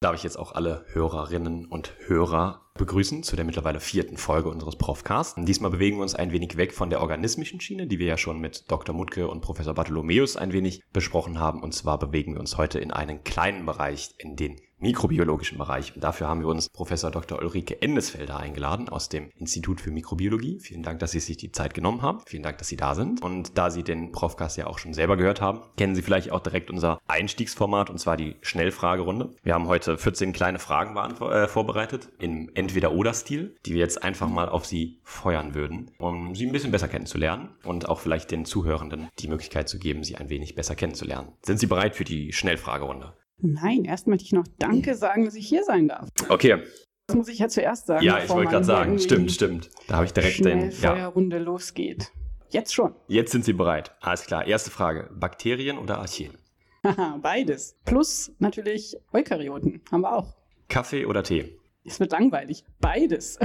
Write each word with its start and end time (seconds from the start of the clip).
darf 0.00 0.14
ich 0.14 0.22
jetzt 0.22 0.38
auch 0.38 0.52
alle 0.52 0.86
Hörerinnen 0.92 1.66
und 1.66 1.92
Hörer 2.06 2.69
begrüßen 2.78 3.22
zu 3.22 3.36
der 3.36 3.44
mittlerweile 3.44 3.80
vierten 3.80 4.16
Folge 4.16 4.48
unseres 4.48 4.76
Profcasts. 4.76 5.34
Diesmal 5.36 5.70
bewegen 5.70 5.98
wir 5.98 6.02
uns 6.02 6.14
ein 6.14 6.32
wenig 6.32 6.56
weg 6.56 6.72
von 6.72 6.90
der 6.90 7.00
organismischen 7.00 7.60
Schiene, 7.60 7.86
die 7.86 7.98
wir 7.98 8.06
ja 8.06 8.16
schon 8.16 8.40
mit 8.40 8.70
Dr. 8.70 8.94
Mutke 8.94 9.28
und 9.28 9.40
Professor 9.40 9.74
Bartholomäus 9.74 10.36
ein 10.36 10.52
wenig 10.52 10.82
besprochen 10.92 11.38
haben. 11.38 11.62
Und 11.62 11.74
zwar 11.74 11.98
bewegen 11.98 12.34
wir 12.34 12.40
uns 12.40 12.56
heute 12.56 12.78
in 12.78 12.90
einen 12.90 13.24
kleinen 13.24 13.66
Bereich, 13.66 14.10
in 14.18 14.36
den 14.36 14.56
mikrobiologischen 14.80 15.58
Bereich. 15.58 15.94
Und 15.94 16.02
dafür 16.02 16.28
haben 16.28 16.40
wir 16.40 16.48
uns 16.48 16.68
Professor 16.68 17.10
Dr. 17.10 17.38
Ulrike 17.38 17.80
Endesfelder 17.82 18.38
eingeladen 18.38 18.88
aus 18.88 19.08
dem 19.08 19.30
Institut 19.36 19.80
für 19.80 19.90
Mikrobiologie. 19.90 20.58
Vielen 20.60 20.82
Dank, 20.82 20.98
dass 21.00 21.12
Sie 21.12 21.20
sich 21.20 21.36
die 21.36 21.52
Zeit 21.52 21.74
genommen 21.74 22.02
haben. 22.02 22.20
Vielen 22.26 22.42
Dank, 22.42 22.58
dass 22.58 22.68
Sie 22.68 22.76
da 22.76 22.94
sind. 22.94 23.22
Und 23.22 23.56
da 23.58 23.70
Sie 23.70 23.82
den 23.82 24.12
Profcast 24.12 24.56
ja 24.56 24.66
auch 24.66 24.78
schon 24.78 24.94
selber 24.94 25.16
gehört 25.16 25.40
haben, 25.40 25.60
kennen 25.76 25.94
Sie 25.94 26.02
vielleicht 26.02 26.32
auch 26.32 26.40
direkt 26.40 26.70
unser 26.70 26.98
Einstiegsformat 27.06 27.90
und 27.90 27.98
zwar 27.98 28.16
die 28.16 28.36
Schnellfragerunde. 28.40 29.34
Wir 29.42 29.54
haben 29.54 29.68
heute 29.68 29.98
14 29.98 30.32
kleine 30.32 30.58
Fragen 30.58 30.96
äh, 30.96 31.46
vorbereitet 31.46 32.08
im 32.18 32.50
Entweder-Oder-Stil, 32.70 33.56
die 33.66 33.74
wir 33.74 33.80
jetzt 33.80 34.04
einfach 34.04 34.28
mal 34.28 34.48
auf 34.48 34.64
Sie 34.64 35.00
feuern 35.02 35.54
würden, 35.54 35.90
um 35.98 36.36
Sie 36.36 36.46
ein 36.46 36.52
bisschen 36.52 36.70
besser 36.70 36.86
kennenzulernen 36.86 37.50
und 37.64 37.88
auch 37.88 37.98
vielleicht 37.98 38.30
den 38.30 38.44
Zuhörenden 38.44 39.08
die 39.18 39.26
Möglichkeit 39.26 39.68
zu 39.68 39.78
geben, 39.78 40.04
Sie 40.04 40.16
ein 40.16 40.30
wenig 40.30 40.54
besser 40.54 40.76
kennenzulernen. 40.76 41.32
Sind 41.42 41.58
Sie 41.58 41.66
bereit 41.66 41.96
für 41.96 42.04
die 42.04 42.32
Schnellfragerunde? 42.32 43.12
Nein, 43.38 43.84
erst 43.84 44.06
möchte 44.06 44.24
ich 44.24 44.32
noch 44.32 44.46
Danke 44.58 44.94
sagen, 44.94 45.24
dass 45.24 45.34
ich 45.34 45.48
hier 45.48 45.64
sein 45.64 45.88
darf. 45.88 46.08
Okay. 46.28 46.62
Das 47.08 47.16
muss 47.16 47.28
ich 47.28 47.40
ja 47.40 47.48
zuerst 47.48 47.86
sagen. 47.86 48.04
Ja, 48.04 48.22
ich 48.22 48.28
wollte 48.28 48.52
gerade 48.52 48.64
sagen, 48.64 48.98
stimmt, 49.00 49.32
stimmt. 49.32 49.70
Da 49.88 49.96
habe 49.96 50.06
ich 50.06 50.12
direkt 50.12 50.44
den 50.44 50.70
ja. 50.70 50.94
Feuerrunde 50.94 51.38
losgeht. 51.38 52.12
Jetzt 52.50 52.72
schon. 52.72 52.94
Jetzt 53.08 53.32
sind 53.32 53.44
Sie 53.44 53.52
bereit. 53.52 53.96
Alles 54.00 54.26
klar. 54.26 54.46
Erste 54.46 54.70
Frage. 54.70 55.10
Bakterien 55.12 55.76
oder 55.76 55.98
Archeen? 55.98 56.38
Haha, 56.84 57.18
beides. 57.22 57.76
Plus 57.84 58.32
natürlich 58.38 58.96
Eukaryoten. 59.12 59.80
Haben 59.90 60.02
wir 60.02 60.16
auch. 60.16 60.36
Kaffee 60.68 61.04
oder 61.06 61.24
Tee? 61.24 61.59
Es 61.90 62.00
wird 62.00 62.12
langweilig. 62.12 62.64
Beides. 62.80 63.38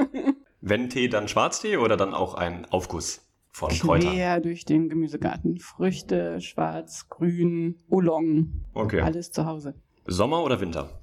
Wenn 0.60 0.88
Tee, 0.88 1.08
dann 1.08 1.28
Schwarztee 1.28 1.76
oder 1.76 1.96
dann 1.96 2.14
auch 2.14 2.34
ein 2.34 2.64
Aufguss? 2.66 3.20
von 3.52 3.68
Kräutern? 3.70 4.14
Quer 4.14 4.40
durch 4.40 4.64
den 4.64 4.88
Gemüsegarten. 4.88 5.58
Früchte, 5.58 6.40
schwarz, 6.40 7.08
grün, 7.08 7.78
Oolong. 7.88 8.64
Okay. 8.72 9.00
Alles 9.00 9.30
zu 9.30 9.44
Hause. 9.44 9.74
Sommer 10.06 10.42
oder 10.42 10.60
Winter? 10.60 11.02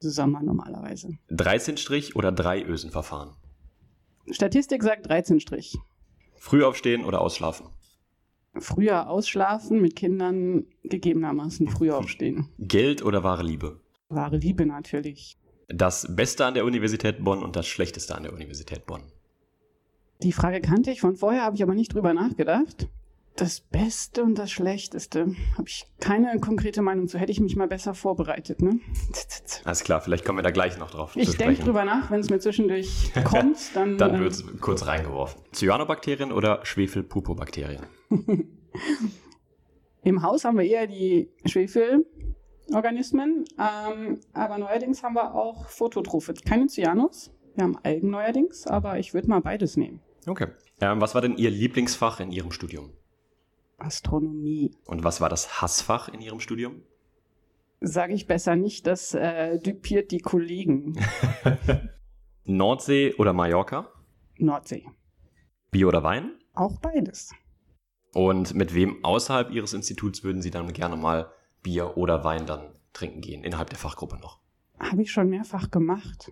Sommer 0.00 0.42
normalerweise. 0.42 1.16
13 1.28 1.76
Strich 1.76 2.16
oder 2.16 2.32
drei 2.32 2.62
Ösenverfahren? 2.62 3.30
Statistik 4.30 4.82
sagt 4.82 5.08
13 5.08 5.40
Strich. 5.40 5.78
Früh 6.34 6.64
aufstehen 6.64 7.04
oder 7.04 7.20
ausschlafen? 7.20 7.68
Früher 8.58 9.08
ausschlafen, 9.08 9.80
mit 9.80 9.96
Kindern 9.96 10.64
gegebenermaßen 10.82 11.68
früher 11.68 11.96
aufstehen. 11.98 12.48
Geld 12.58 13.02
oder 13.02 13.22
wahre 13.22 13.44
Liebe? 13.44 13.80
Wahre 14.08 14.36
Liebe 14.36 14.66
natürlich. 14.66 15.38
Das 15.68 16.14
Beste 16.14 16.46
an 16.46 16.54
der 16.54 16.64
Universität 16.64 17.24
Bonn 17.24 17.42
und 17.42 17.56
das 17.56 17.66
Schlechteste 17.66 18.14
an 18.14 18.22
der 18.22 18.32
Universität 18.32 18.86
Bonn? 18.86 19.02
Die 20.22 20.32
Frage 20.32 20.60
kannte 20.60 20.92
ich 20.92 21.00
von 21.00 21.16
vorher, 21.16 21.42
habe 21.42 21.56
ich 21.56 21.62
aber 21.62 21.74
nicht 21.74 21.92
drüber 21.92 22.14
nachgedacht. 22.14 22.88
Das 23.34 23.60
Beste 23.60 24.22
und 24.22 24.36
das 24.38 24.50
Schlechteste. 24.50 25.34
Habe 25.58 25.68
ich 25.68 25.86
keine 26.00 26.38
konkrete 26.40 26.80
Meinung 26.82 27.08
zu. 27.08 27.18
Hätte 27.18 27.32
ich 27.32 27.40
mich 27.40 27.54
mal 27.56 27.68
besser 27.68 27.94
vorbereitet, 27.94 28.62
ne? 28.62 28.78
Alles 29.64 29.84
klar, 29.84 30.00
vielleicht 30.00 30.24
kommen 30.24 30.38
wir 30.38 30.42
da 30.42 30.52
gleich 30.52 30.78
noch 30.78 30.90
drauf. 30.90 31.14
Ich 31.16 31.36
denke 31.36 31.62
drüber 31.62 31.84
nach, 31.84 32.10
wenn 32.10 32.20
es 32.20 32.30
mir 32.30 32.38
zwischendurch 32.38 33.12
kommt, 33.24 33.58
dann. 33.74 33.98
dann 33.98 34.14
äh, 34.14 34.20
wird 34.20 34.32
es 34.32 34.44
kurz 34.60 34.86
reingeworfen. 34.86 35.42
Cyanobakterien 35.52 36.32
oder 36.32 36.60
Schwefelpupobakterien? 36.64 37.84
Im 40.02 40.22
Haus 40.22 40.44
haben 40.44 40.56
wir 40.56 40.64
eher 40.64 40.86
die 40.86 41.28
Schwefelorganismen, 42.66 43.44
ähm, 43.58 44.20
aber 44.32 44.58
neuerdings 44.58 45.02
haben 45.02 45.14
wir 45.14 45.34
auch 45.34 45.68
Phototrophe. 45.68 46.34
Keine 46.34 46.66
Cyanos, 46.66 47.30
wir 47.54 47.64
haben 47.64 47.78
Algen 47.82 48.10
neuerdings, 48.10 48.66
aber 48.66 48.98
ich 48.98 49.14
würde 49.14 49.28
mal 49.28 49.40
beides 49.40 49.76
nehmen. 49.76 50.00
Okay. 50.26 50.48
Ähm, 50.80 51.00
was 51.00 51.14
war 51.14 51.22
denn 51.22 51.36
Ihr 51.36 51.50
Lieblingsfach 51.50 52.20
in 52.20 52.32
Ihrem 52.32 52.50
Studium? 52.50 52.92
Astronomie. 53.78 54.72
Und 54.86 55.04
was 55.04 55.20
war 55.20 55.28
das 55.28 55.60
Hassfach 55.60 56.08
in 56.08 56.20
Ihrem 56.20 56.40
Studium? 56.40 56.82
Sage 57.80 58.14
ich 58.14 58.26
besser 58.26 58.56
nicht, 58.56 58.86
das 58.86 59.14
äh, 59.14 59.58
düpiert 59.58 60.10
die 60.10 60.20
Kollegen. 60.20 60.98
Nordsee 62.44 63.14
oder 63.14 63.32
Mallorca? 63.32 63.92
Nordsee. 64.38 64.86
Bier 65.70 65.88
oder 65.88 66.02
Wein? 66.02 66.38
Auch 66.54 66.78
beides. 66.80 67.32
Und 68.14 68.54
mit 68.54 68.74
wem 68.74 69.04
außerhalb 69.04 69.50
Ihres 69.50 69.74
Instituts 69.74 70.24
würden 70.24 70.40
Sie 70.40 70.50
dann 70.50 70.72
gerne 70.72 70.96
mal 70.96 71.30
Bier 71.66 71.96
oder 71.96 72.22
Wein 72.22 72.46
dann 72.46 72.60
trinken 72.92 73.20
gehen, 73.20 73.42
innerhalb 73.42 73.68
der 73.70 73.78
Fachgruppe 73.78 74.18
noch? 74.18 74.38
Habe 74.78 75.02
ich 75.02 75.10
schon 75.10 75.28
mehrfach 75.28 75.68
gemacht. 75.68 76.30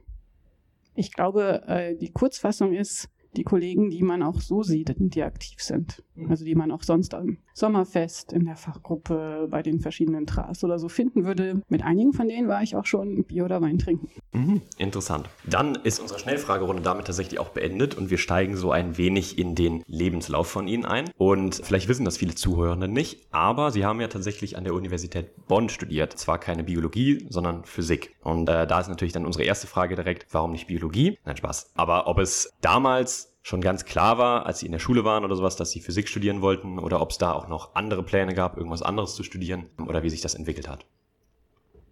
Ich 0.95 1.13
glaube, 1.13 1.65
äh, 1.67 1.97
die 1.97 2.13
Kurzfassung 2.13 2.73
ist, 2.73 3.09
die 3.37 3.45
Kollegen, 3.45 3.91
die 3.91 4.03
man 4.03 4.23
auch 4.23 4.41
so 4.41 4.63
sieht, 4.63 4.95
die 4.99 5.23
aktiv 5.23 5.61
sind. 5.61 6.03
Mhm. 6.15 6.31
Also 6.31 6.45
die 6.45 6.55
man 6.55 6.71
auch 6.71 6.83
sonst 6.83 7.15
am 7.15 7.39
Sommerfest, 7.53 8.33
in 8.33 8.47
der 8.47 8.57
Fachgruppe, 8.57 9.49
bei 9.51 9.63
den 9.63 9.81
verschiedenen 9.81 10.27
Tras 10.27 10.65
oder 10.65 10.79
so 10.79 10.89
finden 10.89 11.25
würde. 11.25 11.63
Mit 11.69 11.85
einigen 11.85 12.13
von 12.13 12.29
denen 12.29 12.49
war 12.49 12.63
ich 12.63 12.75
auch 12.77 12.87
schon 12.87 13.25
Bier 13.25 13.45
oder 13.45 13.61
Wein 13.63 13.79
trinken. 13.79 14.09
Mhm, 14.33 14.61
interessant. 14.79 15.29
Dann 15.49 15.77
ist 15.77 16.01
unsere 16.01 16.19
Schnellfragerunde 16.19 16.83
damit 16.83 17.07
tatsächlich 17.07 17.39
auch 17.39 17.51
beendet 17.51 17.95
und 17.95 18.11
wir 18.11 18.19
steigen 18.19 18.57
so 18.57 18.73
ein 18.73 18.99
wenig 18.99 19.39
in 19.39 19.55
den 19.55 19.83
Lebenslauf 19.87 20.49
von 20.49 20.67
Ihnen 20.67 20.85
ein. 20.85 21.11
Und 21.17 21.61
vielleicht 21.63 21.89
wissen 21.89 22.05
das 22.05 22.17
viele 22.17 22.35
Zuhörende 22.35 22.89
nicht, 22.89 23.29
aber 23.31 23.71
Sie 23.71 23.85
haben 23.85 24.01
ja 24.01 24.09
tatsächlich 24.09 24.57
an 24.57 24.65
der 24.65 24.75
Universität 24.75 25.47
Bonn 25.47 25.69
studiert. 25.69 26.19
Zwar 26.19 26.39
keine 26.39 26.65
Biologie, 26.65 27.27
sondern 27.29 27.65
Physik. 27.65 28.15
Und 28.23 28.49
äh, 28.49 28.67
da 28.67 28.81
ist 28.81 28.89
natürlich 28.89 29.13
dann 29.13 29.27
unsere 29.27 29.45
erste 29.45 29.67
Frage 29.67 29.95
direkt, 29.95 30.27
warum 30.33 30.53
nicht 30.53 30.67
Biologie? 30.67 31.19
Nein, 31.25 31.37
Spaß. 31.37 31.73
Aber 31.75 32.07
ob 32.07 32.19
es 32.19 32.53
damals 32.61 33.24
schon 33.45 33.61
ganz 33.61 33.85
klar 33.85 34.17
war, 34.17 34.47
als 34.47 34.61
sie 34.61 34.67
in 34.67 34.73
der 34.73 34.79
Schule 34.79 35.05
waren 35.05 35.23
oder 35.23 35.37
sowas, 35.37 35.55
dass 35.55 35.71
sie 35.71 35.81
Physik 35.81 36.09
studieren 36.09 36.41
wollten 36.41 36.79
oder 36.79 37.03
ob 37.03 37.11
es 37.11 37.19
da 37.19 37.33
auch 37.33 37.47
noch 37.47 37.75
andere 37.75 38.03
Pläne 38.03 38.35
gab, 38.35 38.57
irgendwas 38.57 38.81
anderes 38.81 39.15
zu 39.15 39.23
studieren 39.23 39.67
oder 39.87 40.03
wie 40.03 40.09
sich 40.09 40.23
das 40.23 40.35
entwickelt 40.35 40.67
hat. 40.67 40.87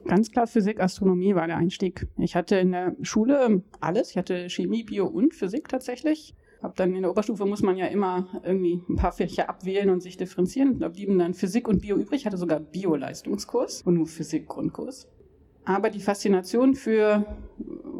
Ganz 0.07 0.31
klar 0.31 0.47
Physik, 0.47 0.81
Astronomie 0.81 1.35
war 1.35 1.47
der 1.47 1.59
Einstieg. 1.59 2.09
Ich 2.17 2.35
hatte 2.35 2.57
in 2.57 2.73
der 2.73 2.97
Schule 3.03 3.63
alles. 3.81 4.11
Ich 4.11 4.17
hatte 4.17 4.49
Chemie, 4.49 4.83
Bio 4.83 5.07
und 5.07 5.35
Physik 5.35 5.69
tatsächlich. 5.69 6.35
Hab 6.63 6.75
dann 6.77 6.95
in 6.97 7.03
der 7.03 7.11
Oberstufe 7.11 7.45
muss 7.45 7.61
man 7.61 7.77
ja 7.77 7.87
immer 7.87 8.41
irgendwie 8.43 8.81
ein 8.89 8.97
paar 8.97 9.13
Fächer 9.13 9.51
abwählen 9.51 9.91
und 9.91 10.01
sich 10.01 10.17
differenzieren. 10.17 10.79
Da 10.79 10.89
blieben 10.89 11.19
dann 11.19 11.35
Physik 11.35 11.69
und 11.69 11.83
Bio 11.83 11.97
übrig. 11.97 12.23
Ich 12.23 12.27
hatte 12.27 12.39
sogar 12.39 12.61
Bio-Leistungskurs 12.61 13.83
und 13.83 13.95
nur 13.95 14.07
Physik-Grundkurs. 14.07 15.07
Aber 15.65 15.91
die 15.91 16.01
Faszination 16.01 16.75
für 16.75 17.25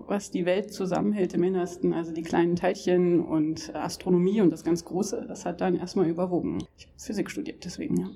was 0.07 0.31
die 0.31 0.45
Welt 0.45 0.73
zusammenhält 0.73 1.35
im 1.35 1.43
Innersten, 1.43 1.93
also 1.93 2.13
die 2.13 2.23
kleinen 2.23 2.57
Teilchen 2.57 3.21
und 3.21 3.75
Astronomie 3.75 4.41
und 4.41 4.51
das 4.51 4.65
ganz 4.65 4.85
Große, 4.85 5.25
das 5.27 5.47
hat 5.47 5.61
dann 5.61 5.77
erstmal 5.77 6.09
überwogen. 6.09 6.59
Ich 6.77 6.87
habe 6.87 6.99
Physik 6.99 7.31
studiert, 7.31 7.65
deswegen 7.65 7.97
ja. 7.97 8.11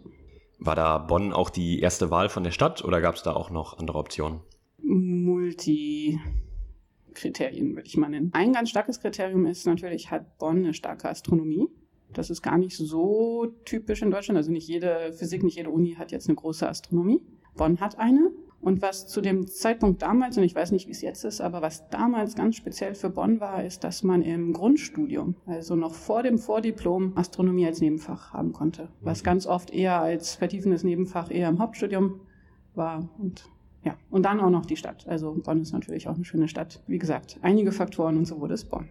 War 0.59 0.75
da 0.75 0.99
Bonn 0.99 1.33
auch 1.33 1.51
die 1.51 1.81
erste 1.81 2.11
Wahl 2.11 2.29
von 2.29 2.43
der 2.43 2.51
Stadt 2.51 2.85
oder 2.85 3.01
gab 3.01 3.15
es 3.15 3.23
da 3.23 3.35
auch 3.35 3.51
noch 3.51 3.79
andere 3.79 3.99
Optionen? 3.99 4.41
Multi-Kriterien 4.79 7.77
würde 7.77 7.87
ich 7.87 7.97
mal 7.97 8.09
nennen. 8.09 8.31
Ein 8.33 8.53
ganz 8.53 8.71
starkes 8.71 9.01
Kriterium 9.01 9.47
ist 9.47 9.67
natürlich, 9.67 10.11
hat 10.11 10.39
Bonn 10.39 10.59
eine 10.59 10.75
starke 10.75 11.09
Astronomie. 11.09 11.69
Das 12.13 12.31
ist 12.31 12.43
gar 12.43 12.59
nicht 12.59 12.77
so 12.77 13.47
typisch 13.65 14.03
in 14.03 14.11
Deutschland. 14.11 14.39
Also 14.39 14.51
nicht 14.51 14.69
jede 14.69 15.13
Physik, 15.13 15.43
nicht 15.43 15.57
jede 15.57 15.71
Uni 15.71 15.95
hat 15.95 16.13
jetzt 16.13 16.29
eine 16.29 16.37
große 16.37 16.69
Astronomie. 16.69 17.21
Bonn 17.57 17.81
hat 17.81 17.99
eine. 17.99 18.31
Und 18.61 18.83
was 18.83 19.07
zu 19.07 19.21
dem 19.21 19.47
Zeitpunkt 19.47 20.03
damals, 20.03 20.37
und 20.37 20.45
ich 20.45 20.55
weiß 20.55 20.73
nicht, 20.73 20.89
wie 20.89 20.93
es 20.93 21.01
jetzt 21.01 21.25
ist, 21.25 21.41
aber 21.41 21.63
was 21.63 21.89
damals 21.91 22.35
ganz 22.35 22.57
speziell 22.57 22.95
für 22.95 23.11
Bonn 23.11 23.39
war, 23.39 23.63
ist, 23.63 23.85
dass 23.85 24.03
man 24.03 24.23
im 24.23 24.53
Grundstudium, 24.53 25.37
also 25.47 25.77
noch 25.77 25.95
vor 25.95 26.23
dem 26.23 26.39
Vordiplom, 26.39 27.13
Astronomie 27.17 27.67
als 27.67 27.81
Nebenfach 27.81 28.33
haben 28.33 28.53
konnte. 28.53 28.89
Was 29.03 29.23
ganz 29.23 29.47
oft 29.47 29.71
eher 29.71 30.01
als 30.01 30.35
vertiefendes 30.35 30.83
Nebenfach 30.83 31.31
eher 31.31 31.49
im 31.49 31.59
Hauptstudium 31.59 32.21
war. 32.75 33.09
Und 33.19 33.49
ja, 33.85 33.95
und 34.11 34.25
dann 34.25 34.41
auch 34.41 34.51
noch 34.51 34.67
die 34.67 34.77
Stadt. 34.77 35.07
Also 35.07 35.33
Bonn 35.33 35.63
ist 35.63 35.73
natürlich 35.73 36.09
auch 36.09 36.17
eine 36.17 36.25
schöne 36.25 36.49
Stadt. 36.49 36.83
Wie 36.89 36.99
gesagt, 36.99 37.39
einige 37.43 37.71
Faktoren 37.71 38.17
und 38.17 38.25
so 38.25 38.41
wurde 38.41 38.55
es 38.55 38.65
Bonn. 38.65 38.89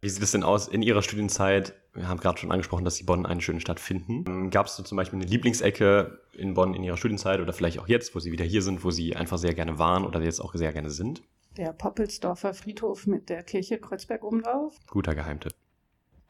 Wie 0.00 0.08
sieht 0.08 0.22
es 0.22 0.30
denn 0.30 0.44
aus 0.44 0.68
in 0.68 0.82
Ihrer 0.82 1.02
Studienzeit? 1.02 1.74
Wir 1.92 2.08
haben 2.08 2.20
gerade 2.20 2.38
schon 2.38 2.52
angesprochen, 2.52 2.84
dass 2.84 2.96
Sie 2.96 3.04
Bonn 3.04 3.26
eine 3.26 3.40
schöne 3.40 3.60
Stadt 3.60 3.80
finden. 3.80 4.24
Ähm, 4.28 4.50
Gab 4.50 4.66
es 4.66 4.76
so 4.76 4.84
zum 4.84 4.96
Beispiel 4.96 5.18
eine 5.18 5.28
Lieblingsecke 5.28 6.20
in 6.34 6.54
Bonn 6.54 6.74
in 6.74 6.84
Ihrer 6.84 6.96
Studienzeit 6.96 7.40
oder 7.40 7.52
vielleicht 7.52 7.80
auch 7.80 7.88
jetzt, 7.88 8.14
wo 8.14 8.20
Sie 8.20 8.30
wieder 8.30 8.44
hier 8.44 8.62
sind, 8.62 8.84
wo 8.84 8.92
Sie 8.92 9.16
einfach 9.16 9.38
sehr 9.38 9.54
gerne 9.54 9.78
waren 9.78 10.04
oder 10.04 10.22
jetzt 10.22 10.40
auch 10.40 10.54
sehr 10.54 10.72
gerne 10.72 10.90
sind? 10.90 11.22
Der 11.56 11.72
Poppelsdorfer 11.72 12.54
Friedhof 12.54 13.08
mit 13.08 13.28
der 13.28 13.42
Kirche 13.42 13.78
Kreuzberg 13.78 14.22
oben 14.22 14.42
drauf. 14.42 14.76
Guter 14.86 15.16
Geheimtipp. 15.16 15.54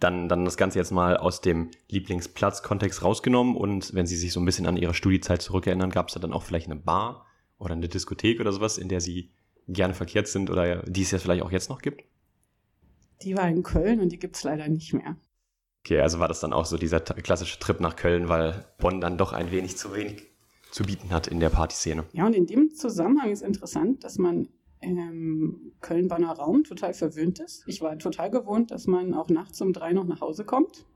Dann, 0.00 0.30
dann 0.30 0.46
das 0.46 0.56
Ganze 0.56 0.78
jetzt 0.78 0.92
mal 0.92 1.18
aus 1.18 1.42
dem 1.42 1.70
Lieblingsplatz-Kontext 1.88 3.02
rausgenommen 3.02 3.54
und 3.54 3.92
wenn 3.92 4.06
Sie 4.06 4.16
sich 4.16 4.32
so 4.32 4.40
ein 4.40 4.46
bisschen 4.46 4.66
an 4.66 4.78
Ihre 4.78 4.94
Studiezeit 4.94 5.42
zurückerinnern, 5.42 5.90
gab 5.90 6.08
es 6.08 6.14
da 6.14 6.20
dann 6.20 6.32
auch 6.32 6.44
vielleicht 6.44 6.66
eine 6.70 6.76
Bar 6.76 7.26
oder 7.58 7.74
eine 7.74 7.88
Diskothek 7.88 8.40
oder 8.40 8.52
sowas, 8.52 8.78
in 8.78 8.88
der 8.88 9.02
Sie 9.02 9.30
gerne 9.66 9.92
verkehrt 9.92 10.28
sind 10.28 10.48
oder 10.48 10.82
die 10.84 11.02
es 11.02 11.10
ja 11.10 11.18
vielleicht 11.18 11.42
auch 11.42 11.50
jetzt 11.50 11.68
noch 11.68 11.82
gibt? 11.82 12.04
Die 13.22 13.36
war 13.36 13.48
in 13.48 13.62
Köln 13.62 14.00
und 14.00 14.10
die 14.10 14.18
gibt 14.18 14.36
es 14.36 14.44
leider 14.44 14.68
nicht 14.68 14.94
mehr. 14.94 15.16
Okay, 15.84 16.00
also 16.00 16.18
war 16.18 16.28
das 16.28 16.40
dann 16.40 16.52
auch 16.52 16.66
so 16.66 16.76
dieser 16.76 17.00
klassische 17.00 17.58
Trip 17.58 17.80
nach 17.80 17.96
Köln, 17.96 18.28
weil 18.28 18.64
Bonn 18.78 19.00
dann 19.00 19.18
doch 19.18 19.32
ein 19.32 19.50
wenig 19.50 19.76
zu 19.76 19.94
wenig 19.94 20.26
zu 20.70 20.84
bieten 20.84 21.10
hat 21.10 21.26
in 21.26 21.40
der 21.40 21.48
Partyszene. 21.48 22.04
Ja, 22.12 22.26
und 22.26 22.34
in 22.34 22.46
dem 22.46 22.74
Zusammenhang 22.74 23.30
ist 23.30 23.42
interessant, 23.42 24.04
dass 24.04 24.18
man 24.18 24.48
im 24.80 25.72
Köln-Bonner 25.80 26.32
Raum 26.32 26.64
total 26.64 26.94
verwöhnt 26.94 27.40
ist. 27.40 27.64
Ich 27.66 27.80
war 27.80 27.98
total 27.98 28.30
gewohnt, 28.30 28.70
dass 28.70 28.86
man 28.86 29.14
auch 29.14 29.28
nachts 29.28 29.60
um 29.60 29.72
drei 29.72 29.92
noch 29.92 30.04
nach 30.04 30.20
Hause 30.20 30.44
kommt 30.44 30.86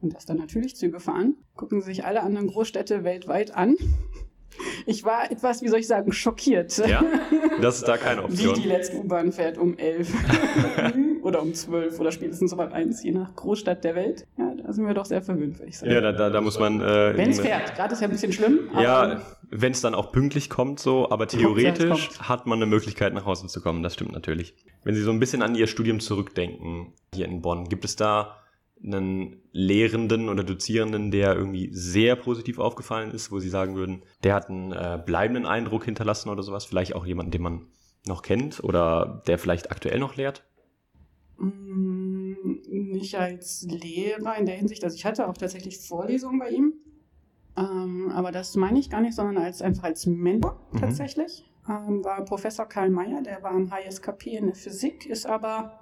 und 0.00 0.14
dass 0.14 0.26
dann 0.26 0.38
natürlich 0.38 0.76
Züge 0.76 1.00
fahren. 1.00 1.36
Gucken 1.54 1.80
sich 1.80 2.04
alle 2.04 2.22
anderen 2.22 2.48
Großstädte 2.48 3.04
weltweit 3.04 3.54
an. 3.54 3.76
Ich 4.86 5.04
war 5.04 5.30
etwas, 5.30 5.62
wie 5.62 5.68
soll 5.68 5.80
ich 5.80 5.86
sagen, 5.86 6.10
schockiert. 6.10 6.78
Ja, 6.78 7.04
das 7.60 7.76
ist 7.76 7.86
da 7.86 7.98
keine 7.98 8.24
Option. 8.24 8.56
Wie 8.56 8.62
die 8.62 8.66
letzte 8.66 8.96
U-Bahn 8.96 9.30
fährt 9.30 9.58
um 9.58 9.76
elf 9.76 10.10
oder 11.28 11.42
um 11.42 11.54
zwölf 11.54 12.00
oder 12.00 12.10
spätestens 12.10 12.52
um 12.52 12.60
eins, 12.60 13.02
je 13.02 13.12
nach 13.12 13.34
Großstadt 13.36 13.84
der 13.84 13.94
Welt. 13.94 14.26
Ja, 14.36 14.52
da 14.54 14.72
sind 14.72 14.86
wir 14.86 14.94
doch 14.94 15.04
sehr 15.04 15.22
verwöhnt, 15.22 15.58
würde 15.58 15.68
ich 15.68 15.78
sagen. 15.78 15.92
Ja, 15.92 16.00
da, 16.00 16.12
da, 16.12 16.30
da 16.30 16.40
muss 16.40 16.58
man... 16.58 16.80
Äh, 16.80 17.16
Wenn 17.16 17.30
es 17.30 17.40
fährt, 17.40 17.74
gerade 17.76 17.92
ist 17.92 18.00
ja 18.00 18.08
ein 18.08 18.10
bisschen 18.10 18.32
schlimm. 18.32 18.70
ja, 18.74 19.22
wenn 19.50 19.72
es 19.72 19.80
dann 19.80 19.94
auch 19.94 20.12
pünktlich 20.12 20.50
kommt, 20.50 20.80
so, 20.80 21.10
aber 21.10 21.26
theoretisch 21.28 22.10
hat 22.18 22.46
man 22.46 22.58
eine 22.58 22.66
Möglichkeit, 22.66 23.14
nach 23.14 23.24
Hause 23.24 23.46
zu 23.46 23.60
kommen. 23.60 23.82
Das 23.82 23.94
stimmt 23.94 24.12
natürlich. 24.12 24.54
Wenn 24.84 24.94
Sie 24.94 25.02
so 25.02 25.10
ein 25.10 25.20
bisschen 25.20 25.42
an 25.42 25.54
Ihr 25.54 25.66
Studium 25.66 26.00
zurückdenken, 26.00 26.92
hier 27.14 27.26
in 27.26 27.40
Bonn, 27.40 27.68
gibt 27.68 27.84
es 27.84 27.96
da 27.96 28.36
einen 28.82 29.42
Lehrenden 29.52 30.28
oder 30.28 30.44
Dozierenden, 30.44 31.10
der 31.10 31.34
irgendwie 31.34 31.70
sehr 31.72 32.14
positiv 32.16 32.58
aufgefallen 32.58 33.10
ist, 33.10 33.32
wo 33.32 33.38
Sie 33.38 33.48
sagen 33.48 33.74
würden, 33.74 34.02
der 34.22 34.34
hat 34.34 34.48
einen 34.48 34.72
äh, 34.72 35.00
bleibenden 35.04 35.46
Eindruck 35.46 35.84
hinterlassen 35.84 36.28
oder 36.28 36.42
sowas? 36.42 36.64
Vielleicht 36.64 36.94
auch 36.94 37.04
jemanden, 37.06 37.32
den 37.32 37.42
man 37.42 37.66
noch 38.06 38.22
kennt 38.22 38.62
oder 38.62 39.22
der 39.26 39.38
vielleicht 39.38 39.70
aktuell 39.70 39.98
noch 39.98 40.16
lehrt? 40.16 40.44
Mm, 41.38 42.34
nicht 42.66 43.16
als 43.16 43.66
Lehrer 43.70 44.36
in 44.36 44.46
der 44.46 44.56
Hinsicht, 44.56 44.82
also 44.84 44.96
ich 44.96 45.04
hatte 45.04 45.28
auch 45.28 45.36
tatsächlich 45.36 45.78
Vorlesungen 45.78 46.38
bei 46.38 46.50
ihm, 46.50 46.74
ähm, 47.56 48.10
aber 48.12 48.32
das 48.32 48.56
meine 48.56 48.78
ich 48.78 48.90
gar 48.90 49.00
nicht, 49.00 49.14
sondern 49.14 49.38
als 49.38 49.62
einfach 49.62 49.84
als 49.84 50.06
Mentor 50.06 50.60
mhm. 50.72 50.78
tatsächlich. 50.78 51.44
Ähm, 51.68 52.04
war 52.04 52.24
Professor 52.24 52.66
Karl 52.66 52.90
Mayer, 52.90 53.22
der 53.22 53.42
war 53.42 53.52
am 53.52 53.70
HSKP 53.70 54.36
in 54.36 54.46
der 54.46 54.54
Physik, 54.54 55.06
ist 55.06 55.26
aber, 55.26 55.78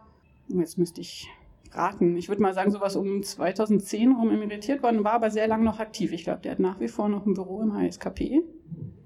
jetzt 0.48 0.78
müsste 0.78 1.00
ich 1.00 1.28
raten, 1.72 2.16
ich 2.16 2.28
würde 2.28 2.42
mal 2.42 2.54
sagen, 2.54 2.70
sowas 2.70 2.96
um 2.96 3.22
2010 3.22 4.12
rum 4.12 4.30
emeritiert 4.30 4.82
worden, 4.82 5.04
war 5.04 5.12
aber 5.12 5.30
sehr 5.30 5.48
lange 5.48 5.64
noch 5.64 5.78
aktiv. 5.78 6.12
Ich 6.12 6.24
glaube, 6.24 6.40
der 6.40 6.52
hat 6.52 6.58
nach 6.58 6.80
wie 6.80 6.88
vor 6.88 7.08
noch 7.08 7.26
ein 7.26 7.34
Büro 7.34 7.62
im 7.62 7.74
HSKP. 7.74 8.42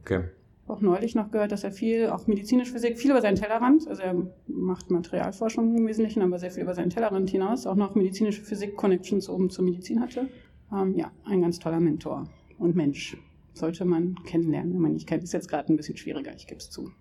Okay. 0.02 0.25
Auch 0.70 0.81
neulich 0.81 1.17
noch 1.17 1.32
gehört, 1.32 1.50
dass 1.50 1.64
er 1.64 1.72
viel, 1.72 2.11
auch 2.11 2.28
medizinische 2.28 2.72
Physik, 2.72 2.96
viel 2.96 3.11
über 3.11 3.20
seinen 3.20 3.34
Tellerrand, 3.34 3.88
also 3.88 4.02
er 4.02 4.14
macht 4.46 4.88
Materialforschung 4.88 5.76
im 5.76 5.87
Wesentlichen, 5.88 6.22
aber 6.22 6.38
sehr 6.38 6.52
viel 6.52 6.62
über 6.62 6.75
seinen 6.75 6.90
Tellerrand 6.90 7.28
hinaus, 7.28 7.67
auch 7.67 7.75
noch 7.75 7.96
medizinische 7.96 8.43
Physik-Connections 8.43 9.28
oben 9.28 9.50
zur 9.50 9.64
Medizin 9.64 10.00
hatte. 10.00 10.28
Ähm, 10.72 10.94
ja, 10.94 11.11
ein 11.25 11.43
ganz 11.43 11.58
toller 11.58 11.81
Mentor 11.81 12.31
und 12.58 12.76
Mensch. 12.76 13.17
Sollte 13.52 13.84
man 13.84 14.14
kennenlernen, 14.25 14.72
wenn 14.72 14.81
man 14.81 14.93
nicht 14.93 15.08
kennt. 15.08 15.25
Ist 15.25 15.32
jetzt 15.32 15.49
gerade 15.49 15.72
ein 15.72 15.76
bisschen 15.76 15.96
schwieriger, 15.96 16.32
ich 16.37 16.46
gebe 16.46 16.61
es 16.61 16.70
zu. 16.70 16.93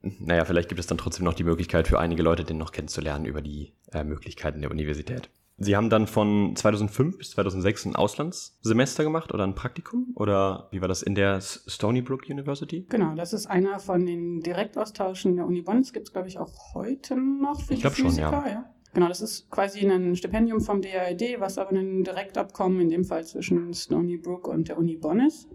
Naja, 0.00 0.46
vielleicht 0.46 0.70
gibt 0.70 0.80
es 0.80 0.86
dann 0.86 0.96
trotzdem 0.96 1.26
noch 1.26 1.34
die 1.34 1.44
Möglichkeit 1.44 1.86
für 1.88 1.98
einige 1.98 2.22
Leute, 2.22 2.44
den 2.44 2.56
noch 2.56 2.72
kennenzulernen 2.72 3.26
über 3.26 3.42
die 3.42 3.74
äh, 3.92 4.02
Möglichkeiten 4.02 4.62
der 4.62 4.70
Universität. 4.70 5.28
Sie 5.56 5.76
haben 5.76 5.88
dann 5.88 6.08
von 6.08 6.56
2005 6.56 7.18
bis 7.18 7.30
2006 7.30 7.86
ein 7.86 7.96
Auslandssemester 7.96 9.04
gemacht 9.04 9.32
oder 9.32 9.44
ein 9.44 9.54
Praktikum? 9.54 10.12
Oder 10.16 10.68
wie 10.72 10.80
war 10.80 10.88
das 10.88 11.02
in 11.02 11.14
der 11.14 11.40
Stony 11.40 12.02
Brook 12.02 12.28
University? 12.28 12.86
Genau, 12.88 13.14
das 13.14 13.32
ist 13.32 13.46
einer 13.46 13.78
von 13.78 14.04
den 14.04 14.40
Direktaustauschen 14.40 15.36
der 15.36 15.46
Uni 15.46 15.62
Bonn. 15.62 15.78
Das 15.78 15.92
gibt 15.92 16.08
es, 16.08 16.12
glaube 16.12 16.26
ich, 16.26 16.38
auch 16.38 16.74
heute 16.74 17.16
noch 17.16 17.60
für 17.62 17.74
ich 17.74 17.82
die 17.82 17.88
Physiker. 17.88 18.30
Schon, 18.30 18.44
ja. 18.44 18.48
ja. 18.48 18.74
Genau, 18.94 19.08
das 19.08 19.20
ist 19.20 19.50
quasi 19.50 19.80
ein 19.88 20.16
Stipendium 20.16 20.60
vom 20.60 20.82
DAID, 20.82 21.40
was 21.40 21.58
aber 21.58 21.72
ein 21.72 22.04
Direktabkommen 22.04 22.80
in 22.80 22.90
dem 22.90 23.04
Fall 23.04 23.24
zwischen 23.24 23.72
Stony 23.74 24.16
Brook 24.16 24.48
und 24.48 24.68
der 24.68 24.78
Uni 24.78 24.96
Bonn 24.96 25.20
ist. 25.20 25.48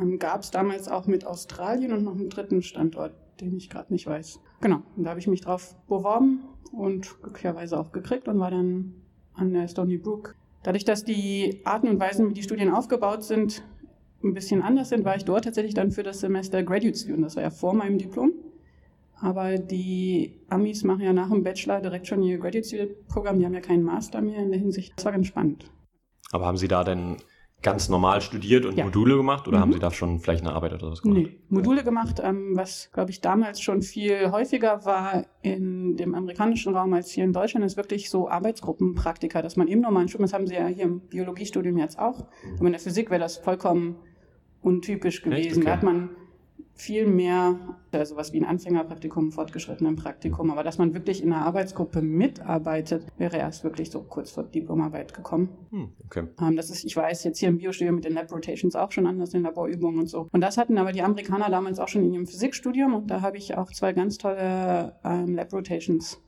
Ähm, 0.00 0.18
Gab 0.18 0.40
es 0.40 0.50
damals 0.50 0.88
auch 0.88 1.06
mit 1.06 1.26
Australien 1.26 1.92
und 1.92 2.04
noch 2.04 2.14
einen 2.14 2.30
dritten 2.30 2.62
Standort, 2.62 3.14
den 3.40 3.56
ich 3.56 3.68
gerade 3.68 3.92
nicht 3.92 4.06
weiß. 4.06 4.40
Genau, 4.60 4.82
und 4.96 5.04
da 5.04 5.10
habe 5.10 5.20
ich 5.20 5.26
mich 5.26 5.42
drauf 5.42 5.76
beworben 5.86 6.44
und 6.72 7.20
glücklicherweise 7.22 7.78
auch 7.78 7.92
gekriegt 7.92 8.28
und 8.28 8.38
war 8.38 8.50
dann 8.50 9.03
an 9.34 9.52
der 9.52 9.68
Stony 9.68 9.98
Brook. 9.98 10.34
Dadurch, 10.62 10.84
dass 10.84 11.04
die 11.04 11.60
Arten 11.64 11.88
und 11.88 12.00
Weisen, 12.00 12.30
wie 12.30 12.34
die 12.34 12.42
Studien 12.42 12.70
aufgebaut 12.70 13.22
sind, 13.22 13.62
ein 14.22 14.32
bisschen 14.32 14.62
anders 14.62 14.88
sind, 14.88 15.04
war 15.04 15.16
ich 15.16 15.24
dort 15.24 15.44
tatsächlich 15.44 15.74
dann 15.74 15.90
für 15.90 16.02
das 16.02 16.20
Semester 16.20 16.62
Graduate 16.62 16.96
Student. 16.96 17.24
Das 17.26 17.36
war 17.36 17.42
ja 17.42 17.50
vor 17.50 17.74
meinem 17.74 17.98
Diplom. 17.98 18.32
Aber 19.20 19.58
die 19.58 20.40
Amis 20.48 20.82
machen 20.82 21.02
ja 21.02 21.12
nach 21.12 21.28
dem 21.28 21.44
Bachelor 21.44 21.80
direkt 21.80 22.06
schon 22.06 22.22
ihr 22.22 22.38
Graduate 22.38 22.66
Student 22.66 23.08
Programm. 23.08 23.38
Die 23.38 23.44
haben 23.44 23.54
ja 23.54 23.60
keinen 23.60 23.82
Master 23.82 24.20
mehr 24.20 24.42
in 24.42 24.50
der 24.50 24.58
Hinsicht. 24.58 24.94
Das 24.96 25.04
war 25.04 25.12
ganz 25.12 25.26
spannend. 25.26 25.70
Aber 26.32 26.46
haben 26.46 26.56
Sie 26.56 26.68
da 26.68 26.82
denn 26.82 27.16
ganz 27.64 27.88
normal 27.88 28.20
studiert 28.20 28.64
und 28.66 28.76
ja. 28.76 28.84
Module 28.84 29.16
gemacht 29.16 29.48
oder 29.48 29.56
mhm. 29.56 29.62
haben 29.62 29.72
Sie 29.72 29.78
da 29.80 29.90
schon 29.90 30.20
vielleicht 30.20 30.44
eine 30.44 30.52
Arbeit 30.52 30.74
oder 30.74 30.92
was 30.92 31.02
gemacht? 31.02 31.18
Nee, 31.18 31.38
Module 31.48 31.82
gemacht, 31.82 32.20
ähm, 32.22 32.52
was 32.54 32.90
glaube 32.92 33.10
ich 33.10 33.20
damals 33.20 33.60
schon 33.60 33.82
viel 33.82 34.30
häufiger 34.30 34.84
war 34.84 35.24
in 35.42 35.96
dem 35.96 36.14
amerikanischen 36.14 36.76
Raum 36.76 36.92
als 36.92 37.10
hier 37.10 37.24
in 37.24 37.32
Deutschland, 37.32 37.66
ist 37.66 37.76
wirklich 37.76 38.10
so 38.10 38.28
Arbeitsgruppenpraktika, 38.28 39.42
dass 39.42 39.56
man 39.56 39.66
eben 39.66 39.80
nochmal 39.80 40.02
ein 40.02 40.08
Studium, 40.08 40.26
das 40.26 40.34
haben 40.34 40.46
Sie 40.46 40.54
ja 40.54 40.66
hier 40.68 40.84
im 40.84 41.00
Biologiestudium 41.00 41.78
jetzt 41.78 41.98
auch, 41.98 42.26
aber 42.58 42.66
in 42.66 42.72
der 42.72 42.80
Physik 42.80 43.10
wäre 43.10 43.20
das 43.20 43.38
vollkommen 43.38 43.96
untypisch 44.60 45.22
gewesen. 45.22 45.62
Okay. 45.62 45.64
Da 45.64 45.72
hat 45.72 45.82
man 45.82 46.10
viel 46.76 47.06
mehr, 47.06 47.56
also 47.92 48.16
was 48.16 48.32
wie 48.32 48.40
ein 48.40 48.44
Anfängerpraktikum, 48.44 49.30
fortgeschrittenen 49.30 49.94
Praktikum, 49.94 50.50
aber 50.50 50.64
dass 50.64 50.76
man 50.76 50.92
wirklich 50.92 51.22
in 51.22 51.32
einer 51.32 51.46
Arbeitsgruppe 51.46 52.02
mitarbeitet, 52.02 53.06
wäre 53.16 53.36
erst 53.36 53.62
wirklich 53.62 53.90
so 53.90 54.02
kurz 54.02 54.32
vor 54.32 54.42
Diplomarbeit 54.42 55.14
gekommen. 55.14 55.50
Hm, 55.70 55.88
okay. 56.04 56.24
Ähm, 56.40 56.56
das 56.56 56.70
ist, 56.70 56.84
ich 56.84 56.96
weiß, 56.96 57.22
jetzt 57.24 57.38
hier 57.38 57.48
im 57.48 57.58
Biostudium 57.58 57.94
mit 57.94 58.04
den 58.04 58.14
Lab 58.14 58.30
Rotations 58.32 58.74
auch 58.74 58.90
schon 58.90 59.06
anders, 59.06 59.34
in 59.34 59.42
Laborübungen 59.42 60.00
und 60.00 60.08
so. 60.08 60.28
Und 60.32 60.40
das 60.40 60.58
hatten 60.58 60.76
aber 60.76 60.92
die 60.92 61.02
Amerikaner 61.02 61.48
damals 61.48 61.78
auch 61.78 61.88
schon 61.88 62.02
in 62.02 62.12
ihrem 62.12 62.26
Physikstudium 62.26 62.94
und 62.94 63.06
da 63.08 63.22
habe 63.22 63.36
ich 63.36 63.56
auch 63.56 63.70
zwei 63.70 63.92
ganz 63.92 64.18
tolle 64.18 64.96
ähm, 65.04 65.36
Lab 65.36 65.52
Rotations 65.52 66.20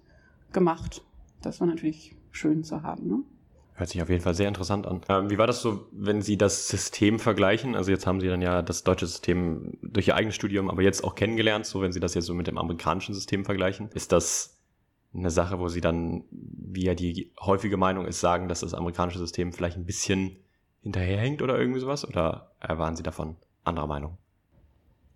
gemacht. 0.53 1.05
Das 1.43 1.61
war 1.61 1.67
natürlich 1.67 2.15
schön 2.31 2.63
zu 2.63 2.83
haben. 2.83 3.09
Ne? 3.09 3.19
Hört 3.78 3.90
sich 3.90 4.00
auf 4.00 4.08
jeden 4.08 4.23
Fall 4.23 4.34
sehr 4.34 4.49
interessant 4.49 4.87
an. 4.87 5.02
Ähm, 5.11 5.28
wie 5.28 5.37
war 5.37 5.46
das 5.46 5.61
so, 5.61 5.87
wenn 5.93 6.23
Sie 6.23 6.38
das 6.38 6.69
System 6.69 7.19
vergleichen? 7.19 7.76
Also 7.76 7.90
jetzt 7.90 8.06
haben 8.06 8.20
Sie 8.20 8.28
dann 8.28 8.40
ja 8.40 8.62
das 8.62 8.84
deutsche 8.84 9.06
System 9.06 9.76
durch 9.82 10.08
Ihr 10.08 10.14
eigenes 10.14 10.34
Studium, 10.34 10.70
aber 10.70 10.81
jetzt 10.81 11.05
auch 11.05 11.14
kennengelernt, 11.14 11.67
so 11.67 11.82
wenn 11.82 11.93
Sie 11.93 12.00
das 12.00 12.14
jetzt 12.14 12.25
so 12.25 12.32
mit 12.32 12.46
dem 12.46 12.56
amerikanischen 12.56 13.14
System 13.14 13.44
vergleichen. 13.44 13.90
Ist 13.93 14.12
das 14.12 14.58
eine 15.14 15.31
Sache, 15.31 15.58
wo 15.58 15.69
Sie 15.69 15.82
dann, 15.82 16.25
wie 16.31 16.84
ja 16.87 16.94
die 16.94 17.32
häufige 17.38 17.76
Meinung 17.76 18.06
ist, 18.06 18.20
sagen, 18.20 18.49
dass 18.49 18.61
das 18.61 18.73
amerikanische 18.73 19.19
System 19.19 19.52
vielleicht 19.52 19.76
ein 19.76 19.84
bisschen 19.84 20.37
hinterherhängt 20.82 21.43
oder 21.43 21.58
irgendwie 21.58 21.81
sowas? 21.81 22.08
Oder 22.08 22.52
waren 22.67 22.96
Sie 22.96 23.02
davon 23.02 23.37
anderer 23.62 23.87
Meinung? 23.87 24.17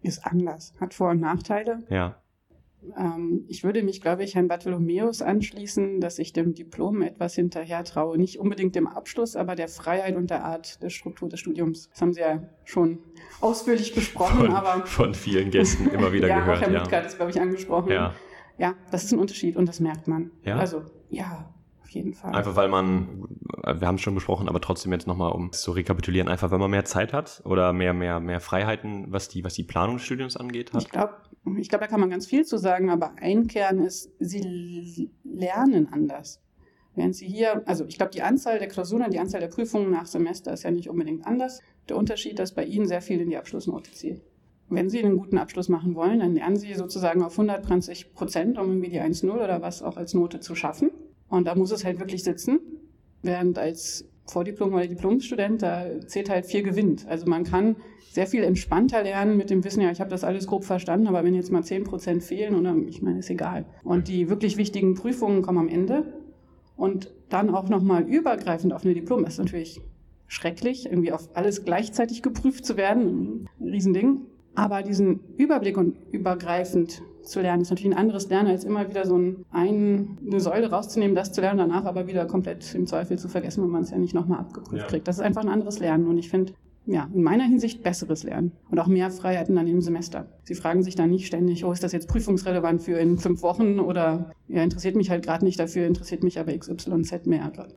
Ist 0.03 0.27
anders. 0.27 0.75
Hat 0.79 0.93
Vor- 0.93 1.11
und 1.11 1.21
Nachteile. 1.21 1.83
Ja. 1.89 2.21
Ähm, 2.97 3.45
ich 3.49 3.63
würde 3.63 3.83
mich, 3.83 4.01
glaube 4.01 4.25
ich, 4.25 4.35
Herrn 4.35 4.49
Bartholomäus 4.49 5.23
anschließen, 5.23 6.01
dass 6.01 6.19
ich 6.19 6.33
dem 6.33 6.55
Diplom 6.55 7.03
etwas 7.03 7.35
hinterher 7.35 7.85
traue. 7.85 8.19
Nicht 8.19 8.39
unbedingt 8.39 8.75
dem 8.75 8.87
Abschluss, 8.87 9.37
aber 9.37 9.55
der 9.55 9.69
Freiheit 9.69 10.17
und 10.17 10.31
der 10.31 10.45
Art 10.45 10.83
der 10.83 10.91
Struktur 10.91 11.29
des 11.29 11.41
Studiums. 11.41 11.91
Das 11.91 12.01
haben 12.01 12.13
Sie 12.13 12.21
ja 12.21 12.43
schon 12.65 12.99
ausführlich 13.41 13.95
besprochen. 13.95 14.41
Von, 14.41 14.53
aber 14.53 14.87
von 14.87 15.15
vielen 15.15 15.51
Gästen 15.51 15.89
immer 15.91 16.13
wieder 16.13 16.29
ja, 16.29 16.41
gehört. 16.41 16.59
Auch 16.59 16.63
Herr 16.63 16.73
ja, 16.73 16.89
Herr 16.89 16.99
hat 16.99 17.07
es, 17.07 17.17
glaube 17.17 17.31
ich, 17.31 17.41
angesprochen. 17.41 17.93
Ja. 17.93 18.15
ja, 18.59 18.75
das 18.91 19.05
ist 19.05 19.13
ein 19.13 19.19
Unterschied 19.19 19.57
und 19.57 19.69
das 19.69 19.81
merkt 19.81 20.09
man. 20.09 20.31
Ja? 20.45 20.57
Also, 20.57 20.83
ja, 21.11 21.53
jeden 21.91 22.15
Fall. 22.15 22.35
Einfach 22.35 22.57
weil 22.57 22.69
man, 22.69 23.27
wir 23.65 23.87
haben 23.87 23.97
es 23.97 24.01
schon 24.01 24.15
besprochen, 24.15 24.49
aber 24.49 24.61
trotzdem 24.61 24.93
jetzt 24.93 25.07
nochmal, 25.07 25.33
um 25.33 25.51
es 25.53 25.63
zu 25.63 25.73
rekapitulieren, 25.73 26.29
einfach 26.29 26.51
weil 26.51 26.59
man 26.59 26.71
mehr 26.71 26.85
Zeit 26.85 27.13
hat 27.13 27.43
oder 27.45 27.73
mehr, 27.73 27.93
mehr, 27.93 28.21
mehr 28.21 28.41
Freiheiten, 28.41 29.07
was 29.09 29.29
die, 29.29 29.45
was 29.45 29.55
die 29.55 29.65
Planung 29.65 29.97
des 29.97 30.05
Studiums 30.05 30.37
angeht 30.37 30.73
hat? 30.73 30.83
Ich 30.83 30.91
glaube, 30.91 31.15
ich 31.59 31.69
glaube, 31.69 31.85
da 31.85 31.91
kann 31.91 32.01
man 32.01 32.11
ganz 32.11 32.27
viel 32.27 32.45
zu 32.45 32.59
sagen, 32.59 32.91
aber 32.91 33.13
ein 33.17 33.47
Kern 33.47 33.79
ist, 33.81 34.11
sie 34.19 35.11
lernen 35.25 35.89
anders. 35.93 36.43
Während 36.95 37.15
sie 37.15 37.27
hier, 37.27 37.67
also 37.67 37.85
ich 37.87 37.97
glaube, 37.97 38.13
die 38.13 38.23
Anzahl 38.23 38.59
der 38.59 38.69
Klausuren, 38.69 39.11
die 39.11 39.21
Anzahl 39.21 39.41
der 39.41 39.49
Prüfungen 39.49 39.91
nach 39.91 40.07
Semester 40.07 40.53
ist 40.53 40.65
ja 40.65 40.71
nicht 40.71 40.91
unbedingt 40.91 41.27
anders. 41.27 41.61
Der 41.89 41.97
Unterschied, 41.97 42.39
dass 42.39 42.55
bei 42.55 42.65
Ihnen 42.65 42.87
sehr 42.87 43.01
viel 43.01 43.21
in 43.21 43.31
die 43.31 43.37
Abschlussnote 43.37 43.93
zieht. 43.93 44.23
Wenn 44.69 44.89
Sie 44.89 45.03
einen 45.03 45.17
guten 45.17 45.39
Abschluss 45.39 45.69
machen 45.69 45.95
wollen, 45.95 46.21
dann 46.21 46.35
lernen 46.35 46.57
Sie 46.57 46.75
sozusagen 46.75 47.23
auf 47.23 47.33
120 47.33 48.13
Prozent, 48.13 48.59
um 48.59 48.69
irgendwie 48.69 48.91
die 48.91 49.01
1-0 49.01 49.31
oder 49.31 49.63
was 49.63 49.83
auch 49.83 49.97
als 49.97 50.15
Note 50.15 50.41
zu 50.41 50.55
schaffen. 50.55 50.91
Und 51.31 51.47
da 51.47 51.55
muss 51.55 51.71
es 51.71 51.85
halt 51.85 51.99
wirklich 51.99 52.23
sitzen. 52.23 52.61
Während 53.23 53.59
als 53.59 54.05
Vordiplom- 54.27 54.75
oder 54.75 54.87
Diplomstudent, 54.87 55.63
da 55.63 55.87
zählt 56.07 56.29
halt 56.29 56.47
viel 56.47 56.63
gewinnt. 56.63 57.07
Also 57.09 57.27
man 57.27 57.45
kann 57.45 57.77
sehr 58.11 58.27
viel 58.27 58.43
entspannter 58.43 59.03
lernen 59.03 59.37
mit 59.37 59.51
dem 59.51 59.65
Wissen, 59.65 59.81
ja, 59.83 59.91
ich 59.91 60.01
habe 60.01 60.11
das 60.11 60.25
alles 60.25 60.49
grob 60.49 60.65
verstanden, 60.65 61.07
aber 61.07 61.23
wenn 61.23 61.35
jetzt 61.35 61.53
mal 61.53 61.63
10% 61.63 62.21
fehlen, 62.21 62.57
oder 62.57 62.75
ich 62.89 63.03
meine, 63.03 63.21
ist 63.21 63.31
egal. 63.31 63.65
Und 63.85 64.09
die 64.09 64.29
wirklich 64.29 64.57
wichtigen 64.57 64.95
Prüfungen 64.95 65.43
kommen 65.43 65.59
am 65.59 65.69
Ende. 65.69 66.05
Und 66.77 67.13
dann 67.29 67.55
auch 67.55 67.69
nochmal 67.69 68.03
übergreifend 68.03 68.73
auf 68.73 68.85
eine 68.85 68.95
Diplom, 68.95 69.25
ist 69.25 69.39
natürlich 69.39 69.81
schrecklich, 70.27 70.87
irgendwie 70.87 71.13
auf 71.13 71.29
alles 71.35 71.65
gleichzeitig 71.65 72.23
geprüft 72.23 72.65
zu 72.65 72.77
werden, 72.77 73.49
ein 73.61 73.69
Riesending. 73.69 74.23
Aber 74.55 74.83
diesen 74.83 75.21
Überblick 75.37 75.77
und 75.77 75.97
übergreifend 76.11 77.03
zu 77.23 77.41
lernen. 77.41 77.63
ist 77.63 77.71
natürlich 77.71 77.93
ein 77.93 77.99
anderes 77.99 78.29
Lernen, 78.29 78.49
als 78.49 78.65
immer 78.65 78.89
wieder 78.89 79.07
so 79.07 79.17
ein, 79.17 79.45
eine 79.53 80.41
Säule 80.41 80.71
rauszunehmen, 80.71 81.15
das 81.15 81.33
zu 81.33 81.41
lernen, 81.41 81.59
danach 81.59 81.85
aber 81.85 82.07
wieder 82.07 82.27
komplett 82.27 82.75
im 82.75 82.87
Zweifel 82.87 83.19
zu 83.19 83.29
vergessen, 83.29 83.63
wenn 83.63 83.71
man 83.71 83.83
es 83.83 83.91
ja 83.91 83.99
nicht 83.99 84.15
nochmal 84.15 84.41
abgeprüft 84.41 84.83
ja. 84.83 84.87
kriegt. 84.87 85.09
Das 85.09 85.17
ist 85.17 85.23
einfach 85.23 85.43
ein 85.43 85.49
anderes 85.49 85.79
Lernen. 85.79 86.07
Und 86.07 86.19
ich 86.19 86.29
finde, 86.29 86.53
ja, 86.87 87.09
in 87.15 87.23
meiner 87.23 87.45
Hinsicht 87.45 87.83
besseres 87.83 88.23
Lernen 88.23 88.53
und 88.71 88.79
auch 88.79 88.87
mehr 88.87 89.11
Freiheiten 89.11 89.55
dann 89.55 89.67
im 89.67 89.81
Semester. 89.81 90.27
Sie 90.45 90.55
fragen 90.55 90.83
sich 90.83 90.95
dann 90.97 91.11
nicht 91.11 91.27
ständig, 91.27 91.65
oh, 91.65 91.73
ist 91.73 91.85
das 91.85 91.93
jetzt 91.93 92.09
prüfungsrelevant 92.09 92.83
für 92.83 92.99
in 92.99 93.19
fünf 93.19 93.43
Wochen 93.43 93.79
oder 93.79 94.33
ja, 94.49 94.63
interessiert 94.63 94.97
mich 94.97 95.11
halt 95.11 95.25
gerade 95.25 95.45
nicht 95.45 95.61
dafür, 95.61 95.87
interessiert 95.87 96.25
mich 96.25 96.39
aber 96.39 96.57
XYZ 96.57 97.27
mehr 97.27 97.51
gerade. 97.51 97.75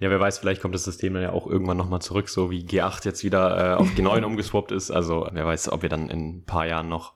Ja, 0.00 0.10
wer 0.10 0.20
weiß, 0.20 0.38
vielleicht 0.38 0.60
kommt 0.60 0.74
das 0.74 0.84
System 0.84 1.14
dann 1.14 1.22
ja 1.22 1.32
auch 1.32 1.46
irgendwann 1.46 1.76
nochmal 1.76 2.00
zurück, 2.00 2.28
so 2.28 2.50
wie 2.50 2.64
G8 2.64 3.04
jetzt 3.04 3.24
wieder 3.24 3.74
äh, 3.74 3.76
auf 3.76 3.88
G9 3.90 4.22
umgeswappt 4.24 4.72
ist. 4.72 4.90
Also 4.90 5.26
wer 5.32 5.46
weiß, 5.46 5.70
ob 5.72 5.82
wir 5.82 5.88
dann 5.88 6.08
in 6.08 6.28
ein 6.28 6.44
paar 6.44 6.66
Jahren 6.66 6.88
noch 6.88 7.14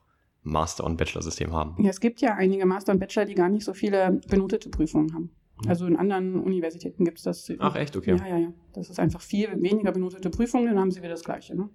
Master- 0.50 0.85
und 0.85 0.97
Bachelor-System 0.97 1.52
haben. 1.52 1.83
Ja, 1.83 1.90
es 1.90 2.00
gibt 2.00 2.21
ja 2.21 2.35
einige 2.35 2.67
Master 2.67 2.93
und 2.93 2.99
Bachelor, 2.99 3.25
die 3.25 3.35
gar 3.35 3.49
nicht 3.49 3.64
so 3.64 3.75
viele 3.75 4.21
benotete 4.28 4.69
Prüfungen 4.69 5.14
haben. 5.14 5.31
Also 5.67 5.87
in 5.87 5.97
anderen 5.97 6.40
Universitäten 6.40 7.05
gibt 7.05 7.19
es 7.19 7.25
das. 7.25 7.52
Ach 7.59 7.75
echt, 7.75 7.97
okay. 7.97 8.17
Ja, 8.17 8.26
ja, 8.26 8.38
ja. 8.38 8.52
Das 8.75 8.90
ist 8.90 9.00
einfach 9.00 9.21
viel 9.21 9.50
weniger 9.61 9.93
benotete 9.93 10.31
Prüfungen, 10.31 10.67
dann 10.67 10.78
haben 10.78 10.90
sie 10.90 11.00
wieder 11.00 11.11
das 11.11 11.25
Gleiche. 11.25 11.57
Ne? 11.57 11.69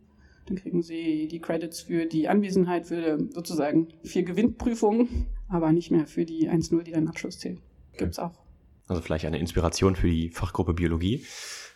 Dann 0.46 0.58
kriegen 0.58 0.82
sie 0.82 1.28
die 1.28 1.40
Credits 1.40 1.82
für 1.82 2.06
die 2.06 2.28
Anwesenheit, 2.28 2.88
für 2.88 3.18
sozusagen 3.32 3.90
vier 4.04 4.24
Gewinnprüfungen, 4.24 5.28
aber 5.50 5.72
nicht 5.72 5.92
mehr 5.92 6.08
für 6.08 6.26
die 6.26 6.50
1-0, 6.50 6.84
die 6.84 6.92
dann 6.92 7.08
Abschluss 7.08 7.40
zählt. 7.40 7.62
Gibt 7.98 8.14
es 8.14 8.20
auch. 8.20 8.44
Also 8.88 9.02
vielleicht 9.02 9.26
eine 9.26 9.40
Inspiration 9.40 9.96
für 9.96 10.10
die 10.10 10.30
Fachgruppe 10.30 10.74
Biologie, 10.74 11.26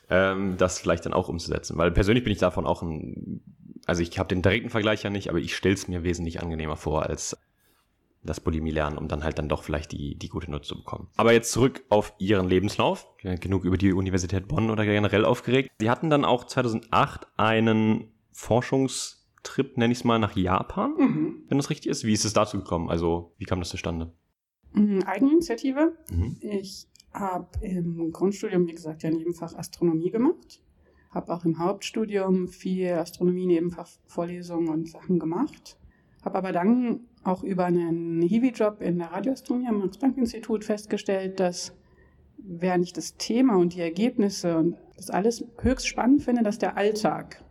ähm, 0.10 0.56
das 0.58 0.80
vielleicht 0.80 1.06
dann 1.06 1.13
auch 1.13 1.30
umzusetzen. 1.30 1.77
Weil 1.77 1.92
persönlich 1.92 2.24
bin 2.24 2.34
ich 2.34 2.39
davon 2.39 2.66
auch 2.66 2.82
ein, 2.82 3.42
also 3.88 4.01
ich 4.01 4.20
habe 4.20 4.27
den 4.27 4.41
direkten 4.41 4.70
Vergleich 4.70 5.03
ja 5.03 5.10
nicht, 5.10 5.29
aber 5.29 5.39
ich 5.39 5.56
stelle 5.56 5.74
es 5.74 5.88
mir 5.88 6.03
wesentlich 6.03 6.41
angenehmer 6.41 6.75
vor 6.75 7.03
als 7.03 7.38
das 8.24 8.41
Bulimie 8.41 8.72
lernen, 8.72 8.98
um 8.98 9.08
dann 9.08 9.24
halt 9.24 9.39
dann 9.39 9.48
doch 9.48 9.63
vielleicht 9.63 9.94
die, 9.94 10.15
die 10.15 10.27
gute 10.27 10.51
Note 10.51 10.67
zu 10.67 10.75
bekommen. 10.75 11.08
Aber 11.15 11.32
jetzt 11.32 11.51
zurück 11.51 11.84
auf 11.88 12.13
Ihren 12.17 12.50
Lebenslauf. 12.50 13.08
Genug 13.22 13.63
über 13.63 13.77
die 13.77 13.94
Universität 13.94 14.48
Bonn 14.50 14.70
oder 14.70 14.86
generell 14.86 15.24
aufgeregt. 15.24 15.72
Sie 15.79 15.89
hatten 15.89 16.10
dann 16.10 16.25
auch 16.25 16.44
2008 16.44 17.27
einen 17.38 18.12
Forschungstrip, 18.34 19.77
nenne 19.77 19.94
ich 19.94 20.00
es 20.00 20.03
mal, 20.03 20.20
nach 20.20 20.36
Japan, 20.36 20.94
mhm. 20.98 21.44
wenn 21.48 21.58
das 21.58 21.70
richtig 21.70 21.89
ist. 21.89 22.03
Wie 22.03 22.13
ist 22.13 22.25
es 22.25 22.34
dazu 22.34 22.58
gekommen? 22.58 22.89
Also, 22.89 23.34
wie 23.38 23.46
kam 23.46 23.60
das 23.60 23.70
zustande? 23.70 24.12
Mhm, 24.74 25.03
Eigeninitiative. 25.03 25.98
Mhm. 26.12 26.38
Ich 26.41 26.88
habe 27.13 27.48
im 27.62 28.12
Grundstudium, 28.12 28.67
wie 28.67 28.74
gesagt, 28.74 29.03
ja 29.03 29.10
Nebenfach 29.10 29.53
Astronomie 29.53 30.12
gemacht. 30.12 30.62
Habe 31.11 31.33
auch 31.33 31.45
im 31.45 31.59
Hauptstudium 31.59 32.47
viel 32.47 32.93
Astronomie-Nebenfach-Vorlesungen 32.93 34.69
und 34.69 34.89
Sachen 34.89 35.19
gemacht. 35.19 35.77
Habe 36.23 36.37
aber 36.37 36.51
dann 36.51 37.01
auch 37.23 37.43
über 37.43 37.65
einen 37.65 38.21
Hiwi-Job 38.21 38.81
in 38.81 38.99
der 38.99 39.11
Radioastronomie 39.11 39.67
am 39.67 39.79
Max-Planck-Institut 39.79 40.65
festgestellt, 40.65 41.39
dass 41.39 41.73
während 42.37 42.85
ich 42.85 42.93
das 42.93 43.17
Thema 43.17 43.57
und 43.57 43.73
die 43.73 43.81
Ergebnisse 43.81 44.57
und 44.57 44.77
das 44.95 45.09
alles 45.09 45.43
höchst 45.61 45.87
spannend 45.87 46.23
finde, 46.23 46.43
dass 46.43 46.59
der 46.59 46.77
Alltag 46.77 47.43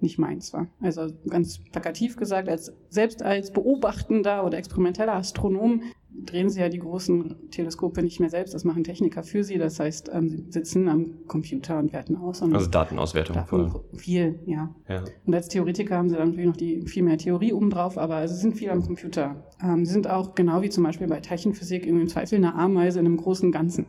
nicht 0.00 0.18
meins 0.18 0.52
war. 0.52 0.66
Also 0.80 1.08
ganz 1.28 1.58
plakativ 1.58 2.16
gesagt, 2.16 2.48
als, 2.48 2.72
selbst 2.88 3.22
als 3.22 3.52
beobachtender 3.52 4.44
oder 4.44 4.58
experimenteller 4.58 5.14
Astronom 5.14 5.82
drehen 6.22 6.48
sie 6.48 6.60
ja 6.60 6.68
die 6.68 6.78
großen 6.78 7.50
Teleskope 7.50 8.02
nicht 8.02 8.20
mehr 8.20 8.30
selbst, 8.30 8.54
das 8.54 8.64
machen 8.64 8.84
Techniker 8.84 9.22
für 9.22 9.44
sie. 9.44 9.58
Das 9.58 9.80
heißt, 9.80 10.10
ähm, 10.12 10.28
sie 10.28 10.44
sitzen 10.50 10.88
am 10.88 11.26
Computer 11.26 11.78
und 11.78 11.92
werten 11.92 12.16
aus. 12.16 12.42
Und 12.42 12.54
also 12.54 12.68
Datenauswertung. 12.68 13.34
Davon 13.34 13.80
viel, 13.94 14.38
ja. 14.46 14.74
ja. 14.88 15.04
Und 15.26 15.34
als 15.34 15.48
Theoretiker 15.48 15.96
haben 15.96 16.08
sie 16.08 16.16
dann 16.16 16.28
natürlich 16.28 16.48
noch 16.48 16.56
die, 16.56 16.82
viel 16.82 17.02
mehr 17.02 17.18
Theorie 17.18 17.52
obendrauf, 17.52 17.98
aber 17.98 18.26
sie 18.28 18.36
sind 18.36 18.56
viel 18.56 18.70
am 18.70 18.82
Computer. 18.82 19.44
Ähm, 19.62 19.84
sie 19.84 19.92
sind 19.92 20.08
auch 20.08 20.34
genau 20.34 20.62
wie 20.62 20.70
zum 20.70 20.84
Beispiel 20.84 21.06
bei 21.06 21.20
Teilchenphysik 21.20 21.86
im 21.86 22.06
Zweifel 22.08 22.36
eine 22.36 22.54
Ameise 22.54 23.00
in 23.00 23.06
einem 23.06 23.16
großen 23.16 23.52
Ganzen 23.52 23.86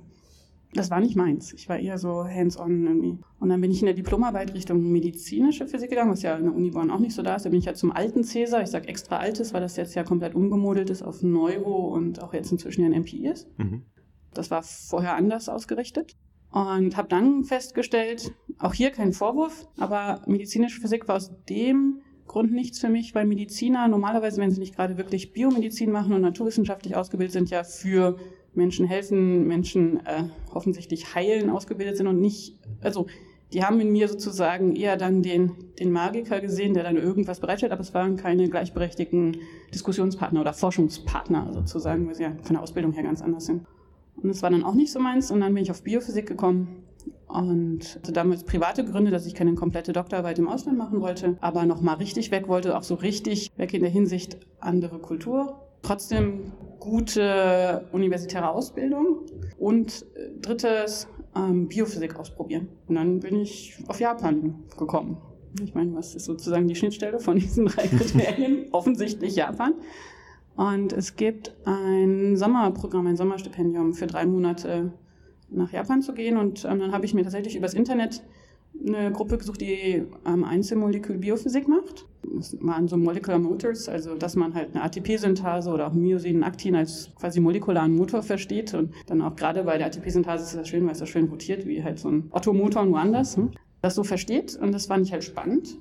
das 0.75 0.91
war 0.91 0.99
nicht 0.99 1.15
meins. 1.15 1.53
Ich 1.53 1.69
war 1.69 1.79
eher 1.79 1.97
so 1.97 2.25
hands-on 2.25 2.85
irgendwie. 2.85 3.17
Und 3.39 3.49
dann 3.49 3.61
bin 3.61 3.71
ich 3.71 3.81
in 3.81 3.85
der 3.85 3.95
Diplomarbeit 3.95 4.53
Richtung 4.53 4.91
medizinische 4.91 5.67
Physik 5.67 5.89
gegangen, 5.89 6.11
was 6.11 6.21
ja 6.21 6.35
in 6.35 6.43
der 6.43 6.53
Uni 6.53 6.71
Bonn 6.71 6.91
auch 6.91 6.99
nicht 6.99 7.15
so 7.15 7.21
da 7.21 7.35
ist. 7.35 7.45
Da 7.45 7.49
bin 7.49 7.59
ich 7.59 7.65
ja 7.65 7.73
zum 7.73 7.91
alten 7.91 8.23
Cäsar, 8.23 8.61
ich 8.61 8.69
sage 8.69 8.87
extra 8.87 9.17
altes, 9.17 9.53
weil 9.53 9.61
das 9.61 9.77
jetzt 9.77 9.95
ja 9.95 10.03
komplett 10.03 10.35
umgemodelt 10.35 10.89
ist 10.89 11.01
auf 11.01 11.23
Neuro 11.23 11.93
und 11.93 12.21
auch 12.21 12.33
jetzt 12.33 12.51
inzwischen 12.51 12.81
ja 12.81 12.87
ein 12.87 13.01
MPI 13.01 13.27
ist. 13.27 13.47
Mhm. 13.57 13.83
Das 14.33 14.51
war 14.51 14.63
vorher 14.63 15.15
anders 15.15 15.47
ausgerichtet. 15.47 16.17
Und 16.51 16.95
habe 16.95 17.07
dann 17.09 17.43
festgestellt, 17.43 18.33
auch 18.59 18.73
hier 18.73 18.91
kein 18.91 19.13
Vorwurf, 19.13 19.67
aber 19.77 20.21
medizinische 20.25 20.79
Physik 20.79 21.07
war 21.07 21.15
aus 21.15 21.31
dem 21.49 22.01
Grund 22.27 22.51
nichts 22.51 22.79
für 22.79 22.89
mich, 22.89 23.13
weil 23.13 23.25
Mediziner 23.25 23.87
normalerweise, 23.87 24.41
wenn 24.41 24.51
sie 24.51 24.59
nicht 24.59 24.75
gerade 24.75 24.97
wirklich 24.97 25.31
Biomedizin 25.31 25.91
machen 25.91 26.13
und 26.13 26.21
naturwissenschaftlich 26.21 26.95
ausgebildet 26.95 27.33
sind, 27.33 27.49
ja 27.49 27.63
für 27.63 28.17
Menschen 28.55 28.85
helfen, 28.85 29.47
Menschen 29.47 30.05
äh, 30.05 30.23
offensichtlich 30.53 31.15
heilen 31.15 31.49
ausgebildet 31.49 31.97
sind 31.97 32.07
und 32.07 32.19
nicht, 32.19 32.59
also 32.81 33.07
die 33.53 33.63
haben 33.63 33.79
in 33.79 33.91
mir 33.91 34.07
sozusagen 34.07 34.75
eher 34.75 34.97
dann 34.97 35.21
den, 35.21 35.51
den 35.79 35.91
Magiker 35.91 36.41
gesehen, 36.41 36.73
der 36.73 36.83
dann 36.83 36.97
irgendwas 36.97 37.39
bereitstellt, 37.39 37.71
aber 37.71 37.81
es 37.81 37.93
waren 37.93 38.15
keine 38.17 38.49
gleichberechtigten 38.49 39.37
Diskussionspartner 39.73 40.41
oder 40.41 40.53
Forschungspartner 40.53 41.51
sozusagen, 41.53 42.07
weil 42.07 42.15
sie 42.15 42.23
ja 42.23 42.35
von 42.41 42.55
der 42.55 42.63
Ausbildung 42.63 42.91
her 42.93 43.03
ganz 43.03 43.21
anders 43.21 43.45
sind. 43.45 43.65
Und 44.15 44.29
das 44.29 44.41
war 44.41 44.49
dann 44.49 44.63
auch 44.63 44.73
nicht 44.73 44.91
so 44.91 44.99
meins 44.99 45.31
und 45.31 45.41
dann 45.41 45.53
bin 45.53 45.63
ich 45.63 45.71
auf 45.71 45.83
Biophysik 45.83 46.27
gekommen 46.27 46.83
und 47.27 47.95
hatte 47.95 48.11
damals 48.11 48.43
private 48.43 48.83
Gründe, 48.85 49.11
dass 49.11 49.25
ich 49.25 49.35
keine 49.35 49.53
komplette 49.55 49.93
Doktorarbeit 49.93 50.39
im 50.39 50.47
Ausland 50.47 50.77
machen 50.77 51.01
wollte, 51.01 51.37
aber 51.41 51.65
nochmal 51.65 51.95
richtig 51.95 52.31
weg 52.31 52.47
wollte, 52.47 52.77
auch 52.77 52.83
so 52.83 52.95
richtig 52.95 53.51
weg 53.57 53.73
in 53.73 53.81
der 53.81 53.91
Hinsicht 53.91 54.37
andere 54.59 54.99
Kultur 54.99 55.64
trotzdem 55.85 56.51
gute 56.79 57.87
universitäre 57.91 58.49
Ausbildung 58.49 59.21
und 59.57 60.05
äh, 60.15 60.29
drittes 60.41 61.07
ähm, 61.35 61.67
Biophysik 61.67 62.15
ausprobieren. 62.17 62.67
Und 62.87 62.95
dann 62.95 63.19
bin 63.19 63.39
ich 63.39 63.77
auf 63.87 63.99
Japan 63.99 64.63
gekommen. 64.77 65.17
Ich 65.63 65.73
meine, 65.73 65.95
was 65.95 66.15
ist 66.15 66.25
sozusagen 66.25 66.67
die 66.67 66.75
Schnittstelle 66.75 67.19
von 67.19 67.37
diesen 67.37 67.65
drei 67.67 67.87
Kriterien? 67.87 68.67
Offensichtlich 68.71 69.35
Japan. 69.35 69.73
Und 70.55 70.93
es 70.93 71.15
gibt 71.15 71.55
ein 71.65 72.37
Sommerprogramm, 72.37 73.07
ein 73.07 73.17
Sommerstipendium 73.17 73.93
für 73.93 74.07
drei 74.07 74.25
Monate 74.25 74.93
nach 75.49 75.71
Japan 75.71 76.01
zu 76.01 76.13
gehen. 76.13 76.37
Und 76.37 76.65
ähm, 76.65 76.79
dann 76.79 76.91
habe 76.91 77.05
ich 77.05 77.13
mir 77.13 77.23
tatsächlich 77.23 77.55
übers 77.55 77.73
Internet 77.73 78.23
eine 78.85 79.11
Gruppe 79.11 79.37
gesucht, 79.37 79.61
die 79.61 80.03
ähm, 80.25 80.43
Einzelmolekül-Biophysik 80.43 81.67
macht. 81.67 82.05
Das 82.35 82.57
waren 82.61 82.87
so 82.87 82.97
Molecular 82.97 83.39
Motors, 83.39 83.89
also 83.89 84.15
dass 84.15 84.35
man 84.35 84.53
halt 84.53 84.73
eine 84.73 84.83
ATP-Synthase 84.83 85.69
oder 85.69 85.87
auch 85.87 85.93
Myosin, 85.93 86.43
Aktin 86.43 86.75
als 86.75 87.09
quasi 87.15 87.39
molekularen 87.39 87.95
Motor 87.95 88.23
versteht. 88.23 88.73
Und 88.73 88.93
dann 89.07 89.21
auch 89.21 89.35
gerade 89.35 89.63
bei 89.63 89.77
der 89.77 89.87
ATP-Synthase 89.87 90.43
ist 90.43 90.55
das 90.55 90.67
schön, 90.67 90.85
weil 90.85 90.93
es 90.93 90.99
so 90.99 91.05
schön 91.05 91.27
rotiert, 91.27 91.65
wie 91.65 91.83
halt 91.83 91.99
so 91.99 92.09
ein 92.09 92.29
Otto-Motor 92.31 92.85
nur 92.85 92.99
anders. 92.99 93.37
Hm? 93.37 93.51
Das 93.81 93.95
so 93.95 94.03
versteht 94.03 94.55
und 94.55 94.71
das 94.71 94.87
fand 94.87 95.05
ich 95.05 95.13
halt 95.13 95.23
spannend. 95.23 95.77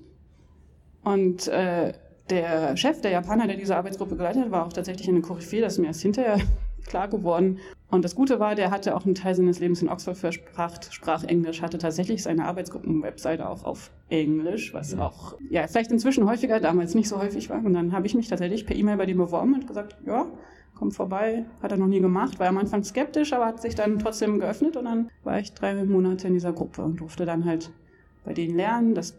Und 1.02 1.48
äh, 1.48 1.92
der 2.30 2.76
Chef, 2.76 3.00
der 3.00 3.10
Japaner, 3.10 3.46
der 3.46 3.56
diese 3.56 3.76
Arbeitsgruppe 3.76 4.16
geleitet 4.16 4.44
hat, 4.44 4.50
war 4.50 4.66
auch 4.66 4.72
tatsächlich 4.72 5.08
eine 5.08 5.20
Koryphäe, 5.20 5.60
das 5.60 5.74
ist 5.74 5.78
mir 5.78 5.88
erst 5.88 6.02
hinterher 6.02 6.38
klar 6.86 7.08
geworden. 7.08 7.58
Und 7.90 8.04
das 8.04 8.14
Gute 8.14 8.40
war, 8.40 8.54
der 8.54 8.70
hatte 8.70 8.96
auch 8.96 9.04
einen 9.04 9.14
Teil 9.14 9.34
seines 9.34 9.60
Lebens 9.60 9.82
in 9.82 9.88
Oxford 9.88 10.16
verspracht, 10.16 10.92
sprach 10.92 11.22
Englisch, 11.22 11.62
hatte 11.62 11.78
tatsächlich 11.78 12.22
seine 12.22 12.46
Arbeitsgruppen-Webseite 12.46 13.48
auch 13.48 13.64
auf 13.64 13.90
Englisch, 14.08 14.74
was 14.74 14.98
auch 14.98 15.36
ja 15.50 15.66
vielleicht 15.66 15.92
inzwischen 15.92 16.28
häufiger, 16.28 16.60
damals 16.60 16.94
nicht 16.94 17.08
so 17.08 17.20
häufig 17.20 17.50
war. 17.50 17.64
Und 17.64 17.74
dann 17.74 17.92
habe 17.92 18.06
ich 18.06 18.14
mich 18.14 18.28
tatsächlich 18.28 18.66
per 18.66 18.74
E-Mail 18.74 18.96
bei 18.96 19.06
dem 19.06 19.18
beworben 19.18 19.54
und 19.54 19.68
gesagt, 19.68 19.96
ja, 20.06 20.26
komm 20.74 20.90
vorbei. 20.90 21.44
Hat 21.62 21.70
er 21.70 21.78
noch 21.78 21.86
nie 21.86 22.00
gemacht, 22.00 22.38
war 22.40 22.48
am 22.48 22.58
Anfang 22.58 22.82
skeptisch, 22.82 23.32
aber 23.32 23.46
hat 23.46 23.62
sich 23.62 23.74
dann 23.74 23.98
trotzdem 23.98 24.40
geöffnet 24.40 24.76
und 24.76 24.86
dann 24.86 25.10
war 25.22 25.38
ich 25.38 25.52
drei 25.52 25.84
Monate 25.84 26.26
in 26.26 26.34
dieser 26.34 26.52
Gruppe 26.52 26.82
und 26.82 27.00
durfte 27.00 27.26
dann 27.26 27.44
halt 27.44 27.70
bei 28.24 28.32
denen 28.32 28.56
lernen. 28.56 28.94
Das 28.94 29.16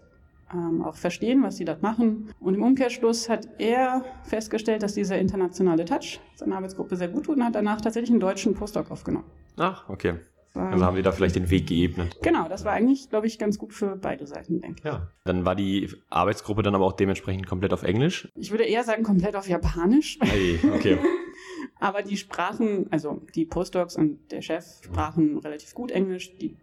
ähm, 0.54 0.84
auch 0.84 0.96
verstehen, 0.96 1.44
was 1.44 1.58
sie 1.58 1.66
dort 1.66 1.82
machen. 1.82 2.30
Und 2.40 2.56
im 2.56 2.64
Umkehrschluss 2.64 3.30
hat 3.30 3.48
er 3.58 4.04
festgestellt, 4.24 4.84
dass 4.84 4.94
dieser 4.94 5.18
internationale 5.18 5.86
Touch 5.86 6.20
seiner 6.36 6.58
Arbeitsgruppe 6.58 6.96
sehr 6.96 7.08
gut 7.08 7.26
tut 7.26 7.38
und 7.38 7.44
hat 7.44 7.56
danach 7.56 7.82
tatsächlich 7.82 8.12
einen 8.12 8.20
deutschen 8.20 8.54
Postdoc 8.54 8.92
aufgenommen. 8.92 9.26
Ach, 9.58 9.90
okay. 9.90 10.16
Also 10.56 10.86
haben 10.86 10.96
die 10.96 11.02
da 11.02 11.12
vielleicht 11.12 11.36
den 11.36 11.50
Weg 11.50 11.68
geebnet. 11.68 12.18
Genau, 12.22 12.48
das 12.48 12.64
war 12.64 12.72
eigentlich, 12.72 13.10
glaube 13.10 13.28
ich, 13.28 13.38
ganz 13.38 13.58
gut 13.58 13.74
für 13.74 13.98
beide 13.98 14.26
Seiten, 14.26 14.62
denke 14.62 14.80
ich. 14.80 14.86
Ja. 14.86 15.10
Dann 15.26 15.44
war 15.46 15.56
die 15.56 15.90
Arbeitsgruppe 16.10 16.64
dann 16.64 16.76
aber 16.76 16.86
auch 16.86 16.94
dementsprechend 16.94 17.46
komplett 17.46 17.74
auf 17.74 17.84
Englisch? 17.84 18.30
Ich 18.36 18.52
würde 18.52 18.64
eher 18.64 18.84
sagen, 18.84 19.04
komplett 19.04 19.36
auf 19.36 19.50
Japanisch. 19.50 20.18
Hey, 20.22 20.60
okay. 20.74 20.98
aber 21.80 22.04
die 22.04 22.16
sprachen, 22.16 22.88
also 22.90 23.22
die 23.36 23.46
Postdocs 23.46 23.98
und 23.98 24.32
der 24.32 24.42
Chef 24.42 24.66
sprachen 24.84 25.40
relativ 25.40 25.74
gut 25.74 25.92
Englisch. 25.92 26.38
Die 26.38 26.56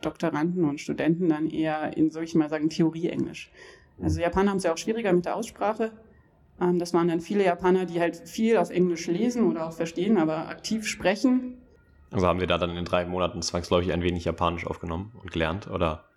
Doktoranden 0.00 0.64
und 0.64 0.80
Studenten 0.80 1.28
dann 1.28 1.48
eher 1.48 1.96
in, 1.96 2.10
soll 2.10 2.24
ich 2.24 2.34
mal 2.34 2.48
sagen, 2.48 2.68
Theorie-Englisch. 2.68 3.50
Also 4.02 4.20
Japaner 4.20 4.50
haben 4.50 4.58
es 4.58 4.64
ja 4.64 4.72
auch 4.72 4.78
schwieriger 4.78 5.12
mit 5.12 5.26
der 5.26 5.36
Aussprache. 5.36 5.92
Ähm, 6.60 6.78
das 6.78 6.94
waren 6.94 7.08
dann 7.08 7.20
viele 7.20 7.44
Japaner, 7.44 7.86
die 7.86 8.00
halt 8.00 8.16
viel 8.16 8.56
auf 8.56 8.70
Englisch 8.70 9.06
lesen 9.06 9.50
oder 9.50 9.66
auch 9.66 9.72
verstehen, 9.72 10.18
aber 10.18 10.48
aktiv 10.48 10.86
sprechen. 10.86 11.58
Also 12.10 12.26
haben 12.26 12.40
Sie 12.40 12.46
da 12.46 12.58
dann 12.58 12.76
in 12.76 12.84
drei 12.84 13.04
Monaten 13.04 13.40
zwangsläufig 13.42 13.92
ein 13.92 14.02
wenig 14.02 14.24
Japanisch 14.24 14.66
aufgenommen 14.66 15.12
und 15.22 15.30
gelernt, 15.30 15.70
oder? 15.70 16.09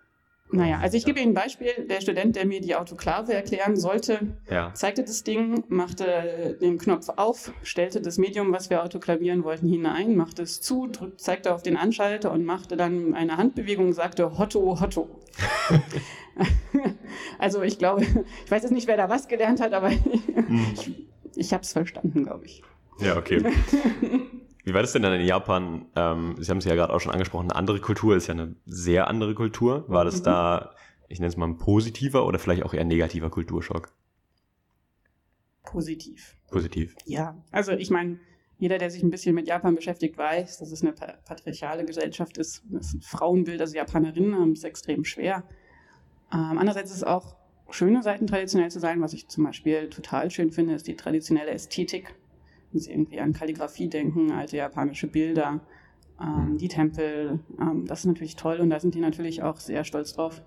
Naja, 0.53 0.79
also 0.81 0.97
ich 0.97 1.05
gebe 1.05 1.19
Ihnen 1.19 1.31
ein 1.31 1.33
Beispiel. 1.33 1.71
Der 1.89 2.01
Student, 2.01 2.35
der 2.35 2.45
mir 2.45 2.61
die 2.61 2.75
Autoklave 2.75 3.33
erklären 3.33 3.75
sollte, 3.75 4.19
ja. 4.49 4.73
zeigte 4.73 5.03
das 5.03 5.23
Ding, 5.23 5.63
machte 5.67 6.57
den 6.61 6.77
Knopf 6.77 7.09
auf, 7.15 7.51
stellte 7.63 8.01
das 8.01 8.17
Medium, 8.17 8.51
was 8.51 8.69
wir 8.69 8.83
autoklavieren 8.83 9.43
wollten, 9.43 9.67
hinein, 9.67 10.15
machte 10.15 10.43
es 10.43 10.61
zu, 10.61 10.87
drückt, 10.87 11.21
zeigte 11.21 11.53
auf 11.53 11.63
den 11.63 11.75
Anschalter 11.75 12.31
und 12.31 12.45
machte 12.45 12.77
dann 12.77 13.13
eine 13.13 13.37
Handbewegung 13.37 13.87
und 13.87 13.93
sagte 13.93 14.37
Hotto, 14.37 14.79
Hotto. 14.79 15.09
Also 17.37 17.61
ich 17.61 17.77
glaube, 17.77 18.03
ich 18.45 18.51
weiß 18.51 18.63
jetzt 18.63 18.71
nicht, 18.71 18.87
wer 18.87 18.97
da 18.97 19.09
was 19.09 19.27
gelernt 19.27 19.61
hat, 19.61 19.73
aber 19.73 19.89
mhm. 19.89 20.65
ich, 20.73 21.05
ich 21.35 21.53
habe 21.53 21.63
es 21.63 21.73
verstanden, 21.73 22.23
glaube 22.23 22.45
ich. 22.45 22.63
Ja, 22.99 23.17
okay. 23.17 23.43
Wie 24.63 24.73
war 24.73 24.81
das 24.81 24.93
denn 24.93 25.01
dann 25.01 25.13
in 25.13 25.25
Japan? 25.25 25.85
Ähm, 25.95 26.35
Sie 26.39 26.49
haben 26.49 26.59
es 26.59 26.65
ja 26.65 26.75
gerade 26.75 26.93
auch 26.93 26.99
schon 26.99 27.11
angesprochen, 27.11 27.51
eine 27.51 27.55
andere 27.55 27.79
Kultur 27.79 28.15
ist 28.15 28.27
ja 28.27 28.33
eine 28.33 28.55
sehr 28.65 29.07
andere 29.07 29.35
Kultur. 29.35 29.85
War 29.87 30.05
das 30.05 30.19
mhm. 30.19 30.23
da, 30.23 30.75
ich 31.09 31.19
nenne 31.19 31.29
es 31.29 31.37
mal 31.37 31.47
ein 31.47 31.57
positiver 31.57 32.25
oder 32.25 32.39
vielleicht 32.39 32.63
auch 32.63 32.73
eher 32.73 32.85
negativer 32.85 33.29
Kulturschock? 33.29 33.91
Positiv. 35.63 36.37
Positiv. 36.49 36.95
Ja, 37.05 37.37
also 37.51 37.71
ich 37.71 37.89
meine, 37.89 38.19
jeder, 38.57 38.77
der 38.77 38.89
sich 38.89 39.03
ein 39.03 39.09
bisschen 39.09 39.35
mit 39.35 39.47
Japan 39.47 39.75
beschäftigt, 39.75 40.17
weiß, 40.17 40.59
dass 40.59 40.71
es 40.71 40.81
eine 40.81 40.93
patriarchale 40.93 41.83
Gesellschaft 41.83 42.37
ist. 42.37 42.63
Das 42.69 42.95
Frauenbild, 43.01 43.59
also 43.59 43.75
Japanerinnen 43.75 44.35
haben 44.35 44.51
es 44.53 44.63
extrem 44.63 45.03
schwer. 45.03 45.43
Ähm, 46.31 46.57
andererseits 46.57 46.91
ist 46.91 46.97
es 46.97 47.03
auch 47.03 47.35
schöne 47.69 48.03
Seiten 48.03 48.27
traditionell 48.27 48.71
zu 48.71 48.79
sein. 48.79 49.01
Was 49.01 49.13
ich 49.13 49.27
zum 49.27 49.43
Beispiel 49.43 49.89
total 49.89 50.31
schön 50.31 50.51
finde, 50.51 50.75
ist 50.75 50.87
die 50.87 50.95
traditionelle 50.95 51.51
Ästhetik. 51.51 52.15
Sie 52.79 52.91
irgendwie 52.91 53.19
an 53.19 53.33
Kalligrafie 53.33 53.87
denken, 53.87 54.31
alte 54.31 54.57
japanische 54.57 55.07
Bilder, 55.07 55.61
ähm, 56.21 56.57
die 56.57 56.67
Tempel. 56.67 57.39
Ähm, 57.59 57.85
das 57.85 57.99
ist 57.99 58.05
natürlich 58.05 58.35
toll 58.35 58.57
und 58.57 58.69
da 58.69 58.79
sind 58.79 58.95
die 58.95 58.99
natürlich 58.99 59.43
auch 59.43 59.57
sehr 59.57 59.83
stolz 59.83 60.13
drauf. 60.13 60.41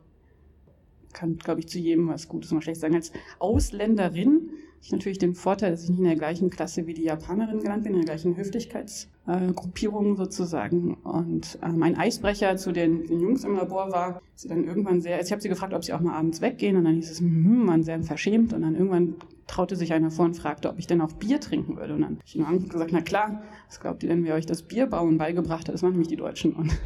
Kann, 1.13 1.37
glaube 1.39 1.61
ich, 1.61 1.69
zu 1.69 1.79
jedem 1.79 2.09
was 2.09 2.29
Gutes 2.29 2.51
und 2.51 2.59
was 2.59 2.65
Schlechtes 2.65 2.83
sagen. 2.83 2.95
Als 2.95 3.13
Ausländerin 3.39 4.51
ich 4.83 4.93
natürlich 4.93 5.19
den 5.19 5.35
Vorteil, 5.35 5.71
dass 5.71 5.85
ich 5.85 5.91
nicht 5.91 5.99
in 5.99 6.05
der 6.05 6.17
gleichen 6.17 6.51
Klasse 6.51 6.87
wie 6.87 6.95
die 6.95 7.05
Japanerin 7.05 7.61
gelandet 7.61 7.85
bin, 7.85 7.95
in 7.95 8.01
der 8.01 8.07
gleichen 8.07 8.37
Höflichkeitsgruppierung 8.37 10.15
äh, 10.15 10.17
sozusagen. 10.17 10.95
Und 10.95 11.59
äh, 11.63 11.69
mein 11.69 11.97
Eisbrecher 11.97 12.57
zu 12.57 12.73
den, 12.73 13.07
den, 13.07 13.21
Jungs 13.21 13.45
im 13.45 13.57
Labor 13.57 13.91
war, 13.91 14.23
sie 14.35 14.49
dann 14.49 14.65
irgendwann 14.65 15.01
sehr, 15.01 15.17
also 15.17 15.27
ich 15.27 15.33
habe 15.33 15.43
sie 15.43 15.49
gefragt, 15.49 15.75
ob 15.75 15.85
sie 15.85 15.93
auch 15.93 16.01
mal 16.01 16.15
abends 16.15 16.41
weggehen 16.41 16.77
und 16.77 16.85
dann 16.85 16.95
hieß 16.95 17.11
es, 17.11 17.21
hm, 17.21 17.65
man 17.65 17.83
sehr 17.83 18.03
verschämt 18.03 18.53
und 18.53 18.63
dann 18.63 18.75
irgendwann 18.75 19.15
traute 19.47 19.77
sich 19.77 19.93
einer 19.93 20.11
vor 20.11 20.25
und 20.25 20.35
fragte, 20.35 20.69
ob 20.69 20.79
ich 20.79 20.87
denn 20.87 21.01
auch 21.01 21.13
Bier 21.13 21.41
trinken 21.41 21.77
würde. 21.77 21.95
Und 21.95 22.03
dann 22.03 22.19
habe 22.47 22.57
ich 22.57 22.63
nur 22.63 22.69
gesagt, 22.69 22.93
na 22.93 23.01
klar, 23.01 23.43
was 23.69 23.81
glaubt 23.81 24.03
ihr 24.03 24.09
denn, 24.09 24.25
wer 24.25 24.35
euch 24.35 24.47
das 24.47 24.63
Bierbauen 24.63 25.19
beigebracht 25.19 25.69
hat? 25.69 25.75
Das 25.75 25.83
waren 25.83 25.93
nämlich 25.93 26.09
die 26.09 26.17
Deutschen. 26.17 26.53
Und 26.53 26.77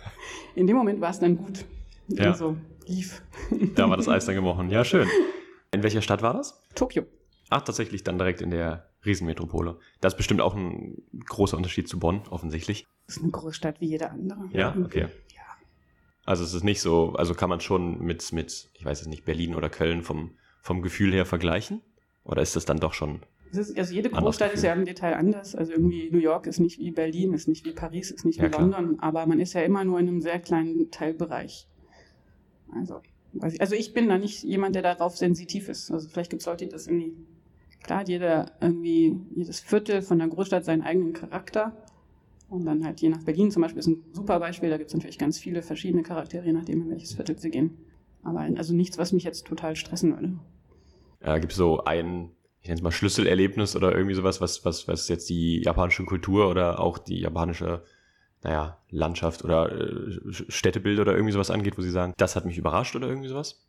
in 0.54 0.66
dem 0.66 0.76
Moment 0.76 1.00
war 1.00 1.10
es 1.10 1.18
dann 1.18 1.36
gut. 1.36 1.64
Ja. 2.08 2.30
Also 2.30 2.56
lief. 2.86 3.22
Da 3.74 3.88
war 3.88 3.96
das 3.96 4.08
Eis 4.08 4.26
dann 4.26 4.34
gebrochen. 4.34 4.70
Ja, 4.70 4.84
schön. 4.84 5.08
In 5.72 5.82
welcher 5.82 6.02
Stadt 6.02 6.22
war 6.22 6.32
das? 6.32 6.60
Tokio. 6.74 7.04
Ach, 7.48 7.62
tatsächlich 7.62 8.02
dann 8.04 8.18
direkt 8.18 8.40
in 8.40 8.50
der 8.50 8.90
Riesenmetropole. 9.04 9.78
Das 10.00 10.14
ist 10.14 10.16
bestimmt 10.16 10.40
auch 10.40 10.54
ein 10.54 10.96
großer 11.26 11.56
Unterschied 11.56 11.88
zu 11.88 11.98
Bonn, 11.98 12.22
offensichtlich. 12.28 12.86
Das 13.06 13.16
ist 13.16 13.22
eine 13.22 13.32
Großstadt 13.32 13.80
wie 13.80 13.86
jede 13.86 14.10
andere. 14.10 14.48
Ja, 14.52 14.76
okay. 14.84 15.08
Ja. 15.34 15.42
Also 16.24 16.42
es 16.42 16.54
ist 16.54 16.64
nicht 16.64 16.80
so, 16.80 17.12
also 17.14 17.34
kann 17.34 17.48
man 17.48 17.60
schon 17.60 18.00
mit, 18.00 18.32
mit, 18.32 18.68
ich 18.74 18.84
weiß 18.84 19.00
es 19.00 19.06
nicht, 19.06 19.24
Berlin 19.24 19.54
oder 19.54 19.70
Köln 19.70 20.02
vom, 20.02 20.32
vom 20.60 20.82
Gefühl 20.82 21.12
her 21.12 21.24
vergleichen? 21.24 21.82
Oder 22.24 22.42
ist 22.42 22.56
das 22.56 22.64
dann 22.64 22.78
doch 22.78 22.92
schon 22.92 23.20
ist, 23.52 23.78
also 23.78 23.94
jede 23.94 24.10
Großstadt 24.10 24.52
ist 24.52 24.64
ja 24.64 24.72
im 24.72 24.84
Detail 24.84 25.14
anders. 25.14 25.54
Also 25.54 25.72
irgendwie 25.72 26.10
New 26.10 26.18
York 26.18 26.46
ist 26.46 26.60
nicht 26.60 26.78
wie 26.78 26.90
Berlin, 26.90 27.32
ist 27.32 27.48
nicht 27.48 27.64
wie 27.64 27.72
Paris, 27.72 28.10
ist 28.10 28.24
nicht 28.24 28.38
ja, 28.38 28.44
wie 28.44 28.48
klar. 28.48 28.62
London, 28.62 29.00
aber 29.00 29.26
man 29.26 29.40
ist 29.40 29.52
ja 29.52 29.62
immer 29.62 29.84
nur 29.84 29.98
in 29.98 30.08
einem 30.08 30.20
sehr 30.20 30.38
kleinen 30.38 30.90
Teilbereich. 30.90 31.68
Also, 32.72 33.00
ich, 33.46 33.60
also 33.60 33.74
ich 33.74 33.94
bin 33.94 34.08
da 34.08 34.18
nicht 34.18 34.42
jemand, 34.42 34.74
der 34.74 34.82
darauf 34.82 35.16
sensitiv 35.16 35.68
ist. 35.68 35.90
Also 35.90 36.08
vielleicht 36.08 36.30
gibt 36.30 36.42
es 36.42 36.46
Leute, 36.46 36.64
die 36.64 36.70
das 36.70 36.86
irgendwie 36.86 37.14
Klar 37.86 38.00
hat 38.00 38.08
jeder 38.08 38.50
irgendwie, 38.60 39.16
jedes 39.36 39.60
Viertel 39.60 40.02
von 40.02 40.18
der 40.18 40.26
Großstadt 40.26 40.64
seinen 40.64 40.82
eigenen 40.82 41.12
Charakter. 41.12 41.72
Und 42.48 42.64
dann 42.64 42.84
halt 42.84 43.00
je 43.00 43.08
nach 43.08 43.22
Berlin 43.22 43.52
zum 43.52 43.62
Beispiel 43.62 43.78
ist 43.78 43.86
ein 43.86 44.02
super 44.12 44.40
Beispiel, 44.40 44.70
da 44.70 44.76
gibt 44.76 44.88
es 44.88 44.94
natürlich 44.94 45.18
ganz 45.18 45.38
viele 45.38 45.62
verschiedene 45.62 46.02
Charaktere, 46.02 46.44
je 46.46 46.52
nachdem, 46.52 46.82
in 46.82 46.90
welches 46.90 47.14
Viertel 47.14 47.38
sie 47.38 47.50
gehen. 47.50 47.78
Aber 48.24 48.40
also 48.40 48.74
nichts, 48.74 48.98
was 48.98 49.12
mich 49.12 49.22
jetzt 49.22 49.46
total 49.46 49.76
stressen 49.76 50.14
würde. 50.14 50.36
Ja, 51.24 51.38
gibt 51.38 51.52
es 51.52 51.58
so 51.58 51.84
ein, 51.84 52.32
ich 52.60 52.68
nenne 52.68 52.78
es 52.78 52.82
mal 52.82 52.90
Schlüsselerlebnis 52.90 53.76
oder 53.76 53.94
irgendwie 53.94 54.16
sowas, 54.16 54.40
was, 54.40 54.64
was, 54.64 54.88
was 54.88 55.06
jetzt 55.06 55.30
die 55.30 55.62
japanische 55.62 56.04
Kultur 56.04 56.50
oder 56.50 56.80
auch 56.80 56.98
die 56.98 57.20
japanische, 57.20 57.84
naja, 58.42 58.78
Landschaft 58.90 59.44
oder 59.44 59.70
äh, 59.70 60.32
Städtebild 60.32 60.98
oder 60.98 61.12
irgendwie 61.12 61.32
sowas 61.32 61.52
angeht, 61.52 61.78
wo 61.78 61.82
sie 61.82 61.90
sagen, 61.90 62.14
das 62.16 62.34
hat 62.34 62.46
mich 62.46 62.58
überrascht 62.58 62.96
oder 62.96 63.06
irgendwie 63.06 63.28
sowas? 63.28 63.64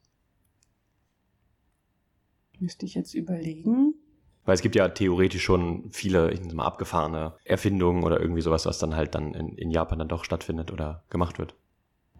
Müsste 2.60 2.88
ich 2.88 2.96
jetzt 2.96 3.14
überlegen. 3.14 3.94
Weil 4.48 4.56
es 4.56 4.62
gibt 4.62 4.76
ja 4.76 4.88
theoretisch 4.88 5.44
schon 5.44 5.90
viele, 5.92 6.32
ich 6.32 6.40
nenne 6.40 6.54
mal, 6.54 6.66
abgefahrene 6.66 7.34
Erfindungen 7.44 8.04
oder 8.04 8.22
irgendwie 8.22 8.40
sowas, 8.40 8.66
was 8.66 8.80
dann 8.80 8.96
halt 8.96 9.14
dann 9.14 9.34
in, 9.34 9.50
in 9.58 9.70
Japan 9.70 10.00
dann 10.00 10.08
doch 10.08 10.24
stattfindet 10.24 10.72
oder 10.72 11.04
gemacht 11.10 11.38
wird. 11.38 11.54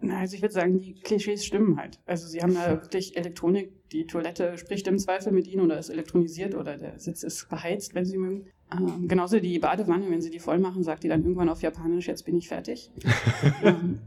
Na, 0.02 0.18
also 0.18 0.36
ich 0.36 0.42
würde 0.42 0.52
sagen, 0.52 0.78
die 0.78 0.92
Klischees 0.92 1.46
stimmen 1.46 1.78
halt. 1.78 2.00
Also 2.04 2.28
sie 2.28 2.42
haben 2.42 2.54
da 2.54 2.70
wirklich 2.82 3.16
Elektronik, 3.16 3.88
die 3.92 4.06
Toilette 4.06 4.58
spricht 4.58 4.86
im 4.88 4.98
Zweifel 4.98 5.32
mit 5.32 5.46
ihnen 5.46 5.62
oder 5.62 5.78
ist 5.78 5.88
elektronisiert 5.88 6.54
oder 6.54 6.76
der 6.76 6.98
Sitz 6.98 7.22
ist 7.22 7.48
beheizt, 7.48 7.94
wenn 7.94 8.04
sie 8.04 8.18
mögen. 8.18 8.46
Ähm, 8.70 9.08
genauso 9.08 9.40
die 9.40 9.58
Badewanne, 9.58 10.10
wenn 10.10 10.20
sie 10.20 10.30
die 10.30 10.38
voll 10.38 10.58
machen, 10.58 10.82
sagt 10.82 11.04
die 11.04 11.08
dann 11.08 11.22
irgendwann 11.22 11.48
auf 11.48 11.62
Japanisch, 11.62 12.08
jetzt 12.08 12.26
bin 12.26 12.36
ich 12.36 12.48
fertig. 12.48 12.90
ähm, 13.64 14.00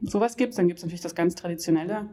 sowas 0.00 0.38
gibt's, 0.38 0.56
dann 0.56 0.66
gibt's 0.66 0.82
natürlich 0.82 1.02
das 1.02 1.14
ganz 1.14 1.34
Traditionelle. 1.34 2.08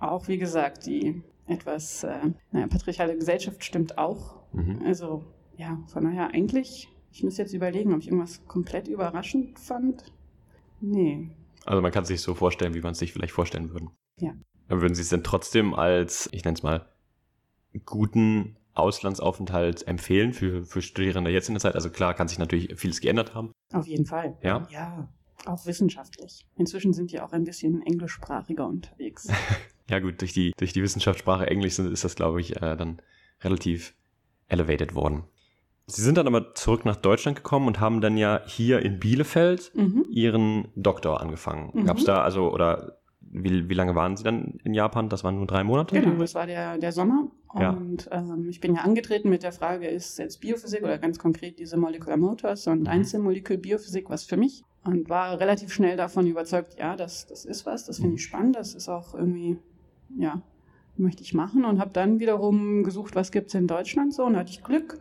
Auch 0.00 0.26
wie 0.26 0.38
gesagt, 0.38 0.86
die 0.86 1.22
etwas, 1.46 2.02
äh, 2.02 2.18
naja, 2.50 2.66
patriarchale 2.66 3.14
Gesellschaft 3.14 3.64
stimmt 3.64 3.96
auch. 3.96 4.39
Mhm. 4.52 4.82
Also 4.84 5.24
ja, 5.56 5.78
von 5.88 6.04
daher 6.04 6.32
eigentlich, 6.32 6.88
ich 7.12 7.22
muss 7.22 7.36
jetzt 7.36 7.52
überlegen, 7.52 7.92
ob 7.92 8.00
ich 8.00 8.08
irgendwas 8.08 8.46
komplett 8.46 8.88
überraschend 8.88 9.58
fand. 9.58 10.12
Nee. 10.80 11.30
Also 11.66 11.82
man 11.82 11.92
kann 11.92 12.02
es 12.02 12.08
sich 12.08 12.22
so 12.22 12.34
vorstellen, 12.34 12.74
wie 12.74 12.80
man 12.80 12.92
es 12.92 12.98
sich 12.98 13.12
vielleicht 13.12 13.32
vorstellen 13.32 13.70
würde. 13.70 13.88
Ja. 14.18 14.32
Aber 14.68 14.82
würden 14.82 14.94
Sie 14.94 15.02
es 15.02 15.08
denn 15.08 15.24
trotzdem 15.24 15.74
als, 15.74 16.28
ich 16.32 16.44
nenne 16.44 16.56
es 16.56 16.62
mal, 16.62 16.86
guten 17.84 18.56
Auslandsaufenthalt 18.72 19.86
empfehlen 19.86 20.32
für, 20.32 20.64
für 20.64 20.80
Studierende 20.80 21.30
jetzt 21.30 21.48
in 21.48 21.54
der 21.54 21.60
Zeit? 21.60 21.74
Also 21.74 21.90
klar, 21.90 22.14
kann 22.14 22.28
sich 22.28 22.38
natürlich 22.38 22.74
vieles 22.78 23.00
geändert 23.00 23.34
haben. 23.34 23.52
Auf 23.72 23.86
jeden 23.86 24.06
Fall. 24.06 24.38
Ja? 24.42 24.66
Ja, 24.70 25.12
auch 25.46 25.66
wissenschaftlich. 25.66 26.46
Inzwischen 26.56 26.92
sind 26.92 27.12
die 27.12 27.20
auch 27.20 27.32
ein 27.32 27.44
bisschen 27.44 27.82
englischsprachiger 27.82 28.66
unterwegs. 28.66 29.28
ja 29.90 29.98
gut, 29.98 30.20
durch 30.20 30.32
die, 30.32 30.52
durch 30.56 30.72
die 30.72 30.82
Wissenschaftssprache 30.82 31.46
Englisch 31.46 31.78
ist 31.78 32.04
das, 32.04 32.14
glaube 32.14 32.40
ich, 32.40 32.56
äh, 32.56 32.76
dann 32.76 33.02
relativ 33.42 33.94
elevated 34.50 34.94
worden. 34.94 35.24
Sie 35.86 36.02
sind 36.02 36.18
dann 36.18 36.26
aber 36.26 36.54
zurück 36.54 36.84
nach 36.84 36.96
Deutschland 36.96 37.36
gekommen 37.36 37.66
und 37.66 37.80
haben 37.80 38.00
dann 38.00 38.16
ja 38.16 38.42
hier 38.46 38.80
in 38.80 39.00
Bielefeld 39.00 39.72
mhm. 39.74 40.06
ihren 40.08 40.68
Doktor 40.76 41.20
angefangen. 41.20 41.70
Mhm. 41.72 41.84
Gab 41.86 41.98
es 41.98 42.04
da 42.04 42.22
also, 42.22 42.52
oder 42.52 43.00
wie, 43.20 43.68
wie 43.68 43.74
lange 43.74 43.94
waren 43.94 44.16
Sie 44.16 44.24
dann 44.24 44.58
in 44.64 44.74
Japan? 44.74 45.08
Das 45.08 45.24
waren 45.24 45.36
nur 45.36 45.46
drei 45.46 45.64
Monate? 45.64 46.00
Genau, 46.00 46.18
das 46.18 46.34
war 46.34 46.46
der, 46.46 46.78
der 46.78 46.92
Sommer. 46.92 47.28
Und 47.48 48.06
ja. 48.06 48.18
ähm, 48.18 48.48
ich 48.48 48.60
bin 48.60 48.74
ja 48.74 48.82
angetreten 48.82 49.28
mit 49.30 49.42
der 49.42 49.52
Frage, 49.52 49.88
ist 49.88 50.18
jetzt 50.18 50.40
Biophysik 50.40 50.82
oder 50.82 50.98
ganz 50.98 51.18
konkret 51.18 51.58
diese 51.58 51.76
Molecular 51.76 52.16
Motors 52.16 52.66
und 52.66 52.82
mhm. 52.82 52.86
Einzelmolekül 52.86 53.58
Biophysik 53.58 54.10
was 54.10 54.24
für 54.24 54.36
mich? 54.36 54.64
Und 54.84 55.08
war 55.08 55.38
relativ 55.38 55.72
schnell 55.72 55.96
davon 55.96 56.26
überzeugt, 56.26 56.76
ja, 56.78 56.96
das, 56.96 57.26
das 57.26 57.44
ist 57.44 57.66
was, 57.66 57.84
das 57.84 57.98
finde 57.98 58.14
ich 58.14 58.22
spannend, 58.22 58.56
das 58.56 58.74
ist 58.74 58.88
auch 58.88 59.14
irgendwie, 59.14 59.58
ja, 60.16 60.40
möchte 61.00 61.22
ich 61.22 61.34
machen 61.34 61.64
und 61.64 61.80
habe 61.80 61.90
dann 61.92 62.20
wiederum 62.20 62.84
gesucht, 62.84 63.14
was 63.14 63.32
gibt 63.32 63.48
es 63.48 63.54
in 63.54 63.66
Deutschland 63.66 64.14
so 64.14 64.24
und 64.24 64.36
hatte 64.36 64.50
ich 64.50 64.62
Glück 64.62 65.00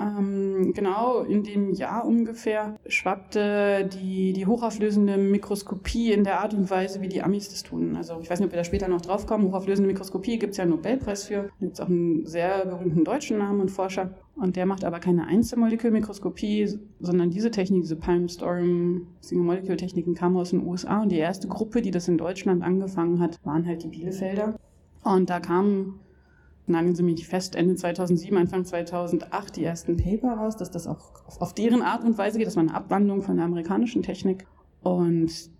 ähm, 0.00 0.72
genau 0.74 1.20
in 1.20 1.42
dem 1.42 1.72
Jahr 1.72 2.06
ungefähr 2.06 2.78
schwappte 2.86 3.88
die, 3.92 4.32
die 4.32 4.46
hochauflösende 4.46 5.18
Mikroskopie 5.18 6.12
in 6.12 6.24
der 6.24 6.40
Art 6.40 6.54
und 6.54 6.70
Weise, 6.70 7.02
wie 7.02 7.08
die 7.08 7.22
Amis 7.22 7.50
das 7.50 7.62
tun. 7.62 7.96
Also 7.96 8.18
ich 8.20 8.30
weiß 8.30 8.40
nicht, 8.40 8.46
ob 8.46 8.52
wir 8.52 8.58
da 8.58 8.64
später 8.64 8.88
noch 8.88 9.02
drauf 9.02 9.26
kommen. 9.26 9.44
Hochauflösende 9.44 9.88
Mikroskopie 9.88 10.38
gibt 10.38 10.52
es 10.52 10.56
ja 10.56 10.62
einen 10.62 10.72
Nobelpreis 10.72 11.24
für. 11.24 11.42
Da 11.42 11.50
gibt 11.60 11.74
es 11.74 11.80
auch 11.80 11.88
einen 11.88 12.26
sehr 12.26 12.64
berühmten 12.64 13.04
deutschen 13.04 13.38
Namen 13.38 13.60
und 13.60 13.70
Forscher. 13.70 14.14
Und 14.36 14.56
der 14.56 14.64
macht 14.64 14.84
aber 14.84 15.00
keine 15.00 15.26
Einzelmolekülmikroskopie, 15.26 16.78
sondern 16.98 17.30
diese 17.30 17.50
Technik, 17.50 17.82
diese 17.82 17.96
Palm-Storm 17.96 19.06
Single-Molecule-Techniken 19.20 20.14
kamen 20.14 20.38
aus 20.38 20.50
den 20.50 20.66
USA. 20.66 21.02
Und 21.02 21.12
die 21.12 21.18
erste 21.18 21.46
Gruppe, 21.46 21.82
die 21.82 21.90
das 21.90 22.08
in 22.08 22.16
Deutschland 22.16 22.62
angefangen 22.62 23.20
hat, 23.20 23.38
waren 23.44 23.66
halt 23.66 23.82
die 23.82 23.88
Bielefelder. 23.88 24.54
Und 25.02 25.30
da 25.30 25.40
kamen 25.40 26.00
nageln 26.66 26.94
Sie 26.94 27.02
mich 27.02 27.26
fest, 27.26 27.56
Ende 27.56 27.74
2007, 27.74 28.36
Anfang 28.36 28.64
2008 28.64 29.56
die 29.56 29.64
ersten 29.64 29.96
Paper 29.96 30.34
raus, 30.34 30.56
dass 30.56 30.70
das 30.70 30.86
auch 30.86 31.12
auf 31.40 31.54
deren 31.54 31.82
Art 31.82 32.04
und 32.04 32.16
Weise 32.16 32.38
geht. 32.38 32.46
Das 32.46 32.56
war 32.56 32.62
eine 32.62 32.74
Abwandlung 32.74 33.22
von 33.22 33.36
der 33.36 33.46
amerikanischen 33.46 34.02
Technik. 34.02 34.46
Und 34.82 35.50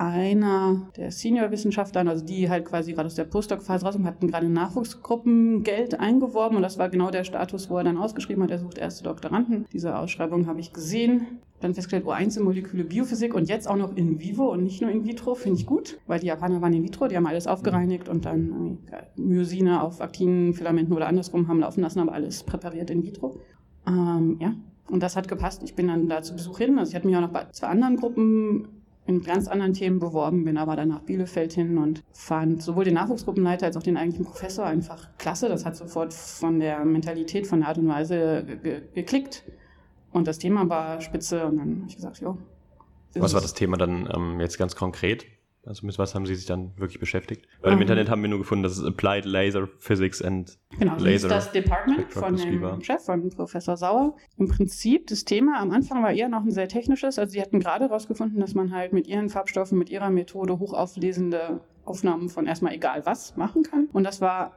einer 0.00 0.88
der 0.96 1.10
Senior-Wissenschaftler, 1.10 2.08
also 2.08 2.24
die 2.24 2.48
halt 2.48 2.64
quasi 2.64 2.94
gerade 2.94 3.06
aus 3.06 3.16
der 3.16 3.24
Postdoc-Phase 3.24 3.84
raus 3.84 3.96
und 3.96 4.06
hatten 4.06 4.28
gerade 4.28 4.48
Nachwuchsgruppen 4.48 5.62
Geld 5.62 6.00
eingeworben 6.00 6.56
und 6.56 6.62
das 6.62 6.78
war 6.78 6.88
genau 6.88 7.10
der 7.10 7.24
Status, 7.24 7.68
wo 7.68 7.76
er 7.76 7.84
dann 7.84 7.98
ausgeschrieben 7.98 8.42
hat, 8.42 8.50
er 8.50 8.58
sucht 8.58 8.78
erste 8.78 9.04
Doktoranden. 9.04 9.66
Diese 9.72 9.96
Ausschreibung 9.98 10.46
habe 10.46 10.58
ich 10.60 10.72
gesehen. 10.72 11.40
Dann 11.60 11.74
festgestellt, 11.74 12.04
oh, 12.06 12.12
Einzelmoleküle 12.12 12.84
Biophysik 12.84 13.34
und 13.34 13.50
jetzt 13.50 13.68
auch 13.68 13.76
noch 13.76 13.94
in 13.94 14.18
vivo 14.18 14.50
und 14.50 14.64
nicht 14.64 14.80
nur 14.80 14.90
in 14.90 15.04
vitro, 15.04 15.34
finde 15.34 15.58
ich 15.58 15.66
gut, 15.66 15.98
weil 16.06 16.18
die 16.18 16.28
Japaner 16.28 16.62
waren 16.62 16.72
in 16.72 16.82
vitro, 16.82 17.06
die 17.06 17.16
haben 17.16 17.26
alles 17.26 17.46
aufgereinigt 17.46 18.08
und 18.08 18.24
dann 18.24 18.78
Myosine 19.16 19.82
auf 19.82 20.00
aktiven 20.00 20.54
Filamenten 20.54 20.94
oder 20.94 21.08
andersrum 21.08 21.48
haben 21.48 21.60
laufen 21.60 21.82
lassen, 21.82 22.00
aber 22.00 22.12
alles 22.12 22.44
präpariert 22.44 22.88
in 22.88 23.02
vitro. 23.02 23.36
Ähm, 23.86 24.38
ja, 24.40 24.54
und 24.88 25.02
das 25.02 25.16
hat 25.16 25.28
gepasst. 25.28 25.62
Ich 25.62 25.74
bin 25.74 25.88
dann 25.88 26.08
da 26.08 26.22
zu 26.22 26.32
Besuch 26.32 26.56
hin. 26.56 26.78
Also 26.78 26.90
ich 26.90 26.96
hatte 26.96 27.06
mich 27.06 27.16
auch 27.16 27.20
noch 27.20 27.32
bei 27.32 27.44
zwei 27.52 27.66
anderen 27.66 27.96
Gruppen 27.96 28.79
in 29.10 29.22
ganz 29.22 29.48
anderen 29.48 29.72
Themen 29.72 29.98
beworben, 29.98 30.44
bin 30.44 30.56
aber 30.56 30.76
dann 30.76 30.88
nach 30.88 31.00
Bielefeld 31.00 31.52
hin 31.52 31.78
und 31.78 32.02
fand 32.12 32.62
sowohl 32.62 32.84
den 32.84 32.94
Nachwuchsgruppenleiter 32.94 33.66
als 33.66 33.76
auch 33.76 33.82
den 33.82 33.96
eigentlichen 33.96 34.24
Professor 34.24 34.64
einfach 34.64 35.08
klasse. 35.18 35.48
Das 35.48 35.66
hat 35.66 35.76
sofort 35.76 36.14
von 36.14 36.60
der 36.60 36.84
Mentalität, 36.84 37.46
von 37.46 37.60
der 37.60 37.68
Art 37.68 37.78
und 37.78 37.88
Weise 37.88 38.44
ge 38.62 38.82
geklickt. 38.94 39.42
Und 40.12 40.28
das 40.28 40.38
Thema 40.38 40.68
war 40.68 41.00
spitze 41.00 41.44
und 41.44 41.56
dann 41.58 41.76
habe 41.78 41.88
ich 41.88 41.96
gesagt, 41.96 42.20
ja. 42.20 42.36
Was 43.14 43.34
war 43.34 43.40
das 43.40 43.54
Thema 43.54 43.76
dann 43.76 44.08
ähm, 44.14 44.40
jetzt 44.40 44.56
ganz 44.58 44.76
konkret? 44.76 45.26
Also 45.64 45.84
mit 45.86 45.98
was 45.98 46.14
haben 46.14 46.24
Sie 46.24 46.34
sich 46.34 46.46
dann 46.46 46.72
wirklich 46.78 47.00
beschäftigt? 47.00 47.46
Weil 47.60 47.72
im 47.72 47.78
um, 47.78 47.82
Internet 47.82 48.08
haben 48.08 48.22
wir 48.22 48.28
nur 48.28 48.38
gefunden, 48.38 48.62
dass 48.62 48.78
es 48.78 48.84
Applied 48.84 49.26
Laser 49.26 49.68
Physics 49.78 50.22
and 50.22 50.58
genau, 50.78 50.98
so 50.98 51.04
Laser. 51.04 51.28
Genau, 51.28 51.40
das 51.40 51.52
Department 51.52 52.12
von 52.12 52.36
dem 52.36 52.82
Chef, 52.82 53.02
von 53.02 53.28
Professor 53.30 53.76
Sauer. 53.76 54.16
Im 54.38 54.48
Prinzip, 54.48 55.06
das 55.08 55.24
Thema 55.24 55.60
am 55.60 55.70
Anfang 55.70 56.02
war 56.02 56.12
eher 56.12 56.28
noch 56.28 56.42
ein 56.42 56.50
sehr 56.50 56.68
technisches. 56.68 57.18
Also 57.18 57.32
sie 57.32 57.42
hatten 57.42 57.60
gerade 57.60 57.86
herausgefunden, 57.88 58.40
dass 58.40 58.54
man 58.54 58.72
halt 58.72 58.92
mit 58.92 59.06
ihren 59.06 59.28
Farbstoffen, 59.28 59.78
mit 59.78 59.90
ihrer 59.90 60.10
Methode 60.10 60.58
hochauflesende 60.58 61.60
Aufnahmen 61.84 62.28
von 62.28 62.46
erstmal 62.46 62.72
egal 62.72 63.04
was 63.04 63.36
machen 63.36 63.62
kann. 63.62 63.88
Und 63.92 64.04
das 64.04 64.20
war 64.20 64.52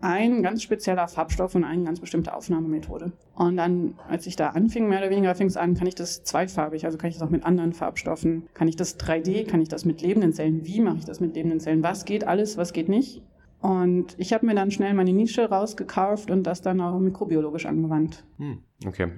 ein 0.00 0.42
ganz 0.42 0.62
spezieller 0.62 1.08
Farbstoff 1.08 1.54
und 1.54 1.64
eine 1.64 1.84
ganz 1.84 2.00
bestimmte 2.00 2.34
Aufnahmemethode. 2.34 3.12
Und 3.34 3.56
dann, 3.56 3.94
als 4.08 4.26
ich 4.26 4.36
da 4.36 4.48
anfing, 4.48 4.88
mehr 4.88 5.00
oder 5.00 5.10
weniger 5.10 5.34
fing 5.34 5.46
es 5.46 5.56
an, 5.56 5.74
kann 5.74 5.86
ich 5.86 5.94
das 5.94 6.24
zweifarbig, 6.24 6.84
also 6.84 6.96
kann 6.98 7.10
ich 7.10 7.16
das 7.16 7.26
auch 7.26 7.30
mit 7.30 7.44
anderen 7.44 7.72
Farbstoffen, 7.72 8.48
kann 8.54 8.68
ich 8.68 8.76
das 8.76 8.98
3D, 8.98 9.46
kann 9.46 9.60
ich 9.60 9.68
das 9.68 9.84
mit 9.84 10.02
lebenden 10.02 10.32
Zellen, 10.32 10.64
wie 10.66 10.80
mache 10.80 10.98
ich 10.98 11.04
das 11.04 11.20
mit 11.20 11.34
lebenden 11.34 11.60
Zellen, 11.60 11.82
was 11.82 12.04
geht 12.04 12.26
alles, 12.26 12.56
was 12.56 12.72
geht 12.72 12.88
nicht. 12.88 13.22
Und 13.60 14.14
ich 14.16 14.32
habe 14.32 14.46
mir 14.46 14.54
dann 14.54 14.70
schnell 14.70 14.94
meine 14.94 15.12
Nische 15.12 15.48
rausgekarft 15.48 16.30
und 16.30 16.44
das 16.44 16.62
dann 16.62 16.80
auch 16.80 16.98
mikrobiologisch 16.98 17.66
angewandt. 17.66 18.24
Hm, 18.38 18.62
okay. 18.86 19.08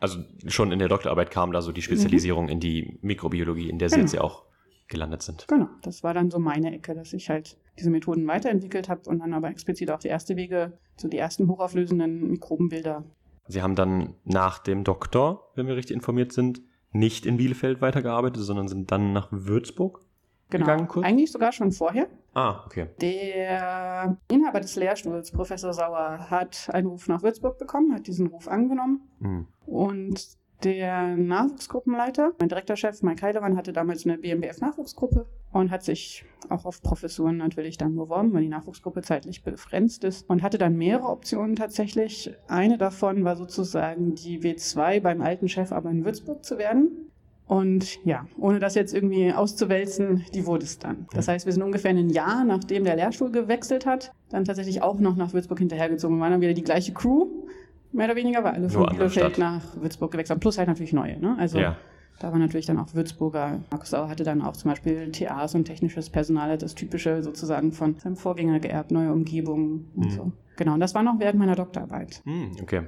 Also 0.00 0.18
schon 0.48 0.72
in 0.72 0.80
der 0.80 0.88
Doktorarbeit 0.88 1.30
kam 1.30 1.52
da 1.52 1.62
so 1.62 1.70
die 1.70 1.80
Spezialisierung 1.80 2.46
mhm. 2.46 2.50
in 2.50 2.60
die 2.60 2.98
Mikrobiologie, 3.02 3.70
in 3.70 3.78
der 3.78 3.88
Sie 3.88 3.94
genau. 3.94 4.04
jetzt 4.04 4.14
ja 4.14 4.20
auch 4.20 4.44
gelandet 4.88 5.22
sind. 5.22 5.46
Genau, 5.48 5.68
das 5.82 6.02
war 6.02 6.14
dann 6.14 6.30
so 6.30 6.38
meine 6.38 6.74
Ecke, 6.74 6.94
dass 6.94 7.12
ich 7.12 7.30
halt 7.30 7.56
diese 7.78 7.90
Methoden 7.90 8.26
weiterentwickelt 8.26 8.88
habe 8.88 9.08
und 9.08 9.20
dann 9.20 9.32
aber 9.34 9.48
explizit 9.48 9.90
auch 9.90 9.98
die 9.98 10.08
erste 10.08 10.36
Wege, 10.36 10.78
so 10.96 11.08
die 11.08 11.18
ersten 11.18 11.48
hochauflösenden 11.48 12.28
Mikrobenbilder. 12.28 13.04
Sie 13.46 13.62
haben 13.62 13.74
dann 13.74 14.14
nach 14.24 14.58
dem 14.58 14.84
Doktor, 14.84 15.50
wenn 15.54 15.66
wir 15.66 15.76
richtig 15.76 15.96
informiert 15.96 16.32
sind, 16.32 16.62
nicht 16.92 17.26
in 17.26 17.36
Bielefeld 17.36 17.80
weitergearbeitet, 17.80 18.42
sondern 18.42 18.68
sind 18.68 18.90
dann 18.90 19.12
nach 19.12 19.28
Würzburg 19.30 20.00
genau. 20.50 20.64
gegangen 20.64 20.88
kurz? 20.88 21.04
Eigentlich 21.04 21.32
sogar 21.32 21.52
schon 21.52 21.72
vorher. 21.72 22.06
Ah, 22.32 22.64
okay. 22.66 22.88
Der 23.00 24.16
Inhaber 24.30 24.60
des 24.60 24.76
Lehrstuhls, 24.76 25.30
Professor 25.30 25.72
Sauer, 25.72 26.30
hat 26.30 26.68
einen 26.72 26.86
Ruf 26.86 27.08
nach 27.08 27.22
Würzburg 27.22 27.58
bekommen, 27.58 27.94
hat 27.94 28.06
diesen 28.06 28.28
Ruf 28.28 28.48
angenommen 28.48 29.00
mhm. 29.18 29.46
und 29.66 30.36
der 30.64 31.16
Nachwuchsgruppenleiter, 31.16 32.32
mein 32.38 32.48
Direktorchef 32.48 33.02
Mike 33.02 33.22
Heilemann, 33.22 33.56
hatte 33.56 33.72
damals 33.72 34.06
eine 34.06 34.18
BMBF-Nachwuchsgruppe 34.18 35.26
und 35.52 35.70
hat 35.70 35.84
sich 35.84 36.24
auch 36.48 36.64
auf 36.64 36.82
Professuren 36.82 37.36
natürlich 37.36 37.76
dann 37.76 37.94
beworben, 37.94 38.32
weil 38.32 38.42
die 38.42 38.48
Nachwuchsgruppe 38.48 39.02
zeitlich 39.02 39.42
begrenzt 39.42 40.04
ist 40.04 40.28
und 40.28 40.42
hatte 40.42 40.58
dann 40.58 40.76
mehrere 40.76 41.08
Optionen 41.08 41.56
tatsächlich. 41.56 42.34
Eine 42.48 42.78
davon 42.78 43.24
war 43.24 43.36
sozusagen 43.36 44.14
die 44.14 44.40
W2 44.40 45.00
beim 45.00 45.20
alten 45.20 45.48
Chef 45.48 45.72
aber 45.72 45.90
in 45.90 46.04
Würzburg 46.04 46.44
zu 46.44 46.58
werden. 46.58 47.10
Und 47.46 48.02
ja, 48.06 48.26
ohne 48.38 48.58
das 48.58 48.74
jetzt 48.74 48.94
irgendwie 48.94 49.30
auszuwälzen, 49.30 50.24
die 50.32 50.46
wurde 50.46 50.64
es 50.64 50.78
dann. 50.78 51.06
Das 51.12 51.28
heißt, 51.28 51.44
wir 51.44 51.52
sind 51.52 51.62
ungefähr 51.62 51.90
ein 51.90 52.08
Jahr, 52.08 52.42
nachdem 52.44 52.84
der 52.84 52.96
Lehrstuhl 52.96 53.30
gewechselt 53.30 53.84
hat, 53.84 54.12
dann 54.30 54.46
tatsächlich 54.46 54.80
auch 54.80 54.98
noch 54.98 55.14
nach 55.14 55.34
Würzburg 55.34 55.58
hinterhergezogen. 55.58 56.16
Wir 56.16 56.22
waren 56.22 56.32
dann 56.32 56.40
wieder 56.40 56.54
die 56.54 56.62
gleiche 56.62 56.94
Crew, 56.94 57.26
mehr 57.94 58.06
oder 58.06 58.16
weniger, 58.16 58.44
weil 58.44 58.54
alle 58.54 58.68
von 58.68 58.86
Bielefeld 58.86 59.38
nach 59.38 59.62
Würzburg 59.76 60.12
gewechselt 60.12 60.36
haben. 60.36 60.40
Plus 60.40 60.58
halt 60.58 60.68
natürlich 60.68 60.92
neue. 60.92 61.18
Ne? 61.18 61.36
Also 61.38 61.58
ja. 61.58 61.76
da 62.20 62.32
war 62.32 62.38
natürlich 62.38 62.66
dann 62.66 62.78
auch 62.78 62.92
Würzburger. 62.94 63.60
Markus 63.70 63.90
Sauer 63.90 64.08
hatte 64.08 64.24
dann 64.24 64.42
auch 64.42 64.56
zum 64.56 64.70
Beispiel 64.70 65.10
TAs 65.12 65.54
und 65.54 65.64
technisches 65.64 66.10
Personal, 66.10 66.58
das 66.58 66.74
typische 66.74 67.22
sozusagen 67.22 67.72
von 67.72 67.98
seinem 67.98 68.16
Vorgänger 68.16 68.60
geerbt, 68.60 68.90
neue 68.90 69.12
Umgebungen 69.12 69.90
und 69.94 70.06
mhm. 70.06 70.10
so. 70.10 70.32
Genau, 70.56 70.74
und 70.74 70.80
das 70.80 70.94
war 70.94 71.02
noch 71.02 71.18
während 71.18 71.38
meiner 71.38 71.56
Doktorarbeit. 71.56 72.22
Mhm, 72.24 72.56
okay. 72.62 72.82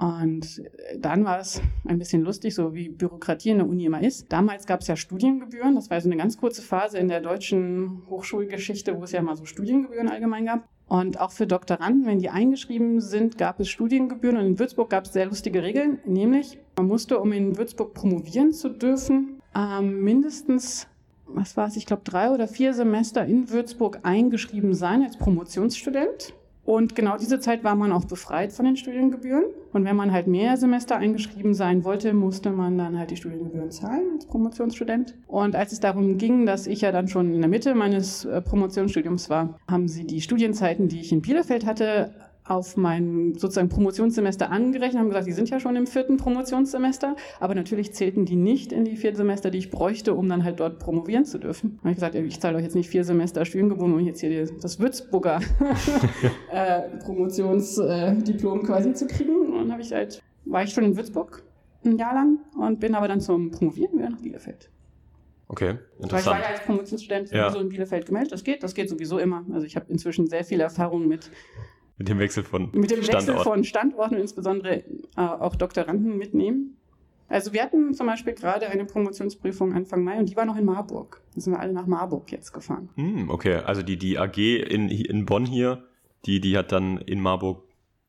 Und 0.00 0.62
dann 0.98 1.26
war 1.26 1.40
es 1.40 1.60
ein 1.86 1.98
bisschen 1.98 2.22
lustig, 2.22 2.54
so 2.54 2.74
wie 2.74 2.88
Bürokratie 2.88 3.50
in 3.50 3.58
der 3.58 3.68
Uni 3.68 3.84
immer 3.84 4.02
ist. 4.02 4.32
Damals 4.32 4.66
gab 4.66 4.80
es 4.80 4.86
ja 4.86 4.96
Studiengebühren. 4.96 5.74
Das 5.74 5.90
war 5.90 6.00
so 6.00 6.08
eine 6.08 6.16
ganz 6.16 6.38
kurze 6.38 6.62
Phase 6.62 6.96
in 6.96 7.08
der 7.08 7.20
deutschen 7.20 8.02
Hochschulgeschichte, 8.08 8.96
wo 8.96 9.04
es 9.04 9.12
ja 9.12 9.20
mal 9.20 9.36
so 9.36 9.44
Studiengebühren 9.44 10.08
allgemein 10.08 10.46
gab. 10.46 10.66
Und 10.90 11.20
auch 11.20 11.30
für 11.30 11.46
Doktoranden, 11.46 12.04
wenn 12.04 12.18
die 12.18 12.30
eingeschrieben 12.30 13.00
sind, 13.00 13.38
gab 13.38 13.60
es 13.60 13.68
Studiengebühren. 13.68 14.36
Und 14.36 14.44
in 14.44 14.58
Würzburg 14.58 14.90
gab 14.90 15.04
es 15.04 15.12
sehr 15.12 15.26
lustige 15.26 15.62
Regeln, 15.62 16.00
nämlich 16.04 16.58
man 16.76 16.88
musste, 16.88 17.20
um 17.20 17.30
in 17.30 17.56
Würzburg 17.56 17.94
promovieren 17.94 18.52
zu 18.52 18.70
dürfen, 18.70 19.40
ähm, 19.54 20.02
mindestens, 20.02 20.88
was 21.26 21.56
war 21.56 21.68
es, 21.68 21.76
ich 21.76 21.86
glaube 21.86 22.02
drei 22.02 22.30
oder 22.32 22.48
vier 22.48 22.74
Semester 22.74 23.24
in 23.24 23.50
Würzburg 23.50 24.00
eingeschrieben 24.02 24.74
sein 24.74 25.04
als 25.04 25.16
Promotionsstudent. 25.16 26.34
Und 26.70 26.94
genau 26.94 27.16
diese 27.16 27.40
Zeit 27.40 27.64
war 27.64 27.74
man 27.74 27.90
auch 27.90 28.04
befreit 28.04 28.52
von 28.52 28.64
den 28.64 28.76
Studiengebühren. 28.76 29.42
Und 29.72 29.84
wenn 29.84 29.96
man 29.96 30.12
halt 30.12 30.28
mehr 30.28 30.56
Semester 30.56 30.96
eingeschrieben 30.96 31.52
sein 31.52 31.82
wollte, 31.82 32.14
musste 32.14 32.50
man 32.50 32.78
dann 32.78 32.96
halt 32.96 33.10
die 33.10 33.16
Studiengebühren 33.16 33.72
zahlen 33.72 34.12
als 34.14 34.26
Promotionsstudent. 34.26 35.16
Und 35.26 35.56
als 35.56 35.72
es 35.72 35.80
darum 35.80 36.16
ging, 36.16 36.46
dass 36.46 36.68
ich 36.68 36.82
ja 36.82 36.92
dann 36.92 37.08
schon 37.08 37.34
in 37.34 37.40
der 37.40 37.50
Mitte 37.50 37.74
meines 37.74 38.24
äh, 38.24 38.40
Promotionsstudiums 38.40 39.28
war, 39.28 39.58
haben 39.68 39.88
sie 39.88 40.06
die 40.06 40.20
Studienzeiten, 40.20 40.86
die 40.86 41.00
ich 41.00 41.10
in 41.10 41.22
Bielefeld 41.22 41.66
hatte, 41.66 42.14
auf 42.50 42.76
mein 42.76 43.34
sozusagen 43.36 43.68
Promotionssemester 43.68 44.50
angerechnet, 44.50 45.00
haben 45.00 45.08
gesagt, 45.08 45.26
die 45.26 45.32
sind 45.32 45.48
ja 45.50 45.60
schon 45.60 45.76
im 45.76 45.86
vierten 45.86 46.16
Promotionssemester, 46.16 47.14
aber 47.38 47.54
natürlich 47.54 47.92
zählten 47.92 48.24
die 48.24 48.34
nicht 48.34 48.72
in 48.72 48.84
die 48.84 48.96
vier 48.96 49.14
Semester, 49.14 49.50
die 49.50 49.58
ich 49.58 49.70
bräuchte, 49.70 50.14
um 50.14 50.28
dann 50.28 50.42
halt 50.42 50.58
dort 50.58 50.80
promovieren 50.80 51.24
zu 51.24 51.38
dürfen. 51.38 51.76
Da 51.76 51.80
habe 51.80 51.90
ich 51.90 51.96
gesagt, 51.96 52.14
ich 52.16 52.40
zahle 52.40 52.56
euch 52.56 52.64
jetzt 52.64 52.74
nicht 52.74 52.90
vier 52.90 53.04
Semester 53.04 53.44
Studiengebühren, 53.44 53.94
um 53.94 54.00
jetzt 54.00 54.20
hier 54.20 54.46
das 54.60 54.80
Würzburger 54.80 55.40
äh, 56.52 56.82
Promotionsdiplom 57.04 58.64
quasi 58.64 58.94
zu 58.94 59.06
kriegen. 59.06 59.52
Und 59.52 59.58
dann 59.58 59.72
habe 59.72 59.82
ich 59.82 59.92
halt, 59.92 60.20
war 60.44 60.64
ich 60.64 60.70
schon 60.70 60.84
in 60.84 60.96
Würzburg 60.96 61.44
ein 61.84 61.98
Jahr 61.98 62.14
lang 62.14 62.38
und 62.58 62.80
bin 62.80 62.96
aber 62.96 63.06
dann 63.06 63.20
zum 63.20 63.52
Promovieren 63.52 63.96
wieder 63.96 64.10
nach 64.10 64.20
Bielefeld. 64.20 64.70
Okay, 65.46 65.78
interessant. 66.00 66.12
Weil 66.12 66.18
ich 66.20 66.26
war 66.26 66.40
ja 66.40 66.46
als 66.46 66.64
Promotionsstudent 66.64 67.28
sowieso 67.28 67.56
ja. 67.56 67.60
in 67.60 67.68
Bielefeld 67.68 68.06
gemeldet. 68.06 68.32
Das 68.32 68.44
geht, 68.44 68.62
das 68.62 68.74
geht 68.74 68.88
sowieso 68.88 69.18
immer. 69.18 69.44
Also 69.52 69.66
ich 69.66 69.76
habe 69.76 69.86
inzwischen 69.88 70.28
sehr 70.28 70.44
viel 70.44 70.60
Erfahrung 70.60 71.08
mit 71.08 71.30
mit 72.00 72.08
dem 72.08 72.18
Wechsel 72.18 72.44
von 72.44 72.70
Mit 72.72 72.90
dem 72.90 73.06
Wechsel 73.06 73.36
von 73.36 73.62
Standorten 73.62 74.14
und 74.14 74.22
insbesondere 74.22 74.78
äh, 74.78 74.84
auch 75.16 75.54
Doktoranden 75.54 76.16
mitnehmen. 76.16 76.78
Also 77.28 77.52
wir 77.52 77.62
hatten 77.62 77.92
zum 77.92 78.06
Beispiel 78.06 78.32
gerade 78.32 78.68
eine 78.68 78.86
Promotionsprüfung 78.86 79.74
Anfang 79.74 80.02
Mai 80.02 80.18
und 80.18 80.30
die 80.30 80.34
war 80.34 80.46
noch 80.46 80.56
in 80.56 80.64
Marburg. 80.64 81.20
Da 81.34 81.42
sind 81.42 81.52
wir 81.52 81.60
alle 81.60 81.74
nach 81.74 81.86
Marburg 81.86 82.32
jetzt 82.32 82.52
gefahren. 82.52 82.88
Hm, 82.94 83.28
okay, 83.28 83.56
also 83.56 83.82
die, 83.82 83.98
die 83.98 84.18
AG 84.18 84.38
in, 84.38 84.88
in 84.88 85.26
Bonn 85.26 85.44
hier, 85.44 85.84
die, 86.24 86.40
die 86.40 86.56
hat 86.56 86.72
dann 86.72 86.96
in 86.96 87.20
Marburg 87.20 87.64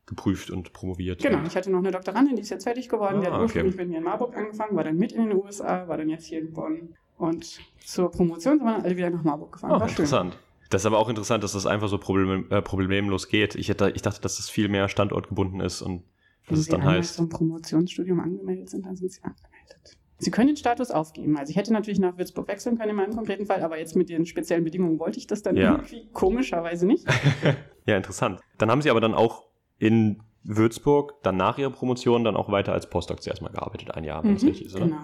geprüft 0.06 0.50
und 0.50 0.72
promoviert. 0.72 1.20
Genau, 1.20 1.46
ich 1.46 1.54
hatte 1.54 1.70
noch 1.70 1.80
eine 1.80 1.90
Doktorandin, 1.90 2.34
die 2.36 2.42
ist 2.42 2.48
jetzt 2.48 2.64
fertig 2.64 2.88
geworden, 2.88 3.18
ah, 3.18 3.20
die 3.20 3.26
hat 3.26 3.34
ah, 3.34 3.42
ursprünglich 3.42 3.74
okay. 3.74 3.82
mit 3.82 3.90
mir 3.90 3.98
in 3.98 4.04
Marburg 4.04 4.34
angefangen, 4.34 4.74
war 4.74 4.84
dann 4.84 4.96
mit 4.96 5.12
in 5.12 5.28
den 5.28 5.36
USA, 5.36 5.86
war 5.86 5.98
dann 5.98 6.08
jetzt 6.08 6.24
hier 6.24 6.38
in 6.38 6.50
Bonn. 6.54 6.94
Und 7.18 7.60
zur 7.84 8.10
Promotion 8.10 8.56
sind 8.56 8.66
wir 8.66 8.72
dann 8.72 8.84
alle 8.84 8.96
wieder 8.96 9.10
nach 9.10 9.22
Marburg 9.22 9.52
gefahren. 9.52 9.72
Oh, 9.72 9.80
war 9.80 9.88
interessant. 9.88 10.32
Schön. 10.32 10.51
Das 10.72 10.82
ist 10.82 10.86
aber 10.86 10.98
auch 10.98 11.10
interessant, 11.10 11.44
dass 11.44 11.52
das 11.52 11.66
einfach 11.66 11.88
so 11.88 11.98
problem, 11.98 12.46
äh, 12.50 12.62
problemlos 12.62 13.28
geht. 13.28 13.56
Ich, 13.56 13.68
hätte, 13.68 13.90
ich 13.90 14.00
dachte, 14.00 14.22
dass 14.22 14.38
das 14.38 14.48
viel 14.48 14.68
mehr 14.68 14.88
standortgebunden 14.88 15.60
ist 15.60 15.82
und 15.82 16.02
Wenn 16.46 16.58
es 16.58 16.66
dann 16.66 16.82
heißt. 16.82 16.96
Wenn 16.96 17.02
Sie 17.02 17.14
zum 17.14 17.28
Promotionsstudium 17.28 18.20
angemeldet 18.20 18.70
sind, 18.70 18.86
dann 18.86 18.96
sind 18.96 19.12
Sie 19.12 19.22
angemeldet. 19.22 19.98
Sie 20.16 20.30
können 20.30 20.46
den 20.46 20.56
Status 20.56 20.90
aufgeben. 20.90 21.36
Also 21.36 21.50
ich 21.50 21.56
hätte 21.56 21.74
natürlich 21.74 21.98
nach 21.98 22.16
Würzburg 22.16 22.48
wechseln 22.48 22.78
können 22.78 22.90
in 22.90 22.96
meinem 22.96 23.14
konkreten 23.14 23.44
Fall, 23.44 23.62
aber 23.62 23.78
jetzt 23.78 23.96
mit 23.96 24.08
den 24.08 24.24
speziellen 24.24 24.64
Bedingungen 24.64 24.98
wollte 24.98 25.18
ich 25.18 25.26
das 25.26 25.42
dann 25.42 25.56
ja. 25.56 25.72
irgendwie 25.72 26.08
komischerweise 26.12 26.86
nicht. 26.86 27.06
ja, 27.86 27.96
interessant. 27.98 28.40
Dann 28.56 28.70
haben 28.70 28.80
Sie 28.80 28.88
aber 28.88 29.02
dann 29.02 29.12
auch 29.12 29.44
in 29.78 30.22
Würzburg 30.42 31.22
dann 31.22 31.36
nach 31.36 31.58
Ihrer 31.58 31.70
Promotion 31.70 32.24
dann 32.24 32.36
auch 32.36 32.50
weiter 32.50 32.72
als 32.72 32.88
Postdoc 32.88 33.22
zuerst 33.22 33.42
mal 33.42 33.50
gearbeitet, 33.50 33.90
ein 33.90 34.04
Jahr, 34.04 34.22
wenn 34.22 34.30
mhm, 34.30 34.34
das 34.36 34.44
richtig 34.44 34.66
ist, 34.68 34.76
oder? 34.76 34.86
Genau. 34.86 34.96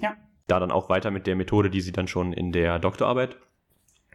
Ja. 0.00 0.16
Da 0.48 0.60
dann 0.60 0.70
auch 0.70 0.90
weiter 0.90 1.10
mit 1.10 1.26
der 1.26 1.34
Methode, 1.34 1.70
die 1.70 1.80
Sie 1.80 1.92
dann 1.92 2.08
schon 2.08 2.34
in 2.34 2.52
der 2.52 2.78
Doktorarbeit 2.78 3.38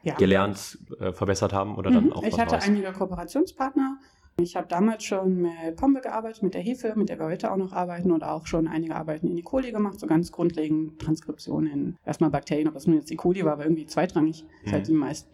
ja. 0.03 0.15
gelernt, 0.15 0.77
äh, 0.99 1.11
verbessert 1.11 1.53
haben 1.53 1.75
oder 1.75 1.91
dann 1.91 2.05
mhm. 2.05 2.13
auch 2.13 2.23
Ich 2.23 2.39
hatte 2.39 2.53
Neues? 2.53 2.65
einige 2.65 2.91
Kooperationspartner. 2.91 3.97
Ich 4.41 4.55
habe 4.55 4.67
damals 4.67 5.03
schon 5.03 5.43
mit 5.43 5.75
Pombe 5.75 6.01
gearbeitet, 6.01 6.41
mit 6.41 6.55
der 6.55 6.61
Hefe, 6.61 6.93
mit 6.95 7.09
der 7.09 7.19
wir 7.19 7.27
heute 7.27 7.51
auch 7.51 7.57
noch 7.57 7.71
arbeiten 7.71 8.11
und 8.11 8.23
auch 8.23 8.47
schon 8.47 8.67
einige 8.67 8.95
Arbeiten 8.95 9.27
in 9.27 9.37
E. 9.37 9.41
coli 9.43 9.71
gemacht, 9.71 9.99
so 9.99 10.07
ganz 10.07 10.31
grundlegend 10.31 10.99
Transkription 10.99 11.67
in 11.67 11.97
erstmal 12.03 12.31
Bakterien, 12.31 12.67
ob 12.67 12.73
das 12.73 12.87
nun 12.87 12.95
jetzt 12.97 13.11
E. 13.11 13.15
coli 13.15 13.45
war, 13.45 13.53
aber 13.53 13.63
irgendwie 13.63 13.85
zweitrangig. 13.85 14.43
Mhm. 14.43 14.65
Ist 14.65 14.73
halt 14.73 14.87
die 14.87 14.93
meist 14.93 15.27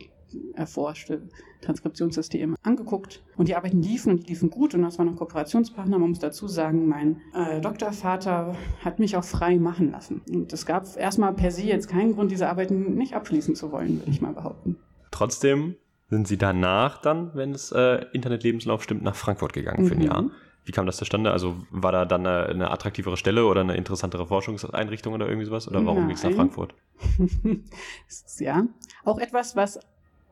erforschte 0.54 1.22
Transkriptionssysteme 1.62 2.56
angeguckt 2.64 3.22
und 3.38 3.48
die 3.48 3.56
Arbeiten 3.56 3.82
liefen 3.82 4.12
und 4.12 4.24
die 4.24 4.28
liefen 4.28 4.50
gut 4.50 4.74
und 4.74 4.82
das 4.82 4.98
waren 4.98 5.08
noch 5.08 5.18
Kooperationspartner. 5.18 6.00
Man 6.00 6.10
muss 6.10 6.20
dazu 6.20 6.48
sagen, 6.48 6.88
mein 6.88 7.22
äh, 7.34 7.60
Doktorvater 7.62 8.56
hat 8.84 9.00
mich 9.00 9.18
auch 9.18 9.24
frei 9.24 9.58
machen 9.58 9.92
lassen. 9.92 10.22
Und 10.30 10.54
es 10.54 10.66
gab 10.66 10.86
erstmal 10.98 11.34
per 11.34 11.52
se 11.52 11.64
jetzt 11.64 11.88
keinen 11.88 12.14
Grund, 12.14 12.32
diese 12.32 12.48
Arbeiten 12.48 12.96
nicht 12.96 13.14
abschließen 13.14 13.56
zu 13.56 13.72
wollen, 13.72 14.00
würde 14.00 14.12
ich 14.12 14.22
mal 14.22 14.34
behaupten. 14.34 14.78
Trotzdem 15.12 15.76
sind 16.10 16.28
Sie 16.28 16.38
danach 16.38 17.02
dann, 17.02 17.32
wenn 17.36 17.52
es 17.52 17.72
äh, 17.72 18.06
Internetlebenslauf 18.14 18.84
stimmt, 18.84 19.04
nach 19.04 19.16
Frankfurt 19.16 19.54
gegangen 19.54 19.84
mhm. 19.84 19.88
für 19.88 19.96
ein 19.96 20.00
mhm. 20.00 20.06
Jahr. 20.06 20.32
Wie 20.66 20.72
kam 20.72 20.86
das 20.86 20.98
zustande? 20.98 21.32
Also 21.32 21.56
war 21.72 21.92
da 21.92 22.06
dann 22.06 22.28
eine, 22.28 22.46
eine 22.46 22.72
attraktivere 22.72 23.18
Stelle 23.18 23.46
oder 23.46 23.62
eine 23.62 23.76
interessantere 23.76 24.28
Forschungseinrichtung 24.28 25.14
oder 25.14 25.28
irgendwie 25.28 25.46
sowas? 25.46 25.68
Oder 25.68 25.84
warum 25.86 26.08
ging 26.08 26.16
es 26.16 26.24
nach 26.24 26.32
Frankfurt? 26.32 26.76
ja, 28.40 28.68
auch 29.04 29.18
etwas, 29.18 29.56
was 29.56 29.80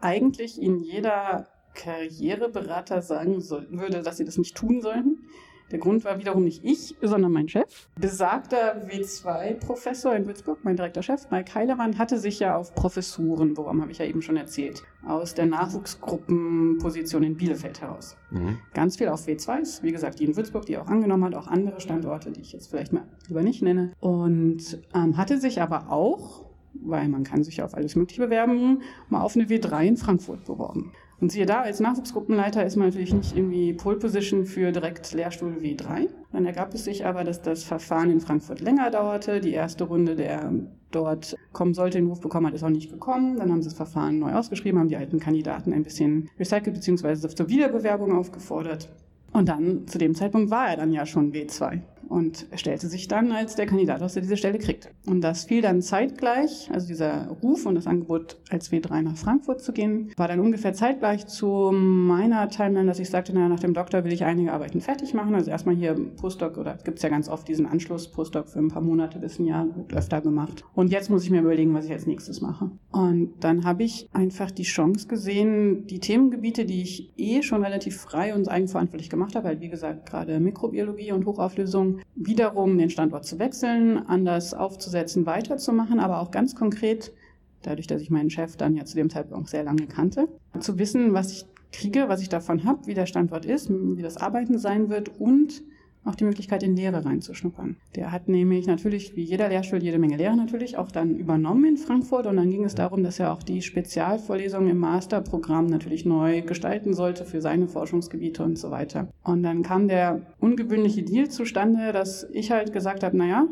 eigentlich 0.01 0.61
in 0.61 0.79
jeder 0.79 1.47
Karriereberater 1.73 3.01
sagen 3.01 3.39
soll, 3.39 3.67
würde, 3.69 4.01
dass 4.01 4.17
sie 4.17 4.25
das 4.25 4.37
nicht 4.37 4.55
tun 4.55 4.81
sollten. 4.81 5.27
Der 5.71 5.79
Grund 5.79 6.05
war 6.05 6.17
wiederum 6.17 6.45
nicht 6.45 6.63
ich, 6.63 6.95
sondern 7.01 7.33
mein 7.33 7.49
Chef. 7.49 7.89
Besagter 7.99 8.87
W2-Professor 8.87 10.15
in 10.15 10.25
Würzburg, 10.25 10.59
mein 10.63 10.77
direkter 10.77 11.03
Chef, 11.03 11.29
Mike 11.29 11.53
Heilemann, 11.53 11.97
hatte 11.97 12.17
sich 12.17 12.39
ja 12.39 12.55
auf 12.55 12.73
Professuren 12.73 13.53
beworben, 13.53 13.81
habe 13.81 13.91
ich 13.91 13.97
ja 13.97 14.05
eben 14.05 14.21
schon 14.21 14.37
erzählt, 14.37 14.83
aus 15.05 15.33
der 15.33 15.45
Nachwuchsgruppenposition 15.45 17.23
in 17.23 17.35
Bielefeld 17.35 17.81
heraus. 17.81 18.15
Mhm. 18.31 18.59
Ganz 18.73 18.95
viel 18.95 19.09
auf 19.09 19.27
W2s, 19.27 19.83
wie 19.83 19.91
gesagt, 19.91 20.19
die 20.19 20.25
in 20.25 20.37
Würzburg, 20.37 20.65
die 20.65 20.75
er 20.75 20.83
auch 20.83 20.87
angenommen 20.87 21.25
hat, 21.25 21.35
auch 21.35 21.47
andere 21.47 21.81
Standorte, 21.81 22.31
die 22.31 22.41
ich 22.41 22.53
jetzt 22.53 22.69
vielleicht 22.69 22.93
mal 22.93 23.03
lieber 23.27 23.43
nicht 23.43 23.61
nenne. 23.61 23.91
Und 23.99 24.79
ähm, 24.93 25.17
hatte 25.17 25.37
sich 25.37 25.61
aber 25.61 25.91
auch 25.91 26.46
weil 26.83 27.07
man 27.07 27.23
kann 27.23 27.43
sich 27.43 27.61
auf 27.61 27.73
alles 27.73 27.95
Mögliche 27.95 28.21
bewerben, 28.21 28.81
mal 29.09 29.21
auf 29.21 29.35
eine 29.35 29.45
W3 29.45 29.85
in 29.85 29.97
Frankfurt 29.97 30.45
beworben. 30.45 30.91
Und 31.19 31.31
siehe 31.31 31.47
da, 31.47 31.61
als 31.61 31.79
Nachwuchsgruppenleiter 31.79 32.63
ist 32.63 32.75
man 32.75 32.89
natürlich 32.89 33.13
nicht 33.13 33.35
irgendwie 33.35 33.73
Pole 33.73 33.97
Position 33.97 34.45
für 34.45 34.71
direkt 34.71 35.13
Lehrstuhl 35.13 35.51
W3. 35.53 36.09
Dann 36.31 36.45
ergab 36.45 36.73
es 36.75 36.83
sich 36.83 37.05
aber, 37.05 37.23
dass 37.23 37.41
das 37.41 37.63
Verfahren 37.63 38.11
in 38.11 38.19
Frankfurt 38.19 38.61
länger 38.61 38.91
dauerte. 38.91 39.39
Die 39.41 39.53
erste 39.53 39.85
Runde, 39.85 40.15
der 40.15 40.53
dort 40.91 41.35
kommen 41.53 41.73
sollte, 41.73 41.97
den 41.97 42.07
Ruf 42.07 42.21
bekommen 42.21 42.45
hat, 42.45 42.53
ist 42.53 42.63
auch 42.63 42.69
nicht 42.69 42.91
gekommen. 42.91 43.37
Dann 43.37 43.51
haben 43.51 43.63
sie 43.63 43.69
das 43.69 43.77
Verfahren 43.77 44.19
neu 44.19 44.33
ausgeschrieben, 44.33 44.79
haben 44.79 44.89
die 44.89 44.97
alten 44.97 45.19
Kandidaten 45.19 45.73
ein 45.73 45.83
bisschen 45.83 46.29
recycelt 46.39 46.75
bzw. 46.75 47.29
zur 47.29 47.49
Wiederbewerbung 47.49 48.15
aufgefordert. 48.15 48.89
Und 49.33 49.49
dann, 49.49 49.87
zu 49.87 49.97
dem 49.97 50.13
Zeitpunkt 50.13 50.51
war 50.51 50.69
er 50.69 50.77
dann 50.77 50.93
ja 50.93 51.05
schon 51.05 51.33
W2 51.33 51.81
und 52.09 52.45
stellte 52.55 52.87
sich 52.87 53.07
dann 53.07 53.31
als 53.31 53.55
der 53.55 53.65
Kandidat 53.65 54.01
aus, 54.01 54.13
der 54.13 54.21
diese 54.21 54.37
Stelle 54.37 54.59
kriegt. 54.59 54.89
Und 55.05 55.21
das 55.21 55.45
fiel 55.45 55.61
dann 55.61 55.81
zeitgleich, 55.81 56.69
also 56.71 56.87
dieser 56.87 57.27
Ruf 57.43 57.65
und 57.65 57.75
das 57.75 57.87
Angebot, 57.87 58.37
als 58.49 58.71
W3 58.71 59.01
nach 59.01 59.17
Frankfurt 59.17 59.61
zu 59.61 59.73
gehen, 59.73 60.11
war 60.17 60.27
dann 60.27 60.39
ungefähr 60.39 60.73
zeitgleich 60.73 61.27
zu 61.27 61.71
meiner 61.71 62.49
Timeline, 62.49 62.87
dass 62.87 62.99
ich 62.99 63.09
sagte, 63.09 63.33
naja, 63.33 63.49
nach 63.49 63.59
dem 63.59 63.73
Doktor 63.73 64.03
will 64.03 64.13
ich 64.13 64.23
einige 64.23 64.53
Arbeiten 64.53 64.81
fertig 64.81 65.13
machen. 65.13 65.35
Also 65.35 65.51
erstmal 65.51 65.75
hier 65.75 65.93
Postdoc, 65.93 66.57
oder 66.57 66.77
gibt 66.83 66.97
es 66.97 67.03
ja 67.03 67.09
ganz 67.09 67.29
oft 67.29 67.47
diesen 67.47 67.65
Anschluss, 67.65 68.11
Postdoc 68.11 68.49
für 68.49 68.59
ein 68.59 68.69
paar 68.69 68.81
Monate 68.81 69.19
bis 69.19 69.39
ein 69.39 69.45
Jahr, 69.45 69.67
wird 69.75 69.93
öfter 69.93 70.21
gemacht. 70.21 70.63
Und 70.73 70.91
jetzt 70.91 71.09
muss 71.09 71.23
ich 71.23 71.29
mir 71.29 71.41
überlegen, 71.41 71.73
was 71.73 71.85
ich 71.85 71.91
als 71.91 72.07
nächstes 72.07 72.41
mache. 72.41 72.71
Und 72.91 73.33
dann 73.41 73.65
habe 73.65 73.83
ich 73.83 74.07
einfach 74.13 74.51
die 74.51 74.63
Chance 74.63 75.07
gesehen, 75.07 75.87
die 75.87 75.99
Themengebiete, 75.99 76.65
die 76.65 76.81
ich 76.81 77.13
eh 77.17 77.41
schon 77.41 77.63
relativ 77.63 77.97
frei 77.97 78.33
und 78.33 78.49
eigenverantwortlich 78.49 79.09
gemacht 79.09 79.35
habe, 79.35 79.47
halt 79.47 79.61
wie 79.61 79.69
gesagt 79.69 80.09
gerade 80.09 80.39
Mikrobiologie 80.39 81.11
und 81.11 81.25
Hochauflösung, 81.25 81.96
wiederum 82.15 82.77
den 82.77 82.89
Standort 82.89 83.25
zu 83.25 83.39
wechseln, 83.39 83.97
anders 83.97 84.53
aufzusetzen, 84.53 85.25
weiterzumachen, 85.25 85.99
aber 85.99 86.21
auch 86.21 86.31
ganz 86.31 86.55
konkret, 86.55 87.13
dadurch, 87.61 87.87
dass 87.87 88.01
ich 88.01 88.09
meinen 88.09 88.29
Chef 88.29 88.55
dann 88.55 88.75
ja 88.75 88.85
zu 88.85 88.95
dem 88.95 89.09
Zeitpunkt 89.09 89.45
auch 89.45 89.49
sehr 89.49 89.63
lange 89.63 89.87
kannte, 89.87 90.27
zu 90.59 90.79
wissen, 90.79 91.13
was 91.13 91.31
ich 91.31 91.45
kriege, 91.71 92.07
was 92.07 92.21
ich 92.21 92.29
davon 92.29 92.63
habe, 92.63 92.87
wie 92.87 92.93
der 92.93 93.05
Standort 93.05 93.45
ist, 93.45 93.69
wie 93.69 94.01
das 94.01 94.17
Arbeiten 94.17 94.57
sein 94.57 94.89
wird 94.89 95.19
und 95.19 95.63
auch 96.07 96.15
die 96.15 96.23
Möglichkeit, 96.23 96.63
in 96.63 96.75
Lehre 96.75 97.05
reinzuschnuppern. 97.05 97.75
Der 97.95 98.11
hat 98.11 98.27
nämlich 98.27 98.67
natürlich, 98.67 99.15
wie 99.15 99.23
jeder 99.23 99.49
Lehrstuhl, 99.49 99.81
jede 99.81 99.99
Menge 99.99 100.17
Lehre 100.17 100.35
natürlich 100.35 100.77
auch 100.77 100.91
dann 100.91 101.15
übernommen 101.15 101.65
in 101.65 101.77
Frankfurt 101.77 102.27
und 102.27 102.37
dann 102.37 102.49
ging 102.49 102.63
es 102.63 102.75
darum, 102.75 103.03
dass 103.03 103.19
er 103.19 103.33
auch 103.33 103.43
die 103.43 103.61
Spezialvorlesungen 103.61 104.69
im 104.69 104.77
Masterprogramm 104.77 105.67
natürlich 105.67 106.05
neu 106.05 106.41
gestalten 106.41 106.93
sollte 106.93 107.25
für 107.25 107.41
seine 107.41 107.67
Forschungsgebiete 107.67 108.43
und 108.43 108.57
so 108.57 108.71
weiter. 108.71 109.07
Und 109.23 109.43
dann 109.43 109.63
kam 109.63 109.87
der 109.87 110.21
ungewöhnliche 110.39 111.03
Deal 111.03 111.29
zustande, 111.29 111.91
dass 111.91 112.27
ich 112.31 112.51
halt 112.51 112.73
gesagt 112.73 113.03
habe, 113.03 113.17
naja, 113.17 113.47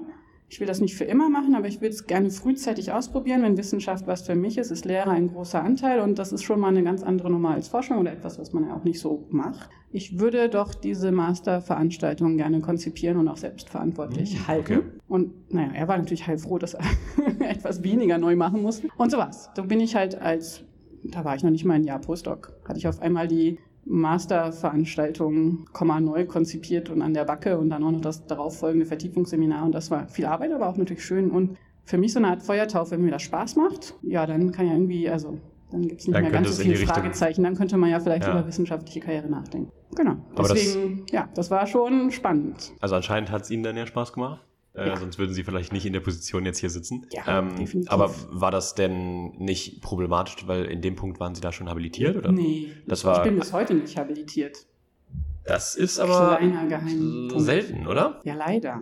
ich 0.47 0.60
will 0.60 0.67
das 0.67 0.79
nicht 0.79 0.95
für 0.95 1.05
immer 1.05 1.29
machen, 1.29 1.55
aber 1.55 1.67
ich 1.67 1.81
will 1.81 1.89
es 1.89 2.05
gerne 2.05 2.29
frühzeitig 2.29 2.91
ausprobieren. 2.91 3.41
Wenn 3.41 3.58
Wissenschaft 3.58 4.05
was 4.05 4.21
für 4.21 4.36
mich 4.36 4.58
ist, 4.58 4.71
ist 4.71 4.86
Lehre 4.86 5.10
ein 5.10 5.29
großer 5.29 5.62
Anteil 5.62 6.01
und 6.01 6.19
das 6.19 6.31
ist 6.31 6.43
schon 6.43 6.60
mal 6.60 6.69
eine 6.69 6.84
ganz 6.84 7.01
andere 7.03 7.31
Nummer 7.31 7.51
als 7.51 7.67
Forschung 7.67 7.97
oder 7.97 8.12
etwas, 8.12 8.38
was 8.38 8.53
man 8.53 8.67
ja 8.67 8.75
auch 8.75 8.84
nicht 8.84 8.99
so 8.99 9.25
macht. 9.31 9.69
Ich 9.91 10.19
würde 10.19 10.49
doch 10.49 10.75
diese 10.75 11.12
Masterveranstaltung 11.12 12.38
gerne 12.38 12.62
konzipieren 12.62 13.17
und 13.17 13.27
auch 13.27 13.38
selbstverantwortlich 13.38 14.39
mhm, 14.39 14.47
halten. 14.47 14.77
Okay. 14.77 14.84
Und 15.08 15.53
naja, 15.53 15.71
er 15.73 15.88
war 15.88 15.97
natürlich 15.97 16.27
heilfroh, 16.27 16.60
dass 16.60 16.75
er 16.75 16.86
etwas 17.39 17.84
weniger 17.84 18.17
neu 18.17 18.36
machen 18.36 18.62
musste. 18.62 18.89
Und 18.97 19.12
so 19.12 19.17
was. 19.17 19.49
So 19.55 19.63
bin 19.63 19.79
ich 19.79 19.95
halt 19.95 20.21
als, 20.21 20.63
da 21.03 21.25
war 21.25 21.36
ich 21.36 21.43
noch 21.43 21.51
nicht 21.51 21.65
mal 21.65 21.75
ein 21.75 21.84
Jahr 21.84 21.99
Postdoc, 21.99 22.53
hatte 22.67 22.77
ich 22.77 22.88
auf 22.88 23.01
einmal 23.01 23.27
die 23.27 23.58
Masterveranstaltung 23.86 25.67
neu 26.00 26.26
konzipiert 26.26 26.89
und 26.89 27.02
an 27.02 27.13
der 27.13 27.26
Backe 27.26 27.58
und 27.58 27.69
dann 27.69 27.84
auch 27.84 27.91
noch 27.91 28.02
das 28.02 28.26
darauffolgende 28.26 28.86
Vertiefungsseminar. 28.86 29.65
Und 29.65 29.74
das 29.74 29.91
war 29.91 30.08
viel 30.08 30.26
Arbeit, 30.26 30.52
aber 30.52 30.67
auch 30.67 30.78
natürlich 30.78 31.06
schön. 31.06 31.30
Und 31.30 31.58
für 31.84 31.98
mich 31.98 32.13
so 32.13 32.19
eine 32.19 32.30
Art 32.30 32.43
Feuertaufe, 32.43 32.91
wenn 32.91 33.04
mir 33.04 33.12
das 33.12 33.21
Spaß 33.21 33.56
macht, 33.56 33.95
ja, 34.02 34.26
dann 34.26 34.52
kann 34.52 34.67
ja 34.67 34.74
irgendwie, 34.74 35.08
also 35.10 35.38
dann 35.71 35.88
gibt 35.88 36.02
es 36.02 36.08
nicht 36.08 36.15
dann 36.15 36.24
mehr 36.24 36.32
ganz 36.32 36.56
so 36.56 36.63
viele 36.63 36.78
Fragezeichen. 36.78 37.43
Dann 37.43 37.56
könnte 37.56 37.78
man 37.78 37.91
ja 37.91 38.00
vielleicht 38.00 38.24
ja. 38.24 38.32
über 38.32 38.48
wissenschaftliche 38.48 39.00
Karriere 39.00 39.30
nachdenken. 39.30 39.71
Genau. 39.95 40.15
Deswegen, 40.38 41.04
das, 41.06 41.12
ja, 41.12 41.30
das 41.36 41.52
war 41.52 41.67
schon 41.67 42.12
spannend. 42.12 42.74
Also 42.82 42.95
anscheinend 42.95 43.32
hat 43.32 43.43
es 43.43 43.52
Ihnen 43.52 43.63
dann 43.63 43.78
ja 43.78 43.86
Spaß 43.86 44.13
gemacht. 44.13 44.41
Äh, 44.75 44.88
ja. 44.88 44.97
Sonst 44.97 45.17
würden 45.17 45.33
sie 45.33 45.43
vielleicht 45.43 45.71
nicht 45.71 45.85
in 45.85 45.93
der 45.93 46.01
Position 46.01 46.45
jetzt 46.45 46.59
hier 46.59 46.69
sitzen. 46.69 47.07
Ja, 47.11 47.39
ähm, 47.39 47.55
definitiv. 47.55 47.91
Aber 47.91 48.13
war 48.29 48.51
das 48.51 48.75
denn 48.75 49.31
nicht 49.38 49.81
problematisch, 49.81 50.35
weil 50.47 50.65
in 50.65 50.81
dem 50.81 50.95
Punkt 50.95 51.19
waren 51.19 51.33
sie 51.33 51.41
da 51.41 51.51
schon 51.51 51.69
habilitiert? 51.69 52.17
Oder? 52.17 52.31
Nee, 52.31 52.71
das 52.85 53.05
war, 53.05 53.17
ich 53.17 53.29
bin 53.29 53.39
bis 53.39 53.53
heute 53.53 53.73
nicht 53.73 53.97
habilitiert. 53.97 54.65
Das 55.45 55.75
ist 55.75 55.99
aber 55.99 56.39
selten, 57.38 57.88
oder? 57.88 58.19
Ja, 58.23 58.33
leider. 58.33 58.81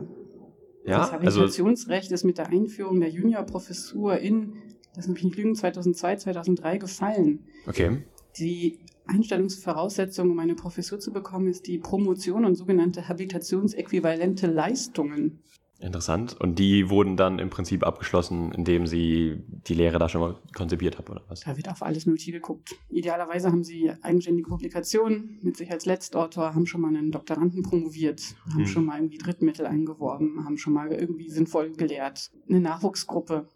Ja, 0.85 0.97
das 0.97 1.11
also 1.11 1.41
Habilitationsrecht 1.41 2.05
also, 2.05 2.15
ist 2.15 2.23
mit 2.23 2.37
der 2.37 2.49
Einführung 2.49 2.99
der 2.99 3.09
Juniorprofessur 3.09 4.17
in, 4.17 4.53
das 4.95 5.07
mich 5.07 5.23
nicht 5.23 5.37
lügen, 5.37 5.55
2002, 5.55 6.17
2003 6.17 6.77
gefallen. 6.77 7.45
Okay. 7.67 8.03
Die 8.37 8.79
Einstellungsvoraussetzung, 9.05 10.31
um 10.31 10.39
eine 10.39 10.55
Professur 10.55 10.99
zu 10.99 11.11
bekommen, 11.11 11.47
ist 11.47 11.67
die 11.67 11.77
Promotion 11.77 12.45
und 12.45 12.55
sogenannte 12.55 13.07
habilitationsäquivalente 13.07 14.47
Leistungen. 14.47 15.41
Interessant. 15.83 16.39
Und 16.39 16.59
die 16.59 16.89
wurden 16.89 17.17
dann 17.17 17.39
im 17.39 17.49
Prinzip 17.49 17.85
abgeschlossen, 17.85 18.53
indem 18.53 18.87
Sie 18.87 19.43
die 19.67 19.73
Lehre 19.73 19.99
da 19.99 20.07
schon 20.07 20.21
mal 20.21 20.35
konzipiert 20.55 20.97
haben, 20.97 21.11
oder 21.11 21.21
was? 21.27 21.41
Da 21.41 21.57
wird 21.57 21.69
auf 21.69 21.83
alles 21.83 22.05
Mögliche 22.05 22.31
geguckt. 22.31 22.73
Idealerweise 22.89 23.51
haben 23.51 23.65
Sie 23.65 23.91
eigenständige 24.01 24.47
Publikationen 24.47 25.39
mit 25.41 25.57
sich 25.57 25.69
als 25.71 25.85
Letztautor, 25.85 26.55
haben 26.55 26.65
schon 26.65 26.79
mal 26.79 26.87
einen 26.87 27.11
Doktoranden 27.11 27.63
promoviert, 27.63 28.35
haben 28.51 28.59
hm. 28.59 28.67
schon 28.67 28.85
mal 28.85 28.97
irgendwie 28.97 29.17
Drittmittel 29.17 29.65
eingeworben, 29.65 30.45
haben 30.45 30.57
schon 30.57 30.71
mal 30.71 30.89
irgendwie 30.93 31.29
sinnvoll 31.29 31.73
gelehrt. 31.73 32.31
Eine 32.47 32.61
Nachwuchsgruppe, 32.61 33.49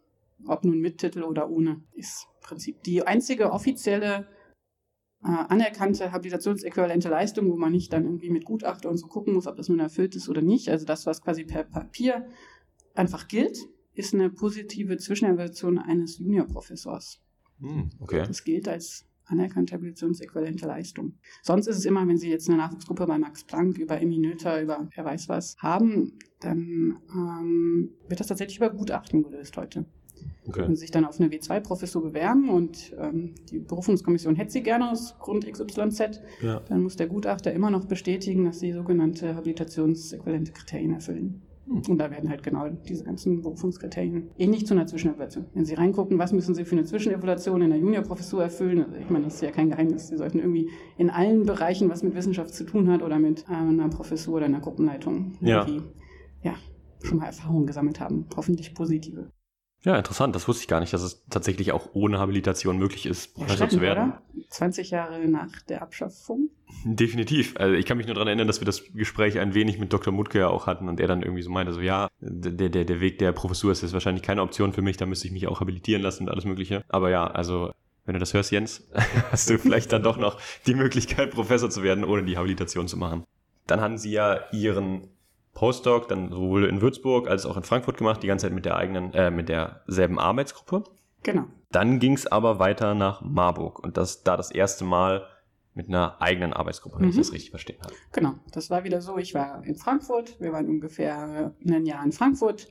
ob 0.45 0.65
nun 0.65 0.81
mit 0.81 0.97
Titel 0.97 1.23
oder 1.23 1.49
ohne, 1.49 1.81
ist 1.93 2.27
im 2.41 2.47
Prinzip 2.47 2.83
die 2.83 3.07
einzige 3.07 3.51
offizielle 3.51 4.27
äh, 5.23 5.27
anerkannte 5.27 6.11
habilitationsäquivalente 6.11 7.09
Leistung, 7.09 7.49
wo 7.51 7.57
man 7.57 7.71
nicht 7.71 7.91
dann 7.91 8.05
irgendwie 8.05 8.29
mit 8.29 8.45
Gutachter 8.45 8.89
und 8.89 8.97
so 8.97 9.07
gucken 9.07 9.33
muss, 9.33 9.47
ob 9.47 9.55
das 9.55 9.69
nun 9.69 9.79
erfüllt 9.79 10.15
ist 10.15 10.29
oder 10.29 10.41
nicht. 10.41 10.69
Also 10.69 10.85
das, 10.85 11.05
was 11.05 11.21
quasi 11.21 11.43
per 11.43 11.63
Papier 11.63 12.27
einfach 12.93 13.27
gilt, 13.27 13.57
ist 13.93 14.13
eine 14.13 14.29
positive 14.29 14.97
Zwischenevaluation 14.97 15.79
eines 15.79 16.19
Juniorprofessors. 16.19 17.21
Hm, 17.59 17.89
okay. 17.99 18.23
Das 18.27 18.43
gilt 18.43 18.67
als 18.67 19.07
anerkannte 19.25 19.73
habilitationsäquivalente 19.73 20.67
Leistung. 20.67 21.17
Sonst 21.41 21.67
ist 21.67 21.77
es 21.77 21.85
immer, 21.85 22.07
wenn 22.07 22.17
Sie 22.17 22.29
jetzt 22.29 22.47
eine 22.47 22.57
Nachwuchsgruppe 22.57 23.05
bei 23.05 23.17
Max 23.17 23.43
Planck 23.43 23.77
über 23.77 23.99
Emmy 23.99 24.19
Noether, 24.19 24.61
über 24.61 24.87
wer 24.95 25.05
weiß 25.05 25.29
was 25.29 25.57
haben, 25.57 26.17
dann 26.39 26.99
ähm, 27.13 27.91
wird 28.07 28.19
das 28.19 28.27
tatsächlich 28.27 28.57
über 28.57 28.69
Gutachten 28.69 29.23
gelöst 29.23 29.57
heute. 29.57 29.85
Okay. 30.47 30.65
Und 30.65 30.77
sich 30.77 30.91
dann 30.91 31.03
auf 31.03 31.19
eine 31.19 31.29
W2-Professur 31.29 32.01
bewerben 32.01 32.49
und 32.49 32.93
ähm, 32.97 33.35
die 33.51 33.59
Berufungskommission 33.59 34.35
hätte 34.35 34.51
sie 34.51 34.63
gerne 34.63 34.91
aus 34.91 35.15
Grund 35.19 35.45
XYZ. 35.45 36.21
Ja. 36.41 36.61
Dann 36.69 36.83
muss 36.83 36.95
der 36.95 37.07
Gutachter 37.07 37.51
immer 37.51 37.69
noch 37.69 37.85
bestätigen, 37.85 38.45
dass 38.45 38.59
sie 38.59 38.71
sogenannte 38.71 39.35
habilitationsäquivalente 39.35 40.53
Kriterien 40.53 40.93
erfüllen. 40.93 41.41
Hm. 41.67 41.81
Und 41.89 41.97
da 41.97 42.09
werden 42.09 42.29
halt 42.29 42.43
genau 42.43 42.69
diese 42.69 43.03
ganzen 43.03 43.41
Berufungskriterien 43.41 44.29
ähnlich 44.37 44.65
zu 44.65 44.73
einer 44.73 44.87
Zwischenevaluation. 44.87 45.45
Wenn 45.53 45.65
Sie 45.65 45.73
reingucken, 45.73 46.17
was 46.17 46.31
müssen 46.31 46.55
Sie 46.55 46.63
für 46.63 46.75
eine 46.75 46.85
Zwischenevaluation 46.85 47.61
in 47.61 47.69
der 47.69 47.79
Juniorprofessur 47.79 48.41
erfüllen, 48.41 48.83
also 48.83 48.95
ich 48.95 49.09
meine, 49.09 49.25
das 49.25 49.35
ist 49.35 49.41
ja 49.41 49.51
kein 49.51 49.69
Geheimnis, 49.69 50.07
Sie 50.07 50.17
sollten 50.17 50.39
irgendwie 50.39 50.69
in 50.97 51.09
allen 51.09 51.45
Bereichen, 51.45 51.89
was 51.89 52.03
mit 52.03 52.15
Wissenschaft 52.15 52.53
zu 52.53 52.63
tun 52.63 52.89
hat 52.89 53.01
oder 53.01 53.19
mit 53.19 53.47
einer 53.49 53.89
Professur 53.89 54.35
oder 54.35 54.45
einer 54.45 54.61
Gruppenleitung, 54.61 55.33
ja. 55.41 55.67
ja, 56.41 56.55
schon 57.03 57.17
mal 57.17 57.25
Erfahrungen 57.25 57.67
gesammelt 57.67 57.99
haben, 57.99 58.25
hoffentlich 58.35 58.73
positive. 58.73 59.29
Ja, 59.83 59.95
interessant. 59.95 60.35
Das 60.35 60.47
wusste 60.47 60.63
ich 60.63 60.67
gar 60.67 60.79
nicht, 60.79 60.91
dass 60.91 61.01
es 61.01 61.23
tatsächlich 61.29 61.71
auch 61.71 61.89
ohne 61.93 62.19
Habilitation 62.19 62.77
möglich 62.77 63.05
ist, 63.05 63.35
Professor 63.35 63.69
zu 63.69 63.79
werden. 63.79 64.13
Oder? 64.13 64.21
20 64.49 64.89
Jahre 64.89 65.19
nach 65.27 65.61
der 65.61 65.81
Abschaffung. 65.81 66.49
Definitiv. 66.83 67.55
Also 67.57 67.75
ich 67.75 67.85
kann 67.85 67.97
mich 67.97 68.07
nur 68.07 68.15
daran 68.15 68.27
erinnern, 68.27 68.47
dass 68.47 68.59
wir 68.59 68.65
das 68.65 68.83
Gespräch 68.93 69.39
ein 69.39 69.53
wenig 69.53 69.79
mit 69.79 69.93
Dr. 69.93 70.13
Mutke 70.13 70.39
ja 70.39 70.47
auch 70.47 70.67
hatten 70.67 70.89
und 70.89 70.99
er 70.99 71.07
dann 71.07 71.21
irgendwie 71.21 71.41
so 71.41 71.49
meinte, 71.49 71.73
so 71.73 71.79
ja, 71.79 72.09
der, 72.19 72.69
der, 72.69 72.85
der 72.85 72.99
Weg 72.99 73.19
der 73.19 73.31
Professur 73.31 73.71
ist 73.71 73.81
jetzt 73.81 73.93
wahrscheinlich 73.93 74.23
keine 74.23 74.41
Option 74.41 74.73
für 74.73 74.81
mich, 74.81 74.97
da 74.97 75.05
müsste 75.05 75.27
ich 75.27 75.33
mich 75.33 75.47
auch 75.47 75.61
habilitieren 75.61 76.01
lassen 76.01 76.23
und 76.23 76.29
alles 76.29 76.45
mögliche. 76.45 76.83
Aber 76.89 77.09
ja, 77.09 77.27
also 77.27 77.71
wenn 78.05 78.13
du 78.13 78.19
das 78.19 78.33
hörst, 78.33 78.51
Jens, 78.51 78.89
hast 79.31 79.49
du 79.49 79.59
vielleicht 79.59 79.91
dann 79.93 80.03
doch 80.03 80.17
noch 80.17 80.39
die 80.65 80.73
Möglichkeit, 80.73 81.31
Professor 81.31 81.69
zu 81.69 81.83
werden, 81.83 82.03
ohne 82.03 82.23
die 82.23 82.37
Habilitation 82.37 82.87
zu 82.87 82.97
machen. 82.97 83.23
Dann 83.67 83.81
haben 83.81 83.97
Sie 83.97 84.11
ja 84.11 84.39
Ihren 84.51 85.09
Postdoc 85.57 86.07
dann 86.07 86.29
sowohl 86.29 86.65
in 86.65 86.81
Würzburg 86.81 87.27
als 87.27 87.47
auch 87.47 87.57
in 87.57 87.63
Frankfurt 87.63 87.97
gemacht, 87.97 88.21
die 88.21 88.27
ganze 88.27 88.45
Zeit 88.45 88.53
mit 88.53 88.65
der 88.65 88.75
eigenen, 88.75 89.11
äh, 89.15 89.31
mit 89.31 89.49
derselben 89.49 90.19
Arbeitsgruppe. 90.19 90.83
Genau. 91.23 91.45
Dann 91.71 91.97
ging 91.97 92.13
es 92.13 92.27
aber 92.27 92.59
weiter 92.59 92.93
nach 92.93 93.21
Marburg 93.23 93.79
und 93.79 93.97
das 93.97 94.21
da 94.21 94.37
das 94.37 94.51
erste 94.51 94.85
Mal 94.85 95.25
mit 95.73 95.87
einer 95.87 96.21
eigenen 96.21 96.53
Arbeitsgruppe, 96.53 96.97
wenn 96.99 97.05
mhm. 97.05 97.09
ich 97.09 97.17
das 97.17 97.33
richtig 97.33 97.49
verstehen 97.49 97.79
habe. 97.81 97.95
Genau, 98.11 98.35
das 98.51 98.69
war 98.69 98.83
wieder 98.83 99.01
so. 99.01 99.17
Ich 99.17 99.33
war 99.33 99.63
in 99.65 99.75
Frankfurt, 99.75 100.39
wir 100.39 100.53
waren 100.53 100.67
ungefähr 100.69 101.51
ein 101.65 101.85
Jahr 101.87 102.05
in 102.05 102.11
Frankfurt. 102.11 102.67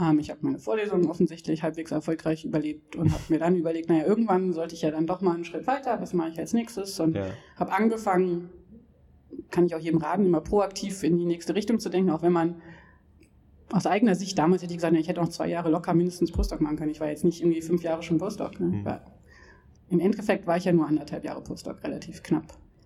Ähm, 0.00 0.18
ich 0.18 0.30
habe 0.30 0.40
meine 0.40 0.58
Vorlesungen 0.58 1.10
offensichtlich 1.10 1.62
halbwegs 1.62 1.90
erfolgreich 1.90 2.46
überlebt 2.46 2.96
und 2.96 3.12
habe 3.12 3.24
mir 3.28 3.40
dann 3.40 3.56
überlegt, 3.56 3.90
naja, 3.90 4.06
irgendwann 4.06 4.54
sollte 4.54 4.74
ich 4.74 4.80
ja 4.80 4.90
dann 4.90 5.06
doch 5.06 5.20
mal 5.20 5.34
einen 5.34 5.44
Schritt 5.44 5.66
weiter, 5.66 6.00
was 6.00 6.14
mache 6.14 6.30
ich 6.30 6.38
als 6.38 6.54
nächstes? 6.54 6.98
Und 6.98 7.14
ja. 7.14 7.26
habe 7.56 7.72
angefangen, 7.72 8.48
kann 9.52 9.66
ich 9.66 9.74
auch 9.76 9.80
jedem 9.80 10.00
raten, 10.00 10.26
immer 10.26 10.40
proaktiv 10.40 11.04
in 11.04 11.16
die 11.16 11.24
nächste 11.24 11.54
Richtung 11.54 11.78
zu 11.78 11.88
denken, 11.88 12.10
auch 12.10 12.22
wenn 12.22 12.32
man 12.32 12.56
aus 13.70 13.86
eigener 13.86 14.14
Sicht 14.14 14.38
damals 14.38 14.62
hätte 14.62 14.72
ich 14.72 14.78
gesagt, 14.78 14.94
ich 14.96 15.08
hätte 15.08 15.22
auch 15.22 15.28
zwei 15.28 15.48
Jahre 15.48 15.70
locker 15.70 15.94
mindestens 15.94 16.32
Postdoc 16.32 16.60
machen 16.60 16.76
können. 16.76 16.90
Ich 16.90 17.00
war 17.00 17.08
jetzt 17.08 17.24
nicht 17.24 17.40
irgendwie 17.40 17.62
fünf 17.62 17.82
Jahre 17.82 18.02
schon 18.02 18.18
Postdoc. 18.18 18.60
Ne? 18.60 18.66
Mhm. 18.66 18.86
Im 19.88 20.00
Endeffekt 20.00 20.46
war 20.46 20.56
ich 20.56 20.64
ja 20.64 20.72
nur 20.72 20.86
anderthalb 20.86 21.24
Jahre 21.24 21.42
Postdoc, 21.42 21.82
relativ 21.82 22.22
knapp. 22.22 22.44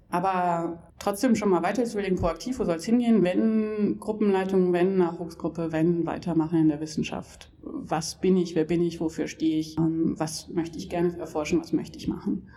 Aber 0.09 0.92
trotzdem 1.00 1.35
schon 1.35 1.50
mal 1.50 1.62
weiter 1.62 1.85
zu 1.85 1.94
überlegen, 1.94 2.16
proaktiv, 2.16 2.59
wo 2.61 2.64
soll 2.64 2.76
es 2.76 2.85
hingehen, 2.85 3.24
wenn 3.24 3.98
Gruppenleitung, 3.98 4.72
wenn 4.72 4.96
Nachwuchsgruppe, 4.96 5.72
wenn 5.72 6.07
Weitermachen 6.07 6.61
in 6.61 6.68
der 6.68 6.81
Wissenschaft. 6.81 7.52
Was 7.62 8.20
bin 8.20 8.37
ich, 8.37 8.55
wer 8.55 8.64
bin 8.64 8.83
ich, 8.83 9.00
wofür 9.00 9.26
stehe 9.26 9.59
ich, 9.59 9.76
ähm, 9.79 10.14
was 10.16 10.48
möchte 10.48 10.79
ich 10.79 10.88
gerne 10.88 11.18
erforschen, 11.18 11.59
was 11.59 11.72
möchte 11.72 11.98
ich 11.98 12.07
machen. 12.07 12.48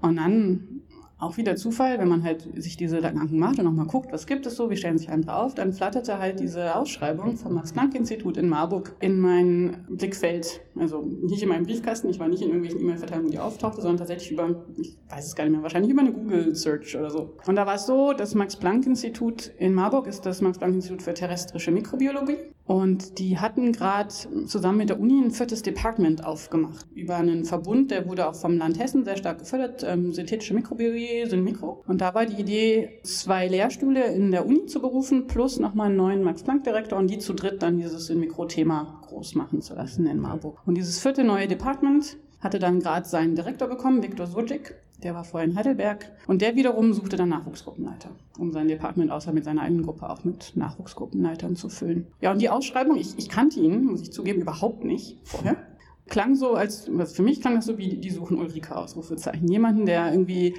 Und 0.00 0.16
dann 0.16 0.82
auch 1.18 1.36
wieder 1.36 1.56
Zufall, 1.56 1.98
wenn 1.98 2.08
man 2.08 2.22
halt 2.22 2.48
sich 2.56 2.76
diese 2.76 2.96
Gedanken 2.96 3.38
macht 3.38 3.58
und 3.58 3.64
nochmal 3.64 3.86
guckt, 3.86 4.12
was 4.12 4.26
gibt 4.26 4.46
es 4.46 4.56
so, 4.56 4.70
wie 4.70 4.76
stellen 4.76 4.98
sich 4.98 5.10
andere 5.10 5.36
auf, 5.36 5.54
dann 5.54 5.72
flatterte 5.72 6.18
halt 6.18 6.40
diese 6.40 6.74
Ausschreibung 6.74 7.36
vom 7.36 7.54
Max-Planck-Institut 7.54 8.36
in 8.36 8.48
Marburg 8.48 8.94
in 9.00 9.20
mein 9.20 9.84
Blickfeld. 9.88 10.60
Also 10.76 11.02
nicht 11.02 11.42
in 11.42 11.48
meinem 11.48 11.64
Briefkasten, 11.64 12.10
ich 12.10 12.18
war 12.18 12.28
nicht 12.28 12.42
in 12.42 12.48
irgendwelchen 12.48 12.80
E-Mail-Verteilungen, 12.80 13.30
die 13.30 13.38
auftauchte, 13.38 13.80
sondern 13.80 13.98
tatsächlich 13.98 14.32
über, 14.32 14.64
ich 14.76 14.98
weiß 15.08 15.26
es 15.26 15.36
gar 15.36 15.44
nicht 15.44 15.52
mehr, 15.52 15.62
wahrscheinlich 15.62 15.92
über 15.92 16.02
eine 16.02 16.12
Google-Search 16.12 16.96
oder 16.96 17.10
so. 17.10 17.36
Und 17.46 17.56
da 17.56 17.66
war 17.66 17.76
es 17.76 17.86
so, 17.86 18.12
das 18.12 18.34
Max-Planck-Institut 18.34 19.52
in 19.58 19.74
Marburg 19.74 20.06
ist 20.06 20.26
das 20.26 20.40
Max-Planck-Institut 20.40 21.02
für 21.02 21.14
terrestrische 21.14 21.70
Mikrobiologie. 21.70 22.36
Und 22.66 23.18
die 23.18 23.38
hatten 23.38 23.72
gerade 23.72 24.08
zusammen 24.46 24.78
mit 24.78 24.88
der 24.88 24.98
Uni 24.98 25.22
ein 25.22 25.30
viertes 25.30 25.60
Department 25.60 26.24
aufgemacht. 26.24 26.86
Über 26.94 27.16
einen 27.16 27.44
Verbund, 27.44 27.90
der 27.90 28.08
wurde 28.08 28.26
auch 28.26 28.34
vom 28.34 28.56
Land 28.56 28.78
Hessen 28.78 29.04
sehr 29.04 29.18
stark 29.18 29.40
gefördert, 29.40 29.84
ähm, 29.86 30.12
synthetische 30.12 30.54
Mikrobiologie, 30.54 31.03
Synmikro. 31.26 31.82
Und 31.86 32.00
da 32.00 32.14
war 32.14 32.26
die 32.26 32.40
Idee, 32.40 33.00
zwei 33.02 33.48
Lehrstühle 33.48 34.04
in 34.12 34.30
der 34.30 34.46
Uni 34.46 34.66
zu 34.66 34.80
berufen, 34.80 35.26
plus 35.26 35.58
nochmal 35.58 35.88
einen 35.88 35.96
neuen 35.96 36.22
Max-Planck-Direktor 36.22 36.98
und 36.98 37.08
die 37.08 37.18
zu 37.18 37.32
dritt 37.34 37.62
dann 37.62 37.78
dieses 37.78 38.06
Synmikro-Thema 38.06 39.02
groß 39.06 39.34
machen 39.34 39.62
zu 39.62 39.74
lassen 39.74 40.06
in 40.06 40.18
Marburg. 40.18 40.58
Und 40.66 40.76
dieses 40.76 41.00
vierte 41.00 41.24
neue 41.24 41.48
Department 41.48 42.16
hatte 42.40 42.58
dann 42.58 42.80
gerade 42.80 43.08
seinen 43.08 43.34
Direktor 43.34 43.68
bekommen, 43.68 44.02
Viktor 44.02 44.26
Surcik. 44.26 44.76
Der 45.02 45.14
war 45.14 45.24
vorher 45.24 45.48
in 45.48 45.56
Heidelberg. 45.56 46.12
Und 46.26 46.40
der 46.40 46.56
wiederum 46.56 46.92
suchte 46.92 47.16
dann 47.16 47.28
Nachwuchsgruppenleiter, 47.30 48.10
um 48.38 48.52
sein 48.52 48.68
Department 48.68 49.10
außer 49.10 49.32
mit 49.32 49.44
seiner 49.44 49.62
eigenen 49.62 49.84
Gruppe 49.84 50.08
auch 50.08 50.24
mit 50.24 50.52
Nachwuchsgruppenleitern 50.54 51.56
zu 51.56 51.68
füllen. 51.68 52.06
Ja, 52.20 52.32
und 52.32 52.40
die 52.40 52.48
Ausschreibung, 52.48 52.96
ich, 52.96 53.18
ich 53.18 53.28
kannte 53.28 53.60
ihn, 53.60 53.84
muss 53.84 54.02
ich 54.02 54.12
zugeben, 54.12 54.40
überhaupt 54.40 54.84
nicht 54.84 55.18
vorher. 55.24 55.56
Klang 56.06 56.34
so, 56.36 56.54
als, 56.54 56.90
für 57.12 57.22
mich 57.22 57.40
klang 57.40 57.56
das 57.56 57.66
so 57.66 57.78
wie, 57.78 57.96
die 57.96 58.10
suchen 58.10 58.38
Ulrike 58.38 58.76
Ausrufezeichen. 58.76 59.48
Jemanden, 59.48 59.86
der 59.86 60.10
irgendwie 60.10 60.54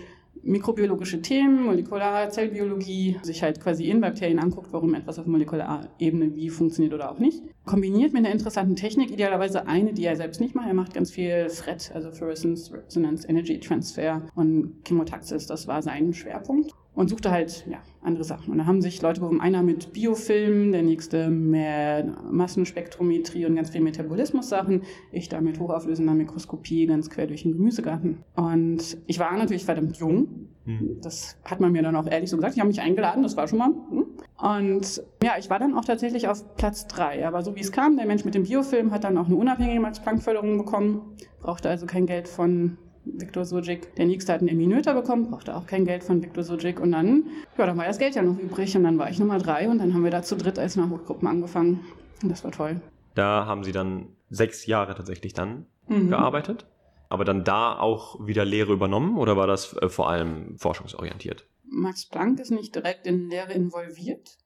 mikrobiologische 0.46 1.22
Themen, 1.22 1.64
Molekularzellbiologie, 1.64 3.18
sich 3.24 3.44
halt 3.44 3.60
quasi 3.60 3.90
in 3.90 4.00
Bakterien 4.00 4.40
anguckt, 4.40 4.72
warum 4.72 4.94
etwas 4.94 5.20
auf 5.20 5.26
molekularer 5.26 5.90
Ebene 6.00 6.36
wie 6.36 6.50
funktioniert 6.50 6.94
oder 6.94 7.12
auch 7.12 7.20
nicht. 7.20 7.42
Kombiniert 7.66 8.14
mit 8.14 8.24
einer 8.24 8.34
interessanten 8.34 8.76
Technik, 8.76 9.12
idealerweise 9.12 9.68
eine, 9.68 9.94
die 9.94 10.06
er 10.06 10.16
selbst 10.16 10.40
nicht 10.40 10.56
macht. 10.56 10.68
Er 10.68 10.74
macht 10.74 10.94
ganz 10.94 11.12
viel 11.12 11.50
FRET, 11.50 11.92
also 11.94 12.12
Fluorescence 12.12 12.72
Resonance 12.72 13.28
Energy 13.28 13.60
Transfer 13.60 14.22
und 14.36 14.76
Chemotaxis, 14.86 15.48
das 15.48 15.68
war 15.68 15.82
sein 15.82 16.14
Schwerpunkt 16.14 16.74
und 16.96 17.10
suchte 17.10 17.30
halt 17.30 17.66
ja, 17.70 17.80
andere 18.02 18.24
Sachen. 18.24 18.52
Und 18.52 18.58
da 18.58 18.66
haben 18.66 18.82
sich 18.82 19.02
Leute 19.02 19.20
beworben, 19.20 19.42
einer 19.42 19.64
mit 19.64 19.94
Biofilm, 19.94 20.72
der 20.72 20.82
nächste 20.82 21.30
mit 21.30 22.06
Massenspektrometrie 22.32 23.46
und 23.46 23.56
ganz 23.56 23.70
viel 23.70 23.82
Metabolismus-Sachen. 23.82 24.84
Ich 25.12 25.30
da 25.30 25.42
mit 25.42 25.60
hochauflösender 25.60 26.14
Mikroskopie 26.14 26.88
ganz 26.88 27.10
quer 27.10 27.28
durch 27.28 27.44
den 27.44 27.54
Gemüsegarten. 27.54 28.24
Und 28.36 28.98
ich 29.08 29.20
war 29.20 29.36
natürlich 29.38 29.66
verdammt 29.66 29.98
jung. 29.98 30.50
Hm. 30.66 30.98
Das 31.02 31.38
hat 31.44 31.60
man 31.60 31.72
mir 31.72 31.84
dann 31.84 31.96
auch 31.96 32.08
ehrlich 32.08 32.30
so 32.30 32.38
gesagt. 32.38 32.56
Ich 32.56 32.60
habe 32.60 32.70
mich 32.70 32.82
eingeladen, 32.82 33.24
das 33.24 33.38
war 33.38 33.48
schon 33.48 33.60
mal. 33.60 33.70
Hm. 33.90 34.06
Und 34.38 35.04
ja, 35.22 35.34
ich 35.38 35.50
war 35.50 35.60
dann 35.60 35.78
auch 35.78 35.86
tatsächlich 35.86 36.28
auf 36.28 36.56
Platz 36.56 36.88
drei. 36.88 37.28
Aber 37.28 37.44
so 37.44 37.56
wie 37.56 37.62
es 37.62 37.72
kam, 37.72 37.98
der 37.98 38.06
Mensch 38.06 38.26
mit 38.26 38.36
dem 38.36 38.44
Biofilm 38.44 38.92
hat 38.92 39.04
dann 39.04 39.18
auch 39.18 39.28
eine 39.28 39.36
unabhängige 39.36 39.80
Max-Planck-Förderung 39.80 40.58
bekommen, 40.58 41.02
brauchte 41.42 41.70
also 41.70 41.86
kein 41.86 42.06
Geld 42.06 42.28
von 42.28 42.78
Viktor 43.06 43.46
Sujic. 43.46 43.96
Der 43.96 44.06
nächste 44.06 44.34
hat 44.34 44.42
einen 44.42 44.50
Eminöter 44.50 44.94
bekommen, 44.94 45.30
brauchte 45.30 45.56
auch 45.56 45.66
kein 45.68 45.86
Geld 45.86 46.04
von 46.04 46.22
Viktor 46.22 46.44
Sujic. 46.44 46.80
Und 46.80 46.92
dann, 46.92 47.26
ja, 47.58 47.66
dann 47.66 47.78
war 47.78 47.86
das 47.86 48.00
Geld 48.00 48.16
ja 48.16 48.22
noch 48.22 48.38
übrig. 48.38 48.76
Und 48.76 48.84
dann 48.84 48.98
war 48.98 49.10
ich 49.10 49.20
Nummer 49.20 49.38
drei 49.38 49.70
und 49.70 49.80
dann 49.80 49.94
haben 49.94 50.04
wir 50.04 50.12
da 50.12 50.22
zu 50.22 50.36
dritt 50.36 50.60
als 50.60 50.76
Nachwuchsgruppen 50.76 51.28
angefangen. 51.28 51.86
Und 52.22 52.30
das 52.30 52.44
war 52.44 52.52
toll. 52.52 52.82
Da 53.14 53.46
haben 53.46 53.64
Sie 53.64 53.72
dann 53.72 54.08
sechs 54.30 54.66
Jahre 54.66 54.96
tatsächlich 54.96 55.34
dann 55.34 55.66
mhm. 55.88 56.10
gearbeitet. 56.10 56.66
Aber 57.10 57.24
dann 57.24 57.44
da 57.44 57.78
auch 57.78 58.26
wieder 58.26 58.46
Lehre 58.46 58.74
übernommen 58.74 59.18
oder 59.18 59.38
war 59.38 59.48
das 59.48 59.76
äh, 59.78 59.90
vor 59.90 60.10
allem 60.10 60.58
forschungsorientiert? 60.58 61.48
Max 61.64 62.06
Planck 62.08 62.40
ist 62.40 62.52
nicht 62.52 62.76
direkt 62.76 63.06
in 63.06 63.30
Lehre 63.30 63.54
involviert. 63.54 64.38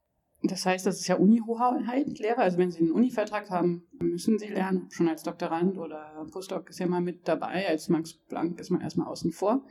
Das 0.44 0.66
heißt, 0.66 0.86
das 0.86 1.00
ist 1.00 1.08
ja 1.08 1.16
Uni-Hoheit-Lehre. 1.16 2.38
Also 2.38 2.58
wenn 2.58 2.72
Sie 2.72 2.80
einen 2.80 2.92
Uni-Vertrag 2.92 3.50
haben, 3.50 3.84
müssen 4.00 4.40
Sie 4.40 4.48
lernen. 4.48 4.88
Schon 4.90 5.10
als 5.10 5.24
Doktorand 5.24 5.78
oder 5.78 6.26
Postdoc 6.32 6.70
ist 6.70 6.80
ja 6.80 6.88
mal 6.88 7.02
mit 7.02 7.28
dabei. 7.28 7.68
Als 7.68 7.90
Max 7.90 8.14
Planck 8.14 8.60
ist 8.60 8.70
man 8.70 8.82
erstmal 8.82 9.08
außen 9.08 9.32
vor. 9.32 9.64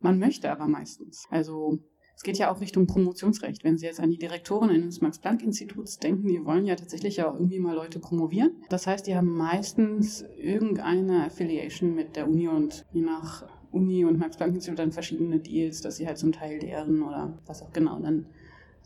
Man 0.00 0.18
möchte 0.18 0.50
aber 0.50 0.66
meistens. 0.66 1.26
Also 1.30 1.78
es 2.16 2.22
geht 2.22 2.38
ja 2.38 2.52
auch 2.52 2.60
Richtung 2.60 2.86
Promotionsrecht. 2.86 3.64
Wenn 3.64 3.78
Sie 3.78 3.86
jetzt 3.86 4.00
an 4.00 4.10
die 4.10 4.18
Direktoren 4.18 4.70
eines 4.70 5.00
Max-Planck-Instituts 5.00 5.98
denken, 5.98 6.28
die 6.28 6.44
wollen 6.44 6.66
ja 6.66 6.76
tatsächlich 6.76 7.22
auch 7.22 7.34
irgendwie 7.34 7.58
mal 7.58 7.74
Leute 7.74 7.98
promovieren. 7.98 8.52
Das 8.68 8.86
heißt, 8.86 9.06
die 9.06 9.16
haben 9.16 9.34
meistens 9.34 10.24
irgendeine 10.36 11.24
Affiliation 11.24 11.94
mit 11.94 12.16
der 12.16 12.28
Uni 12.28 12.48
und 12.48 12.84
je 12.92 13.02
nach 13.02 13.46
Uni 13.72 14.04
und 14.04 14.18
Max-Planck-Institut 14.18 14.78
dann 14.78 14.92
verschiedene 14.92 15.40
Deals, 15.40 15.80
dass 15.80 15.96
sie 15.96 16.06
halt 16.06 16.18
zum 16.18 16.32
Teil 16.32 16.60
lehren 16.60 17.02
oder 17.02 17.38
was 17.46 17.62
auch 17.62 17.72
genau 17.72 17.98
dann 17.98 18.26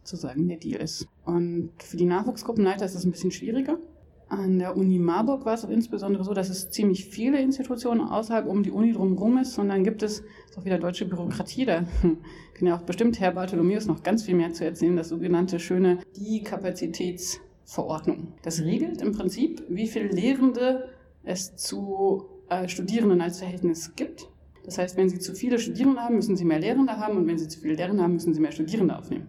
sozusagen 0.08 0.48
der 0.48 0.58
Deal 0.58 0.80
ist. 0.80 1.06
Und 1.24 1.70
für 1.78 1.96
die 1.96 2.04
Nachwuchsgruppenleiter 2.04 2.84
ist 2.84 2.94
es 2.94 3.04
ein 3.04 3.12
bisschen 3.12 3.30
schwieriger. 3.30 3.78
An 4.28 4.58
der 4.58 4.76
Uni 4.76 4.98
Marburg 4.98 5.46
war 5.46 5.54
es 5.54 5.64
insbesondere 5.64 6.22
so, 6.22 6.34
dass 6.34 6.50
es 6.50 6.70
ziemlich 6.70 7.06
viele 7.06 7.40
Institutionen 7.40 8.02
außerhalb 8.02 8.46
um 8.46 8.62
die 8.62 8.70
Uni 8.70 8.92
drumherum 8.92 9.38
ist. 9.38 9.58
Und 9.58 9.68
dann 9.68 9.84
gibt 9.84 10.02
es, 10.02 10.22
das 10.48 10.58
auch 10.58 10.64
wieder 10.66 10.78
deutsche 10.78 11.06
Bürokratie, 11.06 11.64
da 11.64 11.84
kann 12.02 12.66
ja 12.66 12.76
auch 12.76 12.82
bestimmt 12.82 13.18
Herr 13.20 13.32
Bartholomäus 13.32 13.86
noch 13.86 14.02
ganz 14.02 14.24
viel 14.24 14.34
mehr 14.34 14.52
zu 14.52 14.64
erzählen, 14.64 14.96
das 14.96 15.08
sogenannte 15.08 15.58
schöne 15.58 15.98
Die 16.16 16.42
Kapazitätsverordnung. 16.42 18.34
Das 18.42 18.60
regelt 18.60 19.00
im 19.00 19.12
Prinzip, 19.12 19.62
wie 19.68 19.86
viele 19.86 20.08
Lehrende 20.08 20.90
es 21.24 21.56
zu 21.56 22.26
äh, 22.50 22.68
Studierenden 22.68 23.22
als 23.22 23.38
Verhältnis 23.38 23.94
gibt. 23.96 24.28
Das 24.64 24.76
heißt, 24.76 24.98
wenn 24.98 25.08
Sie 25.08 25.18
zu 25.18 25.34
viele 25.34 25.58
Studierende 25.58 26.02
haben, 26.02 26.16
müssen 26.16 26.36
Sie 26.36 26.44
mehr 26.44 26.58
Lehrende 26.58 26.98
haben 26.98 27.16
und 27.16 27.26
wenn 27.26 27.38
Sie 27.38 27.48
zu 27.48 27.60
viele 27.60 27.74
Lehrende 27.74 28.02
haben, 28.02 28.12
müssen 28.12 28.34
Sie 28.34 28.40
mehr 28.40 28.52
Studierende 28.52 28.98
aufnehmen. 28.98 29.28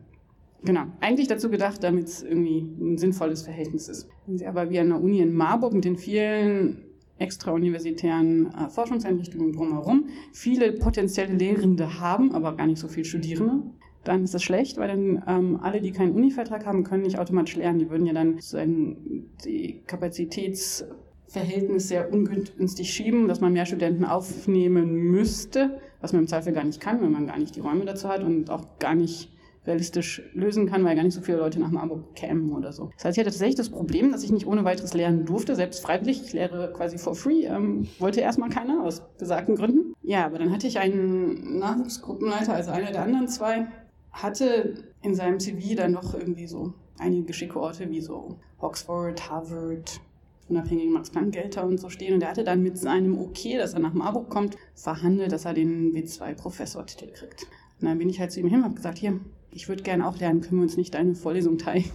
Genau, 0.63 0.83
eigentlich 0.99 1.27
dazu 1.27 1.49
gedacht, 1.49 1.83
damit 1.83 2.07
es 2.07 2.23
irgendwie 2.23 2.59
ein 2.59 2.97
sinnvolles 2.97 3.43
Verhältnis 3.43 3.87
ist. 3.87 4.09
Wenn 4.25 4.37
Sie 4.37 4.45
aber 4.45 4.69
wie 4.69 4.79
an 4.79 4.89
der 4.89 5.01
Uni 5.01 5.19
in 5.19 5.33
Marburg 5.33 5.73
mit 5.73 5.85
den 5.85 5.97
vielen 5.97 6.83
extrauniversitären 7.17 8.53
äh, 8.53 8.69
Forschungseinrichtungen 8.69 9.53
drumherum 9.53 10.07
viele 10.33 10.73
potenzielle 10.73 11.33
Lehrende 11.33 11.99
haben, 11.99 12.33
aber 12.33 12.55
gar 12.55 12.67
nicht 12.67 12.79
so 12.79 12.87
viel 12.87 13.05
Studierende, 13.05 13.63
dann 14.03 14.23
ist 14.23 14.33
das 14.33 14.43
schlecht, 14.43 14.77
weil 14.77 14.87
dann 14.87 15.23
ähm, 15.27 15.59
alle, 15.61 15.81
die 15.81 15.91
keinen 15.91 16.13
Uni-Vertrag 16.13 16.65
haben, 16.65 16.83
können 16.83 17.03
nicht 17.03 17.19
automatisch 17.19 17.57
lernen. 17.57 17.79
Die 17.79 17.89
würden 17.89 18.05
ja 18.05 18.13
dann 18.13 18.35
sozusagen 18.35 19.27
die 19.43 19.81
Kapazitätsverhältnis 19.85 21.89
sehr 21.89 22.11
ungünstig 22.11 22.91
schieben, 22.91 23.27
dass 23.27 23.41
man 23.41 23.53
mehr 23.53 23.65
Studenten 23.65 24.05
aufnehmen 24.05 24.93
müsste, 24.93 25.79
was 25.99 26.13
man 26.13 26.21
im 26.21 26.27
Zweifel 26.27 26.53
gar 26.53 26.63
nicht 26.63 26.79
kann, 26.79 27.01
wenn 27.01 27.11
man 27.11 27.27
gar 27.27 27.37
nicht 27.37 27.57
die 27.57 27.59
Räume 27.59 27.83
dazu 27.85 28.07
hat 28.07 28.23
und 28.23 28.49
auch 28.49 28.79
gar 28.79 28.95
nicht 28.95 29.29
realistisch 29.65 30.21
lösen 30.33 30.67
kann, 30.67 30.83
weil 30.83 30.95
gar 30.95 31.03
nicht 31.03 31.13
so 31.13 31.21
viele 31.21 31.37
Leute 31.37 31.59
nach 31.59 31.71
Marburg 31.71 32.15
kämen 32.15 32.53
oder 32.53 32.71
so. 32.71 32.91
Das 32.95 33.05
heißt, 33.05 33.17
ich 33.17 33.21
hatte 33.21 33.31
tatsächlich 33.31 33.55
das 33.55 33.69
Problem, 33.69 34.11
dass 34.11 34.23
ich 34.23 34.31
nicht 34.31 34.47
ohne 34.47 34.63
weiteres 34.63 34.93
lernen 34.93 35.25
durfte, 35.25 35.55
selbst 35.55 35.81
freiwillig. 35.81 36.21
Ich 36.23 36.33
lehre 36.33 36.71
quasi 36.73 36.97
for 36.97 37.15
free. 37.15 37.45
Ähm, 37.45 37.87
wollte 37.99 38.21
erstmal 38.21 38.49
keiner, 38.49 38.83
aus 38.83 39.01
besagten 39.17 39.55
Gründen. 39.55 39.93
Ja, 40.01 40.25
aber 40.25 40.39
dann 40.39 40.51
hatte 40.51 40.67
ich 40.67 40.79
einen 40.79 41.59
Nachwuchsgruppenleiter, 41.59 42.53
also 42.53 42.71
einer 42.71 42.91
der 42.91 43.03
anderen 43.03 43.27
zwei, 43.27 43.67
hatte 44.11 44.75
in 45.01 45.13
seinem 45.13 45.39
CV 45.39 45.75
dann 45.75 45.93
doch 45.93 46.13
irgendwie 46.13 46.47
so 46.47 46.73
einige 46.97 47.25
geschicke 47.25 47.59
Orte 47.59 47.89
wie 47.89 48.01
so 48.01 48.39
Oxford, 48.59 49.29
Harvard, 49.29 50.01
unabhängige 50.49 50.89
Max-Planck-Gelder 50.91 51.65
und 51.65 51.79
so 51.79 51.89
stehen. 51.89 52.15
Und 52.15 52.23
er 52.23 52.29
hatte 52.29 52.43
dann 52.43 52.63
mit 52.63 52.77
seinem 52.77 53.17
Okay, 53.19 53.57
dass 53.57 53.73
er 53.73 53.79
nach 53.79 53.93
Marburg 53.93 54.29
kommt, 54.29 54.57
verhandelt, 54.73 55.31
dass 55.31 55.45
er 55.45 55.53
den 55.53 55.93
W2-Professortitel 55.93 57.11
kriegt. 57.11 57.43
Und 57.79 57.87
dann 57.87 57.97
bin 57.97 58.09
ich 58.09 58.19
halt 58.19 58.31
zu 58.31 58.39
ihm 58.39 58.47
hin 58.47 58.59
und 58.59 58.65
habe 58.65 58.75
gesagt, 58.75 58.97
hier, 58.97 59.19
ich 59.51 59.67
würde 59.67 59.83
gerne 59.83 60.07
auch 60.07 60.17
lernen, 60.19 60.41
können 60.41 60.57
wir 60.57 60.63
uns 60.63 60.77
nicht 60.77 60.95
eine 60.95 61.15
Vorlesung 61.15 61.57
teilen? 61.57 61.85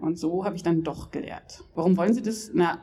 Und 0.00 0.18
so 0.18 0.44
habe 0.44 0.56
ich 0.56 0.62
dann 0.62 0.82
doch 0.82 1.10
gelehrt. 1.10 1.64
Warum 1.74 1.96
wollen 1.96 2.12
Sie 2.12 2.22
das? 2.22 2.50
Na, 2.52 2.78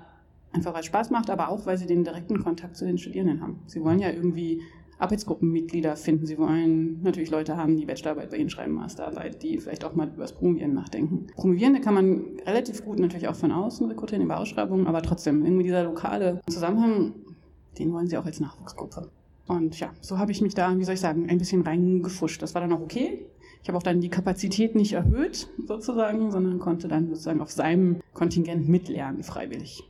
einfach 0.51 0.73
weil 0.73 0.81
es 0.81 0.87
Spaß 0.87 1.11
macht, 1.11 1.29
aber 1.29 1.49
auch, 1.49 1.65
weil 1.65 1.77
Sie 1.77 1.85
den 1.85 2.03
direkten 2.03 2.43
Kontakt 2.43 2.75
zu 2.75 2.85
den 2.85 2.97
Studierenden 2.97 3.41
haben. 3.41 3.59
Sie 3.67 3.83
wollen 3.83 3.99
ja 3.99 4.09
irgendwie 4.09 4.61
Arbeitsgruppenmitglieder 4.99 5.95
finden. 5.95 6.25
Sie 6.25 6.37
wollen 6.37 7.01
natürlich 7.03 7.29
Leute 7.29 7.57
haben, 7.57 7.75
die 7.75 7.85
Bachelorarbeit 7.85 8.31
bei 8.31 8.37
Ihnen 8.37 8.49
schreiben, 8.49 8.73
Masterarbeit, 8.73 9.43
die 9.43 9.57
vielleicht 9.57 9.83
auch 9.83 9.95
mal 9.95 10.07
über 10.07 10.23
das 10.23 10.33
Promovieren 10.33 10.73
nachdenken. 10.73 11.27
Promovierende 11.35 11.81
kann 11.81 11.93
man 11.93 12.23
relativ 12.45 12.85
gut 12.85 12.99
natürlich 12.99 13.27
auch 13.27 13.35
von 13.35 13.51
außen 13.51 13.87
rekrutieren 13.89 14.21
in 14.21 14.27
Beauschreibungen, 14.27 14.87
aber 14.87 15.01
trotzdem, 15.01 15.43
irgendwie 15.43 15.63
dieser 15.63 15.83
lokale 15.83 16.41
Zusammenhang, 16.47 17.13
den 17.77 17.91
wollen 17.91 18.07
Sie 18.07 18.17
auch 18.17 18.25
als 18.25 18.39
Nachwuchsgruppe. 18.39 19.09
Und 19.47 19.77
ja, 19.79 19.91
so 19.99 20.19
habe 20.19 20.31
ich 20.31 20.41
mich 20.41 20.53
da, 20.53 20.77
wie 20.77 20.83
soll 20.83 20.93
ich 20.93 21.01
sagen, 21.01 21.29
ein 21.29 21.37
bisschen 21.37 21.63
reingefuscht. 21.63 22.41
Das 22.41 22.53
war 22.53 22.61
dann 22.61 22.71
auch 22.71 22.79
okay. 22.79 23.25
Ich 23.63 23.69
habe 23.69 23.77
auch 23.77 23.83
dann 23.83 24.01
die 24.01 24.09
Kapazität 24.09 24.75
nicht 24.75 24.91
erhöht, 24.91 25.47
sozusagen, 25.65 26.31
sondern 26.31 26.59
konnte 26.59 26.89
dann 26.89 27.07
sozusagen 27.07 27.39
auf 27.39 27.49
seinem 27.49 28.01
Kontingent 28.13 28.67
mitlernen, 28.67 29.23
freiwillig. 29.23 29.83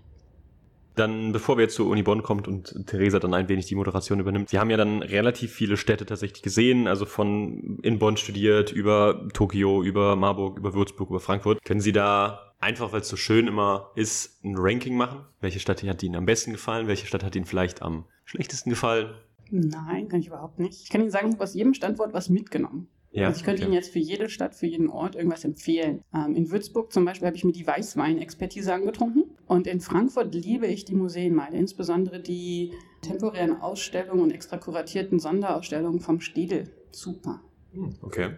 Dann, 0.93 1.31
bevor 1.31 1.57
wir 1.57 1.63
jetzt 1.63 1.73
zur 1.73 1.87
Uni 1.87 2.03
Bonn 2.03 2.21
kommt 2.21 2.47
und 2.47 2.85
Theresa 2.85 3.17
dann 3.17 3.33
ein 3.33 3.49
wenig 3.49 3.65
die 3.65 3.73
Moderation 3.73 4.19
übernimmt, 4.19 4.49
Sie 4.49 4.59
haben 4.59 4.69
ja 4.69 4.77
dann 4.77 5.01
relativ 5.01 5.51
viele 5.51 5.75
Städte 5.75 6.05
tatsächlich 6.05 6.43
gesehen, 6.43 6.87
also 6.87 7.07
von 7.07 7.79
in 7.81 7.97
Bonn 7.97 8.15
studiert, 8.15 8.71
über 8.71 9.27
Tokio, 9.33 9.81
über 9.81 10.15
Marburg, 10.15 10.59
über 10.59 10.75
Würzburg, 10.75 11.09
über 11.09 11.19
Frankfurt. 11.19 11.65
Können 11.65 11.81
Sie 11.81 11.93
da 11.93 12.53
einfach, 12.59 12.93
weil 12.93 13.01
es 13.01 13.09
so 13.09 13.15
schön 13.15 13.47
immer 13.47 13.89
ist, 13.95 14.43
ein 14.45 14.53
Ranking 14.55 14.95
machen? 14.95 15.21
Welche 15.41 15.59
Stadt 15.59 15.81
hat 15.81 16.03
Ihnen 16.03 16.15
am 16.15 16.27
besten 16.27 16.51
gefallen? 16.51 16.85
Welche 16.85 17.07
Stadt 17.07 17.23
hat 17.23 17.35
Ihnen 17.35 17.45
vielleicht 17.45 17.81
am 17.81 18.05
schlechtesten 18.23 18.69
gefallen? 18.69 19.15
Nein, 19.49 20.09
kann 20.09 20.19
ich 20.19 20.27
überhaupt 20.27 20.59
nicht. 20.59 20.83
Ich 20.83 20.89
kann 20.89 21.01
Ihnen 21.01 21.09
sagen, 21.09 21.29
ich 21.29 21.33
habe 21.33 21.43
aus 21.43 21.55
jedem 21.55 21.73
Standort 21.73 22.13
was 22.13 22.29
mitgenommen. 22.29 22.87
Ja, 23.13 23.27
also 23.27 23.37
ich 23.37 23.43
könnte 23.43 23.61
okay. 23.61 23.69
Ihnen 23.69 23.75
jetzt 23.75 23.93
für 23.93 23.99
jede 23.99 24.27
Stadt, 24.27 24.55
für 24.55 24.65
jeden 24.65 24.89
Ort 24.89 25.15
irgendwas 25.15 25.45
empfehlen. 25.45 26.01
Ähm, 26.13 26.35
in 26.35 26.49
Würzburg 26.49 26.91
zum 26.91 27.05
Beispiel 27.05 27.27
habe 27.27 27.37
ich 27.37 27.43
mir 27.43 27.51
die 27.51 27.65
Weißwein-Expertise 27.65 28.73
angetrunken. 28.73 29.25
Und 29.45 29.67
in 29.67 29.79
Frankfurt 29.79 30.33
liebe 30.33 30.65
ich 30.65 30.83
die 30.83 30.95
Museenmeile, 30.95 31.55
insbesondere 31.55 32.19
die 32.19 32.73
temporären 33.01 33.61
Ausstellungen 33.61 34.23
und 34.23 34.31
extra 34.31 34.57
kuratierten 34.57 35.19
Sonderausstellungen 35.19 35.99
vom 35.99 36.21
Städel. 36.21 36.71
Super. 36.91 37.41
Hm, 37.71 37.95
okay. 38.01 38.31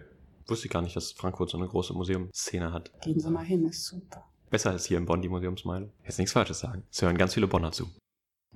Wusste 0.46 0.66
ich 0.66 0.72
gar 0.72 0.82
nicht, 0.82 0.94
dass 0.94 1.12
Frankfurt 1.12 1.50
so 1.50 1.58
eine 1.58 1.66
große 1.66 1.94
Museumsszene 1.94 2.72
hat. 2.72 2.92
Gehen 3.00 3.18
Sie 3.18 3.30
mal 3.30 3.44
hin, 3.44 3.64
ist 3.66 3.86
super. 3.86 4.24
Besser 4.50 4.70
als 4.70 4.84
hier 4.84 4.98
in 4.98 5.06
Bonn 5.06 5.22
die 5.22 5.28
Museumsmeile. 5.28 5.90
Jetzt 6.04 6.18
nichts 6.18 6.32
Falsches 6.32 6.60
sagen. 6.60 6.84
Es 6.90 7.00
hören 7.00 7.16
ganz 7.16 7.34
viele 7.34 7.48
Bonner 7.48 7.72
zu. 7.72 7.86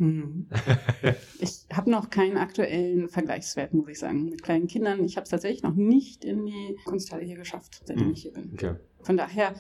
Hm. 0.01 0.47
ich 1.41 1.67
habe 1.73 1.91
noch 1.91 2.09
keinen 2.09 2.39
aktuellen 2.39 3.09
Vergleichswert, 3.09 3.75
muss 3.75 3.89
ich 3.89 3.99
sagen. 3.99 4.31
Mit 4.31 4.43
kleinen 4.43 4.67
Kindern, 4.67 5.05
ich 5.05 5.17
habe 5.17 5.25
es 5.25 5.31
tatsächlich 5.31 5.63
noch 5.63 5.75
nicht 5.75 6.25
in 6.25 6.47
die 6.47 6.77
Kunsthalle 6.85 7.23
hier 7.23 7.37
geschafft, 7.37 7.83
seitdem 7.85 8.07
hm. 8.07 8.13
ich 8.13 8.23
hier 8.23 8.33
bin. 8.33 8.51
Okay. 8.55 8.77
Von 9.03 9.19
daher 9.19 9.55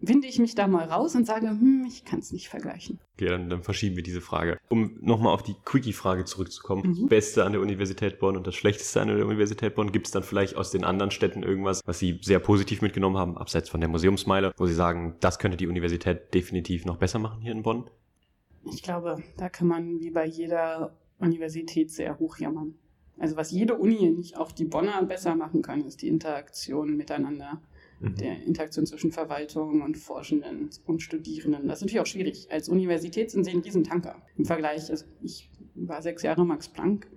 winde 0.00 0.28
ich 0.28 0.38
mich 0.38 0.54
da 0.54 0.66
mal 0.66 0.84
raus 0.84 1.14
und 1.14 1.26
sage, 1.26 1.48
hm, 1.48 1.84
ich 1.86 2.04
kann 2.04 2.20
es 2.20 2.32
nicht 2.32 2.48
vergleichen. 2.48 2.98
Okay, 3.14 3.28
dann, 3.28 3.48
dann, 3.48 3.62
verschieben 3.62 3.96
wir 3.96 4.02
diese 4.02 4.20
Frage. 4.20 4.58
Um 4.68 4.98
nochmal 5.00 5.32
auf 5.32 5.42
die 5.42 5.56
Quickie-Frage 5.64 6.24
zurückzukommen. 6.24 6.82
Mhm. 6.86 7.00
Das 7.00 7.08
Beste 7.08 7.44
an 7.44 7.52
der 7.52 7.60
Universität 7.60 8.18
Bonn 8.18 8.36
und 8.36 8.46
das 8.46 8.54
Schlechteste 8.54 9.00
an 9.00 9.08
der 9.08 9.26
Universität 9.26 9.74
Bonn. 9.74 9.92
Gibt 9.92 10.06
es 10.06 10.12
dann 10.12 10.22
vielleicht 10.22 10.56
aus 10.56 10.70
den 10.70 10.84
anderen 10.84 11.10
Städten 11.10 11.42
irgendwas, 11.42 11.82
was 11.86 11.98
Sie 11.98 12.18
sehr 12.22 12.38
positiv 12.38 12.82
mitgenommen 12.82 13.16
haben, 13.16 13.36
abseits 13.36 13.68
von 13.68 13.80
der 13.80 13.88
Museumsmeile, 13.88 14.52
wo 14.56 14.66
Sie 14.66 14.74
sagen, 14.74 15.16
das 15.20 15.38
könnte 15.38 15.56
die 15.56 15.66
Universität 15.66 16.32
definitiv 16.34 16.84
noch 16.84 16.96
besser 16.96 17.18
machen 17.18 17.40
hier 17.40 17.52
in 17.52 17.62
Bonn? 17.62 17.88
Ich 18.72 18.82
glaube, 18.82 19.22
da 19.36 19.48
kann 19.48 19.68
man 19.68 20.00
wie 20.00 20.10
bei 20.10 20.26
jeder 20.26 20.96
Universität 21.18 21.90
sehr 21.90 22.18
hoch 22.18 22.38
jammern. 22.38 22.74
Also 23.18 23.36
was 23.36 23.50
jede 23.50 23.74
Uni, 23.74 24.10
nicht 24.10 24.36
auch 24.36 24.52
die 24.52 24.64
Bonner 24.64 25.02
besser 25.02 25.34
machen 25.34 25.62
kann, 25.62 25.84
ist 25.84 26.02
die 26.02 26.08
Interaktion 26.08 26.96
miteinander. 26.96 27.62
Mhm. 28.00 28.14
Der 28.16 28.42
Interaktion 28.42 28.84
zwischen 28.84 29.10
Verwaltung 29.10 29.80
und 29.80 29.96
Forschenden 29.96 30.68
und 30.84 31.00
Studierenden. 31.00 31.66
Das 31.66 31.78
ist 31.78 31.82
natürlich 31.82 32.00
auch 32.00 32.06
schwierig. 32.06 32.48
Als 32.50 32.68
Universität 32.68 33.30
sind 33.30 33.44
sie 33.44 33.52
ein 33.52 33.60
Riesentanker. 33.60 34.22
Im 34.36 34.44
Vergleich, 34.44 34.90
also 34.90 35.06
ich 35.22 35.50
war 35.74 36.02
sechs 36.02 36.22
Jahre 36.22 36.44
Max 36.44 36.68
Planck. 36.68 37.08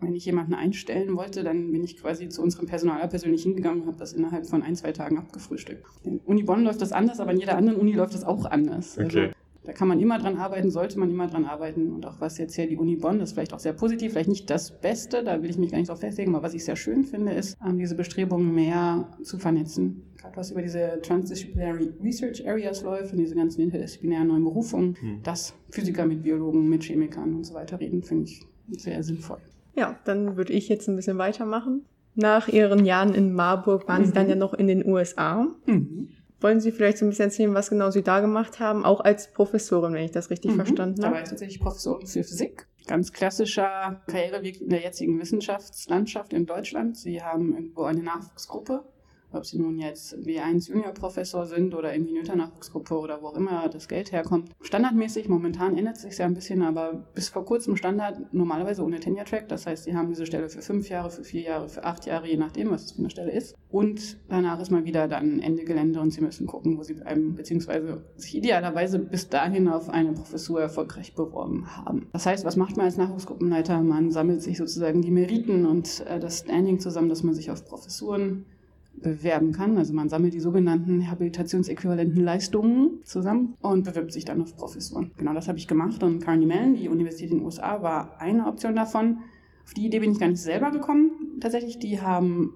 Wenn 0.00 0.14
ich 0.14 0.24
jemanden 0.24 0.54
einstellen 0.54 1.16
wollte, 1.16 1.42
dann 1.42 1.72
bin 1.72 1.82
ich 1.82 1.96
quasi 1.96 2.28
zu 2.28 2.40
unserem 2.40 2.66
Personaler 2.66 3.08
persönlich 3.08 3.42
hingegangen 3.42 3.82
und 3.82 3.88
habe 3.88 3.98
das 3.98 4.12
innerhalb 4.12 4.46
von 4.46 4.62
ein, 4.62 4.76
zwei 4.76 4.92
Tagen 4.92 5.18
abgefrühstückt. 5.18 5.84
In 6.04 6.18
Uni 6.20 6.44
Bonn 6.44 6.62
läuft 6.62 6.80
das 6.80 6.92
anders, 6.92 7.18
aber 7.18 7.32
in 7.32 7.38
jeder 7.38 7.56
anderen 7.56 7.78
Uni 7.78 7.92
läuft 7.92 8.14
das 8.14 8.22
auch 8.22 8.44
anders. 8.44 8.96
Also 8.96 9.18
okay. 9.18 9.26
Also 9.26 9.37
da 9.68 9.74
kann 9.74 9.86
man 9.86 10.00
immer 10.00 10.18
dran 10.18 10.38
arbeiten, 10.38 10.70
sollte 10.70 10.98
man 10.98 11.10
immer 11.10 11.26
dran 11.26 11.44
arbeiten. 11.44 11.92
Und 11.92 12.06
auch 12.06 12.22
was 12.22 12.38
jetzt 12.38 12.54
hier 12.54 12.66
die 12.66 12.78
Uni 12.78 12.96
Bonn, 12.96 13.18
das 13.18 13.28
ist 13.28 13.34
vielleicht 13.34 13.52
auch 13.52 13.58
sehr 13.58 13.74
positiv, 13.74 14.12
vielleicht 14.12 14.30
nicht 14.30 14.48
das 14.48 14.80
Beste, 14.80 15.22
da 15.22 15.42
will 15.42 15.50
ich 15.50 15.58
mich 15.58 15.70
gar 15.70 15.76
nicht 15.76 15.90
drauf 15.90 16.00
festlegen, 16.00 16.34
aber 16.34 16.42
was 16.42 16.54
ich 16.54 16.64
sehr 16.64 16.74
schön 16.74 17.04
finde, 17.04 17.32
ist, 17.32 17.54
ähm, 17.62 17.78
diese 17.78 17.94
Bestrebungen 17.94 18.54
mehr 18.54 19.10
zu 19.22 19.36
vernetzen. 19.36 20.04
Gerade 20.16 20.38
was 20.38 20.52
über 20.52 20.62
diese 20.62 20.98
Transdisciplinary 21.02 21.92
Research 22.02 22.48
Areas 22.48 22.82
läuft 22.82 23.12
und 23.12 23.18
diese 23.18 23.34
ganzen 23.34 23.60
interdisziplinären 23.60 24.28
neuen 24.28 24.44
Berufungen, 24.44 24.96
hm. 24.98 25.22
dass 25.22 25.52
Physiker 25.68 26.06
mit 26.06 26.22
Biologen, 26.22 26.66
mit 26.66 26.82
Chemikern 26.84 27.34
und 27.34 27.44
so 27.44 27.52
weiter 27.52 27.78
reden, 27.78 28.02
finde 28.02 28.24
ich 28.24 28.46
sehr 28.70 29.02
sinnvoll. 29.02 29.40
Ja, 29.76 29.98
dann 30.06 30.38
würde 30.38 30.54
ich 30.54 30.70
jetzt 30.70 30.88
ein 30.88 30.96
bisschen 30.96 31.18
weitermachen. 31.18 31.84
Nach 32.14 32.48
Ihren 32.48 32.86
Jahren 32.86 33.12
in 33.14 33.34
Marburg 33.34 33.86
waren 33.86 34.00
mhm. 34.00 34.06
Sie 34.06 34.12
dann 34.12 34.30
ja 34.30 34.34
noch 34.34 34.54
in 34.54 34.66
den 34.66 34.86
USA. 34.86 35.46
Mhm. 35.66 36.08
Wollen 36.40 36.60
Sie 36.60 36.70
vielleicht 36.70 36.98
so 36.98 37.06
ein 37.06 37.08
bisschen 37.08 37.26
erzählen, 37.26 37.54
was 37.54 37.70
genau 37.70 37.90
Sie 37.90 38.02
da 38.02 38.20
gemacht 38.20 38.60
haben, 38.60 38.84
auch 38.84 39.00
als 39.00 39.32
Professorin, 39.32 39.92
wenn 39.92 40.04
ich 40.04 40.12
das 40.12 40.30
richtig 40.30 40.52
mhm. 40.52 40.56
verstanden 40.56 41.02
habe? 41.02 41.10
Da 41.10 41.16
war 41.16 41.22
ich 41.22 41.28
tatsächlich 41.28 41.60
Professorin 41.60 42.06
für 42.06 42.22
Physik. 42.22 42.66
Ganz 42.86 43.12
klassischer 43.12 44.00
Karriereweg 44.06 44.60
in 44.62 44.70
der 44.70 44.80
jetzigen 44.80 45.20
Wissenschaftslandschaft 45.20 46.32
in 46.32 46.46
Deutschland. 46.46 46.96
Sie 46.96 47.22
haben 47.22 47.54
irgendwo 47.54 47.82
eine 47.82 48.02
Nachwuchsgruppe 48.02 48.84
ob 49.32 49.46
sie 49.46 49.58
nun 49.58 49.78
jetzt 49.78 50.14
W1 50.16 50.68
Juniorprofessor 50.68 51.46
sind 51.46 51.74
oder 51.74 51.92
in 51.92 52.06
die 52.06 52.12
Nöter-Nachwuchsgruppe 52.12 52.98
oder 52.98 53.22
wo 53.22 53.28
auch 53.28 53.36
immer 53.36 53.68
das 53.68 53.88
Geld 53.88 54.12
herkommt. 54.12 54.50
Standardmäßig, 54.60 55.28
momentan 55.28 55.76
ändert 55.76 55.96
sich 55.96 56.16
ja 56.18 56.26
ein 56.26 56.34
bisschen, 56.34 56.62
aber 56.62 57.06
bis 57.14 57.28
vor 57.28 57.44
kurzem 57.44 57.76
Standard 57.76 58.32
normalerweise 58.32 58.82
ohne 58.82 59.00
Tenure-Track. 59.00 59.48
Das 59.48 59.66
heißt, 59.66 59.84
sie 59.84 59.94
haben 59.94 60.08
diese 60.08 60.26
Stelle 60.26 60.48
für 60.48 60.62
fünf 60.62 60.88
Jahre, 60.88 61.10
für 61.10 61.24
vier 61.24 61.42
Jahre, 61.42 61.68
für 61.68 61.84
acht 61.84 62.06
Jahre, 62.06 62.28
je 62.28 62.36
nachdem, 62.36 62.70
was 62.70 62.84
es 62.84 62.92
für 62.92 63.00
eine 63.00 63.10
Stelle 63.10 63.32
ist. 63.32 63.54
Und 63.70 64.18
danach 64.28 64.60
ist 64.60 64.70
mal 64.70 64.84
wieder 64.84 65.08
dann 65.08 65.40
Ende 65.40 65.64
Gelände 65.64 66.00
und 66.00 66.10
sie 66.10 66.22
müssen 66.22 66.46
gucken, 66.46 66.78
wo 66.78 66.82
sie 66.82 66.94
bleiben, 66.94 67.34
beziehungsweise 67.34 68.04
sich 68.16 68.36
idealerweise 68.36 68.98
bis 68.98 69.28
dahin 69.28 69.68
auf 69.68 69.90
eine 69.90 70.12
Professur 70.12 70.60
erfolgreich 70.60 71.14
beworben 71.14 71.76
haben. 71.76 72.08
Das 72.12 72.24
heißt, 72.24 72.44
was 72.44 72.56
macht 72.56 72.76
man 72.76 72.86
als 72.86 72.96
Nachwuchsgruppenleiter? 72.96 73.82
Man 73.82 74.10
sammelt 74.10 74.42
sich 74.42 74.56
sozusagen 74.56 75.02
die 75.02 75.10
Meriten 75.10 75.66
und 75.66 76.04
äh, 76.06 76.18
das 76.18 76.40
Standing 76.40 76.80
zusammen, 76.80 77.08
dass 77.08 77.22
man 77.22 77.34
sich 77.34 77.50
auf 77.50 77.64
Professuren 77.64 78.46
bewerben 78.94 79.52
kann. 79.52 79.78
Also 79.78 79.94
man 79.94 80.08
sammelt 80.08 80.34
die 80.34 80.40
sogenannten 80.40 81.10
habilitationsäquivalenten 81.10 82.22
Leistungen 82.22 83.00
zusammen 83.04 83.54
und 83.60 83.84
bewirbt 83.84 84.12
sich 84.12 84.24
dann 84.24 84.42
auf 84.42 84.56
Professuren. 84.56 85.12
Genau 85.16 85.34
das 85.34 85.48
habe 85.48 85.58
ich 85.58 85.68
gemacht 85.68 86.02
und 86.02 86.20
Carnegie 86.20 86.46
Mellon, 86.46 86.74
die 86.74 86.88
Universität 86.88 87.30
in 87.30 87.38
den 87.38 87.44
USA, 87.44 87.82
war 87.82 88.20
eine 88.20 88.46
Option 88.46 88.74
davon. 88.74 89.18
Auf 89.64 89.74
die 89.74 89.86
Idee 89.86 90.00
bin 90.00 90.12
ich 90.12 90.18
gar 90.18 90.28
nicht 90.28 90.40
selber 90.40 90.70
gekommen. 90.70 91.38
Tatsächlich, 91.40 91.78
die 91.78 92.00
haben 92.00 92.54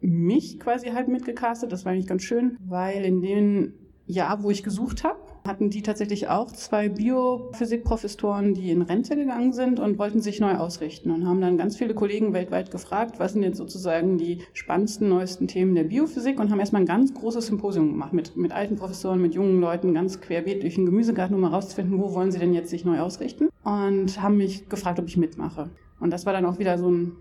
mich 0.00 0.60
quasi 0.60 0.88
halt 0.88 1.08
mitgecastet. 1.08 1.72
Das 1.72 1.84
war 1.84 1.92
eigentlich 1.92 2.06
ganz 2.06 2.22
schön, 2.22 2.56
weil 2.66 3.04
in 3.04 3.20
dem 3.20 3.72
Jahr, 4.10 4.42
wo 4.42 4.50
ich 4.50 4.62
gesucht 4.62 5.04
habe, 5.04 5.18
hatten 5.46 5.70
die 5.70 5.82
tatsächlich 5.82 6.28
auch 6.28 6.52
zwei 6.52 6.88
Biophysikprofessoren, 6.88 8.54
die 8.54 8.70
in 8.70 8.82
Rente 8.82 9.16
gegangen 9.16 9.52
sind 9.52 9.80
und 9.80 9.98
wollten 9.98 10.20
sich 10.20 10.40
neu 10.40 10.56
ausrichten 10.56 11.10
und 11.10 11.26
haben 11.26 11.40
dann 11.40 11.56
ganz 11.56 11.76
viele 11.76 11.94
Kollegen 11.94 12.32
weltweit 12.32 12.70
gefragt, 12.70 13.18
was 13.18 13.32
sind 13.32 13.42
jetzt 13.42 13.56
sozusagen 13.56 14.18
die 14.18 14.38
spannendsten, 14.52 15.08
neuesten 15.08 15.48
Themen 15.48 15.74
der 15.74 15.84
Biophysik 15.84 16.38
und 16.38 16.50
haben 16.50 16.60
erstmal 16.60 16.82
ein 16.82 16.86
ganz 16.86 17.14
großes 17.14 17.46
Symposium 17.46 17.92
gemacht 17.92 18.12
mit, 18.12 18.36
mit 18.36 18.52
alten 18.52 18.76
Professoren, 18.76 19.22
mit 19.22 19.34
jungen 19.34 19.60
Leuten, 19.60 19.94
ganz 19.94 20.20
querbeet 20.20 20.62
durch 20.62 20.74
den 20.74 20.86
Gemüsegarten, 20.86 21.36
um 21.36 21.44
herauszufinden, 21.44 21.98
wo 21.98 22.12
wollen 22.14 22.32
sie 22.32 22.38
denn 22.38 22.52
jetzt 22.52 22.70
sich 22.70 22.84
neu 22.84 23.00
ausrichten 23.00 23.48
und 23.64 24.20
haben 24.20 24.36
mich 24.36 24.68
gefragt, 24.68 24.98
ob 24.98 25.06
ich 25.06 25.16
mitmache. 25.16 25.70
Und 26.00 26.10
das 26.10 26.26
war 26.26 26.32
dann 26.32 26.44
auch 26.46 26.58
wieder 26.58 26.78
so 26.78 26.90
ein 26.90 27.16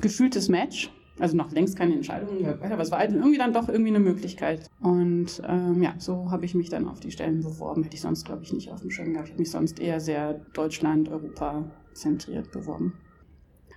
gefühltes 0.00 0.48
Match 0.48 0.90
also 1.20 1.36
noch 1.36 1.52
längst 1.52 1.76
keine 1.76 1.94
Entscheidung, 1.94 2.44
aber 2.46 2.80
es 2.80 2.90
war 2.90 2.98
halt 2.98 3.12
irgendwie 3.12 3.38
dann 3.38 3.52
doch 3.52 3.68
irgendwie 3.68 3.90
eine 3.90 4.00
Möglichkeit. 4.00 4.68
Und 4.80 5.42
ähm, 5.46 5.82
ja, 5.82 5.94
so 5.98 6.30
habe 6.30 6.44
ich 6.44 6.54
mich 6.54 6.70
dann 6.70 6.88
auf 6.88 7.00
die 7.00 7.10
Stellen 7.10 7.42
beworben. 7.42 7.82
Hätte 7.82 7.94
ich 7.94 8.00
sonst, 8.00 8.24
glaube 8.24 8.42
ich, 8.42 8.52
nicht 8.52 8.70
auf 8.70 8.80
dem 8.80 8.90
Schirm 8.90 9.12
gehabt. 9.12 9.28
Ich 9.28 9.32
habe 9.32 9.40
mich 9.40 9.50
sonst 9.50 9.80
eher 9.80 10.00
sehr 10.00 10.34
Deutschland, 10.54 11.08
Europa 11.08 11.70
zentriert 11.92 12.50
beworben. 12.52 12.94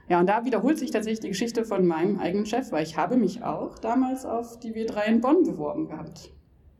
Ja, 0.09 0.19
und 0.19 0.27
da 0.27 0.45
wiederholt 0.45 0.77
sich 0.77 0.91
tatsächlich 0.91 1.21
die 1.21 1.29
Geschichte 1.29 1.63
von 1.65 1.85
meinem 1.85 2.19
eigenen 2.19 2.45
Chef, 2.45 2.71
weil 2.71 2.83
ich 2.83 2.97
habe 2.97 3.17
mich 3.17 3.43
auch 3.43 3.79
damals 3.79 4.25
auf 4.25 4.59
die 4.59 4.73
W3 4.73 5.05
in 5.05 5.21
Bonn 5.21 5.43
beworben 5.43 5.87
gehabt. 5.87 6.31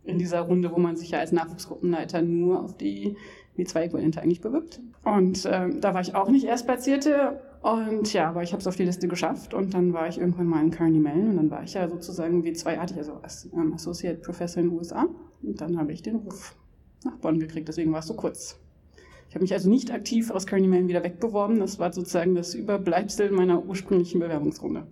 In 0.03 0.17
dieser 0.17 0.41
Runde, 0.41 0.71
wo 0.71 0.79
man 0.79 0.97
sich 0.97 1.11
ja 1.11 1.19
als 1.19 1.31
Nachwuchsgruppenleiter 1.31 2.21
nur 2.21 2.61
auf 2.61 2.75
die 2.75 3.15
W2-Äquivalente 3.57 4.21
eigentlich 4.21 4.41
bewirbt. 4.41 4.81
Und 5.05 5.47
ähm, 5.49 5.79
da 5.79 5.93
war 5.93 6.01
ich 6.01 6.15
auch 6.15 6.29
nicht 6.29 6.45
Erstplatzierte 6.45 7.41
und 7.63 8.11
ja, 8.11 8.27
aber 8.27 8.43
ich 8.43 8.51
habe 8.51 8.59
es 8.59 8.67
auf 8.67 8.75
die 8.75 8.83
Liste 8.83 9.07
geschafft 9.07 9.53
und 9.53 9.73
dann 9.73 9.93
war 9.93 10.09
ich 10.09 10.19
irgendwann 10.19 10.47
mal 10.47 10.61
in 10.61 10.69
Carnegie 10.69 10.99
Mellon 10.99 11.29
und 11.29 11.37
dann 11.37 11.49
war 11.49 11.63
ich 11.63 11.73
ja 11.75 11.87
sozusagen 11.87 12.43
wie 12.43 12.51
zweiartig, 12.51 12.97
also 12.97 13.13
als 13.23 13.49
ähm, 13.53 13.71
Associate 13.73 14.19
Professor 14.19 14.61
in 14.61 14.69
den 14.69 14.77
USA. 14.77 15.07
Und 15.41 15.61
dann 15.61 15.77
habe 15.77 15.93
ich 15.93 16.01
den 16.01 16.17
Ruf 16.17 16.57
nach 17.05 17.15
Bonn 17.19 17.39
gekriegt, 17.39 17.69
deswegen 17.69 17.93
war 17.93 17.99
es 17.99 18.07
so 18.07 18.15
kurz. 18.15 18.59
Ich 19.29 19.35
habe 19.35 19.43
mich 19.43 19.53
also 19.53 19.69
nicht 19.69 19.91
aktiv 19.91 20.29
aus 20.29 20.45
Carnegie 20.45 20.67
Mellon 20.67 20.89
wieder 20.89 21.05
wegbeworben, 21.05 21.59
das 21.59 21.79
war 21.79 21.93
sozusagen 21.93 22.35
das 22.35 22.53
Überbleibsel 22.53 23.31
meiner 23.31 23.63
ursprünglichen 23.63 24.19
Bewerbungsrunde. 24.19 24.85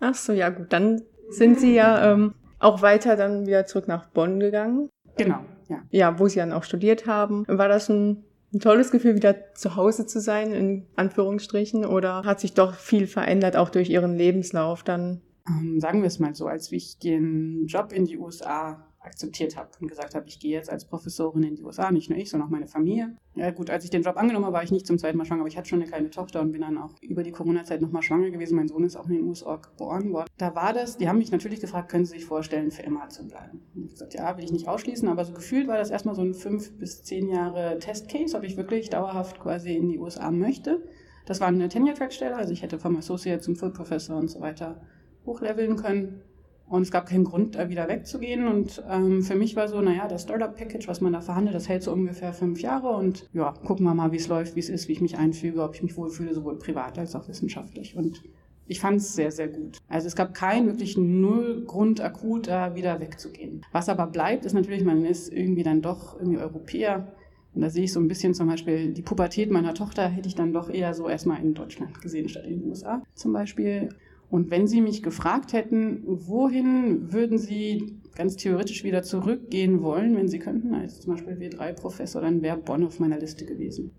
Ach 0.00 0.16
so, 0.16 0.32
ja 0.32 0.48
gut, 0.48 0.72
dann 0.72 1.02
sind 1.28 1.60
Sie 1.60 1.74
ja 1.74 2.12
ähm, 2.12 2.34
auch 2.58 2.82
weiter 2.82 3.14
dann 3.14 3.46
wieder 3.46 3.66
zurück 3.66 3.86
nach 3.86 4.08
Bonn 4.08 4.40
gegangen. 4.40 4.88
Genau, 5.16 5.44
ja. 5.68 5.82
Ja, 5.90 6.18
wo 6.18 6.26
Sie 6.26 6.40
dann 6.40 6.52
auch 6.52 6.64
studiert 6.64 7.06
haben. 7.06 7.44
War 7.46 7.68
das 7.68 7.88
ein, 7.88 8.24
ein 8.52 8.60
tolles 8.60 8.90
Gefühl, 8.90 9.14
wieder 9.14 9.54
zu 9.54 9.76
Hause 9.76 10.06
zu 10.06 10.20
sein, 10.20 10.52
in 10.52 10.86
Anführungsstrichen? 10.96 11.84
Oder 11.84 12.22
hat 12.24 12.40
sich 12.40 12.54
doch 12.54 12.74
viel 12.74 13.06
verändert, 13.06 13.56
auch 13.56 13.70
durch 13.70 13.90
Ihren 13.90 14.16
Lebenslauf 14.16 14.82
dann? 14.82 15.20
Ähm, 15.48 15.80
sagen 15.80 16.00
wir 16.02 16.08
es 16.08 16.18
mal 16.18 16.34
so, 16.34 16.46
als 16.46 16.70
ich 16.72 16.98
den 16.98 17.66
Job 17.66 17.92
in 17.92 18.04
die 18.04 18.18
USA 18.18 18.86
akzeptiert 19.00 19.56
habe 19.56 19.70
und 19.80 19.88
gesagt 19.88 20.14
habe, 20.14 20.26
ich 20.28 20.38
gehe 20.38 20.52
jetzt 20.52 20.70
als 20.70 20.84
Professorin 20.84 21.42
in 21.42 21.56
die 21.56 21.62
USA, 21.62 21.90
nicht 21.90 22.10
nur 22.10 22.18
ich, 22.18 22.30
sondern 22.30 22.48
auch 22.48 22.52
meine 22.52 22.66
Familie. 22.66 23.16
Ja 23.34 23.50
gut, 23.50 23.70
als 23.70 23.84
ich 23.84 23.90
den 23.90 24.02
Job 24.02 24.16
angenommen 24.16 24.44
habe, 24.44 24.54
war 24.54 24.62
ich 24.62 24.70
nicht 24.70 24.86
zum 24.86 24.98
zweiten 24.98 25.16
Mal 25.16 25.24
schwanger, 25.24 25.40
aber 25.40 25.48
ich 25.48 25.56
hatte 25.56 25.68
schon 25.68 25.80
eine 25.80 25.88
kleine 25.88 26.10
Tochter 26.10 26.40
und 26.40 26.52
bin 26.52 26.60
dann 26.60 26.76
auch 26.76 26.94
über 27.00 27.22
die 27.22 27.32
Corona-Zeit 27.32 27.80
nochmal 27.80 28.02
schwanger 28.02 28.30
gewesen. 28.30 28.56
Mein 28.56 28.68
Sohn 28.68 28.84
ist 28.84 28.96
auch 28.96 29.06
in 29.06 29.14
den 29.14 29.24
USA 29.24 29.56
geboren 29.56 30.12
worden. 30.12 30.28
Da 30.36 30.54
war 30.54 30.72
das, 30.72 30.98
die 30.98 31.08
haben 31.08 31.18
mich 31.18 31.32
natürlich 31.32 31.60
gefragt, 31.60 31.90
können 31.90 32.04
Sie 32.04 32.18
sich 32.18 32.26
vorstellen, 32.26 32.70
für 32.70 32.82
immer 32.82 33.08
zu 33.08 33.26
bleiben? 33.26 33.62
Und 33.74 33.86
ich 33.86 33.92
gesagt, 33.92 34.14
ja, 34.14 34.36
will 34.36 34.44
ich 34.44 34.52
nicht 34.52 34.68
ausschließen, 34.68 35.08
aber 35.08 35.24
so 35.24 35.32
gefühlt 35.32 35.66
war 35.66 35.78
das 35.78 35.90
erstmal 35.90 36.14
so 36.14 36.22
ein 36.22 36.34
fünf 36.34 36.76
bis 36.78 37.02
zehn 37.02 37.28
Jahre 37.28 37.78
Testcase, 37.78 38.36
ob 38.36 38.44
ich 38.44 38.56
wirklich 38.56 38.90
dauerhaft 38.90 39.40
quasi 39.40 39.74
in 39.74 39.88
die 39.88 39.98
USA 39.98 40.30
möchte. 40.30 40.82
Das 41.24 41.40
war 41.40 41.48
eine 41.48 41.68
Tenure-Track-Stelle, 41.68 42.36
also 42.36 42.52
ich 42.52 42.62
hätte 42.62 42.78
vom 42.78 42.96
Associate 42.96 43.40
zum 43.40 43.56
Full 43.56 43.72
Professor 43.72 44.16
und 44.16 44.28
so 44.28 44.40
weiter 44.40 44.82
hochleveln 45.24 45.76
können. 45.76 46.22
Und 46.70 46.82
es 46.82 46.92
gab 46.92 47.06
keinen 47.06 47.24
Grund, 47.24 47.56
da 47.56 47.68
wieder 47.68 47.88
wegzugehen. 47.88 48.46
Und 48.46 48.80
ähm, 48.88 49.22
für 49.22 49.34
mich 49.34 49.56
war 49.56 49.66
so, 49.66 49.80
naja, 49.80 50.06
das 50.06 50.22
Startup-Package, 50.22 50.86
was 50.86 51.00
man 51.00 51.12
da 51.12 51.20
verhandelt, 51.20 51.56
das 51.56 51.68
hält 51.68 51.82
so 51.82 51.92
ungefähr 51.92 52.32
fünf 52.32 52.62
Jahre. 52.62 52.90
Und 52.90 53.28
ja, 53.32 53.52
gucken 53.64 53.84
wir 53.84 53.92
mal, 53.92 54.12
wie 54.12 54.18
es 54.18 54.28
läuft, 54.28 54.54
wie 54.54 54.60
es 54.60 54.68
ist, 54.68 54.86
wie 54.86 54.92
ich 54.92 55.00
mich 55.00 55.18
einfüge, 55.18 55.64
ob 55.64 55.74
ich 55.74 55.82
mich 55.82 55.96
wohlfühle, 55.96 56.32
sowohl 56.32 56.60
privat 56.60 56.96
als 56.96 57.16
auch 57.16 57.26
wissenschaftlich. 57.26 57.96
Und 57.96 58.22
ich 58.68 58.78
fand 58.78 58.98
es 58.98 59.14
sehr, 59.14 59.32
sehr 59.32 59.48
gut. 59.48 59.78
Also 59.88 60.06
es 60.06 60.14
gab 60.14 60.32
keinen 60.32 60.68
wirklichen 60.68 61.20
Nullgrund 61.20 62.00
akut, 62.00 62.46
da 62.46 62.76
wieder 62.76 63.00
wegzugehen. 63.00 63.66
Was 63.72 63.88
aber 63.88 64.06
bleibt, 64.06 64.44
ist 64.44 64.52
natürlich, 64.52 64.84
man 64.84 65.04
ist 65.04 65.32
irgendwie 65.32 65.64
dann 65.64 65.82
doch 65.82 66.20
irgendwie 66.20 66.38
Europäer. 66.38 67.12
Und 67.52 67.62
da 67.62 67.70
sehe 67.70 67.82
ich 67.82 67.92
so 67.92 67.98
ein 67.98 68.06
bisschen 68.06 68.32
zum 68.32 68.46
Beispiel 68.46 68.92
die 68.92 69.02
Pubertät 69.02 69.50
meiner 69.50 69.74
Tochter 69.74 70.08
hätte 70.08 70.28
ich 70.28 70.36
dann 70.36 70.52
doch 70.52 70.70
eher 70.70 70.94
so 70.94 71.08
erstmal 71.08 71.42
in 71.42 71.52
Deutschland 71.52 72.00
gesehen 72.00 72.28
statt 72.28 72.44
in 72.44 72.60
den 72.60 72.68
USA 72.68 73.02
zum 73.16 73.32
Beispiel. 73.32 73.88
Und 74.30 74.50
wenn 74.50 74.68
Sie 74.68 74.80
mich 74.80 75.02
gefragt 75.02 75.52
hätten, 75.52 76.02
wohin 76.06 77.12
würden 77.12 77.36
Sie 77.36 78.00
ganz 78.14 78.36
theoretisch 78.36 78.84
wieder 78.84 79.02
zurückgehen 79.02 79.82
wollen, 79.82 80.16
wenn 80.16 80.28
Sie 80.28 80.38
könnten, 80.38 80.74
als 80.74 81.00
zum 81.00 81.14
Beispiel 81.14 81.34
W3-Professor, 81.34 82.22
dann 82.22 82.40
wäre 82.42 82.58
Bonn 82.58 82.84
auf 82.84 83.00
meiner 83.00 83.18
Liste 83.18 83.44
gewesen. 83.44 83.90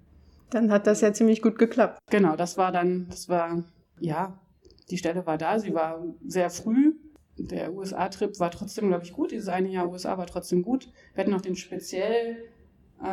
Dann 0.49 0.71
hat 0.71 0.87
das 0.87 1.01
ja 1.01 1.13
ziemlich 1.13 1.41
gut 1.41 1.57
geklappt. 1.57 1.99
Genau, 2.09 2.35
das 2.35 2.57
war 2.57 2.71
dann, 2.71 3.07
das 3.09 3.29
war, 3.29 3.63
ja, 3.99 4.39
die 4.89 4.97
Stelle 4.97 5.25
war 5.25 5.37
da, 5.37 5.59
sie 5.59 5.73
war 5.73 6.03
sehr 6.25 6.49
früh. 6.49 6.93
Der 7.37 7.73
USA-Trip 7.73 8.39
war 8.39 8.51
trotzdem, 8.51 8.89
glaube 8.89 9.03
ich, 9.03 9.13
gut. 9.13 9.31
Dieses 9.31 9.47
eine 9.47 9.69
Jahr 9.69 9.89
USA 9.89 10.17
war 10.17 10.27
trotzdem 10.27 10.61
gut. 10.61 10.89
Wir 11.13 11.23
hatten 11.23 11.31
noch 11.31 11.41
den 11.41 11.55
speziell 11.55 12.37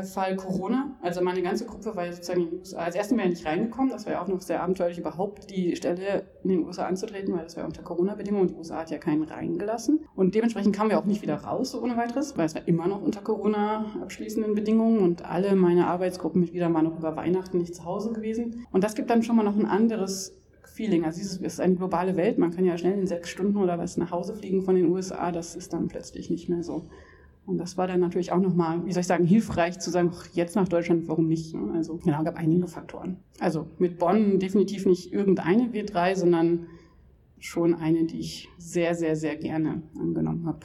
Fall 0.02 0.36
Corona. 0.36 0.96
Also 1.00 1.22
meine 1.22 1.42
ganze 1.42 1.66
Gruppe 1.66 1.96
war 1.96 2.06
ja 2.06 2.12
sozusagen 2.12 2.42
in 2.42 2.50
den 2.50 2.58
USA. 2.58 2.78
Als 2.78 2.94
erstes 2.94 3.16
wäre 3.16 3.28
nicht 3.28 3.44
reingekommen. 3.44 3.90
Das 3.90 4.06
war 4.06 4.12
ja 4.12 4.22
auch 4.22 4.28
noch 4.28 4.40
sehr 4.40 4.62
abenteuerlich, 4.62 4.98
überhaupt 4.98 5.50
die 5.50 5.76
Stelle 5.76 6.26
in 6.42 6.50
den 6.50 6.64
USA 6.64 6.86
anzutreten, 6.86 7.34
weil 7.34 7.44
das 7.44 7.56
war 7.56 7.64
unter 7.64 7.82
Corona-Bedingungen. 7.82 8.48
Die 8.48 8.54
USA 8.54 8.80
hat 8.80 8.90
ja 8.90 8.98
keinen 8.98 9.22
reingelassen. 9.22 10.00
Und 10.14 10.34
dementsprechend 10.34 10.74
kamen 10.74 10.90
wir 10.90 10.98
auch 10.98 11.04
nicht 11.04 11.22
wieder 11.22 11.36
raus, 11.36 11.70
so 11.72 11.82
ohne 11.82 11.96
weiteres, 11.96 12.36
weil 12.36 12.46
es 12.46 12.54
war 12.54 12.66
immer 12.68 12.86
noch 12.86 13.02
unter 13.02 13.20
Corona 13.20 13.86
abschließenden 14.02 14.54
Bedingungen 14.54 15.00
und 15.00 15.24
alle 15.24 15.56
meine 15.56 15.86
Arbeitsgruppenmitglieder 15.86 16.72
waren 16.72 16.84
noch 16.84 16.98
über 16.98 17.16
Weihnachten 17.16 17.58
nicht 17.58 17.74
zu 17.74 17.84
Hause 17.84 18.12
gewesen. 18.12 18.66
Und 18.70 18.84
das 18.84 18.94
gibt 18.94 19.10
dann 19.10 19.22
schon 19.22 19.36
mal 19.36 19.42
noch 19.42 19.56
ein 19.56 19.66
anderes 19.66 20.34
Feeling. 20.78 21.04
Also 21.04 21.20
es 21.20 21.36
ist 21.38 21.60
eine 21.60 21.74
globale 21.74 22.16
Welt. 22.16 22.38
Man 22.38 22.52
kann 22.52 22.64
ja 22.64 22.78
schnell 22.78 22.96
in 22.98 23.06
sechs 23.06 23.30
Stunden 23.30 23.56
oder 23.56 23.78
was 23.78 23.96
nach 23.96 24.12
Hause 24.12 24.34
fliegen 24.34 24.62
von 24.62 24.76
den 24.76 24.88
USA. 24.88 25.32
Das 25.32 25.56
ist 25.56 25.72
dann 25.72 25.88
plötzlich 25.88 26.30
nicht 26.30 26.48
mehr 26.48 26.62
so. 26.62 26.88
Und 27.48 27.56
das 27.56 27.78
war 27.78 27.86
dann 27.86 28.00
natürlich 28.00 28.30
auch 28.30 28.40
nochmal, 28.40 28.84
wie 28.84 28.92
soll 28.92 29.00
ich 29.00 29.06
sagen, 29.06 29.24
hilfreich 29.24 29.78
zu 29.78 29.90
sagen, 29.90 30.12
jetzt 30.34 30.54
nach 30.54 30.68
Deutschland, 30.68 31.08
warum 31.08 31.28
nicht? 31.28 31.54
Ne? 31.54 31.72
Also 31.74 31.96
genau, 31.96 32.22
gab 32.22 32.36
einige 32.36 32.66
Faktoren. 32.66 33.16
Also 33.40 33.66
mit 33.78 33.98
Bonn 33.98 34.38
definitiv 34.38 34.84
nicht 34.84 35.14
irgendeine 35.14 35.68
W3, 35.68 36.14
sondern 36.14 36.66
schon 37.38 37.72
eine, 37.72 38.04
die 38.04 38.20
ich 38.20 38.50
sehr, 38.58 38.94
sehr, 38.94 39.16
sehr 39.16 39.36
gerne 39.36 39.80
angenommen 39.98 40.46
habe. 40.46 40.60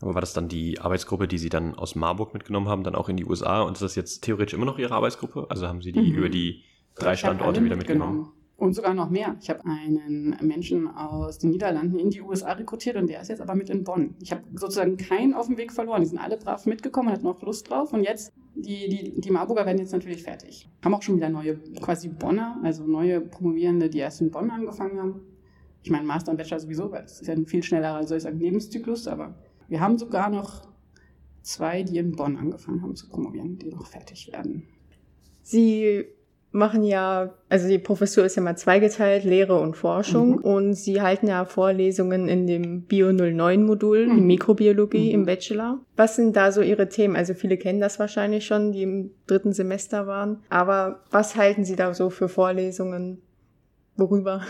Aber 0.00 0.14
war 0.14 0.20
das 0.20 0.32
dann 0.32 0.46
die 0.46 0.78
Arbeitsgruppe, 0.78 1.26
die 1.26 1.38
Sie 1.38 1.48
dann 1.48 1.74
aus 1.74 1.96
Marburg 1.96 2.34
mitgenommen 2.34 2.68
haben, 2.68 2.84
dann 2.84 2.94
auch 2.94 3.08
in 3.08 3.16
die 3.16 3.24
USA? 3.24 3.62
Und 3.62 3.72
ist 3.72 3.82
das 3.82 3.96
jetzt 3.96 4.20
theoretisch 4.20 4.54
immer 4.54 4.66
noch 4.66 4.78
Ihre 4.78 4.94
Arbeitsgruppe? 4.94 5.46
Also 5.48 5.66
haben 5.66 5.82
Sie 5.82 5.90
die 5.90 6.12
mhm. 6.12 6.18
über 6.18 6.28
die 6.28 6.62
drei 6.94 7.16
Standorte 7.16 7.64
wieder 7.64 7.74
mitgenommen? 7.74 8.28
Und 8.60 8.74
sogar 8.74 8.92
noch 8.92 9.08
mehr. 9.08 9.36
Ich 9.40 9.48
habe 9.48 9.64
einen 9.64 10.36
Menschen 10.42 10.86
aus 10.86 11.38
den 11.38 11.48
Niederlanden 11.48 11.98
in 11.98 12.10
die 12.10 12.20
USA 12.20 12.52
rekrutiert 12.52 12.96
und 12.96 13.06
der 13.06 13.22
ist 13.22 13.28
jetzt 13.28 13.40
aber 13.40 13.54
mit 13.54 13.70
in 13.70 13.84
Bonn. 13.84 14.14
Ich 14.20 14.32
habe 14.32 14.42
sozusagen 14.52 14.98
keinen 14.98 15.32
auf 15.32 15.46
dem 15.46 15.56
Weg 15.56 15.72
verloren. 15.72 16.02
Die 16.02 16.08
sind 16.08 16.18
alle 16.18 16.36
brav 16.36 16.66
mitgekommen 16.66 17.08
und 17.08 17.14
hatten 17.14 17.26
auch 17.26 17.40
Lust 17.40 17.70
drauf. 17.70 17.94
Und 17.94 18.02
jetzt, 18.02 18.34
die, 18.54 18.90
die, 18.90 19.18
die 19.18 19.30
Marburger 19.30 19.64
werden 19.64 19.78
jetzt 19.78 19.92
natürlich 19.92 20.22
fertig. 20.22 20.68
Haben 20.84 20.92
auch 20.92 21.00
schon 21.00 21.16
wieder 21.16 21.30
neue, 21.30 21.56
quasi 21.80 22.08
Bonner, 22.08 22.60
also 22.62 22.84
neue 22.84 23.22
Promovierende, 23.22 23.88
die 23.88 23.96
erst 23.96 24.20
in 24.20 24.30
Bonn 24.30 24.50
angefangen 24.50 25.00
haben. 25.00 25.20
Ich 25.82 25.90
meine, 25.90 26.04
Master 26.04 26.32
und 26.32 26.36
Bachelor 26.36 26.60
sowieso, 26.60 26.92
weil 26.92 27.00
das 27.00 27.22
ist 27.22 27.28
ja 27.28 27.32
ein 27.32 27.46
viel 27.46 27.62
schnellerer, 27.62 28.06
soll 28.06 28.18
ich 28.18 28.24
sagen, 28.24 28.40
Lebenszyklus. 28.40 29.08
Aber 29.08 29.36
wir 29.68 29.80
haben 29.80 29.96
sogar 29.96 30.28
noch 30.28 30.68
zwei, 31.40 31.82
die 31.82 31.96
in 31.96 32.12
Bonn 32.12 32.36
angefangen 32.36 32.82
haben 32.82 32.94
zu 32.94 33.08
promovieren, 33.08 33.58
die 33.58 33.70
noch 33.70 33.86
fertig 33.86 34.30
werden. 34.30 34.64
Sie 35.40 36.04
machen 36.52 36.82
ja, 36.82 37.32
also 37.48 37.68
die 37.68 37.78
Professur 37.78 38.24
ist 38.24 38.36
ja 38.36 38.42
mal 38.42 38.56
zweigeteilt, 38.56 39.24
Lehre 39.24 39.60
und 39.60 39.76
Forschung. 39.76 40.30
Mhm. 40.30 40.38
Und 40.38 40.74
sie 40.74 41.00
halten 41.00 41.28
ja 41.28 41.44
Vorlesungen 41.44 42.28
in 42.28 42.46
dem 42.46 42.82
Bio 42.82 43.12
09 43.12 43.62
Modul, 43.62 44.06
mhm. 44.06 44.16
die 44.16 44.22
Mikrobiologie 44.22 45.08
mhm. 45.08 45.14
im 45.14 45.26
Bachelor. 45.26 45.80
Was 45.96 46.16
sind 46.16 46.34
da 46.36 46.50
so 46.52 46.60
ihre 46.60 46.88
Themen? 46.88 47.16
Also 47.16 47.34
viele 47.34 47.56
kennen 47.56 47.80
das 47.80 47.98
wahrscheinlich 47.98 48.46
schon, 48.46 48.72
die 48.72 48.82
im 48.82 49.10
dritten 49.26 49.52
Semester 49.52 50.06
waren. 50.06 50.42
Aber 50.48 51.02
was 51.10 51.36
halten 51.36 51.64
sie 51.64 51.76
da 51.76 51.94
so 51.94 52.10
für 52.10 52.28
Vorlesungen? 52.28 53.22
Worüber? 53.96 54.42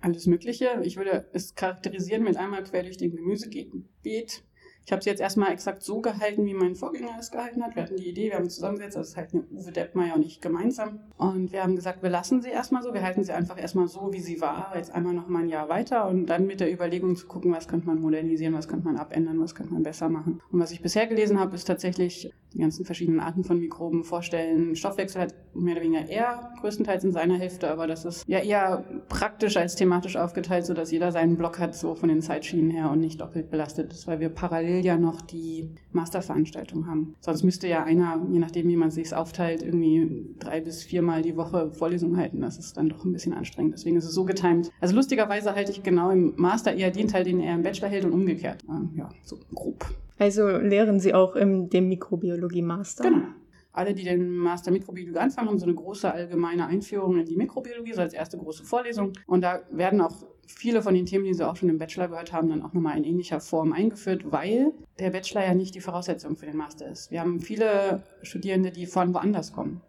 Alles 0.00 0.26
Mögliche. 0.26 0.68
Ich 0.82 0.96
würde 0.96 1.26
es 1.32 1.54
charakterisieren 1.54 2.22
mit 2.22 2.36
einmal 2.36 2.62
quer 2.62 2.82
durch 2.82 2.98
den 2.98 3.16
Gemüsebeet 3.16 4.42
ich 4.86 4.92
habe 4.92 5.00
es 5.00 5.06
jetzt 5.06 5.20
erstmal 5.20 5.52
exakt 5.52 5.82
so 5.82 6.00
gehalten, 6.00 6.46
wie 6.46 6.54
mein 6.54 6.76
Vorgänger 6.76 7.16
es 7.18 7.32
gehalten 7.32 7.64
hat. 7.64 7.74
Wir 7.74 7.82
hatten 7.82 7.96
die 7.96 8.08
Idee, 8.08 8.30
wir 8.30 8.36
haben 8.36 8.48
zusammengesetzt, 8.48 8.96
also 8.96 9.10
es 9.10 9.16
halten 9.16 9.44
Uwe 9.50 9.72
Deppmeier 9.72 10.14
und 10.14 10.24
ich 10.24 10.40
gemeinsam. 10.40 11.00
Und 11.16 11.50
wir 11.50 11.64
haben 11.64 11.74
gesagt, 11.74 12.04
wir 12.04 12.10
lassen 12.10 12.40
sie 12.40 12.50
erstmal 12.50 12.84
so, 12.84 12.94
wir 12.94 13.02
halten 13.02 13.24
sie 13.24 13.32
einfach 13.32 13.60
erstmal 13.60 13.88
so, 13.88 14.12
wie 14.12 14.20
sie 14.20 14.40
war, 14.40 14.72
jetzt 14.76 14.94
einmal 14.94 15.12
noch 15.12 15.26
mal 15.26 15.42
ein 15.42 15.48
Jahr 15.48 15.68
weiter 15.68 16.06
und 16.06 16.26
dann 16.26 16.46
mit 16.46 16.60
der 16.60 16.72
Überlegung 16.72 17.16
zu 17.16 17.26
gucken, 17.26 17.52
was 17.52 17.66
könnte 17.66 17.88
man 17.88 18.00
modernisieren, 18.00 18.54
was 18.54 18.68
könnte 18.68 18.84
man 18.84 18.96
abändern, 18.96 19.40
was 19.40 19.56
könnte 19.56 19.72
man 19.72 19.82
besser 19.82 20.08
machen. 20.08 20.40
Und 20.52 20.60
was 20.60 20.70
ich 20.70 20.80
bisher 20.80 21.08
gelesen 21.08 21.40
habe, 21.40 21.56
ist 21.56 21.64
tatsächlich 21.64 22.32
die 22.52 22.58
ganzen 22.58 22.84
verschiedenen 22.84 23.20
Arten 23.20 23.42
von 23.42 23.58
Mikroben 23.58 24.04
vorstellen. 24.04 24.76
Stoffwechsel 24.76 25.20
hat 25.20 25.34
mehr 25.54 25.74
oder 25.74 25.84
weniger 25.84 26.08
eher 26.08 26.52
größtenteils 26.60 27.04
in 27.04 27.12
seiner 27.12 27.36
Hälfte, 27.36 27.70
aber 27.70 27.86
das 27.86 28.04
ist 28.04 28.26
ja 28.28 28.38
eher 28.38 28.84
praktisch 29.08 29.56
als 29.56 29.74
thematisch 29.74 30.16
aufgeteilt, 30.16 30.64
sodass 30.64 30.90
jeder 30.90 31.12
seinen 31.12 31.36
Block 31.36 31.58
hat, 31.58 31.74
so 31.74 31.94
von 31.94 32.08
den 32.08 32.22
Zeitschienen 32.22 32.70
her 32.70 32.90
und 32.90 33.00
nicht 33.00 33.20
doppelt 33.20 33.50
belastet 33.50 33.92
ist, 33.92 34.06
weil 34.06 34.20
wir 34.20 34.30
parallel 34.30 34.75
parallel 34.76 34.84
ja 34.84 34.96
noch 34.98 35.20
die 35.20 35.70
Masterveranstaltung 35.92 36.86
haben. 36.86 37.14
Sonst 37.20 37.42
müsste 37.42 37.68
ja 37.68 37.84
einer, 37.84 38.24
je 38.30 38.38
nachdem, 38.38 38.68
wie 38.68 38.76
man 38.76 38.90
sich 38.90 39.14
aufteilt, 39.14 39.62
irgendwie 39.62 40.34
drei 40.38 40.60
bis 40.60 40.82
viermal 40.82 41.22
die 41.22 41.36
Woche 41.36 41.70
Vorlesungen 41.70 42.16
halten. 42.16 42.40
Das 42.40 42.58
ist 42.58 42.76
dann 42.76 42.88
doch 42.88 43.04
ein 43.04 43.12
bisschen 43.12 43.32
anstrengend. 43.32 43.74
Deswegen 43.74 43.96
ist 43.96 44.04
es 44.04 44.14
so 44.14 44.24
getimt. 44.24 44.70
Also 44.80 44.94
lustigerweise 44.94 45.54
halte 45.54 45.72
ich 45.72 45.82
genau 45.82 46.10
im 46.10 46.34
Master 46.36 46.74
eher 46.74 46.90
den 46.90 47.08
Teil, 47.08 47.24
den 47.24 47.40
er 47.40 47.54
im 47.54 47.62
Bachelor 47.62 47.88
hält 47.88 48.04
und 48.04 48.12
umgekehrt. 48.12 48.64
Ja, 48.94 49.08
so 49.22 49.38
grob. 49.54 49.84
Also 50.18 50.48
lehren 50.48 50.98
Sie 51.00 51.12
auch 51.14 51.36
im 51.36 51.68
dem 51.68 51.88
Mikrobiologie-Master? 51.88 53.04
Genau. 53.04 53.26
Alle, 53.72 53.92
die 53.92 54.04
den 54.04 54.38
Master 54.38 54.70
Mikrobiologie 54.70 55.18
anfangen, 55.18 55.50
haben 55.50 55.58
so 55.58 55.66
eine 55.66 55.74
große 55.74 56.10
allgemeine 56.10 56.66
Einführung 56.66 57.18
in 57.18 57.26
die 57.26 57.36
Mikrobiologie, 57.36 57.92
so 57.92 58.00
als 58.00 58.14
erste 58.14 58.38
große 58.38 58.64
Vorlesung. 58.64 59.12
Und 59.26 59.42
da 59.42 59.60
werden 59.70 60.00
auch 60.00 60.24
viele 60.46 60.82
von 60.82 60.94
den 60.94 61.06
Themen, 61.06 61.24
die 61.24 61.34
Sie 61.34 61.46
auch 61.46 61.56
schon 61.56 61.68
im 61.68 61.78
Bachelor 61.78 62.08
gehört 62.08 62.32
haben, 62.32 62.48
dann 62.48 62.62
auch 62.62 62.72
nochmal 62.72 62.96
in 62.96 63.04
ähnlicher 63.04 63.40
Form 63.40 63.72
eingeführt, 63.72 64.30
weil 64.30 64.72
der 64.98 65.10
Bachelor 65.10 65.44
ja 65.44 65.54
nicht 65.54 65.74
die 65.74 65.80
Voraussetzung 65.80 66.36
für 66.36 66.46
den 66.46 66.56
Master 66.56 66.88
ist. 66.90 67.10
Wir 67.10 67.20
haben 67.20 67.40
viele 67.40 68.02
Studierende, 68.22 68.70
die 68.70 68.86
von 68.86 69.12
woanders 69.14 69.52
kommen. 69.52 69.80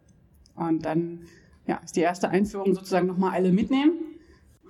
Und 0.54 0.84
dann 0.84 1.20
ja, 1.66 1.80
ist 1.84 1.96
die 1.96 2.00
erste 2.00 2.30
Einführung 2.30 2.74
sozusagen 2.74 3.06
nochmal 3.06 3.32
alle 3.34 3.52
mitnehmen. 3.52 3.92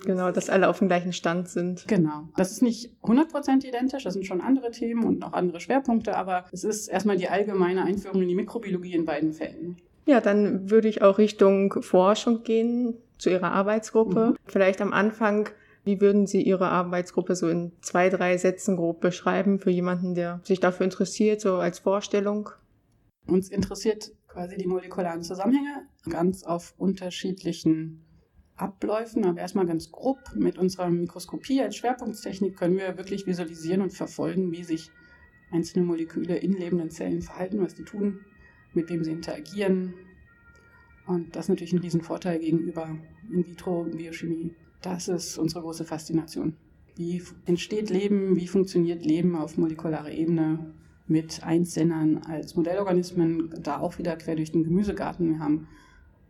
Genau, 0.05 0.31
dass 0.31 0.49
alle 0.49 0.69
auf 0.69 0.79
dem 0.79 0.87
gleichen 0.87 1.11
Stand 1.11 1.49
sind. 1.49 1.85
Genau. 1.87 2.29
Das 2.37 2.51
ist 2.51 2.61
nicht 2.61 2.91
100% 3.03 3.65
identisch, 3.67 4.03
das 4.03 4.13
sind 4.13 4.25
schon 4.25 4.39
andere 4.39 4.71
Themen 4.71 5.03
und 5.03 5.23
auch 5.23 5.33
andere 5.33 5.59
Schwerpunkte, 5.59 6.15
aber 6.15 6.45
es 6.51 6.63
ist 6.63 6.87
erstmal 6.87 7.17
die 7.17 7.27
allgemeine 7.27 7.83
Einführung 7.83 8.21
in 8.21 8.29
die 8.29 8.35
Mikrobiologie 8.35 8.93
in 8.93 9.05
beiden 9.05 9.33
Fällen. 9.33 9.77
Ja, 10.05 10.21
dann 10.21 10.71
würde 10.71 10.87
ich 10.87 11.01
auch 11.01 11.17
Richtung 11.17 11.81
Forschung 11.81 12.43
gehen, 12.43 12.95
zu 13.19 13.29
Ihrer 13.29 13.51
Arbeitsgruppe. 13.51 14.31
Mhm. 14.31 14.35
Vielleicht 14.45 14.81
am 14.81 14.93
Anfang 14.93 15.49
wie 15.89 16.01
würden 16.01 16.27
Sie 16.27 16.43
Ihre 16.43 16.69
Arbeitsgruppe 16.69 17.35
so 17.35 17.49
in 17.49 17.71
zwei, 17.81 18.09
drei 18.09 18.37
Sätzen 18.37 18.75
grob 18.75 19.01
beschreiben 19.01 19.57
für 19.57 19.71
jemanden, 19.71 20.13
der 20.13 20.39
sich 20.43 20.59
dafür 20.59 20.83
interessiert, 20.83 21.41
so 21.41 21.55
als 21.55 21.79
Vorstellung? 21.79 22.49
Uns 23.25 23.49
interessiert 23.49 24.11
quasi 24.27 24.55
die 24.55 24.67
molekularen 24.67 25.23
Zusammenhänge 25.23 25.87
ganz 26.07 26.43
auf 26.43 26.75
unterschiedlichen 26.77 28.05
Abläufen, 28.55 29.25
aber 29.25 29.39
erstmal 29.39 29.65
ganz 29.65 29.91
grob. 29.91 30.19
Mit 30.35 30.59
unserer 30.59 30.91
Mikroskopie 30.91 31.59
als 31.59 31.75
Schwerpunkttechnik 31.75 32.55
können 32.55 32.77
wir 32.77 32.95
wirklich 32.97 33.25
visualisieren 33.25 33.81
und 33.81 33.91
verfolgen, 33.91 34.51
wie 34.51 34.63
sich 34.63 34.91
einzelne 35.51 35.85
Moleküle 35.85 36.37
in 36.37 36.53
lebenden 36.53 36.91
Zellen 36.91 37.23
verhalten, 37.23 37.61
was 37.61 37.73
die 37.73 37.83
tun, 37.83 38.19
mit 38.75 38.91
wem 38.91 39.03
sie 39.03 39.11
interagieren. 39.11 39.95
Und 41.07 41.35
das 41.35 41.45
ist 41.45 41.49
natürlich 41.49 41.73
ein 41.73 41.79
Riesenvorteil 41.79 42.37
gegenüber 42.37 42.95
In-vitro-Biochemie. 43.31 44.53
Das 44.81 45.07
ist 45.07 45.37
unsere 45.37 45.61
große 45.61 45.83
Faszination. 45.83 46.53
Wie 46.95 47.21
entsteht 47.45 47.89
Leben? 47.89 48.35
Wie 48.35 48.47
funktioniert 48.47 49.05
Leben 49.05 49.35
auf 49.35 49.57
molekularer 49.57 50.11
Ebene 50.11 50.73
mit 51.07 51.43
Einsendern 51.43 52.19
als 52.27 52.55
Modellorganismen? 52.55 53.53
Da 53.61 53.79
auch 53.79 53.97
wieder 53.97 54.15
quer 54.15 54.35
durch 54.35 54.51
den 54.51 54.63
Gemüsegarten. 54.63 55.29
Wir 55.29 55.39
haben 55.39 55.67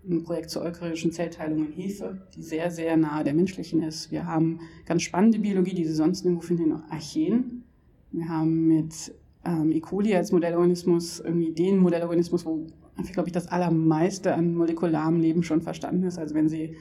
ein 0.08 0.24
Projekt 0.24 0.50
zur 0.50 0.64
eukaryotischen 0.64 1.12
Zellteilung 1.12 1.66
in 1.66 1.72
Hefe, 1.74 2.22
die 2.36 2.42
sehr, 2.42 2.72
sehr 2.72 2.98
nahe 2.98 3.24
der 3.24 3.34
menschlichen 3.34 3.84
ist. 3.84 4.12
Wir 4.12 4.26
haben 4.26 4.62
ganz 4.86 5.04
spannende 5.04 5.40
Biologie, 5.40 5.76
die 5.76 5.86
Sie 5.86 5.94
sonst 5.94 6.24
nirgendwo 6.24 6.46
finden, 6.46 6.64
in 6.64 6.74
Archeen. 6.90 7.64
Wir 8.12 8.30
haben 8.30 8.68
mit 8.68 9.14
ähm, 9.46 9.72
E. 9.72 9.80
coli 9.80 10.16
als 10.16 10.32
Modellorganismus 10.32 11.20
irgendwie 11.20 11.52
den 11.52 11.78
Modellorganismus, 11.78 12.46
wo, 12.46 12.66
glaube 13.12 13.30
ich, 13.30 13.34
das 13.34 13.48
allermeiste 13.48 14.34
an 14.34 14.56
molekularem 14.56 15.20
Leben 15.20 15.44
schon 15.44 15.62
verstanden 15.62 16.04
ist. 16.04 16.18
Also 16.18 16.34
wenn 16.34 16.50
Sie 16.50 16.76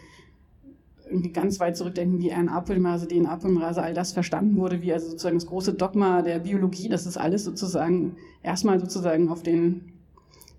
irgendwie 1.09 1.32
ganz 1.32 1.61
weit 1.61 1.76
zurückdenken, 1.76 2.20
wie 2.20 2.30
RNA-Polymerase, 2.30 3.09
DNA-Polymerase, 3.09 3.82
all 3.82 3.94
das 3.94 4.12
verstanden 4.12 4.56
wurde, 4.56 4.82
wie 4.82 4.92
also 4.92 5.11
sozusagen 5.11 5.36
das 5.36 5.46
große 5.46 5.74
Dogma 5.74 6.22
der 6.22 6.40
Biologie, 6.40 6.88
das 6.88 7.06
ist 7.06 7.16
alles 7.16 7.44
sozusagen 7.44 8.16
erstmal 8.42 8.78
sozusagen 8.80 9.28
auf 9.28 9.42
den 9.42 9.92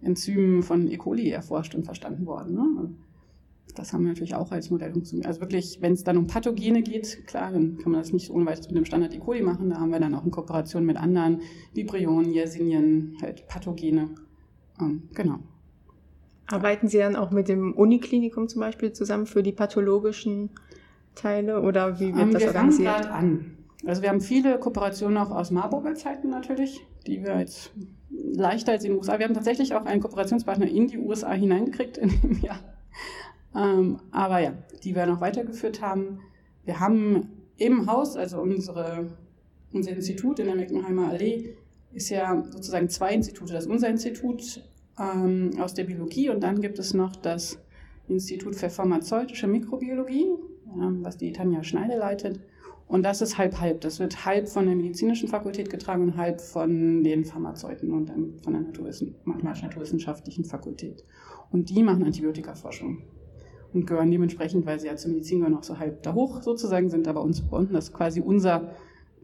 Enzymen 0.02 0.64
von 0.64 0.88
E. 0.88 0.98
coli 0.98 1.30
erforscht 1.30 1.76
und 1.76 1.84
verstanden 1.84 2.26
worden. 2.26 2.56
Ne? 2.56 2.90
Das 3.76 3.94
haben 3.94 4.02
wir 4.02 4.10
natürlich 4.10 4.36
auch 4.36 4.52
als 4.52 4.70
Modell 4.70 4.92
funktioniert. 4.92 5.28
Also 5.28 5.42
wirklich, 5.42 5.82
wenn 5.82 5.94
es 5.94 6.04
dann 6.04 6.18
um 6.18 6.28
Pathogene 6.28 6.82
geht, 6.82 7.26
klar, 7.28 7.52
dann 7.52 7.78
kann 7.78 7.92
man 7.92 8.02
das 8.02 8.12
nicht 8.12 8.32
ohne 8.32 8.46
weiteres 8.46 8.68
mit 8.68 8.78
dem 8.78 8.86
Standard 8.86 9.14
E. 9.14 9.20
coli 9.20 9.42
machen. 9.42 9.70
Da 9.70 9.80
haben 9.80 9.92
wir 9.92 10.00
dann 10.00 10.16
auch 10.16 10.26
in 10.26 10.32
Kooperation 10.32 10.86
mit 10.86 10.98
anderen 10.98 11.42
Vibrionen, 11.74 12.34
Yersinien, 12.34 13.18
halt 13.22 13.48
Pathogene. 13.48 14.10
Ähm, 14.82 15.04
genau. 15.14 15.40
Arbeiten 16.52 16.88
Sie 16.88 16.98
dann 16.98 17.16
auch 17.16 17.32
mit 17.32 17.48
dem 17.48 17.74
Uniklinikum 17.74 18.48
zum 18.48 18.62
Beispiel 18.62 18.92
zusammen 18.92 19.26
für 19.26 19.44
die 19.44 19.52
pathologischen 19.52 20.50
Teile 21.16 21.62
oder 21.62 22.00
wie 22.00 22.14
wird 22.16 22.24
ähm, 22.24 22.32
das 22.32 22.42
wir 22.42 22.48
organisiert? 22.50 23.04
Wir 23.04 23.14
an. 23.14 23.58
Also 23.86 24.02
wir 24.02 24.10
haben 24.10 24.22
viele 24.22 24.60
Kooperationen 24.60 25.18
auch 25.18 25.32
aus 25.32 25.52
Marburger 25.52 25.96
Zeiten 25.96 26.30
natürlich, 26.30 26.86
die 27.08 27.24
wir 27.24 27.40
jetzt 27.40 27.72
leichter 28.10 28.74
als 28.74 28.84
in 28.84 28.92
den 28.92 28.98
USA. 28.98 29.20
Wir 29.20 29.26
haben 29.26 29.34
tatsächlich 29.34 29.74
auch 29.74 29.86
einen 29.86 30.02
Kooperationspartner 30.02 30.68
in 30.68 30.88
die 30.88 30.98
USA 30.98 31.32
hineingekriegt 31.32 31.98
in 31.98 32.10
dem 32.22 32.42
Jahr. 32.42 32.60
Ähm, 33.56 34.00
aber 34.12 34.40
ja, 34.40 34.54
die 34.84 34.96
wir 34.96 35.06
noch 35.06 35.22
weitergeführt 35.22 35.82
haben. 35.82 36.20
Wir 36.66 36.80
haben 36.80 37.30
im 37.58 37.90
Haus, 37.90 38.16
also 38.16 38.42
unsere, 38.42 39.08
unser 39.74 39.92
Institut 39.92 40.40
in 40.40 40.48
der 40.48 40.56
Meckenheimer 40.56 41.10
Allee, 41.10 41.56
ist 41.92 42.10
ja 42.10 42.44
sozusagen 42.50 42.90
zwei 42.90 43.14
Institute. 43.14 43.54
Das 43.54 43.66
ist 43.66 43.72
unser 43.72 43.90
Institut 43.90 44.62
ähm, 45.00 45.52
aus 45.60 45.74
der 45.74 45.86
Biologie 45.86 46.30
und 46.30 46.42
dann 46.42 46.62
gibt 46.62 46.80
es 46.80 46.94
noch 46.94 47.16
das 47.16 47.60
Institut 48.08 48.56
für 48.56 48.70
pharmazeutische 48.70 49.48
Mikrobiologie, 49.48 50.28
ähm, 50.76 51.00
was 51.04 51.18
die 51.18 51.32
Tanja 51.32 51.64
Schneide 51.64 51.98
leitet. 51.98 52.40
Und 52.88 53.04
das 53.04 53.22
ist 53.22 53.38
halb-halb. 53.38 53.82
Das 53.82 54.00
wird 54.00 54.26
halb 54.26 54.50
von 54.50 54.66
der 54.66 54.76
medizinischen 54.76 55.28
Fakultät 55.28 55.70
getragen 55.70 56.02
und 56.02 56.18
halb 56.18 56.42
von 56.42 57.04
den 57.04 57.24
Pharmazeuten 57.24 57.94
und 57.94 58.12
von 58.44 58.54
der 58.54 58.64
mathematisch-naturwissenschaftlichen 59.26 60.44
Fakultät. 60.44 61.06
Und 61.52 61.70
die 61.70 61.84
machen 61.84 62.04
Antibiotikaforschung 62.04 63.04
und 63.74 63.86
gehören 63.86 64.10
dementsprechend, 64.10 64.66
weil 64.66 64.80
sie 64.80 64.88
ja 64.88 64.96
zur 64.96 65.12
Medizin 65.12 65.40
gehören, 65.40 65.56
auch 65.56 65.64
so 65.64 65.78
halb 65.78 66.02
da 66.02 66.16
hoch 66.16 66.42
sozusagen, 66.42 66.90
sind 66.90 67.08
aber 67.08 67.22
uns 67.22 67.42
verbunden. 67.42 67.74
Das 67.74 67.90
ist 67.90 67.94
quasi 67.94 68.22
unser 68.22 68.72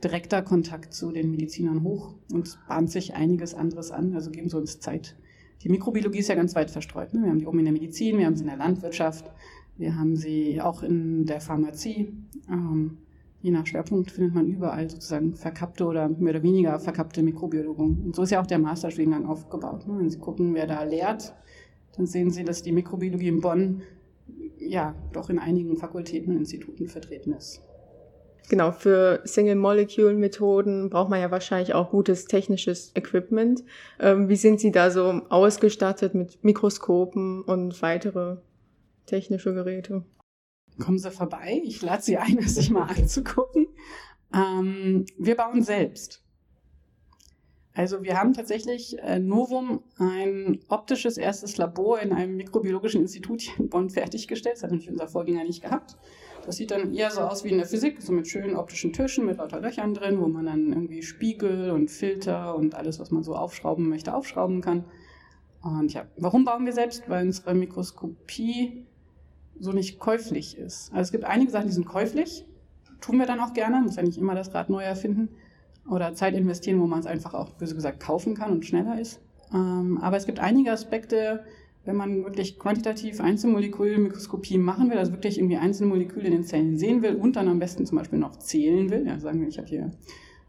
direkter 0.03 0.43
Kontakt 0.43 0.93
zu 0.93 1.11
den 1.11 1.31
Medizinern 1.31 1.81
hoch 1.81 2.13
und 2.31 2.59
bahnt 2.67 2.91
sich 2.91 3.15
einiges 3.15 3.55
anderes 3.55 3.89
an. 3.89 4.13
Also 4.13 4.29
geben 4.29 4.49
sie 4.49 4.57
uns 4.57 4.79
Zeit. 4.79 5.15
Die 5.61 5.69
Mikrobiologie 5.69 6.19
ist 6.19 6.29
ja 6.29 6.35
ganz 6.35 6.55
weit 6.55 6.71
verstreut. 6.71 7.13
Ne? 7.13 7.23
Wir 7.23 7.29
haben 7.29 7.39
die 7.39 7.47
oben 7.47 7.59
in 7.59 7.65
der 7.65 7.73
Medizin, 7.73 8.17
wir 8.17 8.25
haben 8.25 8.35
sie 8.35 8.43
in 8.43 8.49
der 8.49 8.57
Landwirtschaft, 8.57 9.31
wir 9.77 9.97
haben 9.97 10.15
sie 10.15 10.61
auch 10.61 10.83
in 10.83 11.25
der 11.25 11.41
Pharmazie. 11.41 12.13
Ähm, 12.49 12.97
je 13.41 13.51
nach 13.51 13.65
Schwerpunkt 13.65 14.11
findet 14.11 14.33
man 14.33 14.47
überall 14.47 14.89
sozusagen 14.89 15.35
verkappte 15.35 15.85
oder 15.85 16.09
mehr 16.09 16.33
oder 16.33 16.43
weniger 16.43 16.79
verkappte 16.79 17.21
Mikrobiologen. 17.23 18.03
Und 18.05 18.15
so 18.15 18.23
ist 18.23 18.31
ja 18.31 18.41
auch 18.41 18.47
der 18.47 18.59
Masterstudiengang 18.59 19.25
aufgebaut. 19.25 19.87
Ne? 19.87 19.99
Wenn 19.99 20.09
Sie 20.09 20.19
gucken, 20.19 20.53
wer 20.53 20.67
da 20.67 20.83
lehrt, 20.83 21.33
dann 21.95 22.05
sehen 22.05 22.31
Sie, 22.31 22.43
dass 22.43 22.63
die 22.63 22.71
Mikrobiologie 22.71 23.27
in 23.27 23.41
Bonn 23.41 23.81
ja 24.57 24.95
doch 25.13 25.29
in 25.29 25.39
einigen 25.39 25.77
Fakultäten 25.77 26.33
und 26.33 26.39
Instituten 26.39 26.87
vertreten 26.87 27.33
ist. 27.33 27.61
Genau, 28.47 28.71
für 28.71 29.21
Single-Molecule-Methoden 29.23 30.89
braucht 30.89 31.09
man 31.09 31.19
ja 31.19 31.31
wahrscheinlich 31.31 31.73
auch 31.73 31.89
gutes 31.89 32.25
technisches 32.25 32.91
Equipment. 32.95 33.63
Ähm, 33.99 34.29
wie 34.29 34.35
sind 34.35 34.59
Sie 34.59 34.71
da 34.71 34.91
so 34.91 35.21
ausgestattet 35.29 36.13
mit 36.13 36.43
Mikroskopen 36.43 37.41
und 37.41 37.81
weitere 37.81 38.37
technische 39.07 39.53
Geräte? 39.53 40.03
Kommen 40.79 40.99
Sie 40.99 41.09
vorbei, 41.09 41.61
ich 41.63 41.81
lade 41.81 42.03
Sie 42.03 42.17
ein, 42.17 42.37
es 42.37 42.55
sich 42.55 42.69
mal 42.69 42.83
anzugucken. 42.83 43.67
Ähm, 44.33 45.05
wir 45.17 45.35
bauen 45.35 45.63
selbst. 45.63 46.21
Also 47.73 48.03
wir 48.03 48.17
haben 48.17 48.33
tatsächlich 48.33 48.97
äh, 48.99 49.19
Novum 49.19 49.83
ein 49.97 50.59
optisches 50.69 51.17
erstes 51.17 51.57
Labor 51.57 51.99
in 51.99 52.13
einem 52.13 52.37
mikrobiologischen 52.37 53.01
Institut 53.01 53.41
hier 53.41 53.59
in 53.59 53.69
Bonn 53.69 53.89
fertiggestellt. 53.89 54.55
Das 54.55 54.63
hat 54.63 54.71
natürlich 54.71 54.91
unser 54.91 55.09
Vorgänger 55.09 55.43
nicht 55.43 55.61
gehabt. 55.61 55.97
Das 56.45 56.57
sieht 56.57 56.71
dann 56.71 56.93
eher 56.93 57.11
so 57.11 57.21
aus 57.21 57.43
wie 57.43 57.49
in 57.49 57.57
der 57.57 57.65
Physik, 57.65 58.01
so 58.01 58.13
mit 58.13 58.27
schönen 58.27 58.55
optischen 58.55 58.93
Tischen 58.93 59.25
mit 59.25 59.37
lauter 59.37 59.59
Löchern 59.59 59.93
drin, 59.93 60.19
wo 60.19 60.27
man 60.27 60.45
dann 60.45 60.69
irgendwie 60.69 61.01
Spiegel 61.01 61.71
und 61.71 61.89
Filter 61.89 62.55
und 62.55 62.75
alles, 62.75 62.99
was 62.99 63.11
man 63.11 63.23
so 63.23 63.35
aufschrauben 63.35 63.89
möchte, 63.89 64.13
aufschrauben 64.13 64.61
kann. 64.61 64.85
Und 65.61 65.93
ja, 65.93 66.05
warum 66.17 66.45
bauen 66.45 66.65
wir 66.65 66.73
selbst? 66.73 67.09
Weil 67.09 67.25
unsere 67.25 67.55
Mikroskopie 67.55 68.85
so 69.59 69.71
nicht 69.71 69.99
käuflich 69.99 70.57
ist. 70.57 70.91
Also 70.91 71.01
es 71.01 71.11
gibt 71.11 71.23
einige 71.23 71.51
Sachen, 71.51 71.67
die 71.67 71.73
sind 71.73 71.87
käuflich, 71.87 72.45
tun 73.01 73.17
wir 73.17 73.25
dann 73.25 73.39
auch 73.39 73.53
gerne, 73.53 73.81
muss 73.81 73.95
ja 73.95 74.03
nicht 74.03 74.17
immer 74.17 74.35
das 74.35 74.53
Rad 74.53 74.69
neu 74.69 74.83
erfinden 74.83 75.29
oder 75.89 76.13
Zeit 76.13 76.35
investieren, 76.35 76.81
wo 76.81 76.87
man 76.87 76.99
es 76.99 77.05
einfach 77.05 77.33
auch, 77.33 77.51
böse 77.51 77.75
gesagt, 77.75 77.99
kaufen 77.99 78.35
kann 78.35 78.51
und 78.51 78.65
schneller 78.65 78.99
ist. 78.99 79.21
Ähm, 79.53 79.99
aber 80.01 80.17
es 80.17 80.25
gibt 80.25 80.39
einige 80.39 80.71
Aspekte, 80.71 81.43
wenn 81.85 81.95
man 81.95 82.23
wirklich 82.23 82.59
quantitativ 82.59 83.21
Einzelmolekülmikroskopie 83.21 84.57
machen 84.57 84.89
will, 84.89 84.97
also 84.97 85.11
wirklich 85.11 85.37
irgendwie 85.37 85.57
einzelne 85.57 85.89
Moleküle 85.89 86.25
in 86.25 86.33
den 86.33 86.43
Zellen 86.43 86.77
sehen 86.77 87.01
will 87.01 87.15
und 87.15 87.35
dann 87.35 87.47
am 87.47 87.59
besten 87.59 87.85
zum 87.85 87.97
Beispiel 87.97 88.19
noch 88.19 88.37
zählen 88.37 88.89
will, 88.89 89.05
ja, 89.05 89.19
sagen 89.19 89.39
wir, 89.41 89.47
ich 89.47 89.57
habe 89.57 89.67
hier 89.67 89.91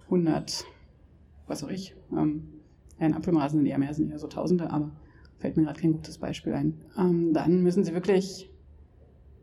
100, 0.05 0.65
was 1.47 1.63
auch 1.63 1.71
ich, 1.71 1.95
ähm, 2.13 2.49
ein 2.99 3.15
Apfelmaßen 3.15 3.59
sind 3.59 3.67
eher 3.67 3.79
mehr, 3.79 3.93
sind 3.93 4.11
eher 4.11 4.19
so 4.19 4.27
Tausende, 4.27 4.71
aber 4.71 4.91
fällt 5.39 5.57
mir 5.57 5.65
gerade 5.65 5.81
kein 5.81 5.93
gutes 5.93 6.19
Beispiel 6.19 6.55
ein. 6.55 6.81
Ähm, 6.99 7.33
dann 7.35 7.63
müssen 7.63 7.85
Sie 7.85 7.93
wirklich 7.93 8.51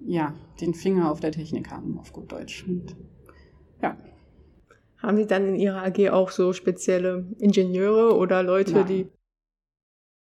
ja, 0.05 0.33
den 0.59 0.73
Finger 0.73 1.11
auf 1.11 1.19
der 1.19 1.31
Technik 1.31 1.71
haben, 1.71 1.97
auf 1.99 2.13
gut 2.13 2.31
Deutsch. 2.31 2.65
Und, 2.67 2.95
ja, 3.81 3.97
haben 4.97 5.17
Sie 5.17 5.27
dann 5.27 5.47
in 5.47 5.55
Ihrer 5.55 5.83
AG 5.83 6.09
auch 6.09 6.31
so 6.31 6.53
spezielle 6.53 7.27
Ingenieure 7.39 8.17
oder 8.17 8.43
Leute, 8.43 8.73
Nein. 8.73 8.87
die. 8.87 9.07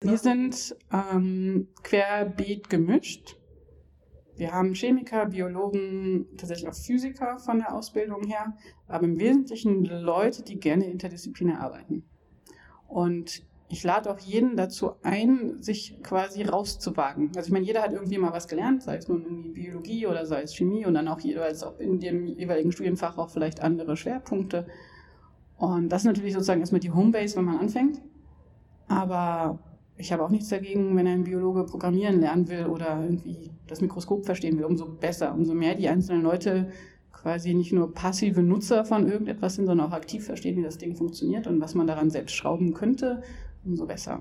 Wir 0.03 0.19
sind 0.19 0.77
ähm, 0.93 1.69
querbeet 1.85 2.69
gemischt. 2.69 3.37
Wir 4.35 4.53
haben 4.53 4.75
Chemiker, 4.75 5.27
Biologen, 5.27 6.27
tatsächlich 6.37 6.69
auch 6.69 6.75
Physiker 6.75 7.39
von 7.39 7.59
der 7.59 7.73
Ausbildung 7.73 8.25
her, 8.25 8.57
aber 8.89 9.05
im 9.05 9.19
Wesentlichen 9.19 9.85
Leute, 9.85 10.43
die 10.43 10.59
gerne 10.59 10.91
interdisziplinär 10.91 11.61
arbeiten. 11.61 12.05
Und 12.89 13.45
ich 13.69 13.85
lade 13.85 14.11
auch 14.11 14.19
jeden 14.19 14.57
dazu 14.57 14.93
ein, 15.03 15.63
sich 15.63 16.03
quasi 16.03 16.43
rauszuwagen. 16.43 17.31
Also 17.37 17.47
ich 17.47 17.53
meine, 17.53 17.65
jeder 17.65 17.83
hat 17.83 17.93
irgendwie 17.93 18.19
mal 18.19 18.33
was 18.33 18.49
gelernt, 18.49 18.83
sei 18.83 18.97
es 18.97 19.09
nun 19.09 19.23
irgendwie 19.23 19.51
Biologie 19.51 20.07
oder 20.07 20.27
sei 20.27 20.43
es 20.43 20.57
Chemie 20.57 20.85
und 20.85 20.95
dann 20.95 21.09
auch 21.09 21.21
jeweils 21.21 21.63
auch 21.63 21.79
in 21.79 22.01
dem 22.01 22.27
jeweiligen 22.27 22.73
Studienfach 22.73 23.19
auch 23.19 23.31
vielleicht 23.31 23.63
andere 23.63 23.97
Schwerpunkte. 23.97 24.67
Und 25.57 25.91
das 25.91 26.03
ist 26.03 26.07
natürlich 26.07 26.33
sozusagen 26.33 26.61
erstmal 26.61 26.81
die 26.81 26.91
Homebase, 26.91 27.37
wenn 27.37 27.45
man 27.45 27.59
anfängt. 27.59 28.03
Aber 28.89 29.61
ich 29.97 30.13
habe 30.13 30.25
auch 30.25 30.31
nichts 30.31 30.49
dagegen, 30.49 30.97
wenn 30.97 31.07
ein 31.07 31.25
Biologe 31.25 31.65
programmieren 31.65 32.21
lernen 32.21 32.49
will 32.49 32.67
oder 32.67 33.03
irgendwie 33.03 33.51
das 33.67 33.81
Mikroskop 33.81 34.25
verstehen 34.25 34.59
will, 34.59 34.65
umso 34.65 34.87
besser, 34.87 35.33
umso 35.35 35.55
mehr 35.55 35.75
die 35.75 35.89
einzelnen 35.89 36.23
Leute 36.23 36.71
quasi 37.13 37.55
nicht 37.55 37.73
nur 37.73 37.93
passive 37.93 38.43
Nutzer 38.43 38.85
von 38.85 39.09
irgendetwas 39.09 39.55
sind, 39.55 39.67
sondern 39.67 39.89
auch 39.89 39.95
aktiv 39.95 40.25
verstehen, 40.25 40.57
wie 40.57 40.63
das 40.63 40.79
Ding 40.79 40.97
funktioniert 40.97 41.47
und 41.47 41.61
was 41.61 41.75
man 41.75 41.87
daran 41.87 42.11
selbst 42.11 42.35
schrauben 42.35 42.75
könnte 42.75 43.23
umso 43.65 43.87
besser. 43.87 44.21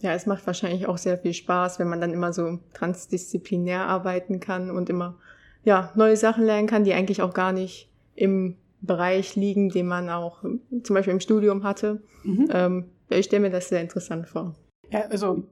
Ja, 0.00 0.12
es 0.12 0.26
macht 0.26 0.46
wahrscheinlich 0.46 0.86
auch 0.86 0.98
sehr 0.98 1.18
viel 1.18 1.34
Spaß, 1.34 1.80
wenn 1.80 1.88
man 1.88 2.00
dann 2.00 2.12
immer 2.12 2.32
so 2.32 2.60
transdisziplinär 2.72 3.86
arbeiten 3.86 4.38
kann 4.38 4.70
und 4.70 4.88
immer 4.88 5.16
ja, 5.64 5.92
neue 5.96 6.16
Sachen 6.16 6.44
lernen 6.44 6.68
kann, 6.68 6.84
die 6.84 6.94
eigentlich 6.94 7.20
auch 7.20 7.34
gar 7.34 7.52
nicht 7.52 7.90
im 8.14 8.56
Bereich 8.80 9.34
liegen, 9.34 9.70
den 9.70 9.88
man 9.88 10.08
auch 10.08 10.42
zum 10.42 10.94
Beispiel 10.94 11.14
im 11.14 11.20
Studium 11.20 11.64
hatte. 11.64 12.00
Mhm. 12.22 12.48
Ähm, 12.52 12.84
ich 13.10 13.26
stelle 13.26 13.42
mir 13.42 13.50
das 13.50 13.68
sehr 13.68 13.80
interessant 13.80 14.28
vor. 14.28 14.54
Ja, 14.90 15.02
also 15.02 15.44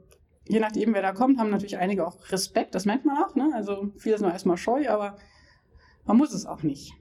je 0.49 0.61
nachdem, 0.61 0.95
wer 0.95 1.03
da 1.03 1.13
kommt, 1.13 1.39
haben 1.39 1.51
natürlich 1.51 1.79
einige 1.79 2.07
auch 2.07 2.17
Respekt, 2.31 2.75
das 2.75 2.85
merkt 2.85 3.05
man 3.05 3.23
auch. 3.23 3.35
Ne? 3.35 3.51
Also 3.55 3.91
viele 3.97 4.19
sind 4.19 4.29
erstmal 4.29 4.57
scheu, 4.57 4.89
aber 4.89 5.17
man 6.05 6.17
muss 6.17 6.33
es 6.33 6.47
auch 6.47 6.63
nicht. 6.63 6.93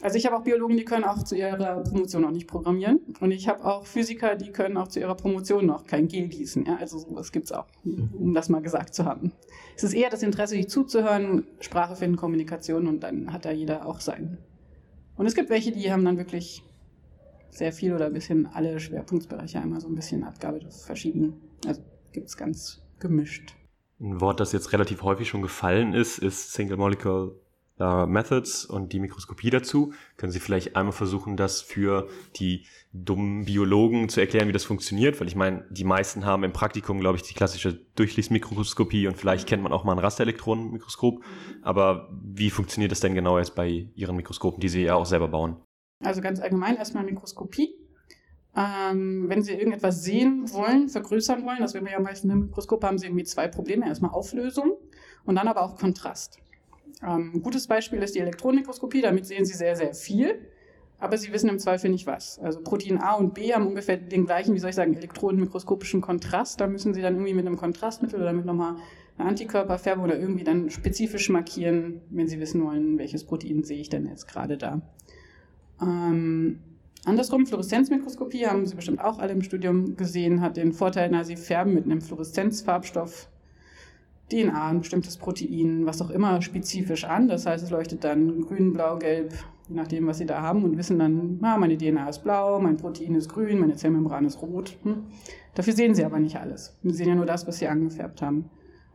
Also 0.00 0.16
ich 0.16 0.26
habe 0.26 0.36
auch 0.36 0.44
Biologen, 0.44 0.76
die 0.76 0.84
können 0.84 1.02
auch 1.02 1.24
zu 1.24 1.34
ihrer 1.34 1.82
Promotion 1.82 2.22
noch 2.22 2.30
nicht 2.30 2.46
programmieren. 2.46 3.00
Und 3.20 3.32
ich 3.32 3.48
habe 3.48 3.64
auch 3.64 3.84
Physiker, 3.84 4.36
die 4.36 4.52
können 4.52 4.76
auch 4.76 4.86
zu 4.86 5.00
ihrer 5.00 5.16
Promotion 5.16 5.66
noch 5.66 5.86
kein 5.86 6.06
Gel 6.06 6.28
gießen. 6.28 6.66
Ja, 6.66 6.76
also 6.76 6.98
sowas 6.98 7.32
gibt 7.32 7.46
es 7.46 7.52
auch, 7.52 7.66
um 7.84 8.32
das 8.32 8.48
mal 8.48 8.62
gesagt 8.62 8.94
zu 8.94 9.04
haben. 9.04 9.32
Es 9.76 9.82
ist 9.82 9.94
eher 9.94 10.08
das 10.08 10.22
Interesse, 10.22 10.54
sich 10.54 10.68
zuzuhören, 10.68 11.46
Sprache 11.60 11.96
finden, 11.96 12.16
Kommunikation 12.16 12.86
und 12.86 13.00
dann 13.00 13.32
hat 13.32 13.44
da 13.44 13.50
jeder 13.50 13.86
auch 13.86 14.00
sein. 14.00 14.38
Und 15.16 15.26
es 15.26 15.34
gibt 15.34 15.50
welche, 15.50 15.72
die 15.72 15.90
haben 15.90 16.04
dann 16.04 16.16
wirklich 16.16 16.62
sehr 17.50 17.72
viel 17.72 17.94
oder 17.94 18.06
ein 18.06 18.12
bisschen 18.12 18.46
alle 18.46 18.80
Schwerpunktbereiche 18.80 19.60
einmal 19.60 19.80
so 19.80 19.88
ein 19.88 19.94
bisschen 19.94 20.24
Abgabe 20.24 20.60
verschieden. 20.70 21.34
Also 21.66 21.82
gibt 22.12 22.28
es 22.28 22.36
ganz 22.36 22.82
gemischt. 22.98 23.54
Ein 24.00 24.20
Wort, 24.20 24.40
das 24.40 24.52
jetzt 24.52 24.72
relativ 24.72 25.02
häufig 25.02 25.28
schon 25.28 25.42
gefallen 25.42 25.92
ist, 25.92 26.18
ist 26.18 26.52
Single 26.52 26.76
Molecule 26.76 27.34
äh, 27.80 28.06
Methods 28.06 28.64
und 28.64 28.92
die 28.92 29.00
Mikroskopie 29.00 29.50
dazu. 29.50 29.92
Können 30.16 30.32
Sie 30.32 30.40
vielleicht 30.40 30.76
einmal 30.76 30.92
versuchen, 30.92 31.36
das 31.36 31.60
für 31.60 32.08
die 32.36 32.66
dummen 32.92 33.44
Biologen 33.44 34.08
zu 34.08 34.20
erklären, 34.20 34.48
wie 34.48 34.52
das 34.52 34.64
funktioniert? 34.64 35.20
Weil 35.20 35.28
ich 35.28 35.36
meine, 35.36 35.64
die 35.70 35.84
meisten 35.84 36.24
haben 36.24 36.44
im 36.44 36.52
Praktikum, 36.52 37.00
glaube 37.00 37.16
ich, 37.16 37.22
die 37.22 37.34
klassische 37.34 37.74
Durchlichtmikroskopie 37.94 39.06
und 39.06 39.16
vielleicht 39.16 39.48
kennt 39.48 39.62
man 39.62 39.72
auch 39.72 39.84
mal 39.84 39.92
ein 39.92 39.98
Rasterelektronenmikroskop. 39.98 41.22
Aber 41.62 42.08
wie 42.22 42.50
funktioniert 42.50 42.92
das 42.92 43.00
denn 43.00 43.14
genau 43.14 43.38
jetzt 43.38 43.54
bei 43.54 43.88
Ihren 43.94 44.16
Mikroskopen, 44.16 44.60
die 44.60 44.68
Sie 44.68 44.82
ja 44.82 44.94
auch 44.94 45.06
selber 45.06 45.28
bauen? 45.28 45.56
Also 46.00 46.20
ganz 46.20 46.40
allgemein 46.40 46.76
erstmal 46.76 47.04
Mikroskopie. 47.04 47.74
Ähm, 48.56 49.28
wenn 49.28 49.42
Sie 49.42 49.52
irgendetwas 49.52 50.02
sehen 50.02 50.52
wollen, 50.52 50.88
vergrößern 50.88 51.44
wollen, 51.44 51.58
das 51.60 51.74
werden 51.74 51.84
wir 51.84 51.92
ja 51.92 52.00
meistens 52.00 52.32
im 52.32 52.46
Mikroskop, 52.46 52.82
haben 52.82 52.98
Sie 52.98 53.06
irgendwie 53.06 53.24
zwei 53.24 53.46
Probleme. 53.48 53.86
Erstmal 53.86 54.12
Auflösung 54.12 54.72
und 55.24 55.36
dann 55.36 55.48
aber 55.48 55.62
auch 55.62 55.76
Kontrast. 55.76 56.38
Ähm, 57.02 57.32
ein 57.34 57.42
gutes 57.42 57.66
Beispiel 57.66 58.02
ist 58.02 58.14
die 58.14 58.20
Elektronenmikroskopie. 58.20 59.02
Damit 59.02 59.26
sehen 59.26 59.44
Sie 59.44 59.54
sehr, 59.54 59.76
sehr 59.76 59.94
viel, 59.94 60.46
aber 60.98 61.16
Sie 61.18 61.32
wissen 61.32 61.48
im 61.50 61.58
Zweifel 61.58 61.90
nicht 61.90 62.06
was. 62.06 62.38
Also 62.38 62.60
Protein 62.60 62.98
A 63.00 63.14
und 63.14 63.34
B 63.34 63.52
haben 63.52 63.66
ungefähr 63.66 63.96
den 63.96 64.26
gleichen, 64.26 64.54
wie 64.54 64.58
soll 64.58 64.70
ich 64.70 64.76
sagen, 64.76 64.94
elektronenmikroskopischen 64.94 66.00
Kontrast. 66.00 66.60
Da 66.60 66.66
müssen 66.66 66.94
Sie 66.94 67.02
dann 67.02 67.14
irgendwie 67.14 67.34
mit 67.34 67.46
einem 67.46 67.56
Kontrastmittel 67.56 68.20
oder 68.20 68.32
mit 68.32 68.46
nochmal 68.46 68.76
einer 69.18 69.28
Antikörperfärbung 69.28 70.04
oder 70.04 70.18
irgendwie 70.18 70.44
dann 70.44 70.70
spezifisch 70.70 71.28
markieren, 71.28 72.00
wenn 72.10 72.28
Sie 72.28 72.40
wissen 72.40 72.64
wollen, 72.64 72.98
welches 72.98 73.24
Protein 73.24 73.62
sehe 73.62 73.80
ich 73.80 73.88
denn 73.88 74.06
jetzt 74.06 74.26
gerade 74.26 74.56
da. 74.56 74.80
Ähm, 75.80 76.58
andersrum, 77.04 77.46
Fluoreszenzmikroskopie 77.46 78.46
haben 78.46 78.66
Sie 78.66 78.74
bestimmt 78.74 79.00
auch 79.00 79.18
alle 79.18 79.32
im 79.32 79.42
Studium 79.42 79.96
gesehen, 79.96 80.40
hat 80.40 80.56
den 80.56 80.72
Vorteil, 80.72 81.10
na, 81.10 81.24
Sie 81.24 81.36
färben 81.36 81.74
mit 81.74 81.84
einem 81.84 82.00
Fluoreszenzfarbstoff 82.00 83.28
DNA, 84.30 84.68
ein 84.68 84.80
bestimmtes 84.80 85.16
Protein, 85.16 85.86
was 85.86 86.02
auch 86.02 86.10
immer, 86.10 86.42
spezifisch 86.42 87.04
an. 87.04 87.28
Das 87.28 87.46
heißt, 87.46 87.64
es 87.64 87.70
leuchtet 87.70 88.04
dann 88.04 88.42
grün, 88.42 88.72
blau, 88.72 88.98
gelb, 88.98 89.32
je 89.68 89.74
nachdem, 89.74 90.06
was 90.06 90.18
sie 90.18 90.26
da 90.26 90.42
haben 90.42 90.64
und 90.64 90.76
wissen 90.76 90.98
dann, 90.98 91.38
ah, 91.42 91.56
meine 91.56 91.78
DNA 91.78 92.08
ist 92.08 92.22
blau, 92.24 92.60
mein 92.60 92.76
Protein 92.76 93.14
ist 93.14 93.28
grün, 93.28 93.58
meine 93.58 93.76
Zellmembran 93.76 94.26
ist 94.26 94.42
rot. 94.42 94.76
Hm. 94.82 95.04
Dafür 95.54 95.72
sehen 95.72 95.94
sie 95.94 96.04
aber 96.04 96.18
nicht 96.18 96.36
alles. 96.36 96.76
Sie 96.82 96.90
sehen 96.90 97.08
ja 97.08 97.14
nur 97.14 97.26
das, 97.26 97.46
was 97.46 97.58
sie 97.58 97.68
angefärbt 97.68 98.20
haben. 98.20 98.50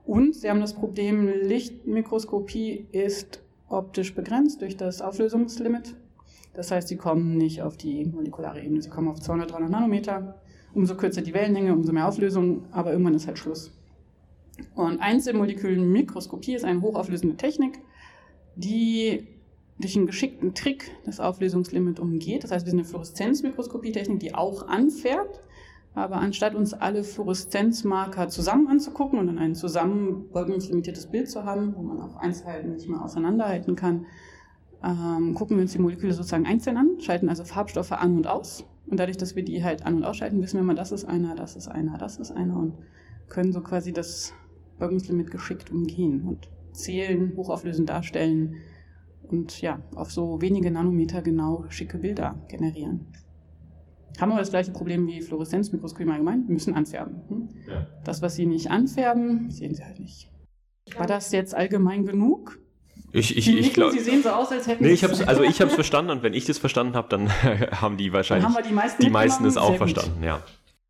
Und 0.05 0.35
sie 0.35 0.49
haben 0.49 0.59
das 0.59 0.73
Problem, 0.73 1.27
Lichtmikroskopie 1.27 2.87
ist 2.91 3.41
optisch 3.69 4.13
begrenzt 4.13 4.61
durch 4.61 4.77
das 4.77 5.01
Auflösungslimit. 5.01 5.95
Das 6.53 6.71
heißt, 6.71 6.87
sie 6.87 6.97
kommen 6.97 7.37
nicht 7.37 7.61
auf 7.61 7.77
die 7.77 8.05
molekulare 8.05 8.61
Ebene, 8.61 8.81
sie 8.81 8.89
kommen 8.89 9.07
auf 9.07 9.19
200, 9.19 9.51
300 9.51 9.71
Nanometer. 9.71 10.39
Umso 10.73 10.95
kürzer 10.95 11.21
die 11.21 11.33
Wellenlänge, 11.33 11.73
umso 11.73 11.91
mehr 11.91 12.07
Auflösung, 12.07 12.65
aber 12.71 12.91
irgendwann 12.91 13.13
ist 13.15 13.27
halt 13.27 13.37
Schluss. 13.37 13.71
Und 14.75 14.99
Einzelmolekülmikroskopie 14.99 16.55
ist 16.55 16.65
eine 16.65 16.81
hochauflösende 16.81 17.37
Technik, 17.37 17.79
die 18.55 19.27
durch 19.79 19.95
einen 19.95 20.05
geschickten 20.05 20.53
Trick 20.53 20.91
das 21.05 21.19
Auflösungslimit 21.19 21.99
umgeht. 21.99 22.43
Das 22.43 22.51
heißt, 22.51 22.65
wir 22.65 22.71
sind 22.71 22.79
eine 22.79 22.87
Fluoreszenzmikroskopie-Technik, 22.87 24.19
die 24.19 24.35
auch 24.35 24.67
anfärbt. 24.67 25.41
Aber 25.95 26.15
anstatt 26.15 26.55
uns 26.55 26.73
alle 26.73 27.03
Fluoreszenzmarker 27.03 28.27
zusammen 28.29 28.67
anzugucken 28.67 29.19
und 29.19 29.27
dann 29.27 29.37
ein 29.37 29.53
zusammen 29.53 30.29
beugungslimitiertes 30.31 31.07
Bild 31.07 31.29
zu 31.29 31.43
haben, 31.43 31.75
wo 31.75 31.83
man 31.83 32.01
auch 32.01 32.15
Einzelheiten 32.15 32.73
nicht 32.73 32.89
mehr 32.89 33.03
auseinanderhalten 33.03 33.75
kann, 33.75 34.07
ähm, 34.83 35.33
gucken 35.33 35.57
wir 35.57 35.61
uns 35.61 35.71
die 35.71 35.79
Moleküle 35.79 36.13
sozusagen 36.13 36.45
einzeln 36.45 36.77
an, 36.77 36.99
schalten 36.99 37.29
also 37.29 37.43
Farbstoffe 37.43 37.91
an 37.91 38.17
und 38.17 38.27
aus. 38.27 38.65
Und 38.87 38.99
dadurch, 38.99 39.17
dass 39.17 39.35
wir 39.35 39.43
die 39.43 39.63
halt 39.63 39.85
an- 39.85 39.95
und 39.95 40.03
ausschalten, 40.03 40.41
wissen 40.41 40.57
wir 40.57 40.63
mal, 40.63 40.75
das 40.75 40.91
ist 40.91 41.05
einer, 41.05 41.35
das 41.35 41.55
ist 41.55 41.67
einer, 41.67 41.97
das 41.97 42.17
ist 42.17 42.31
einer 42.31 42.57
und 42.57 42.73
können 43.29 43.53
so 43.53 43.61
quasi 43.61 43.93
das 43.93 44.33
Beugungslimit 44.77 45.31
geschickt 45.31 45.71
umgehen 45.71 46.23
und 46.23 46.49
zählen, 46.73 47.33
hochauflösend 47.35 47.89
darstellen 47.89 48.57
und 49.23 49.61
ja, 49.61 49.79
auf 49.95 50.11
so 50.11 50.41
wenige 50.41 50.69
Nanometer 50.69 51.21
genau 51.21 51.65
schicke 51.69 51.97
Bilder 51.97 52.35
generieren. 52.49 53.07
Haben 54.19 54.31
wir 54.31 54.37
das 54.37 54.51
gleiche 54.51 54.71
Problem 54.71 55.07
wie 55.07 55.21
Fluoreszenzmikroskopie 55.21 56.09
allgemein? 56.09 56.45
Wir 56.47 56.53
müssen 56.53 56.75
anfärben. 56.75 57.21
Hm? 57.29 57.49
Ja. 57.67 57.87
Das, 58.03 58.21
was 58.21 58.35
Sie 58.35 58.45
nicht 58.45 58.69
anfärben, 58.69 59.49
sehen 59.49 59.73
Sie 59.73 59.83
halt 59.83 59.99
nicht. 59.99 60.29
War 60.97 61.07
das 61.07 61.31
jetzt 61.31 61.55
allgemein 61.55 62.05
genug? 62.05 62.59
Ich, 63.13 63.37
ich, 63.37 63.47
ich 63.47 63.73
glaube. 63.73 63.91
Sie 63.91 63.99
sehen 63.99 64.23
so 64.23 64.29
aus, 64.29 64.51
als 64.51 64.67
hätten 64.67 64.83
nee, 64.83 64.91
ich 64.91 65.03
hab's, 65.03 65.21
Also 65.21 65.43
ich 65.43 65.61
habe 65.61 65.69
es 65.69 65.75
verstanden 65.75 66.09
und 66.09 66.23
wenn 66.23 66.33
ich 66.33 66.45
das 66.45 66.57
verstanden 66.57 66.95
habe, 66.95 67.07
dann 67.09 67.29
haben 67.81 67.95
die 67.95 68.11
wahrscheinlich 68.11 68.45
haben 68.45 68.63
die 68.67 68.73
meisten, 68.73 69.03
die 69.03 69.09
meisten 69.09 69.45
es 69.45 69.55
auch 69.55 69.77
verstanden, 69.77 70.23
ja. 70.23 70.41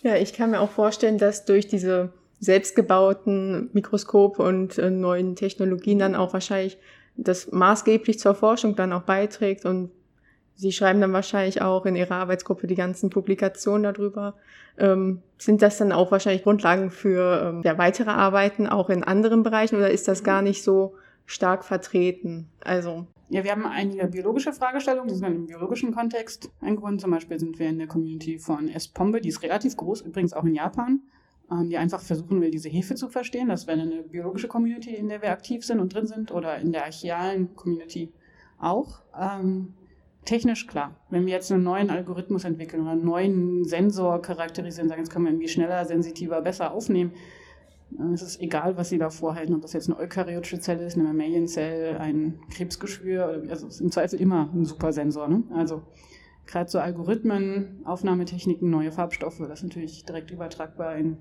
Ja, 0.01 0.15
ich 0.15 0.34
kann 0.34 0.51
mir 0.51 0.61
auch 0.61 0.71
vorstellen, 0.71 1.17
dass 1.17 1.45
durch 1.45 1.67
diese 1.67 2.13
selbstgebauten 2.39 3.69
Mikroskop 3.74 4.39
und 4.39 4.78
äh, 4.78 4.89
neuen 4.89 5.36
Technologien 5.36 5.99
dann 5.99 6.15
auch 6.15 6.34
wahrscheinlich 6.34 6.78
das 7.15 7.51
maßgeblich 7.51 8.19
zur 8.19 8.36
Forschung 8.36 8.76
dann 8.76 8.93
auch 8.93 9.03
beiträgt 9.03 9.65
und 9.65 9.91
Sie 10.55 10.71
schreiben 10.71 11.01
dann 11.01 11.13
wahrscheinlich 11.13 11.61
auch 11.61 11.86
in 11.86 11.95
Ihrer 11.95 12.15
Arbeitsgruppe 12.15 12.67
die 12.67 12.76
ganzen 12.76 13.09
Publikationen 13.09 13.91
darüber. 13.91 14.36
Ähm, 14.78 15.24
sind 15.38 15.61
das 15.61 15.78
dann 15.78 15.91
auch 15.91 16.11
wahrscheinlich 16.11 16.43
Grundlagen 16.43 16.91
für 16.91 17.49
ähm, 17.49 17.61
ja, 17.63 17.78
weitere 17.78 18.11
Arbeiten 18.11 18.67
auch 18.67 18.89
in 18.89 19.03
anderen 19.03 19.41
Bereichen 19.41 19.78
oder 19.78 19.89
ist 19.89 20.07
das 20.07 20.24
gar 20.24 20.41
nicht 20.41 20.63
so 20.63 20.95
stark 21.26 21.63
vertreten? 21.63 22.49
Also 22.61 23.07
ja, 23.30 23.43
wir 23.43 23.51
haben 23.51 23.65
einige 23.65 24.07
biologische 24.07 24.53
Fragestellungen, 24.53 25.07
die 25.07 25.15
sind 25.15 25.26
im 25.26 25.47
biologischen 25.47 25.93
Kontext 25.93 26.51
eingebunden. 26.61 26.99
Zum 26.99 27.11
Beispiel 27.11 27.39
sind 27.39 27.57
wir 27.57 27.67
in 27.67 27.80
der 27.80 27.88
Community 27.88 28.38
von 28.38 28.69
S-Pombe, 28.69 29.21
die 29.21 29.30
ist 29.30 29.41
relativ 29.41 29.76
groß, 29.76 30.01
übrigens 30.01 30.34
auch 30.34 30.43
in 30.43 30.53
Japan 30.53 31.01
ähm, 31.51 31.69
die 31.69 31.78
einfach 31.78 32.01
versuchen 32.01 32.41
will, 32.41 32.51
diese 32.51 32.69
Hefe 32.69 32.95
zu 32.95 33.09
verstehen. 33.09 33.49
Das 33.49 33.67
wäre 33.67 33.82
eine 33.82 34.03
biologische 34.03 34.47
Community, 34.47 34.93
in 34.95 35.09
der 35.09 35.21
wir 35.21 35.32
aktiv 35.32 35.65
sind 35.65 35.80
und 35.80 35.93
drin 35.93 36.07
sind, 36.07 36.32
oder 36.32 36.57
in 36.57 36.71
der 36.71 36.86
archealen 36.86 37.55
Community 37.55 38.11
auch. 38.59 39.01
Ähm, 39.19 39.74
technisch 40.26 40.67
klar. 40.67 40.95
Wenn 41.09 41.26
wir 41.26 41.34
jetzt 41.34 41.51
einen 41.51 41.63
neuen 41.63 41.89
Algorithmus 41.89 42.45
entwickeln 42.45 42.84
oder 42.84 42.91
einen 42.91 43.05
neuen 43.05 43.65
Sensor 43.65 44.21
charakterisieren, 44.21 44.88
sagen, 44.88 45.01
jetzt 45.01 45.11
können 45.11 45.26
wir 45.26 45.32
irgendwie 45.32 45.49
schneller, 45.49 45.86
sensitiver, 45.86 46.41
besser 46.41 46.71
aufnehmen, 46.71 47.11
dann 47.97 48.13
ist 48.13 48.21
es 48.21 48.39
egal, 48.39 48.77
was 48.77 48.89
Sie 48.89 48.97
da 48.97 49.09
vorhalten, 49.09 49.53
ob 49.55 49.61
das 49.61 49.73
jetzt 49.73 49.89
eine 49.89 49.99
eukaryotische 49.99 50.59
Zelle 50.59 50.85
ist, 50.85 50.95
eine 50.95 51.03
Mammalienzelle, 51.03 51.99
ein 51.99 52.39
Krebsgeschwür, 52.51 53.43
also 53.49 53.67
im 53.83 53.91
Zweifel 53.91 54.19
immer 54.19 54.49
ein 54.53 54.65
super 54.65 54.93
Sensor. 54.93 55.27
Ne? 55.27 55.43
Also 55.53 55.83
gerade 56.45 56.69
so 56.69 56.79
Algorithmen, 56.79 57.81
Aufnahmetechniken, 57.85 58.69
neue 58.69 58.91
Farbstoffe, 58.91 59.39
das 59.39 59.59
ist 59.59 59.63
natürlich 59.63 60.05
direkt 60.05 60.31
übertragbar 60.31 60.95
in 60.95 61.17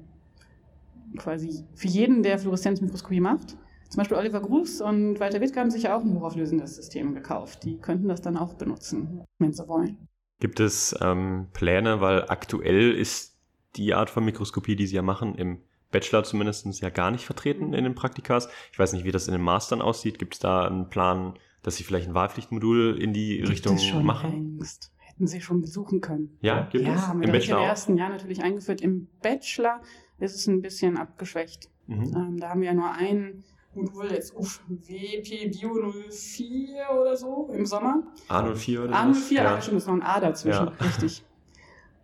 quasi 1.17 1.65
für 1.75 1.89
jeden, 1.89 2.23
der 2.23 2.39
Fluoreszenzmikroskopie 2.39 3.21
macht. 3.21 3.57
Zum 3.89 3.99
Beispiel 3.99 4.17
Oliver 4.17 4.41
Gruß 4.41 4.81
und 4.81 5.21
Walter 5.21 5.41
Wittke 5.41 5.61
haben 5.61 5.71
sich 5.71 5.83
ja 5.83 5.97
auch 5.97 6.03
ein 6.03 6.15
hochauflösendes 6.15 6.77
System 6.77 7.15
gekauft. 7.15 7.65
Die 7.65 7.77
könnten 7.77 8.09
das 8.09 8.23
dann 8.23 8.39
auch 8.39 8.55
benutzen, 8.55 9.23
wenn 9.39 9.53
sie 9.53 9.69
wollen. 9.69 10.09
Gibt 10.41 10.61
es 10.61 10.97
ähm, 11.03 11.49
Pläne, 11.53 12.01
weil 12.01 12.25
aktuell 12.29 12.93
ist 12.93 13.37
die 13.77 13.93
Art 13.93 14.09
von 14.09 14.25
Mikroskopie, 14.25 14.77
die 14.77 14.87
sie 14.87 14.97
ja 14.97 15.03
machen, 15.03 15.35
im 15.35 15.59
Bachelor 15.93 16.25
zumindest 16.25 16.67
ja 16.81 16.91
gar 16.91 17.11
nicht 17.11 17.25
vertreten 17.25 17.73
in 17.73 17.85
den 17.85 17.95
Praktikas. 17.95 18.49
Ich 18.73 18.79
weiß 18.79 18.93
nicht, 18.95 19.05
wie 19.05 19.13
das 19.13 19.29
in 19.29 19.33
den 19.33 19.43
Mastern 19.43 19.81
aussieht. 19.81 20.19
Gibt 20.19 20.35
es 20.35 20.41
da 20.41 20.67
einen 20.67 20.91
Plan, 20.91 21.35
dass 21.63 21.77
sie 21.77 21.85
vielleicht 21.85 22.09
ein 22.09 22.15
Wahlpflichtmodul 22.15 22.99
in 23.01 23.13
die 23.13 23.39
Gibt 23.39 23.51
Richtung 23.51 23.77
es 23.77 23.85
schon 23.85 24.05
machen? 24.05 24.57
Längst. 24.59 24.93
Hätten 24.99 25.27
sie 25.27 25.41
schon 25.41 25.61
besuchen 25.61 26.01
können. 26.01 26.37
Ja, 26.41 26.69
gibt 26.73 26.85
ja, 26.87 26.95
es? 26.95 27.07
Haben 27.07 27.21
wir 27.21 27.29
Im 27.29 27.33
Bachelor 27.33 27.59
im 27.59 27.65
ersten 27.65 27.97
Jahr 27.97 28.09
natürlich 28.09 28.43
eingeführt. 28.43 28.81
Im 28.81 29.09
Bachelor 29.23 29.81
ist 30.19 30.35
es 30.35 30.47
ein 30.47 30.63
bisschen 30.63 30.97
abgeschwächt. 30.97 31.69
Mhm. 31.87 32.15
Ähm, 32.17 32.37
da 32.41 32.49
haben 32.49 32.61
wir 32.61 32.69
ja 32.69 32.75
nur 32.75 32.91
ein 32.91 33.45
Modul, 33.75 34.11
jetzt 34.11 34.35
uff, 34.37 34.63
WP 34.69 35.51
Bio 35.51 35.93
04 36.11 36.89
oder 37.01 37.17
so 37.17 37.51
im 37.53 37.65
Sommer. 37.65 38.03
A04 38.29 38.85
oder 38.85 38.95
A04, 38.95 39.33
ja. 39.33 39.63
stimmt, 39.63 39.79
ist 39.79 39.87
noch 39.87 39.95
ein 39.95 40.03
A 40.03 40.21
dazwischen, 40.21 40.67
ja. 40.67 40.87
richtig. 40.87 41.25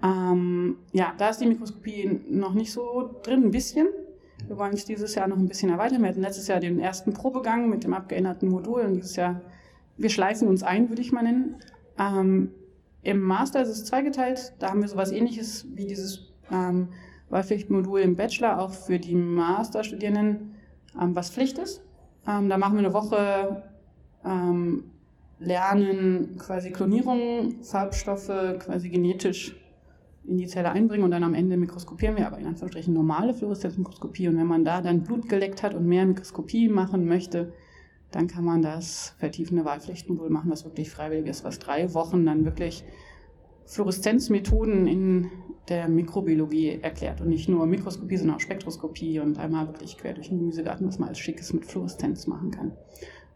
Ähm, 0.02 0.76
ja, 0.92 1.12
da 1.18 1.30
ist 1.30 1.40
die 1.40 1.46
Mikroskopie 1.46 2.20
noch 2.28 2.54
nicht 2.54 2.72
so 2.72 3.10
drin, 3.22 3.44
ein 3.44 3.50
bisschen. 3.50 3.88
Wir 4.46 4.56
wollen 4.56 4.72
es 4.72 4.84
dieses 4.84 5.14
Jahr 5.14 5.26
noch 5.26 5.36
ein 5.36 5.48
bisschen 5.48 5.70
erweitern. 5.70 6.02
Wir 6.02 6.10
hatten 6.10 6.20
letztes 6.20 6.46
Jahr 6.46 6.60
den 6.60 6.78
ersten 6.78 7.12
Probegang 7.12 7.68
mit 7.68 7.84
dem 7.84 7.94
abgeänderten 7.94 8.48
Modul 8.48 8.82
und 8.82 8.94
dieses 8.94 9.16
Jahr, 9.16 9.40
wir 9.96 10.10
schleifen 10.10 10.46
uns 10.48 10.62
ein, 10.62 10.88
würde 10.88 11.02
ich 11.02 11.12
mal 11.12 11.22
nennen. 11.22 11.56
Ähm, 11.98 12.52
Im 13.02 13.20
Master 13.20 13.62
ist 13.62 13.68
es 13.68 13.84
zweigeteilt, 13.84 14.54
da 14.60 14.70
haben 14.70 14.80
wir 14.80 14.88
sowas 14.88 15.10
ähnliches 15.10 15.66
wie 15.74 15.86
dieses 15.86 16.32
ähm, 16.52 16.88
Wahlpflichtmodul 17.30 18.00
im 18.00 18.16
Bachelor, 18.16 18.60
auch 18.60 18.72
für 18.72 18.98
die 18.98 19.14
Masterstudierenden, 19.14 20.54
ähm, 21.00 21.16
was 21.16 21.30
Pflicht 21.30 21.58
ist. 21.58 21.82
Ähm, 22.26 22.48
da 22.48 22.56
machen 22.56 22.74
wir 22.74 22.84
eine 22.84 22.94
Woche 22.94 23.64
ähm, 24.24 24.84
Lernen 25.40 26.36
quasi 26.38 26.70
Klonierung, 26.70 27.62
Farbstoffe 27.62 28.58
quasi 28.58 28.88
genetisch 28.88 29.56
in 30.28 30.36
die 30.36 30.46
Zelle 30.46 30.70
einbringen 30.70 31.04
und 31.04 31.10
dann 31.10 31.24
am 31.24 31.34
Ende 31.34 31.56
mikroskopieren 31.56 32.16
wir, 32.16 32.26
aber 32.26 32.38
in 32.38 32.46
Anführungsstrichen 32.46 32.92
normale 32.92 33.32
Fluoreszenzmikroskopie. 33.32 34.28
Und 34.28 34.36
wenn 34.36 34.46
man 34.46 34.64
da 34.64 34.82
dann 34.82 35.02
Blut 35.02 35.28
geleckt 35.28 35.62
hat 35.62 35.74
und 35.74 35.86
mehr 35.86 36.04
Mikroskopie 36.04 36.68
machen 36.68 37.06
möchte, 37.06 37.52
dann 38.10 38.26
kann 38.26 38.44
man 38.44 38.62
das 38.62 39.14
vertiefende 39.18 39.64
Wahlpflichtmodul 39.64 40.30
machen, 40.30 40.50
was 40.50 40.64
wirklich 40.64 40.90
freiwillig 40.90 41.26
ist, 41.26 41.44
was 41.44 41.58
drei 41.58 41.94
Wochen 41.94 42.24
dann 42.26 42.44
wirklich 42.44 42.84
Fluoreszenzmethoden 43.64 44.86
in 44.86 45.30
der 45.68 45.88
Mikrobiologie 45.88 46.78
erklärt 46.80 47.20
und 47.20 47.28
nicht 47.28 47.48
nur 47.48 47.66
Mikroskopie, 47.66 48.16
sondern 48.16 48.36
auch 48.36 48.40
Spektroskopie 48.40 49.20
und 49.20 49.38
einmal 49.38 49.66
wirklich 49.66 49.98
quer 49.98 50.14
durch 50.14 50.28
den 50.28 50.38
Gemüsegarten, 50.38 50.86
was 50.86 50.98
man 50.98 51.10
als 51.10 51.18
Schickes 51.18 51.52
mit 51.52 51.66
Fluoreszenz 51.66 52.26
machen 52.26 52.50
kann. 52.50 52.72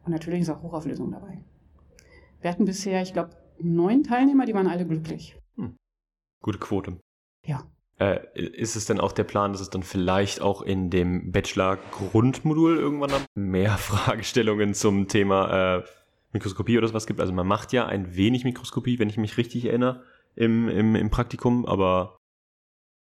Und 0.05 0.12
natürlich 0.12 0.40
ist 0.40 0.51
auch 0.51 0.62
Hochauflösung 0.62 1.11
dabei. 1.11 1.43
Wir 2.40 2.51
hatten 2.51 2.64
bisher, 2.64 3.03
ich 3.03 3.12
glaube, 3.12 3.30
neun 3.61 4.03
Teilnehmer, 4.03 4.47
die 4.47 4.55
waren 4.55 4.66
alle 4.66 4.86
glücklich. 4.86 5.36
Gute 6.43 6.59
Quote. 6.59 6.99
Ja. 7.47 7.66
Äh, 7.99 8.20
ist 8.34 8.76
es 8.76 8.86
denn 8.86 9.01
auch 9.01 9.12
der 9.12 9.24
Plan, 9.24 9.53
dass 9.53 9.61
es 9.61 9.70
dann 9.70 9.82
vielleicht 9.82 10.40
auch 10.40 10.62
in 10.62 10.90
dem 10.90 11.30
Bachelor-Grundmodul 11.32 12.76
irgendwann 12.76 13.11
dann 13.11 13.24
mehr 13.34 13.76
Fragestellungen 13.78 14.74
zum 14.74 15.09
Thema 15.09 15.76
äh, 15.78 15.84
Mikroskopie 16.32 16.78
oder 16.78 16.88
sowas 16.88 17.07
gibt? 17.07 17.20
Also 17.20 17.32
man 17.32 17.47
macht 17.47 17.72
ja 17.72 17.86
ein 17.86 18.16
wenig 18.16 18.45
Mikroskopie, 18.45 18.99
wenn 18.99 19.09
ich 19.09 19.18
mich 19.18 19.36
richtig 19.36 19.66
erinnere, 19.66 20.03
im, 20.34 20.68
im, 20.68 20.95
im 20.97 21.11
Praktikum, 21.11 21.66
aber 21.66 22.16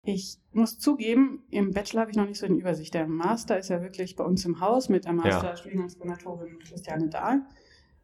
ich 0.08 0.40
muss 0.54 0.80
zugeben, 0.80 1.44
im 1.50 1.74
Bachelor 1.74 2.02
habe 2.02 2.12
ich 2.12 2.18
noch 2.18 2.26
nicht 2.26 2.40
so 2.40 2.46
eine 2.46 2.56
Übersicht. 2.56 2.94
Der 2.94 3.08
Master 3.08 3.60
ist 3.60 3.70
ja 3.70 3.82
wirklich 3.82 4.16
bei 4.16 4.24
uns 4.24 4.46
im 4.46 4.62
Haus 4.62 4.88
mit 4.88 5.04
der 5.04 5.12
Master-Studiengangskonatorin 5.12 6.60
Christiane 6.60 7.10
Dahl. 7.10 7.42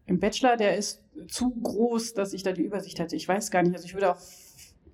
Im 0.06 0.20
Bachelor, 0.20 0.58
der 0.58 0.76
ist 0.76 1.02
zu 1.30 1.52
groß, 1.52 2.14
dass 2.14 2.34
ich 2.34 2.44
da 2.44 2.52
die 2.52 2.64
Übersicht 2.64 3.00
hätte. 3.00 3.16
Ich 3.16 3.26
weiß 3.26 3.52
gar 3.52 3.64
nicht. 3.64 3.74
Also 3.74 3.86
ich 3.86 3.94
würde 3.94 4.12
auch 4.12 4.20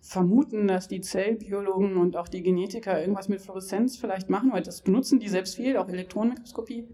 vermuten, 0.01 0.67
dass 0.67 0.87
die 0.87 1.01
Zellbiologen 1.01 1.97
und 1.97 2.15
auch 2.15 2.27
die 2.27 2.41
Genetiker 2.41 2.99
irgendwas 2.99 3.29
mit 3.29 3.41
Fluoreszenz 3.41 3.97
vielleicht 3.97 4.29
machen, 4.29 4.51
weil 4.51 4.63
das 4.63 4.81
benutzen 4.81 5.19
die 5.19 5.27
selbst 5.27 5.55
viel, 5.55 5.77
auch 5.77 5.89
Elektronenmikroskopie. 5.89 6.87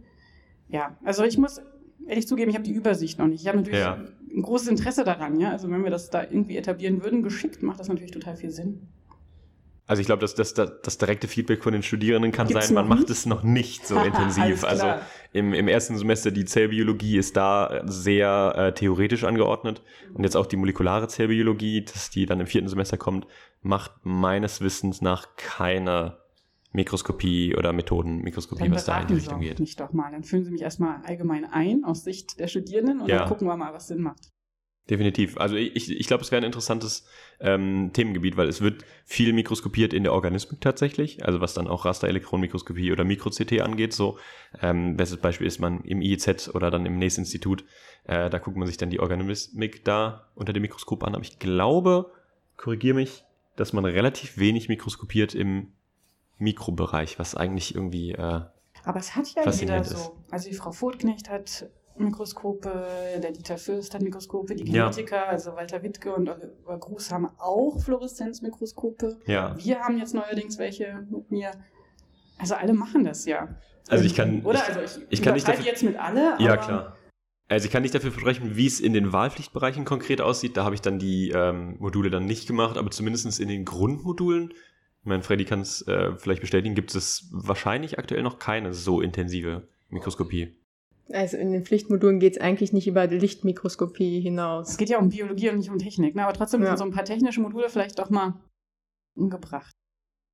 Ja, 0.70 0.98
also 1.04 1.24
ich 1.24 1.38
muss 1.38 1.62
ehrlich 2.08 2.28
zugeben, 2.28 2.50
ich 2.50 2.56
habe 2.56 2.66
die 2.66 2.74
Übersicht 2.74 3.20
noch 3.20 3.28
nicht. 3.28 3.42
Ich 3.42 3.48
habe 3.48 3.58
natürlich 3.58 3.80
ja. 3.80 4.04
ein 4.36 4.42
großes 4.42 4.68
Interesse 4.68 5.04
daran, 5.04 5.40
ja. 5.40 5.52
Also 5.52 5.70
wenn 5.70 5.84
wir 5.84 5.92
das 5.92 6.10
da 6.10 6.24
irgendwie 6.24 6.58
etablieren 6.58 7.04
würden, 7.04 7.22
geschickt, 7.22 7.62
macht 7.62 7.80
das 7.80 7.88
natürlich 7.88 8.12
total 8.12 8.36
viel 8.36 8.50
Sinn. 8.50 8.88
Also 9.88 10.00
ich 10.00 10.08
glaube, 10.08 10.22
dass 10.22 10.34
das, 10.34 10.56
das, 10.56 10.82
das 10.82 10.98
direkte 10.98 11.28
Feedback 11.28 11.64
von 11.64 11.74
den 11.74 11.84
Studierenden 11.84 12.32
kann 12.32 12.48
Gibt's 12.48 12.68
sein, 12.68 12.76
man 12.76 12.88
macht 12.88 13.10
es 13.10 13.28
noch 13.28 13.44
nicht 13.44 13.86
so 13.86 14.00
intensiv. 14.02 14.64
Also 14.64 14.94
im, 15.32 15.54
im 15.54 15.68
ersten 15.68 15.96
Semester 15.98 16.32
die 16.32 16.46
Zellbiologie 16.46 17.18
ist 17.18 17.38
da 17.38 17.84
sehr 17.86 18.54
äh, 18.58 18.74
theoretisch 18.74 19.24
angeordnet 19.24 19.84
und 20.14 20.24
jetzt 20.24 20.36
auch 20.36 20.48
die 20.48 20.56
molekulare 20.56 21.08
Zellbiologie, 21.08 21.86
dass 21.86 22.10
die 22.10 22.26
dann 22.26 22.40
im 22.40 22.48
vierten 22.48 22.68
Semester 22.68 22.98
kommt, 22.98 23.28
macht 23.62 23.92
meines 24.04 24.62
Wissens 24.62 25.02
nach 25.02 25.36
keine 25.36 26.18
Mikroskopie 26.76 27.56
oder 27.56 27.72
Methodenmikroskopie, 27.72 28.70
was 28.72 28.86
da 28.86 29.02
in 29.02 29.08
die 29.08 29.14
Richtung 29.16 29.40
geht. 29.40 29.60
Mich 29.60 29.76
doch 29.76 29.94
mal. 29.94 30.12
Dann 30.12 30.24
fühlen 30.24 30.44
Sie 30.44 30.52
mich 30.52 30.62
erstmal 30.62 31.02
allgemein 31.04 31.46
ein 31.46 31.84
aus 31.86 32.04
Sicht 32.04 32.40
der 32.40 32.48
Studierenden 32.48 33.02
und 33.02 33.08
ja. 33.08 33.20
dann 33.20 33.28
gucken 33.28 33.48
wir 33.48 33.56
mal, 33.56 33.74
was 33.74 33.88
Sinn 33.88 34.02
macht. 34.02 34.35
Definitiv. 34.90 35.38
Also 35.38 35.56
ich, 35.56 35.90
ich 35.90 36.08
glaube, 36.08 36.24
es 36.24 36.32
wäre 36.32 36.42
ein 36.42 36.46
interessantes 36.46 37.08
ähm, 37.40 37.90
Themengebiet, 37.94 38.38
weil 38.38 38.48
es 38.48 38.62
wird 38.62 38.86
viel 39.04 39.34
mikroskopiert 39.34 39.94
in 39.94 40.04
der 40.04 40.14
Organismik 40.14 40.62
tatsächlich, 40.62 41.26
also 41.26 41.42
was 41.42 41.56
dann 41.56 41.68
auch 41.68 41.86
Rasterelektronenmikroskopie 41.86 42.92
oder 42.92 43.04
Mikro-CT 43.04 43.62
angeht. 43.62 43.94
So, 43.94 44.20
ähm, 44.62 44.96
bestes 44.96 45.18
Beispiel 45.18 45.48
ist 45.48 45.60
man 45.60 45.82
im 45.86 46.02
IEZ 46.02 46.50
oder 46.54 46.70
dann 46.70 46.86
im 46.86 47.00
nächsten 47.00 47.22
Institut. 47.22 47.66
Äh, 48.04 48.30
da 48.30 48.38
guckt 48.38 48.58
man 48.58 48.68
sich 48.68 48.78
dann 48.78 48.92
die 48.92 49.00
Organismik 49.00 49.84
da 49.84 50.30
unter 50.36 50.54
dem 50.54 50.62
Mikroskop 50.62 51.04
an. 51.04 51.16
Aber 51.16 51.24
ich 51.24 51.40
glaube, 51.40 52.12
korrigiere 52.56 52.96
mich, 52.96 53.24
dass 53.56 53.74
man 53.74 53.86
relativ 53.86 54.38
wenig 54.38 54.70
mikroskopiert 54.70 55.34
im 55.34 55.74
Mikrobereich, 56.38 57.18
was 57.18 57.34
eigentlich 57.34 57.74
irgendwie 57.74 58.12
äh, 58.12 58.42
aber 58.86 59.00
es 59.00 59.16
hat 59.16 59.28
ja 59.34 59.50
jeder 59.50 59.84
so. 59.84 60.16
Also 60.30 60.50
die 60.50 60.56
Frau 60.56 60.72
Furtknecht 60.72 61.30
hat 61.30 61.68
Mikroskope, 61.98 62.86
der 63.22 63.32
Dieter 63.32 63.58
Fürst 63.58 63.94
hat 63.94 64.02
Mikroskope, 64.02 64.56
die 64.56 64.64
Genetiker, 64.64 65.16
ja. 65.16 65.26
also 65.26 65.56
Walter 65.56 65.82
Wittke 65.84 66.14
und 66.14 66.30
Oliver 66.30 66.78
Gruß 66.78 67.12
haben 67.12 67.30
auch 67.38 67.80
Fluoreszenzmikroskope. 67.82 69.20
Ja. 69.26 69.56
Wir 69.58 69.80
haben 69.80 69.98
jetzt 69.98 70.14
neuerdings 70.14 70.58
welche 70.58 71.06
mit 71.10 71.32
mir. 71.32 71.52
Also 72.38 72.56
alle 72.56 72.74
machen 72.74 73.04
das 73.06 73.26
ja. 73.26 73.56
Also 73.88 74.04
ich 74.04 74.16
kann. 74.16 74.44
Oder? 74.44 74.66
Also 74.66 74.82
ich, 74.82 75.06
ich 75.10 75.22
kann 75.22 75.34
nicht 75.36 75.48
dafür, 75.48 75.66
jetzt 75.66 75.84
mit 75.84 75.98
alle. 75.98 76.36
ja, 76.40 76.58
klar. 76.58 76.98
Also 77.48 77.68
ich 77.68 77.72
kann 77.72 77.84
nicht 77.84 77.94
dafür 77.94 78.12
versprechen, 78.12 78.56
wie 78.56 78.66
es 78.66 78.80
in 78.80 78.94
den 78.94 79.14
Wahlpflichtbereichen 79.14 79.86
konkret 79.86 80.20
aussieht. 80.20 80.58
Da 80.58 80.66
habe 80.66 80.74
ich 80.74 80.82
dann 80.82 80.98
die 80.98 81.30
ähm, 81.30 81.76
Module 81.78 82.10
dann 82.10 82.26
nicht 82.26 82.48
gemacht, 82.48 82.78
aber 82.78 82.90
zumindest 82.90 83.40
in 83.40 83.48
den 83.48 83.66
Grundmodulen, 83.66 84.52
ich 84.52 85.06
meine, 85.06 85.22
Freddy 85.22 85.46
kann 85.46 85.62
es 85.62 85.88
äh, 85.88 86.16
vielleicht 86.18 86.42
bestätigen, 86.42 86.74
gibt 86.74 86.96
es 86.96 87.30
wahrscheinlich 87.32 88.00
aktuell 88.00 88.24
noch 88.24 88.40
keine 88.40 88.74
so 88.74 89.00
intensive 89.00 89.68
Mikroskopie. 89.90 90.58
Also 91.12 91.38
in 91.38 91.52
den 91.52 91.64
Pflichtmodulen 91.64 92.20
geht 92.20 92.34
es 92.34 92.42
eigentlich 92.42 92.74
nicht 92.74 92.88
über 92.88 93.08
die 93.08 93.20
Lichtmikroskopie 93.20 94.22
hinaus. 94.22 94.70
Es 94.70 94.78
geht 94.78 94.90
ja 94.90 94.98
um 94.98 95.10
Biologie 95.10 95.50
und 95.50 95.58
nicht 95.58 95.70
um 95.70 95.78
Technik, 95.78 96.16
ne? 96.16 96.24
aber 96.24 96.34
trotzdem 96.34 96.62
ja. 96.62 96.70
sind 96.70 96.78
so 96.78 96.84
ein 96.86 96.92
paar 96.92 97.06
technische 97.06 97.42
Module 97.42 97.70
vielleicht 97.70 98.00
doch 98.00 98.10
mal 98.10 98.34
umgebracht. 99.16 99.72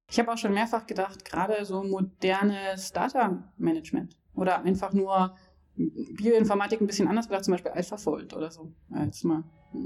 Ich 0.09 0.19
habe 0.19 0.31
auch 0.31 0.37
schon 0.37 0.53
mehrfach 0.53 0.87
gedacht, 0.87 1.25
gerade 1.25 1.63
so 1.65 1.83
modernes 1.83 2.91
Data-Management 2.91 4.17
oder 4.33 4.61
einfach 4.63 4.93
nur 4.93 5.35
Bioinformatik 5.75 6.81
ein 6.81 6.87
bisschen 6.87 7.07
anders 7.07 7.27
gedacht, 7.27 7.45
zum 7.45 7.53
Beispiel 7.53 7.71
AlphaFold 7.71 8.33
oder 8.33 8.51
so. 8.51 8.73
Als 8.91 9.23
mal, 9.23 9.43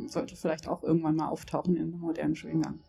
sollte 0.07 0.35
vielleicht 0.35 0.67
auch 0.67 0.83
irgendwann 0.83 1.15
mal 1.15 1.29
auftauchen 1.29 1.75
in 1.75 1.93
einem 1.93 1.99
modernen 1.99 2.35
Studiengang. 2.35 2.79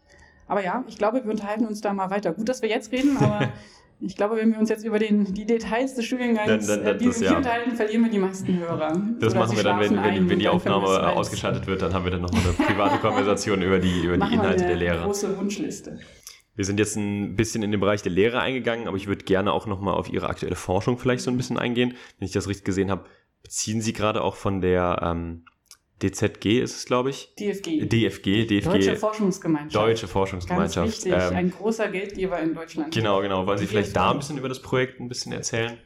Aber 0.46 0.62
ja, 0.62 0.84
ich 0.86 0.96
glaube, 0.96 1.24
wir 1.24 1.30
unterhalten 1.30 1.66
uns 1.66 1.80
da 1.80 1.92
mal 1.92 2.10
weiter. 2.10 2.32
Gut, 2.32 2.48
dass 2.48 2.62
wir 2.62 2.68
jetzt 2.68 2.92
reden, 2.92 3.16
aber 3.18 3.52
Ich 4.00 4.14
glaube, 4.14 4.36
wenn 4.36 4.52
wir 4.52 4.58
uns 4.58 4.68
jetzt 4.68 4.84
über 4.84 4.98
den, 4.98 5.32
die 5.32 5.46
Details 5.46 5.94
des 5.94 6.04
Studiengangs 6.04 6.66
dann, 6.66 6.84
dann, 6.84 6.98
das, 6.98 7.20
ja. 7.20 7.36
unterhalten, 7.36 7.74
verlieren 7.76 8.04
wir 8.04 8.10
die 8.10 8.18
meisten 8.18 8.58
Hörer. 8.58 8.92
Das 9.18 9.32
Oder 9.32 9.40
machen 9.40 9.56
wir 9.56 9.64
dann, 9.64 9.80
wenn, 9.80 10.02
wenn, 10.02 10.28
wenn 10.28 10.38
die 10.38 10.48
Aufnahme 10.48 11.12
ausgeschaltet 11.12 11.66
wird, 11.66 11.80
dann 11.80 11.94
haben 11.94 12.04
wir 12.04 12.10
dann 12.10 12.20
noch 12.20 12.32
eine 12.32 12.52
private 12.52 12.98
Konversation 12.98 13.62
über 13.62 13.78
die, 13.78 14.04
über 14.04 14.18
die 14.18 14.34
Inhalte 14.34 14.66
der 14.66 14.76
Lehre. 14.76 15.02
große 15.02 15.38
Wunschliste. 15.38 15.98
Wir 16.56 16.64
sind 16.64 16.78
jetzt 16.78 16.96
ein 16.96 17.36
bisschen 17.36 17.62
in 17.62 17.70
den 17.70 17.80
Bereich 17.80 18.02
der 18.02 18.12
Lehre 18.12 18.40
eingegangen, 18.40 18.88
aber 18.88 18.96
ich 18.96 19.06
würde 19.06 19.24
gerne 19.24 19.52
auch 19.52 19.66
nochmal 19.66 19.94
auf 19.94 20.10
Ihre 20.10 20.28
aktuelle 20.28 20.56
Forschung 20.56 20.98
vielleicht 20.98 21.22
so 21.22 21.30
ein 21.30 21.36
bisschen 21.36 21.58
eingehen. 21.58 21.94
Wenn 22.18 22.26
ich 22.26 22.32
das 22.32 22.48
richtig 22.48 22.64
gesehen 22.64 22.90
habe, 22.90 23.04
beziehen 23.42 23.80
Sie 23.80 23.92
gerade 23.92 24.22
auch 24.22 24.34
von 24.34 24.60
der 24.60 25.00
ähm, 25.02 25.44
DZG 26.02 26.60
ist 26.60 26.76
es, 26.76 26.84
glaube 26.84 27.10
ich. 27.10 27.34
DFG. 27.38 27.86
DFG, 27.86 28.46
DFG. 28.46 28.64
Deutsche 28.64 28.96
Forschungsgemeinschaft. 28.96 29.74
Deutsche 29.74 30.08
Forschungsgemeinschaft. 30.08 30.74
Ganz 30.74 31.04
wichtig, 31.04 31.12
ähm, 31.12 31.36
ein 31.36 31.50
großer 31.50 31.88
Geldgeber 31.88 32.38
in 32.40 32.54
Deutschland. 32.54 32.94
Genau, 32.94 33.22
genau. 33.22 33.46
Wollen 33.46 33.58
Sie 33.58 33.66
vielleicht 33.66 33.96
da 33.96 34.10
ein 34.10 34.18
bisschen 34.18 34.36
über 34.36 34.48
das 34.48 34.60
Projekt 34.60 35.00
ein 35.00 35.08
bisschen 35.08 35.32
erzählen? 35.32 35.78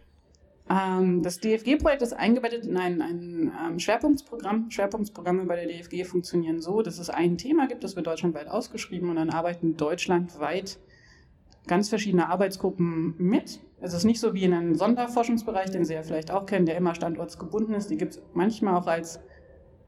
Ähm, 0.69 1.23
das 1.23 1.39
DFG-Projekt 1.39 2.03
ist 2.03 2.13
eingebettet 2.13 2.65
in 2.65 2.77
ein, 2.77 3.03
ein 3.03 3.53
ähm, 3.67 3.79
Schwerpunktsprogramm. 3.79 4.71
Schwerpunktsprogramme 4.71 5.45
bei 5.45 5.57
der 5.57 5.67
DFG 5.67 6.05
funktionieren 6.05 6.61
so, 6.61 6.83
dass 6.83 6.99
es 6.99 7.09
ein 7.09 7.39
Thema 7.39 7.69
gibt, 7.69 7.85
das 7.85 7.95
wird 7.95 8.07
deutschlandweit 8.07 8.49
ausgeschrieben 8.49 9.11
und 9.11 9.17
dann 9.17 9.31
arbeiten 9.31 9.77
deutschlandweit 9.77 10.79
ganz 11.67 11.89
verschiedene 11.89 12.29
Arbeitsgruppen 12.29 13.15
mit. 13.19 13.61
Es 13.81 13.95
ist 13.95 14.05
nicht 14.05 14.21
so 14.21 14.35
wie 14.35 14.45
in 14.45 14.53
einem 14.53 14.75
Sonderforschungsbereich, 14.75 15.71
den 15.71 15.85
Sie 15.85 15.95
ja 15.95 16.03
vielleicht 16.03 16.31
auch 16.31 16.47
kennen, 16.47 16.67
der 16.67 16.77
immer 16.77 16.95
standortsgebunden 16.95 17.75
ist. 17.75 17.91
Die 17.91 17.97
gibt 17.97 18.15
es 18.15 18.23
manchmal 18.35 18.75
auch 18.75 18.87
als 18.87 19.21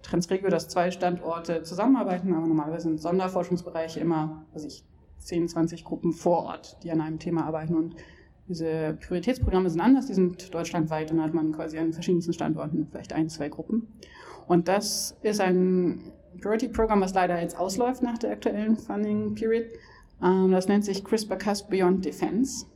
Transregio, 0.02 0.48
dass 0.48 0.68
zwei 0.68 0.90
Standorte 0.90 1.62
zusammenarbeiten, 1.62 2.34
aber 2.34 2.46
normalerweise 2.46 2.88
sind 2.88 3.00
Sonderforschungsbereiche 3.00 4.00
immer, 4.00 4.44
weiß 4.52 4.64
ich, 4.64 4.84
10, 5.18 5.48
20 5.48 5.84
Gruppen 5.84 6.12
vor 6.12 6.44
Ort, 6.44 6.78
die 6.82 6.90
an 6.90 7.00
einem 7.00 7.18
Thema 7.18 7.44
arbeiten. 7.44 7.74
Und 7.76 7.94
diese 8.48 8.98
Prioritätsprogramme 9.00 9.70
sind 9.70 9.80
anders, 9.80 10.06
die 10.06 10.14
sind 10.14 10.52
deutschlandweit 10.52 11.12
und 11.12 11.22
hat 11.22 11.32
man 11.32 11.52
quasi 11.52 11.78
an 11.78 11.92
verschiedensten 11.92 12.32
Standorten 12.32 12.86
vielleicht 12.90 13.12
ein, 13.12 13.28
zwei 13.28 13.48
Gruppen. 13.48 13.86
Und 14.48 14.68
das 14.68 15.16
ist 15.22 15.40
ein 15.40 16.12
Priority-Programm, 16.40 17.00
was 17.00 17.14
leider 17.14 17.40
jetzt 17.40 17.56
ausläuft 17.56 18.02
nach 18.02 18.18
der 18.18 18.32
aktuellen 18.32 18.76
Funding 18.76 19.34
Period. 19.34 19.66
Ähm, 20.22 20.50
das 20.50 20.68
nennt 20.68 20.84
sich 20.84 21.04
CRISPR-Cas 21.04 21.68
Beyond 21.68 22.04
Defense. 22.04 22.66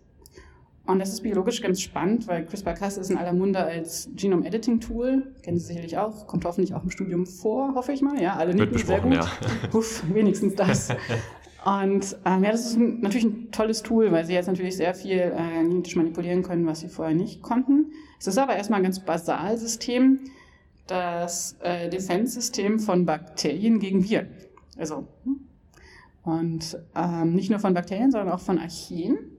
Und 0.87 1.01
das 1.01 1.13
ist 1.13 1.23
biologisch 1.23 1.61
ganz 1.61 1.81
spannend, 1.81 2.29
weil 2.29 2.47
CRISPR-Cas 2.47 2.97
ist 2.97 3.11
in 3.11 3.19
aller 3.19 3.33
Munde 3.33 3.59
als 3.59 4.09
Genome-Editing-Tool. 4.15 5.35
Kennen 5.43 5.59
Sie 5.59 5.67
sicherlich 5.67 5.99
auch, 5.99 6.29
kommt 6.29 6.45
hoffentlich 6.45 6.75
auch 6.75 6.85
im 6.85 6.91
Studium 6.91 7.27
vor, 7.27 7.75
hoffe 7.75 7.93
ich 7.93 8.03
mal. 8.03 8.21
Ja, 8.23 8.37
alle 8.37 8.55
nicken 8.55 8.79
sehr 8.79 9.01
gut. 9.01 9.15
Ja. 9.15 9.29
Puff, 9.71 10.05
wenigstens 10.13 10.55
das. 10.55 10.91
Und 11.65 12.17
ähm, 12.25 12.45
ja, 12.45 12.53
das 12.53 12.67
ist 12.67 12.77
ein, 12.77 13.01
natürlich 13.01 13.25
ein 13.25 13.51
tolles 13.51 13.83
Tool, 13.83 14.13
weil 14.13 14.25
Sie 14.25 14.33
jetzt 14.33 14.47
natürlich 14.47 14.77
sehr 14.77 14.95
viel 14.95 15.19
äh, 15.19 15.65
genetisch 15.65 15.97
manipulieren 15.97 16.45
können, 16.45 16.65
was 16.67 16.79
Sie 16.79 16.89
vorher 16.89 17.17
nicht 17.17 17.43
konnten. 17.43 17.91
Es 18.21 18.29
ist 18.29 18.39
aber 18.39 18.55
erstmal 18.55 18.79
ein 18.79 18.85
ganz 18.85 19.01
Basalsystem, 19.01 20.21
das 20.87 21.57
äh, 21.63 21.89
Defense-System 21.89 22.79
von 22.79 23.05
Bakterien 23.05 23.81
gegen 23.81 24.09
Viren. 24.09 24.29
Also, 24.79 25.09
hm? 25.25 25.41
Und 26.23 26.79
ähm, 26.95 27.35
nicht 27.35 27.51
nur 27.51 27.59
von 27.59 27.75
Bakterien, 27.75 28.13
sondern 28.13 28.33
auch 28.33 28.41
von 28.41 28.59
Archeen. 28.59 29.36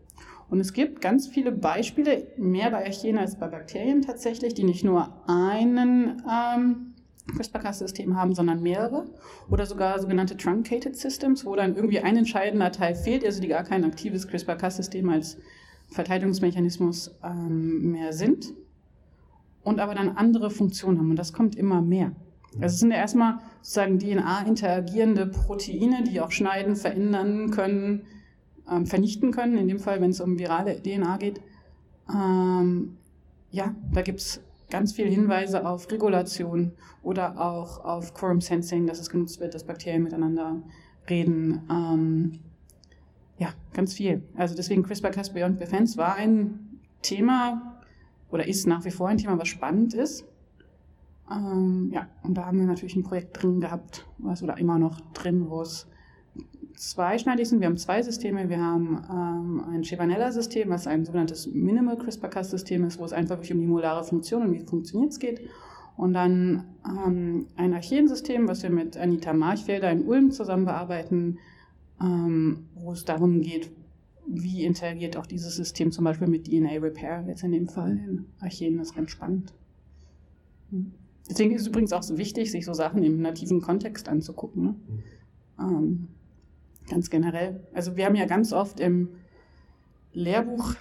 Und 0.49 0.59
es 0.59 0.73
gibt 0.73 1.01
ganz 1.01 1.27
viele 1.27 1.51
Beispiele, 1.51 2.27
mehr 2.37 2.71
bei 2.71 2.85
Archeen 2.85 3.17
als 3.17 3.37
bei 3.37 3.47
Bakterien 3.47 4.01
tatsächlich, 4.01 4.53
die 4.53 4.63
nicht 4.63 4.83
nur 4.83 5.13
einen 5.27 6.21
ähm, 6.29 6.93
CRISPR-Cas-System 7.35 8.15
haben, 8.15 8.33
sondern 8.33 8.61
mehrere. 8.61 9.05
Oder 9.49 9.65
sogar 9.65 9.99
sogenannte 9.99 10.37
Truncated 10.37 10.95
Systems, 10.95 11.45
wo 11.45 11.55
dann 11.55 11.75
irgendwie 11.75 11.99
ein 11.99 12.15
entscheidender 12.15 12.71
Teil 12.71 12.95
fehlt, 12.95 13.25
also 13.25 13.41
die 13.41 13.49
gar 13.49 13.63
kein 13.63 13.83
aktives 13.83 14.27
CRISPR-Cas-System 14.27 15.09
als 15.09 15.37
Verteidigungsmechanismus 15.89 17.15
ähm, 17.23 17.91
mehr 17.91 18.13
sind. 18.13 18.53
Und 19.63 19.81
aber 19.81 19.95
dann 19.95 20.15
andere 20.15 20.49
Funktionen 20.49 20.97
haben. 20.97 21.09
Und 21.09 21.19
das 21.19 21.33
kommt 21.33 21.57
immer 21.57 21.81
mehr. 21.81 22.13
Also 22.61 22.73
es 22.73 22.79
sind 22.79 22.91
ja 22.91 22.97
erstmal 22.97 23.39
sozusagen 23.61 23.99
DNA-interagierende 23.99 25.27
Proteine, 25.27 26.03
die 26.03 26.21
auch 26.21 26.31
schneiden, 26.31 26.77
verändern 26.77 27.51
können, 27.51 28.03
ähm, 28.71 28.85
vernichten 28.85 29.31
können, 29.31 29.57
in 29.57 29.67
dem 29.67 29.79
Fall, 29.79 30.01
wenn 30.01 30.11
es 30.11 30.21
um 30.21 30.37
virale 30.39 30.81
DNA 30.81 31.17
geht. 31.17 31.41
Ähm, 32.09 32.97
ja, 33.51 33.75
da 33.93 34.01
gibt 34.01 34.19
es 34.19 34.41
ganz 34.69 34.93
viele 34.93 35.09
Hinweise 35.09 35.65
auf 35.65 35.89
Regulation 35.91 36.73
oder 37.01 37.39
auch 37.39 37.83
auf 37.83 38.13
Quorum 38.13 38.41
Sensing, 38.41 38.85
dass 38.87 38.99
es 38.99 39.09
genutzt 39.09 39.39
wird, 39.39 39.53
dass 39.53 39.63
Bakterien 39.63 40.03
miteinander 40.03 40.61
reden. 41.09 41.61
Ähm, 41.69 42.39
ja, 43.37 43.49
ganz 43.73 43.93
viel. 43.93 44.23
Also 44.35 44.55
deswegen 44.55 44.83
CRISPR-Cas 44.83 45.33
Beyond 45.33 45.61
Defense 45.61 45.97
war 45.97 46.15
ein 46.15 46.79
Thema 47.01 47.81
oder 48.29 48.47
ist 48.47 48.67
nach 48.67 48.83
wie 48.83 48.91
vor 48.91 49.07
ein 49.07 49.17
Thema, 49.17 49.37
was 49.37 49.47
spannend 49.47 49.93
ist. 49.93 50.25
Ähm, 51.31 51.89
ja, 51.93 52.07
und 52.23 52.35
da 52.35 52.45
haben 52.45 52.59
wir 52.59 52.65
natürlich 52.65 52.95
ein 52.95 53.03
Projekt 53.03 53.41
drin 53.41 53.61
gehabt, 53.61 54.05
was 54.17 54.43
oder 54.43 54.57
immer 54.57 54.79
noch 54.79 55.01
drin, 55.11 55.49
wo 55.49 55.61
es 55.61 55.87
zweischneidig 56.77 57.49
sind. 57.49 57.59
Wir 57.59 57.67
haben 57.67 57.77
zwei 57.77 58.01
Systeme. 58.01 58.49
Wir 58.49 58.61
haben 58.61 59.03
ähm, 59.09 59.63
ein 59.69 59.83
Chevanella-System, 59.83 60.69
was 60.69 60.87
ein 60.87 61.05
sogenanntes 61.05 61.47
Minimal 61.47 61.97
CRISPR-Cas-System 61.97 62.85
ist, 62.85 62.99
wo 62.99 63.05
es 63.05 63.13
einfach 63.13 63.37
wirklich 63.37 63.53
um 63.53 63.59
die 63.59 63.67
molare 63.67 64.03
Funktion 64.03 64.43
und 64.43 64.53
wie 64.53 64.59
funktioniert 64.59 65.11
es 65.11 65.19
geht. 65.19 65.41
Und 65.97 66.13
dann 66.13 66.65
ähm, 66.85 67.47
ein 67.55 67.73
Archensystem, 67.73 68.47
was 68.47 68.61
wir 68.61 68.69
mit 68.69 68.95
Anita 68.95 69.33
Marchfelder 69.33 69.91
in 69.91 70.03
Ulm 70.03 70.31
zusammen 70.31 70.65
bearbeiten, 70.65 71.39
ähm, 71.99 72.67
wo 72.75 72.91
es 72.91 73.03
darum 73.03 73.41
geht, 73.41 73.71
wie 74.27 74.63
interagiert 74.63 75.17
auch 75.17 75.25
dieses 75.25 75.55
System 75.55 75.91
zum 75.91 76.05
Beispiel 76.05 76.27
mit 76.27 76.45
DNA 76.45 76.79
Repair, 76.79 77.25
jetzt 77.27 77.43
in 77.43 77.53
dem 77.53 77.67
Fall 77.67 77.97
in 77.97 78.25
Archeen, 78.39 78.77
das 78.77 78.89
ist 78.89 78.95
ganz 78.95 79.09
spannend. 79.09 79.53
Hm. 80.69 80.91
Deswegen 81.29 81.55
ist 81.55 81.61
es 81.61 81.67
übrigens 81.67 81.91
auch 81.91 82.03
so 82.03 82.17
wichtig, 82.17 82.51
sich 82.51 82.65
so 82.65 82.73
Sachen 82.73 83.03
im 83.03 83.21
nativen 83.21 83.61
Kontext 83.61 84.07
anzugucken. 84.07 84.63
Ne? 84.63 84.75
Mhm. 84.87 85.03
Ähm, 85.59 86.07
ganz 86.89 87.09
generell. 87.09 87.59
Also 87.73 87.95
wir 87.95 88.05
haben 88.05 88.15
ja 88.15 88.25
ganz 88.25 88.53
oft 88.53 88.79
im 88.79 89.09
Lehrbuch, 90.13 90.75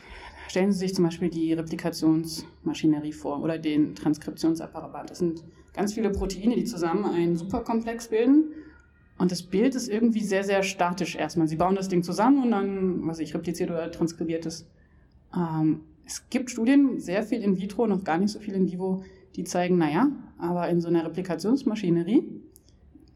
stellen 0.48 0.72
Sie 0.72 0.78
sich 0.78 0.94
zum 0.94 1.04
Beispiel 1.04 1.28
die 1.28 1.52
Replikationsmaschinerie 1.52 3.12
vor 3.12 3.42
oder 3.42 3.58
den 3.58 3.94
Transkriptionsapparat. 3.94 5.10
Das 5.10 5.18
sind 5.18 5.44
ganz 5.74 5.94
viele 5.94 6.10
Proteine, 6.10 6.54
die 6.54 6.64
zusammen 6.64 7.04
einen 7.04 7.36
Superkomplex 7.36 8.08
bilden. 8.08 8.52
Und 9.18 9.32
das 9.32 9.42
Bild 9.42 9.74
ist 9.74 9.88
irgendwie 9.88 10.22
sehr, 10.22 10.44
sehr 10.44 10.62
statisch 10.62 11.16
erstmal. 11.16 11.48
Sie 11.48 11.56
bauen 11.56 11.74
das 11.74 11.88
Ding 11.88 12.02
zusammen 12.02 12.42
und 12.42 12.50
dann, 12.50 13.06
was 13.06 13.18
ich, 13.18 13.34
repliziert 13.34 13.70
oder 13.70 13.90
transkribiert 13.90 14.46
es. 14.46 14.66
Ähm, 15.34 15.80
es 16.04 16.28
gibt 16.30 16.50
Studien, 16.50 17.00
sehr 17.00 17.22
viel 17.22 17.42
in 17.42 17.58
vitro, 17.58 17.86
noch 17.86 18.04
gar 18.04 18.18
nicht 18.18 18.30
so 18.30 18.38
viel 18.38 18.54
in 18.54 18.70
vivo, 18.70 19.02
die 19.34 19.44
zeigen, 19.44 19.78
naja, 19.78 20.08
aber 20.38 20.68
in 20.68 20.80
so 20.80 20.88
einer 20.88 21.04
Replikationsmaschinerie 21.04 22.24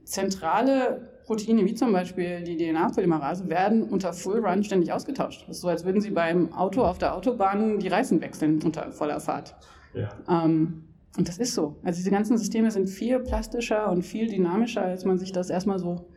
zentrale 0.04 1.09
Proteine 1.30 1.64
wie 1.64 1.76
zum 1.76 1.92
Beispiel 1.92 2.42
die 2.42 2.56
DNA-Polymerase 2.56 3.48
werden 3.48 3.84
unter 3.84 4.12
Full 4.12 4.44
Run 4.44 4.64
ständig 4.64 4.92
ausgetauscht. 4.92 5.44
Das 5.46 5.58
ist 5.58 5.62
so, 5.62 5.68
als 5.68 5.84
würden 5.84 6.00
Sie 6.00 6.10
beim 6.10 6.52
Auto 6.52 6.82
auf 6.82 6.98
der 6.98 7.14
Autobahn 7.14 7.78
die 7.78 7.86
Reifen 7.86 8.20
wechseln 8.20 8.60
unter 8.64 8.90
voller 8.90 9.20
Fahrt. 9.20 9.54
Ja. 9.94 10.08
Ähm, 10.28 10.82
und 11.16 11.28
das 11.28 11.38
ist 11.38 11.54
so. 11.54 11.76
Also 11.84 11.98
diese 11.98 12.10
ganzen 12.10 12.36
Systeme 12.36 12.72
sind 12.72 12.88
viel 12.88 13.20
plastischer 13.20 13.92
und 13.92 14.02
viel 14.02 14.26
dynamischer, 14.26 14.82
als 14.82 15.04
man 15.04 15.18
sich 15.18 15.30
das 15.30 15.50
erstmal 15.50 15.78
so 15.78 16.08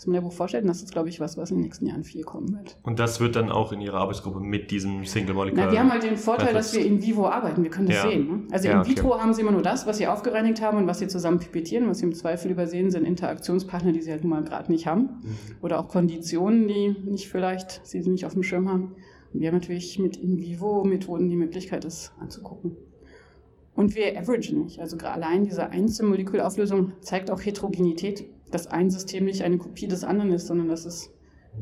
das 0.00 0.06
man 0.06 0.22
Buch 0.22 0.32
vorstellt. 0.32 0.64
Und 0.64 0.68
das 0.68 0.82
ist, 0.82 0.92
glaube 0.92 1.10
ich, 1.10 1.20
was, 1.20 1.36
was 1.36 1.50
in 1.50 1.58
den 1.58 1.64
nächsten 1.64 1.86
Jahren 1.86 2.04
viel 2.04 2.22
kommen 2.22 2.54
wird. 2.54 2.78
Und 2.82 2.98
das 2.98 3.20
wird 3.20 3.36
dann 3.36 3.50
auch 3.50 3.70
in 3.70 3.82
Ihrer 3.82 3.98
Arbeitsgruppe 3.98 4.40
mit 4.40 4.70
diesem 4.70 5.04
Single 5.04 5.34
Molecule. 5.34 5.66
Na, 5.66 5.70
wir 5.70 5.78
haben 5.78 5.92
halt 5.92 6.02
den 6.02 6.16
Vorteil, 6.16 6.54
dass 6.54 6.74
wir 6.74 6.84
in 6.86 7.02
vivo 7.02 7.28
arbeiten. 7.28 7.62
Wir 7.62 7.70
können 7.70 7.88
das 7.88 7.96
ja. 7.96 8.08
sehen. 8.08 8.26
Ne? 8.26 8.42
Also 8.50 8.68
ja, 8.68 8.80
in 8.80 8.88
vitro 8.88 9.12
okay. 9.12 9.20
haben 9.20 9.34
Sie 9.34 9.42
immer 9.42 9.52
nur 9.52 9.60
das, 9.60 9.86
was 9.86 9.98
Sie 9.98 10.06
aufgereinigt 10.06 10.62
haben 10.62 10.78
und 10.78 10.86
was 10.86 11.00
Sie 11.00 11.08
zusammen 11.08 11.38
pipettieren. 11.38 11.86
Was 11.86 11.98
Sie 11.98 12.06
im 12.06 12.14
Zweifel 12.14 12.50
übersehen, 12.50 12.90
sind 12.90 13.04
Interaktionspartner, 13.04 13.92
die 13.92 14.00
Sie 14.00 14.10
halt 14.10 14.24
nun 14.24 14.30
mal 14.30 14.42
gerade 14.42 14.72
nicht 14.72 14.86
haben. 14.86 15.02
Mhm. 15.02 15.36
Oder 15.60 15.78
auch 15.78 15.88
Konditionen, 15.88 16.66
die 16.66 16.96
nicht 17.04 17.28
vielleicht 17.28 17.86
Sie 17.86 18.00
nicht 18.00 18.24
auf 18.24 18.32
dem 18.32 18.42
Schirm 18.42 18.70
haben. 18.70 18.94
Und 19.34 19.40
wir 19.40 19.48
haben 19.48 19.56
natürlich 19.56 19.98
mit 19.98 20.16
in 20.16 20.38
vivo 20.38 20.82
Methoden 20.82 21.28
die 21.28 21.36
Möglichkeit, 21.36 21.84
das 21.84 22.12
anzugucken. 22.18 22.74
Und 23.74 23.94
wir 23.94 24.18
averagen 24.18 24.62
nicht. 24.64 24.80
Also 24.80 24.96
allein 24.96 25.44
diese 25.44 25.68
Einzelmolekulauflösung 25.68 26.92
zeigt 27.02 27.30
auch 27.30 27.40
Heterogenität 27.40 28.24
dass 28.50 28.66
ein 28.66 28.90
System 28.90 29.24
nicht 29.24 29.42
eine 29.42 29.58
Kopie 29.58 29.88
des 29.88 30.04
anderen 30.04 30.32
ist, 30.32 30.46
sondern 30.46 30.68
dass 30.68 30.84
es 30.84 31.12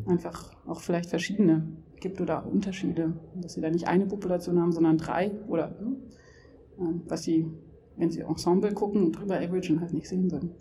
einfach 0.06 0.54
auch 0.66 0.80
vielleicht 0.80 1.10
verschiedene 1.10 1.66
gibt 2.00 2.20
oder 2.20 2.46
Unterschiede. 2.46 3.14
Dass 3.34 3.54
sie 3.54 3.60
da 3.60 3.70
nicht 3.70 3.88
eine 3.88 4.06
Population 4.06 4.60
haben, 4.60 4.72
sondern 4.72 4.98
drei 4.98 5.30
oder 5.48 5.76
äh, 6.78 6.82
was 7.06 7.22
sie, 7.22 7.46
wenn 7.96 8.10
sie 8.10 8.20
Ensemble 8.20 8.72
gucken 8.72 9.12
drüber 9.12 9.36
averagen, 9.36 9.80
halt 9.80 9.92
nicht 9.92 10.08
sehen 10.08 10.30
würden. 10.30 10.54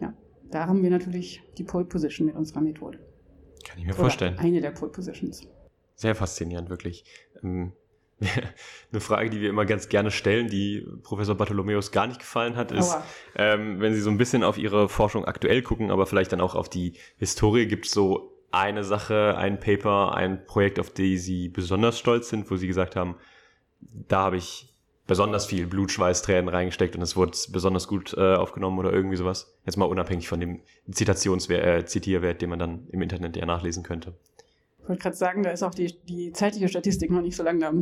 Ja, 0.00 0.14
da 0.50 0.66
haben 0.66 0.82
wir 0.82 0.90
natürlich 0.90 1.42
die 1.58 1.64
Pole 1.64 1.84
Position 1.84 2.26
mit 2.26 2.36
unserer 2.36 2.60
Methode. 2.60 2.98
Kann 3.66 3.78
ich 3.78 3.84
mir 3.84 3.92
oder 3.92 4.00
vorstellen. 4.00 4.38
Eine 4.38 4.60
der 4.60 4.70
Pole 4.70 4.90
Positions. 4.90 5.46
Sehr 5.94 6.14
faszinierend, 6.14 6.70
wirklich. 6.70 7.04
Ähm, 7.42 7.72
Eine 8.92 9.00
Frage, 9.00 9.30
die 9.30 9.40
wir 9.40 9.48
immer 9.48 9.64
ganz 9.64 9.88
gerne 9.88 10.10
stellen, 10.10 10.48
die 10.48 10.86
Professor 11.02 11.34
Bartholomäus 11.34 11.90
gar 11.90 12.06
nicht 12.06 12.20
gefallen 12.20 12.56
hat, 12.56 12.72
ist, 12.72 12.96
ähm, 13.36 13.80
wenn 13.80 13.94
Sie 13.94 14.00
so 14.00 14.10
ein 14.10 14.18
bisschen 14.18 14.44
auf 14.44 14.58
Ihre 14.58 14.88
Forschung 14.88 15.24
aktuell 15.24 15.62
gucken, 15.62 15.90
aber 15.90 16.06
vielleicht 16.06 16.32
dann 16.32 16.40
auch 16.40 16.54
auf 16.54 16.68
die 16.68 16.94
Historie, 17.18 17.66
gibt 17.66 17.86
es 17.86 17.92
so 17.92 18.36
eine 18.50 18.84
Sache, 18.84 19.36
ein 19.38 19.60
Paper, 19.60 20.14
ein 20.14 20.44
Projekt, 20.44 20.80
auf 20.80 20.90
die 20.90 21.18
Sie 21.18 21.48
besonders 21.48 21.98
stolz 21.98 22.28
sind, 22.28 22.50
wo 22.50 22.56
Sie 22.56 22.66
gesagt 22.66 22.96
haben, 22.96 23.16
da 23.80 24.20
habe 24.24 24.36
ich 24.36 24.66
besonders 25.06 25.46
viel 25.46 25.66
Blut, 25.66 25.90
Schweiß, 25.90 26.22
Tränen 26.22 26.48
reingesteckt 26.48 26.94
und 26.94 27.02
es 27.02 27.16
wurde 27.16 27.36
besonders 27.50 27.88
gut 27.88 28.14
äh, 28.16 28.34
aufgenommen 28.34 28.78
oder 28.78 28.92
irgendwie 28.92 29.16
sowas. 29.16 29.58
Jetzt 29.66 29.76
mal 29.76 29.86
unabhängig 29.86 30.28
von 30.28 30.38
dem 30.38 30.60
Zitationswert, 30.90 31.64
äh, 31.64 31.84
Zitierwert, 31.84 32.42
den 32.42 32.50
man 32.50 32.60
dann 32.60 32.86
im 32.92 33.02
Internet 33.02 33.36
ja 33.36 33.44
nachlesen 33.44 33.82
könnte. 33.82 34.14
Ich 34.90 34.92
wollte 34.92 35.02
gerade 35.04 35.16
sagen, 35.16 35.42
da 35.44 35.50
ist 35.50 35.62
auch 35.62 35.72
die, 35.72 35.94
die 36.08 36.32
zeitliche 36.32 36.66
Statistik 36.66 37.12
noch 37.12 37.22
nicht 37.22 37.36
so 37.36 37.44
lange. 37.44 37.60
Da 37.60 37.72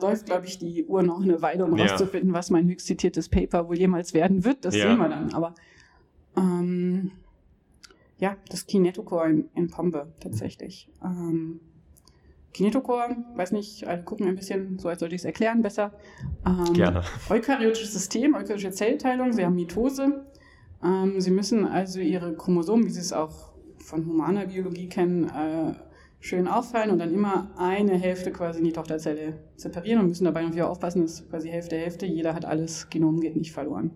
läuft, 0.00 0.26
glaube 0.26 0.46
ich, 0.46 0.58
die 0.58 0.84
Uhr 0.84 1.04
noch 1.04 1.22
eine 1.22 1.40
Weile, 1.40 1.64
um 1.64 1.76
ja. 1.76 1.86
rauszufinden, 1.86 2.32
was 2.32 2.50
mein 2.50 2.66
höchst 2.66 2.88
zitiertes 2.88 3.28
Paper 3.28 3.68
wohl 3.68 3.78
jemals 3.78 4.14
werden 4.14 4.44
wird. 4.44 4.64
Das 4.64 4.74
ja. 4.74 4.88
sehen 4.88 4.98
wir 4.98 5.08
dann. 5.08 5.32
Aber 5.32 5.54
ähm, 6.36 7.12
ja, 8.18 8.36
das 8.48 8.66
Kinetocore 8.66 9.30
in, 9.30 9.48
in 9.54 9.70
Pombe 9.70 10.12
tatsächlich. 10.18 10.90
Ähm, 11.04 11.60
Kinetocore, 12.52 13.16
weiß 13.36 13.52
nicht, 13.52 13.86
alle 13.86 14.02
gucken 14.02 14.26
ein 14.26 14.34
bisschen, 14.34 14.80
so 14.80 14.88
als 14.88 14.98
sollte 14.98 15.14
ich 15.14 15.20
es 15.20 15.24
erklären 15.24 15.62
besser. 15.62 15.92
Ähm, 16.44 16.72
Gerne. 16.72 17.02
Eukaryotisches 17.30 17.92
System, 17.92 18.34
eukaryotische 18.34 18.72
Zellteilung, 18.72 19.32
sie 19.32 19.44
haben 19.44 19.54
Mitose. 19.54 20.26
Ähm, 20.82 21.20
sie 21.20 21.30
müssen 21.30 21.64
also 21.64 22.00
ihre 22.00 22.34
Chromosomen, 22.34 22.86
wie 22.86 22.90
Sie 22.90 23.02
es 23.02 23.12
auch 23.12 23.52
von 23.78 24.04
humaner 24.04 24.46
Biologie 24.46 24.88
kennen, 24.88 25.28
äh, 25.28 25.85
schön 26.26 26.48
auffallen 26.48 26.90
und 26.90 26.98
dann 26.98 27.14
immer 27.14 27.52
eine 27.56 27.94
Hälfte 27.96 28.32
quasi 28.32 28.58
in 28.58 28.64
die 28.64 28.72
Tochterzelle 28.72 29.38
separieren 29.54 30.00
und 30.00 30.08
müssen 30.08 30.24
dabei 30.24 30.42
noch 30.42 30.52
wieder 30.52 30.68
aufpassen, 30.68 31.02
dass 31.02 31.28
quasi 31.28 31.48
Hälfte, 31.48 31.76
Hälfte, 31.76 32.04
jeder 32.04 32.34
hat 32.34 32.44
alles, 32.44 32.90
Genom 32.90 33.20
geht 33.20 33.36
nicht 33.36 33.52
verloren. 33.52 33.92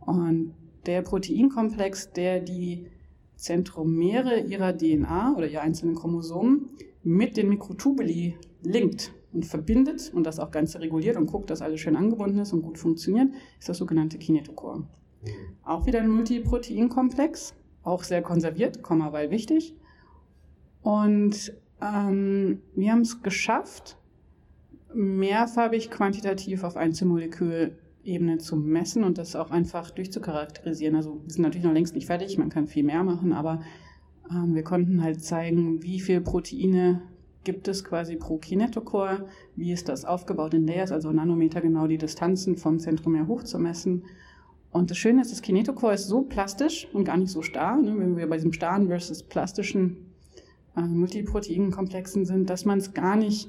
Und 0.00 0.54
der 0.84 1.00
Proteinkomplex, 1.00 2.12
der 2.12 2.40
die 2.40 2.88
Zentromere 3.36 4.40
ihrer 4.40 4.76
DNA 4.76 5.34
oder 5.34 5.48
ihrer 5.48 5.62
einzelnen 5.62 5.94
Chromosomen 5.94 6.68
mit 7.02 7.38
den 7.38 7.48
Mikrotubuli 7.48 8.36
linkt 8.62 9.14
und 9.32 9.46
verbindet 9.46 10.12
und 10.14 10.24
das 10.24 10.38
auch 10.38 10.50
Ganze 10.50 10.80
reguliert 10.80 11.16
und 11.16 11.26
guckt, 11.26 11.48
dass 11.48 11.62
alles 11.62 11.80
schön 11.80 11.96
angebunden 11.96 12.38
ist 12.38 12.52
und 12.52 12.62
gut 12.62 12.78
funktioniert, 12.78 13.28
ist 13.58 13.68
das 13.68 13.78
sogenannte 13.78 14.18
Kinetochor. 14.18 14.78
Mhm. 14.78 14.86
Auch 15.64 15.86
wieder 15.86 16.00
ein 16.00 16.10
Multiproteinkomplex, 16.10 17.54
auch 17.82 18.02
sehr 18.02 18.20
konserviert, 18.20 18.80
weil 18.88 19.30
wichtig. 19.30 19.74
Und 20.86 21.52
ähm, 21.82 22.62
wir 22.76 22.92
haben 22.92 23.00
es 23.00 23.20
geschafft, 23.20 23.96
mehrfarbig 24.94 25.90
quantitativ 25.90 26.62
auf 26.62 26.76
Einzelmolekülebene 26.76 28.38
zu 28.38 28.54
messen 28.54 29.02
und 29.02 29.18
das 29.18 29.34
auch 29.34 29.50
einfach 29.50 29.90
durchzucharakterisieren. 29.90 30.94
Also 30.94 31.20
wir 31.24 31.32
sind 31.32 31.42
natürlich 31.42 31.64
noch 31.64 31.72
längst 31.72 31.96
nicht 31.96 32.06
fertig, 32.06 32.38
man 32.38 32.50
kann 32.50 32.68
viel 32.68 32.84
mehr 32.84 33.02
machen, 33.02 33.32
aber 33.32 33.62
ähm, 34.30 34.54
wir 34.54 34.62
konnten 34.62 35.02
halt 35.02 35.24
zeigen, 35.24 35.82
wie 35.82 35.98
viele 35.98 36.20
Proteine 36.20 37.02
gibt 37.42 37.66
es 37.66 37.82
quasi 37.82 38.14
pro 38.14 38.38
Kinetochor, 38.38 39.26
wie 39.56 39.72
ist 39.72 39.88
das 39.88 40.04
aufgebaut 40.04 40.54
in 40.54 40.68
Layers, 40.68 40.92
also 40.92 41.10
Nanometer 41.10 41.62
genau 41.62 41.88
die 41.88 41.98
Distanzen 41.98 42.56
vom 42.56 42.78
Zentrum 42.78 43.16
her 43.16 43.26
hoch 43.26 43.42
zu 43.42 43.58
messen. 43.58 44.04
Und 44.70 44.92
das 44.92 44.98
Schöne 44.98 45.22
ist, 45.22 45.32
das 45.32 45.42
Kinetochor 45.42 45.94
ist 45.94 46.06
so 46.06 46.22
plastisch 46.22 46.86
und 46.92 47.02
gar 47.02 47.16
nicht 47.16 47.32
so 47.32 47.42
starr. 47.42 47.82
Ne? 47.82 47.98
Wenn 47.98 48.16
wir 48.16 48.28
bei 48.28 48.36
diesem 48.36 48.52
starren 48.52 48.86
versus 48.86 49.24
plastischen 49.24 50.05
äh, 50.76 50.82
Multiproteinkomplexen 50.82 52.24
sind, 52.24 52.50
dass 52.50 52.64
man 52.64 52.78
es 52.78 52.94
gar 52.94 53.16
nicht 53.16 53.48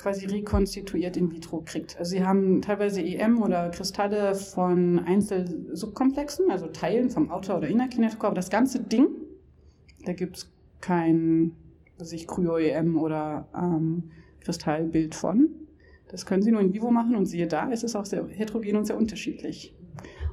quasi 0.00 0.26
rekonstituiert 0.26 1.16
in 1.16 1.30
vitro 1.30 1.60
kriegt. 1.60 1.98
Also 1.98 2.12
sie 2.12 2.24
haben 2.24 2.62
teilweise 2.62 3.02
EM 3.02 3.42
oder 3.42 3.68
Kristalle 3.68 4.34
von 4.34 4.98
Einzelsubkomplexen, 4.98 6.50
also 6.50 6.68
Teilen 6.68 7.10
vom 7.10 7.30
Outer- 7.30 7.58
oder 7.58 7.68
Innerkinetochor, 7.68 8.28
aber 8.28 8.36
das 8.36 8.48
ganze 8.48 8.80
Ding, 8.82 9.08
da 10.06 10.14
gibt 10.14 10.38
es 10.38 10.50
kein, 10.80 11.52
was 11.98 12.12
ich, 12.12 12.26
Kryo-EM 12.26 12.98
oder 12.98 13.48
ähm, 13.54 14.10
Kristallbild 14.40 15.14
von. 15.14 15.50
Das 16.08 16.24
können 16.24 16.42
sie 16.42 16.50
nur 16.50 16.62
in 16.62 16.72
vivo 16.72 16.90
machen 16.90 17.14
und 17.14 17.26
siehe 17.26 17.46
da, 17.46 17.70
ist 17.70 17.84
es 17.84 17.94
auch 17.94 18.06
sehr 18.06 18.26
heterogen 18.26 18.76
und 18.76 18.86
sehr 18.86 18.96
unterschiedlich. 18.96 19.74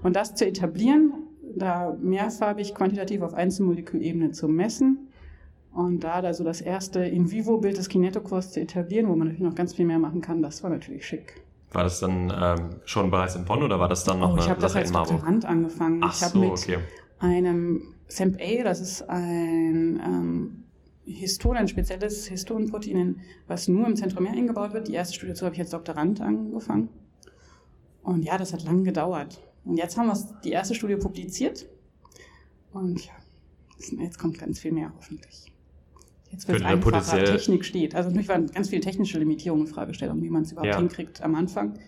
Und 0.01 0.15
das 0.15 0.33
zu 0.33 0.47
etablieren, 0.47 1.11
da 1.55 1.97
mehrfarbig 2.01 2.73
quantitativ 2.73 3.21
auf 3.21 3.33
Einzelmolekülebene 3.33 4.31
zu 4.31 4.47
messen 4.47 5.06
und 5.77 5.99
da 5.99 6.13
also 6.13 6.43
das 6.43 6.59
erste 6.59 7.01
In-vivo-Bild 7.01 7.77
des 7.77 7.87
Kinetokurs 7.87 8.51
zu 8.51 8.59
etablieren, 8.59 9.07
wo 9.07 9.11
man 9.11 9.27
natürlich 9.27 9.43
noch 9.43 9.53
ganz 9.53 9.75
viel 9.75 9.85
mehr 9.85 9.99
machen 9.99 10.21
kann, 10.21 10.41
das 10.41 10.63
war 10.63 10.71
natürlich 10.71 11.05
schick. 11.05 11.43
War 11.71 11.83
das 11.83 11.99
dann 11.99 12.33
ähm, 12.35 12.69
schon 12.85 13.11
bereits 13.11 13.35
in 13.35 13.45
Bonn 13.45 13.61
oder 13.61 13.79
war 13.79 13.87
das 13.87 14.03
dann 14.03 14.19
noch 14.19 14.29
oh, 14.29 14.33
eine 14.33 14.41
Ich 14.41 14.49
habe 14.49 14.59
das 14.59 14.75
als 14.75 14.91
Doktorand 14.91 15.45
angefangen. 15.45 16.01
Ach 16.03 16.15
ich 16.15 16.23
habe 16.23 16.33
so, 16.33 16.39
mit 16.39 16.49
okay. 16.49 16.77
einem 17.19 17.93
SAMP-A, 18.07 18.63
das 18.63 18.81
ist 18.81 19.07
ein 19.07 20.01
ähm, 20.03 20.63
Histon, 21.05 21.55
ein 21.57 21.67
spezielles 21.67 22.25
Histonprotein, 22.25 23.21
was 23.45 23.67
nur 23.67 23.85
im 23.85 23.95
Zentromer 23.95 24.31
eingebaut 24.31 24.73
wird. 24.73 24.87
Die 24.87 24.93
erste 24.93 25.13
Studie 25.13 25.33
dazu 25.33 25.45
habe 25.45 25.53
ich 25.53 25.61
als 25.61 25.69
Doktorand 25.69 26.21
angefangen. 26.21 26.89
Und 28.01 28.23
ja, 28.23 28.39
das 28.39 28.51
hat 28.51 28.63
lange 28.63 28.81
gedauert. 28.81 29.39
Und 29.63 29.77
jetzt 29.77 29.95
haben 29.95 30.07
wir 30.07 30.17
die 30.43 30.53
erste 30.53 30.73
Studie 30.73 30.95
publiziert. 30.95 31.67
Und 32.73 33.05
ja, 33.05 33.13
jetzt 33.99 34.17
kommt 34.17 34.39
ganz 34.39 34.57
viel 34.57 34.71
mehr 34.71 34.91
hoffentlich. 34.97 35.51
Jetzt 36.31 36.47
wird 36.47 36.59
es 36.59 36.65
einfacher, 36.65 37.23
Technik 37.23 37.65
steht. 37.65 37.95
Also 37.95 38.09
natürlich 38.09 38.29
waren 38.29 38.47
ganz 38.47 38.69
viele 38.69 38.81
technische 38.81 39.17
Limitierungen 39.19 39.65
in 39.65 39.73
Fragestellungen, 39.73 40.23
wie 40.23 40.29
man 40.29 40.43
es 40.43 40.51
überhaupt 40.51 40.73
ja. 40.73 40.77
hinkriegt 40.77 41.21
am 41.21 41.35
Anfang. 41.35 41.79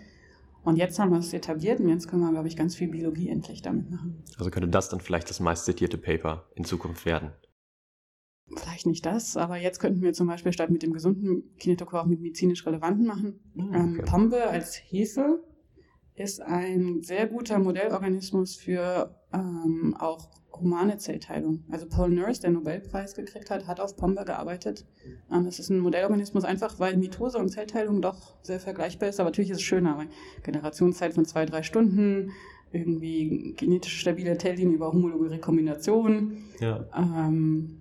Und 0.64 0.76
jetzt 0.76 1.00
haben 1.00 1.12
wir 1.12 1.20
es 1.20 1.34
etabliert 1.34 1.80
und 1.80 1.90
jetzt 1.90 2.08
können 2.08 2.22
wir, 2.22 2.32
glaube 2.32 2.48
ich, 2.48 2.56
ganz 2.56 2.76
viel 2.76 2.90
Biologie 2.90 3.30
endlich 3.30 3.62
damit 3.62 3.90
machen. 3.90 4.24
Also 4.38 4.52
könnte 4.52 4.68
das 4.68 4.90
dann 4.90 5.00
vielleicht 5.00 5.30
das 5.30 5.40
meist 5.40 5.66
zitierte 5.66 5.98
Paper 5.98 6.50
in 6.56 6.64
Zukunft 6.64 7.06
werden? 7.06 7.32
Vielleicht 8.56 8.88
nicht 8.88 9.06
das, 9.06 9.38
aber 9.38 9.58
jetzt 9.58 9.80
könnten 9.80 10.02
wir 10.02 10.14
zum 10.14 10.28
Beispiel 10.28 10.52
statt 10.52 10.70
mit 10.70 10.82
dem 10.82 10.92
gesunden 10.92 11.56
Kinetochor 11.58 12.02
auch 12.02 12.06
mit 12.06 12.20
medizinisch 12.20 12.66
relevanten 12.66 13.06
machen. 13.06 13.40
Hm, 13.54 13.62
ähm, 13.62 13.70
okay. 13.70 14.00
Ähm, 14.00 14.06
Pombe 14.06 14.50
als 14.50 14.76
Hefe 14.76 15.44
ist 16.16 16.42
ein 16.42 17.02
sehr 17.02 17.28
guter 17.28 17.60
Modellorganismus 17.60 18.56
für 18.56 19.16
ähm, 19.34 19.96
auch 19.98 20.30
humane 20.60 20.98
Zellteilung. 20.98 21.64
Also 21.70 21.88
Paul 21.88 22.10
Nurse, 22.10 22.42
der 22.42 22.52
Nobelpreis 22.52 23.16
gekriegt 23.16 23.50
hat, 23.50 23.68
hat 23.68 23.80
auf 23.80 23.96
Pombe 23.96 24.26
gearbeitet. 24.26 24.86
Ähm, 25.32 25.46
das 25.46 25.60
ist 25.60 25.70
ein 25.70 25.80
Modellorganismus 25.80 26.44
einfach, 26.44 26.80
weil 26.80 26.98
Mitose 26.98 27.38
und 27.38 27.50
Zellteilung 27.50 28.02
doch 28.02 28.36
sehr 28.42 28.60
vergleichbar 28.60 29.10
ist, 29.10 29.20
aber 29.20 29.30
natürlich 29.30 29.52
ist 29.52 29.58
es 29.58 29.64
schöner, 29.64 29.98
weil 29.98 30.08
Generationszeit 30.44 31.14
von 31.14 31.26
zwei, 31.26 31.46
drei 31.46 31.64
Stunden, 31.64 32.32
irgendwie 32.72 33.56
genetisch 33.58 34.00
stabile 34.00 34.38
Tellin 34.38 34.74
über 34.74 34.92
homologe 34.92 35.32
Rekombination. 35.32 36.38
Ja. 36.60 36.86
Ähm, 36.96 37.80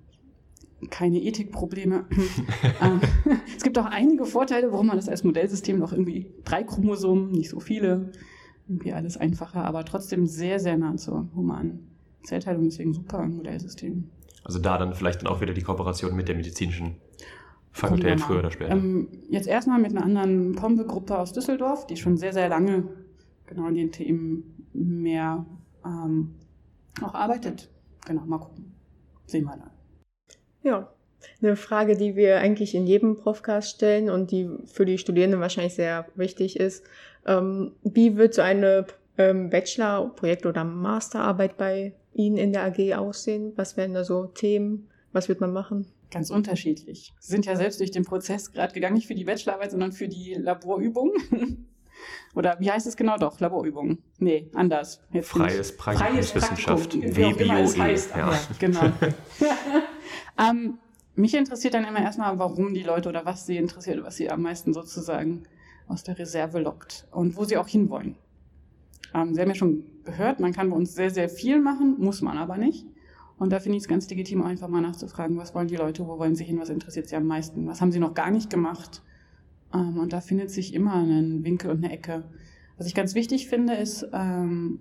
keine 0.90 1.22
Ethikprobleme. 1.22 2.06
Ähm, 2.80 3.00
es 3.56 3.64
gibt 3.64 3.76
auch 3.78 3.86
einige 3.86 4.24
Vorteile, 4.24 4.70
warum 4.70 4.86
man 4.86 4.96
das 4.96 5.08
als 5.08 5.24
Modellsystem 5.24 5.78
noch 5.78 5.92
irgendwie 5.92 6.32
drei 6.44 6.62
Chromosomen, 6.62 7.32
nicht 7.32 7.50
so 7.50 7.58
viele, 7.58 8.12
irgendwie 8.68 8.92
alles 8.92 9.16
einfacher, 9.16 9.64
aber 9.64 9.84
trotzdem 9.84 10.26
sehr, 10.26 10.60
sehr 10.60 10.76
nah 10.76 10.96
zur 10.96 11.28
humanen 11.34 11.97
Zellteilung, 12.22 12.64
deswegen 12.64 12.92
super 12.92 13.20
ein 13.20 13.36
Modellsystem. 13.36 14.10
Also 14.44 14.58
da 14.58 14.78
dann 14.78 14.94
vielleicht 14.94 15.20
dann 15.20 15.28
auch 15.28 15.40
wieder 15.40 15.52
die 15.52 15.62
Kooperation 15.62 16.14
mit 16.16 16.28
der 16.28 16.36
medizinischen 16.36 16.96
Fakultät 17.72 18.20
früher 18.20 18.40
oder 18.40 18.50
später. 18.50 18.72
Ähm, 18.72 19.08
jetzt 19.30 19.46
erstmal 19.46 19.78
mit 19.78 19.92
einer 19.92 20.04
anderen 20.04 20.54
Pombe-Gruppe 20.54 21.18
aus 21.18 21.32
Düsseldorf, 21.32 21.86
die 21.86 21.96
schon 21.96 22.16
sehr, 22.16 22.32
sehr 22.32 22.48
lange 22.48 22.88
genau 23.46 23.66
an 23.66 23.74
den 23.74 23.92
Themen 23.92 24.66
mehr 24.72 25.44
ähm, 25.84 26.34
auch 27.02 27.14
arbeitet. 27.14 27.70
Genau, 28.06 28.22
mal 28.24 28.38
gucken. 28.38 28.74
Sehen 29.26 29.44
wir 29.44 29.56
dann. 29.56 29.70
Ja, 30.62 30.92
eine 31.40 31.56
Frage, 31.56 31.96
die 31.96 32.16
wir 32.16 32.38
eigentlich 32.38 32.74
in 32.74 32.86
jedem 32.86 33.16
Profcast 33.16 33.76
stellen 33.76 34.10
und 34.10 34.30
die 34.30 34.48
für 34.66 34.84
die 34.84 34.98
Studierenden 34.98 35.40
wahrscheinlich 35.40 35.74
sehr 35.74 36.06
wichtig 36.14 36.58
ist. 36.58 36.84
Ähm, 37.26 37.72
wie 37.82 38.16
wird 38.16 38.34
so 38.34 38.42
eine 38.42 38.86
ähm, 39.18 39.50
Bachelor-, 39.50 40.12
Projekt- 40.14 40.46
oder 40.46 40.64
Masterarbeit 40.64 41.56
bei 41.56 41.94
Ihnen 42.14 42.36
in 42.36 42.52
der 42.52 42.64
AG 42.64 42.94
aussehen? 42.94 43.52
Was 43.56 43.76
wären 43.76 43.94
da 43.94 44.04
so 44.04 44.26
Themen? 44.26 44.88
Was 45.12 45.28
wird 45.28 45.40
man 45.40 45.52
machen? 45.52 45.86
Ganz 46.10 46.30
unterschiedlich. 46.30 47.12
Sie 47.18 47.30
sind 47.30 47.44
ja 47.44 47.56
selbst 47.56 47.80
durch 47.80 47.90
den 47.90 48.04
Prozess 48.04 48.52
gerade 48.52 48.72
gegangen, 48.72 48.94
nicht 48.94 49.06
für 49.06 49.14
die 49.14 49.24
Bachelorarbeit, 49.24 49.72
sondern 49.72 49.92
für 49.92 50.08
die 50.08 50.34
Laborübung. 50.34 51.12
Oder 52.34 52.56
wie 52.60 52.70
heißt 52.70 52.86
es 52.86 52.96
genau 52.96 53.16
doch? 53.16 53.40
Laborübung? 53.40 53.98
Nee, 54.18 54.48
anders. 54.54 55.02
Jetzt 55.12 55.28
Freies 55.28 55.76
Praxiswissenschaft, 55.76 56.94
WBOE. 56.94 57.76
Ja. 57.76 58.30
ja, 58.30 58.40
genau. 58.58 58.92
ähm, 60.38 60.78
mich 61.14 61.34
interessiert 61.34 61.74
dann 61.74 61.84
immer 61.84 62.00
erstmal, 62.00 62.38
warum 62.38 62.72
die 62.72 62.84
Leute 62.84 63.08
oder 63.08 63.24
was 63.24 63.44
sie 63.46 63.56
interessiert, 63.56 64.02
was 64.04 64.16
sie 64.16 64.30
am 64.30 64.42
meisten 64.42 64.72
sozusagen 64.72 65.42
aus 65.88 66.04
der 66.04 66.18
Reserve 66.18 66.60
lockt 66.60 67.08
und 67.10 67.36
wo 67.36 67.44
sie 67.44 67.56
auch 67.56 67.66
hinwollen. 67.66 68.14
Ähm, 69.14 69.34
sie 69.34 69.40
haben 69.40 69.48
ja 69.48 69.54
schon 69.54 69.84
gehört, 70.04 70.40
man 70.40 70.52
kann 70.52 70.70
bei 70.70 70.76
uns 70.76 70.94
sehr, 70.94 71.10
sehr 71.10 71.28
viel 71.28 71.60
machen, 71.60 71.96
muss 71.98 72.22
man 72.22 72.38
aber 72.38 72.56
nicht. 72.56 72.86
Und 73.38 73.52
da 73.52 73.60
finde 73.60 73.76
ich 73.76 73.84
es 73.84 73.88
ganz 73.88 74.08
legitim, 74.10 74.42
einfach 74.42 74.68
mal 74.68 74.80
nachzufragen, 74.80 75.36
was 75.36 75.54
wollen 75.54 75.68
die 75.68 75.76
Leute, 75.76 76.06
wo 76.06 76.18
wollen 76.18 76.34
sie 76.34 76.44
hin, 76.44 76.58
was 76.58 76.70
interessiert 76.70 77.08
sie 77.08 77.16
am 77.16 77.26
meisten, 77.26 77.66
was 77.66 77.80
haben 77.80 77.92
sie 77.92 78.00
noch 78.00 78.14
gar 78.14 78.30
nicht 78.30 78.50
gemacht. 78.50 79.02
Ähm, 79.72 79.98
und 79.98 80.12
da 80.12 80.20
findet 80.20 80.50
sich 80.50 80.74
immer 80.74 80.94
ein 80.94 81.44
Winkel 81.44 81.70
und 81.70 81.84
eine 81.84 81.92
Ecke. 81.92 82.24
Was 82.76 82.86
ich 82.86 82.94
ganz 82.94 83.14
wichtig 83.14 83.48
finde, 83.48 83.74
ist, 83.74 84.08
ähm, 84.12 84.80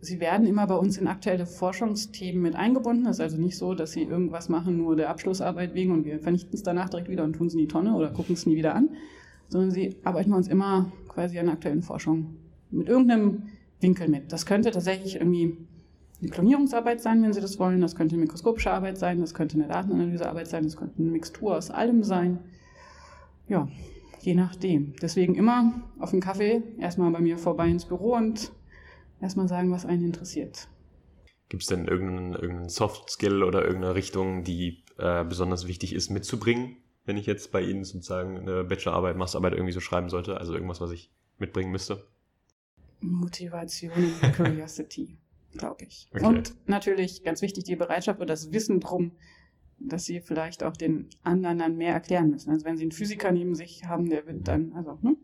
sie 0.00 0.20
werden 0.20 0.46
immer 0.46 0.66
bei 0.66 0.76
uns 0.76 0.98
in 0.98 1.06
aktuelle 1.06 1.46
Forschungsthemen 1.46 2.40
mit 2.42 2.56
eingebunden. 2.56 3.06
Es 3.06 3.16
ist 3.16 3.20
also 3.20 3.38
nicht 3.38 3.56
so, 3.56 3.74
dass 3.74 3.92
sie 3.92 4.02
irgendwas 4.02 4.48
machen, 4.48 4.76
nur 4.76 4.96
der 4.96 5.10
Abschlussarbeit 5.10 5.74
wegen 5.74 5.92
und 5.92 6.04
wir 6.04 6.20
vernichten 6.20 6.54
es 6.54 6.62
danach 6.62 6.88
direkt 6.88 7.08
wieder 7.08 7.24
und 7.24 7.34
tun 7.34 7.46
es 7.46 7.54
in 7.54 7.60
die 7.60 7.68
Tonne 7.68 7.94
oder 7.94 8.10
gucken 8.10 8.34
es 8.34 8.46
nie 8.46 8.56
wieder 8.56 8.74
an, 8.74 8.90
sondern 9.48 9.70
sie 9.70 9.96
arbeiten 10.04 10.30
bei 10.30 10.36
uns 10.36 10.48
immer 10.48 10.92
quasi 11.08 11.38
an 11.38 11.48
aktuellen 11.48 11.82
Forschung 11.82 12.36
mit 12.70 12.88
irgendeinem 12.88 13.44
Winkel 13.80 14.08
mit. 14.08 14.32
Das 14.32 14.46
könnte 14.46 14.70
tatsächlich 14.70 15.16
irgendwie 15.16 15.56
eine 16.20 16.30
Klonierungsarbeit 16.30 17.00
sein, 17.00 17.22
wenn 17.22 17.32
Sie 17.32 17.40
das 17.40 17.58
wollen. 17.58 17.80
Das 17.80 17.94
könnte 17.94 18.14
eine 18.14 18.22
mikroskopische 18.22 18.70
Arbeit 18.70 18.98
sein. 18.98 19.20
Das 19.20 19.34
könnte 19.34 19.56
eine 19.56 19.68
Datenanalysearbeit 19.68 20.48
sein. 20.48 20.64
Das 20.64 20.76
könnte 20.76 20.98
eine 20.98 21.10
Mixtur 21.10 21.56
aus 21.56 21.70
allem 21.70 22.02
sein. 22.02 22.40
Ja, 23.48 23.68
je 24.20 24.34
nachdem. 24.34 24.94
Deswegen 25.00 25.34
immer 25.36 25.82
auf 25.98 26.10
den 26.10 26.20
Kaffee, 26.20 26.62
erstmal 26.78 27.10
bei 27.12 27.20
mir 27.20 27.38
vorbei 27.38 27.68
ins 27.68 27.84
Büro 27.84 28.16
und 28.16 28.52
erstmal 29.20 29.48
sagen, 29.48 29.70
was 29.70 29.86
einen 29.86 30.04
interessiert. 30.04 30.68
Gibt 31.48 31.62
es 31.62 31.68
denn 31.68 31.86
irgendeinen, 31.86 32.34
irgendeinen 32.34 32.68
Soft 32.68 33.10
Skill 33.10 33.42
oder 33.42 33.64
irgendeine 33.64 33.94
Richtung, 33.94 34.44
die 34.44 34.82
äh, 34.98 35.24
besonders 35.24 35.66
wichtig 35.66 35.94
ist 35.94 36.10
mitzubringen, 36.10 36.76
wenn 37.06 37.16
ich 37.16 37.26
jetzt 37.26 37.52
bei 37.52 37.62
Ihnen 37.62 37.84
sozusagen 37.84 38.36
eine 38.38 38.64
Bachelorarbeit, 38.64 39.16
Masterarbeit 39.16 39.54
irgendwie 39.54 39.72
so 39.72 39.80
schreiben 39.80 40.10
sollte? 40.10 40.36
Also 40.38 40.52
irgendwas, 40.52 40.80
was 40.80 40.90
ich 40.90 41.10
mitbringen 41.38 41.70
müsste? 41.70 42.04
Motivation 43.00 43.92
und 44.22 44.34
Curiosity, 44.34 45.18
glaube 45.52 45.84
ich. 45.84 46.08
Okay. 46.12 46.24
Und 46.24 46.54
natürlich 46.66 47.22
ganz 47.22 47.42
wichtig 47.42 47.64
die 47.64 47.76
Bereitschaft 47.76 48.20
und 48.20 48.28
das 48.28 48.52
Wissen 48.52 48.80
drum, 48.80 49.12
dass 49.78 50.04
sie 50.04 50.20
vielleicht 50.20 50.64
auch 50.64 50.76
den 50.76 51.08
anderen 51.22 51.58
dann 51.58 51.76
mehr 51.76 51.92
erklären 51.92 52.30
müssen. 52.30 52.50
Also 52.50 52.64
wenn 52.64 52.76
sie 52.76 52.82
einen 52.82 52.92
Physiker 52.92 53.30
neben 53.30 53.54
sich 53.54 53.84
haben, 53.84 54.08
der 54.08 54.26
wird 54.26 54.48
dann, 54.48 54.72
also 54.72 54.98
ne, 55.02 55.16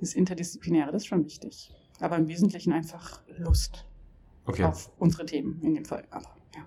dieses 0.00 0.14
Interdisziplinäre, 0.14 0.92
das 0.92 1.02
ist 1.02 1.06
schon 1.06 1.24
wichtig. 1.24 1.70
Aber 2.00 2.16
im 2.16 2.28
Wesentlichen 2.28 2.72
einfach 2.72 3.22
Lust 3.38 3.86
okay. 4.44 4.64
auf 4.64 4.90
unsere 4.98 5.24
Themen 5.24 5.60
in 5.62 5.74
dem 5.74 5.84
Fall. 5.84 6.04
Aber 6.10 6.36
ja. 6.54 6.66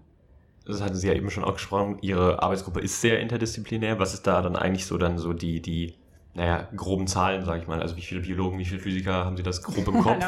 Das 0.65 0.81
hatten 0.81 0.95
Sie 0.95 1.07
ja 1.07 1.13
eben 1.13 1.29
schon 1.29 1.43
auch 1.43 1.53
gesprochen. 1.53 1.99
Ihre 2.01 2.41
Arbeitsgruppe 2.41 2.79
ist 2.79 3.01
sehr 3.01 3.19
interdisziplinär. 3.19 3.99
Was 3.99 4.13
ist 4.13 4.25
da 4.25 4.41
dann 4.41 4.55
eigentlich 4.55 4.85
so 4.85 4.97
dann 4.97 5.17
so 5.17 5.33
die, 5.33 5.61
die 5.61 5.95
naja, 6.35 6.67
groben 6.75 7.07
Zahlen, 7.07 7.45
sage 7.45 7.61
ich 7.61 7.67
mal. 7.67 7.81
Also 7.81 7.95
wie 7.95 8.01
viele 8.01 8.19
Biologen, 8.19 8.59
wie 8.59 8.65
viele 8.65 8.81
Physiker 8.81 9.25
haben 9.25 9.37
Sie 9.37 9.43
das 9.43 9.63
grob 9.63 9.87
im 9.87 9.99
Kopf? 10.01 10.21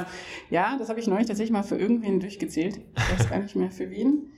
ja, 0.50 0.78
das 0.80 0.88
habe 0.88 1.00
ich 1.00 1.08
neulich 1.08 1.28
tatsächlich 1.28 1.52
mal 1.52 1.64
für 1.64 1.78
irgendwen 1.78 2.20
durchgezählt. 2.22 2.80
Ich 2.96 3.20
weiß 3.20 3.30
gar 3.30 3.40
nicht 3.40 3.56
mehr 3.56 3.70
für 3.70 3.90
wen. 3.92 4.32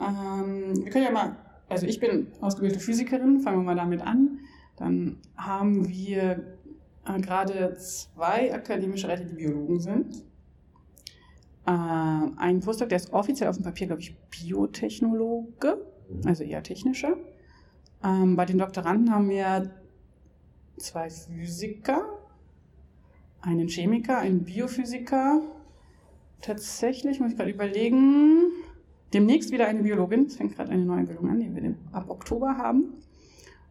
Ähm, 0.00 0.84
wir 0.84 0.90
können 0.92 1.04
ja 1.04 1.10
mal, 1.10 1.36
also 1.68 1.86
ich 1.86 1.98
bin 1.98 2.28
ausgebildete 2.42 2.84
Physikerin, 2.84 3.40
fangen 3.40 3.58
wir 3.58 3.64
mal 3.64 3.74
damit 3.74 4.02
an. 4.02 4.40
Dann 4.76 5.16
haben 5.36 5.88
wir 5.88 6.58
äh, 7.06 7.20
gerade 7.20 7.74
zwei 7.78 8.52
akademische 8.52 9.08
Räte, 9.08 9.24
die 9.24 9.34
Biologen 9.34 9.80
sind. 9.80 10.24
Äh, 11.66 11.70
ein 11.70 12.60
Postdoc, 12.60 12.90
der 12.90 12.96
ist 12.96 13.14
offiziell 13.14 13.48
auf 13.48 13.56
dem 13.56 13.64
Papier, 13.64 13.86
glaube 13.86 14.02
ich, 14.02 14.14
Biotechnologe, 14.28 15.86
also 16.26 16.44
eher 16.44 16.62
technischer. 16.62 17.16
Ähm, 18.02 18.36
bei 18.36 18.44
den 18.44 18.58
Doktoranden 18.58 19.10
haben 19.10 19.30
wir 19.30 19.70
zwei 20.76 21.10
Physiker, 21.10 22.04
einen 23.40 23.68
Chemiker, 23.68 24.18
einen 24.18 24.44
Biophysiker. 24.44 25.42
Tatsächlich 26.40 27.20
muss 27.20 27.32
ich 27.32 27.36
gerade 27.36 27.50
überlegen, 27.50 28.50
demnächst 29.12 29.50
wieder 29.50 29.66
eine 29.66 29.82
Biologin. 29.82 30.26
Es 30.26 30.36
fängt 30.36 30.56
gerade 30.56 30.70
eine 30.70 30.84
neue 30.84 31.04
Biologin 31.04 31.30
an, 31.30 31.40
die 31.40 31.54
wir 31.54 31.74
ab 31.92 32.10
Oktober 32.10 32.56
haben. 32.58 32.94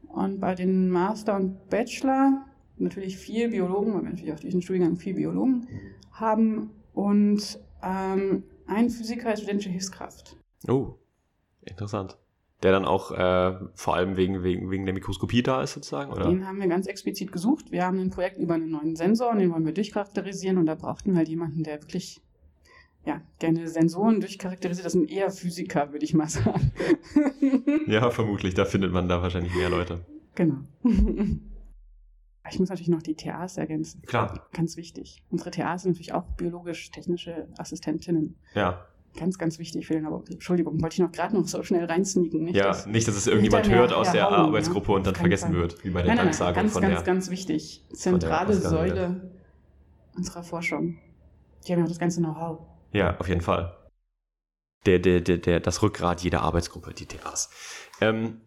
Und 0.08 0.40
bei 0.40 0.56
den 0.56 0.90
Master 0.90 1.36
und 1.36 1.70
Bachelor 1.70 2.46
natürlich 2.78 3.18
viel 3.18 3.50
Biologen, 3.50 3.94
weil 3.94 4.04
wir 4.04 4.10
natürlich 4.10 4.34
auf 4.34 4.40
diesem 4.40 4.62
Studiengang 4.62 4.96
viel 4.96 5.16
Biologen 5.16 5.68
haben 6.12 6.72
und 6.94 7.60
ähm, 7.82 8.44
ein 8.68 8.90
Physiker 8.90 9.30
als 9.30 9.42
studentische 9.42 9.70
Hilfskraft. 9.70 10.38
Oh, 10.68 10.96
interessant. 11.62 12.18
Der 12.64 12.72
dann 12.72 12.86
auch 12.86 13.12
äh, 13.12 13.60
vor 13.76 13.96
allem 13.96 14.16
wegen, 14.16 14.42
wegen, 14.44 14.72
wegen 14.72 14.86
der 14.86 14.94
Mikroskopie 14.94 15.44
da 15.44 15.62
ist, 15.62 15.74
sozusagen, 15.74 16.12
oder? 16.12 16.30
Den 16.30 16.48
haben 16.48 16.60
wir 16.60 16.68
ganz 16.68 16.88
explizit 16.88 17.32
gesucht. 17.32 17.72
Wir 17.72 17.86
haben 17.86 18.00
ein 18.00 18.10
Projekt 18.10 18.38
über 18.38 18.54
einen 18.54 18.72
neuen 18.72 18.96
Sensor 18.96 19.32
und 19.32 19.40
den 19.40 19.52
wollen 19.52 19.66
wir 19.66 19.74
durchcharakterisieren 19.74 20.58
und 20.58 20.66
da 20.66 20.76
brauchten 20.76 21.12
wir 21.12 21.18
halt 21.18 21.28
jemanden, 21.28 21.64
der 21.64 21.82
wirklich 21.82 22.22
ja, 23.06 23.22
gerne 23.40 23.68
Sensoren 23.68 24.22
durchcharakterisiert. 24.22 24.86
Das 24.86 24.94
sind 24.94 25.12
eher 25.12 25.30
Physiker, 25.30 25.92
würde 25.92 26.06
ich 26.06 26.14
mal 26.14 26.30
sagen. 26.30 26.72
ja, 27.88 28.10
vermutlich. 28.10 28.54
Da 28.54 28.66
findet 28.66 28.92
man 28.92 29.08
da 29.08 29.22
wahrscheinlich 29.22 29.54
mehr 29.56 29.70
Leute. 29.70 30.06
Genau. 30.36 30.60
Ich 32.52 32.60
muss 32.60 32.68
natürlich 32.68 32.90
noch 32.90 33.02
die 33.02 33.16
TAs 33.16 33.58
ergänzen. 33.58 34.02
Klar. 34.02 34.48
Ganz 34.52 34.76
wichtig. 34.76 35.24
Unsere 35.30 35.50
TAs 35.50 35.84
sind 35.84 35.92
natürlich 35.92 36.14
auch 36.14 36.26
biologisch-technische 36.36 37.48
Assistentinnen. 37.58 38.36
Ja. 38.54 38.86
Ganz, 39.16 39.38
ganz 39.38 39.60
wichtig 39.60 39.86
für 39.86 39.94
den 39.94 40.04
Labor. 40.04 40.24
Entschuldigung, 40.30 40.82
wollte 40.82 40.96
ich 40.96 41.00
noch 41.00 41.12
gerade 41.12 41.36
noch 41.36 41.48
so 41.48 41.62
schnell 41.62 41.86
reinsneaken. 41.86 42.46
Nicht, 42.46 42.56
ja, 42.56 42.68
dass, 42.68 42.88
nicht, 42.88 43.08
dass 43.08 43.16
es 43.16 43.28
irgendjemand 43.28 43.70
hört 43.70 43.94
aus 43.94 44.12
der 44.12 44.26
hauen, 44.26 44.34
Arbeitsgruppe 44.34 44.92
ja? 44.92 44.96
und 44.98 45.08
dann 45.08 45.16
vergessen 45.16 45.52
Fall. 45.52 45.62
wird, 45.62 45.84
wie 45.84 45.92
bei 45.92 46.02
der 46.02 46.16
Danksage 46.16 46.56
ganz, 46.56 46.74
von 46.74 46.82
ganz, 46.82 46.92
der. 46.92 47.04
Ganz, 47.04 47.06
ganz 47.06 47.30
wichtig. 47.30 47.84
Zentrale 47.94 48.56
Säule 48.56 49.32
unserer 50.16 50.44
Forschung. 50.44 50.98
Die 51.68 51.72
haben 51.72 51.80
ja 51.80 51.86
auch 51.86 51.90
das 51.90 52.00
ganze 52.00 52.22
Know-how. 52.22 52.60
Ja, 52.92 53.18
auf 53.20 53.28
jeden 53.28 53.42
Fall. 53.42 53.78
Der, 54.86 55.00
der, 55.00 55.22
der, 55.22 55.38
der, 55.38 55.60
das 55.60 55.82
Rückgrat 55.82 56.22
jeder 56.22 56.42
Arbeitsgruppe, 56.42 56.94
die 56.94 57.06
TAs. 57.06 57.50
Ähm, 58.02 58.42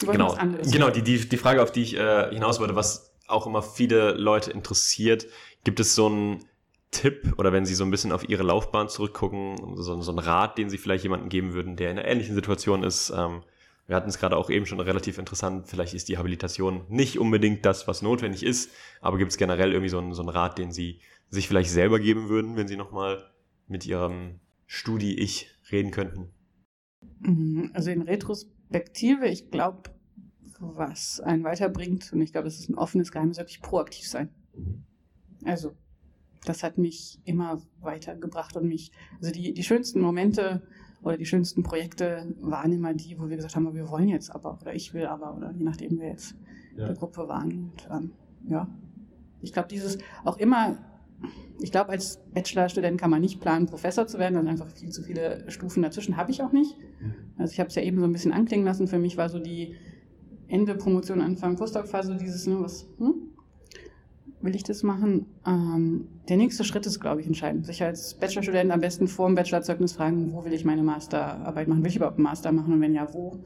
genau, 0.00 0.36
genau 0.62 0.90
die, 0.90 1.02
die, 1.02 1.28
die 1.28 1.36
Frage, 1.36 1.62
auf 1.62 1.70
die 1.70 1.82
ich 1.82 1.96
äh, 1.96 2.30
hinaus 2.30 2.58
wollte, 2.58 2.74
was 2.74 3.14
auch 3.28 3.46
immer 3.46 3.62
viele 3.62 4.12
Leute 4.12 4.50
interessiert. 4.50 5.26
Gibt 5.64 5.78
es 5.80 5.94
so 5.94 6.06
einen 6.06 6.44
Tipp 6.90 7.34
oder 7.38 7.52
wenn 7.52 7.66
Sie 7.66 7.74
so 7.74 7.84
ein 7.84 7.90
bisschen 7.90 8.12
auf 8.12 8.28
Ihre 8.28 8.42
Laufbahn 8.42 8.88
zurückgucken, 8.88 9.76
so, 9.76 10.00
so 10.00 10.10
einen 10.10 10.18
Rat, 10.18 10.58
den 10.58 10.70
Sie 10.70 10.78
vielleicht 10.78 11.04
jemandem 11.04 11.28
geben 11.28 11.52
würden, 11.52 11.76
der 11.76 11.90
in 11.90 11.98
einer 11.98 12.08
ähnlichen 12.08 12.34
Situation 12.34 12.82
ist? 12.82 13.10
Ähm, 13.10 13.42
wir 13.86 13.94
hatten 13.94 14.08
es 14.08 14.18
gerade 14.18 14.36
auch 14.36 14.50
eben 14.50 14.66
schon 14.66 14.80
relativ 14.80 15.18
interessant. 15.18 15.68
Vielleicht 15.68 15.94
ist 15.94 16.08
die 16.08 16.18
Habilitation 16.18 16.84
nicht 16.88 17.18
unbedingt 17.18 17.64
das, 17.64 17.86
was 17.86 18.02
notwendig 18.02 18.42
ist, 18.42 18.70
aber 19.00 19.18
gibt 19.18 19.30
es 19.30 19.38
generell 19.38 19.72
irgendwie 19.72 19.90
so 19.90 19.98
einen, 19.98 20.14
so 20.14 20.22
einen 20.22 20.28
Rat, 20.28 20.58
den 20.58 20.72
Sie 20.72 21.00
sich 21.30 21.48
vielleicht 21.48 21.70
selber 21.70 22.00
geben 22.00 22.28
würden, 22.28 22.56
wenn 22.56 22.68
Sie 22.68 22.76
nochmal 22.76 23.30
mit 23.68 23.86
Ihrem 23.86 24.40
Studi-Ich 24.66 25.50
reden 25.70 25.90
könnten? 25.90 26.30
Mhm, 27.20 27.70
also 27.74 27.90
in 27.90 28.02
Retrospektive, 28.02 29.28
ich 29.28 29.50
glaube, 29.50 29.90
was 30.58 31.20
einen 31.20 31.44
weiterbringt. 31.44 32.12
Und 32.12 32.20
ich 32.22 32.32
glaube, 32.32 32.46
das 32.46 32.58
ist 32.58 32.68
ein 32.68 32.76
offenes 32.76 33.12
Geheimnis, 33.12 33.38
wirklich 33.38 33.62
proaktiv 33.62 34.08
sein. 34.08 34.30
Also, 35.44 35.76
das 36.48 36.62
hat 36.62 36.78
mich 36.78 37.20
immer 37.24 37.60
weitergebracht 37.80 38.56
und 38.56 38.66
mich, 38.66 38.92
also 39.20 39.32
die, 39.32 39.52
die 39.52 39.62
schönsten 39.62 40.00
Momente 40.00 40.62
oder 41.02 41.16
die 41.16 41.26
schönsten 41.26 41.62
Projekte 41.62 42.34
waren 42.40 42.72
immer 42.72 42.94
die, 42.94 43.18
wo 43.18 43.28
wir 43.28 43.36
gesagt 43.36 43.56
haben, 43.56 43.72
wir 43.74 43.90
wollen 43.90 44.08
jetzt 44.08 44.34
aber 44.34 44.58
oder 44.60 44.74
ich 44.74 44.94
will 44.94 45.06
aber 45.06 45.36
oder 45.36 45.52
je 45.52 45.64
nachdem, 45.64 45.98
wer 45.98 46.10
jetzt 46.10 46.36
ja. 46.76 46.88
die 46.88 46.94
Gruppe 46.94 47.28
waren. 47.28 47.70
Und 47.70 47.88
ähm, 47.90 48.12
ja, 48.48 48.68
ich 49.40 49.52
glaube, 49.52 49.68
dieses 49.68 49.98
auch 50.24 50.38
immer, 50.38 50.78
ich 51.60 51.72
glaube, 51.72 51.90
als 51.90 52.20
Bachelorstudent 52.32 53.00
kann 53.00 53.10
man 53.10 53.20
nicht 53.20 53.40
planen, 53.40 53.66
Professor 53.66 54.06
zu 54.06 54.18
werden, 54.18 54.34
dann 54.34 54.48
einfach 54.48 54.68
viel 54.68 54.90
zu 54.90 55.02
viele 55.02 55.50
Stufen 55.50 55.82
dazwischen 55.82 56.16
habe 56.16 56.30
ich 56.30 56.42
auch 56.42 56.52
nicht. 56.52 56.76
Also 57.38 57.52
ich 57.52 57.60
habe 57.60 57.68
es 57.68 57.74
ja 57.74 57.82
eben 57.82 57.98
so 57.98 58.04
ein 58.04 58.12
bisschen 58.12 58.32
anklingen 58.32 58.66
lassen. 58.66 58.86
Für 58.86 58.98
mich 58.98 59.16
war 59.16 59.28
so 59.28 59.38
die 59.38 59.76
Ende 60.48 60.74
Promotion, 60.74 61.20
Anfang 61.20 61.56
Postdoc-Phase 61.56 62.16
dieses, 62.16 62.46
ne, 62.46 62.56
was, 62.60 62.88
hm? 62.98 63.25
Will 64.46 64.56
ich 64.56 64.62
das 64.62 64.82
machen? 64.82 65.26
Ähm, 65.46 66.08
der 66.28 66.36
nächste 66.36 66.64
Schritt 66.64 66.86
ist, 66.86 67.00
glaube 67.00 67.20
ich, 67.20 67.26
entscheidend. 67.26 67.66
Sich 67.66 67.82
als 67.82 68.14
Bachelorstudent 68.14 68.70
am 68.70 68.80
besten 68.80 69.08
vor 69.08 69.26
dem 69.26 69.34
Bachelorzeugnis 69.34 69.92
fragen, 69.92 70.32
wo 70.32 70.44
will 70.44 70.52
ich 70.52 70.64
meine 70.64 70.82
Masterarbeit 70.82 71.68
machen? 71.68 71.82
Will 71.82 71.90
ich 71.90 71.96
überhaupt 71.96 72.16
einen 72.16 72.24
Master 72.24 72.52
machen? 72.52 72.72
Und 72.72 72.80
wenn 72.80 72.94
ja, 72.94 73.12
wo? 73.12 73.38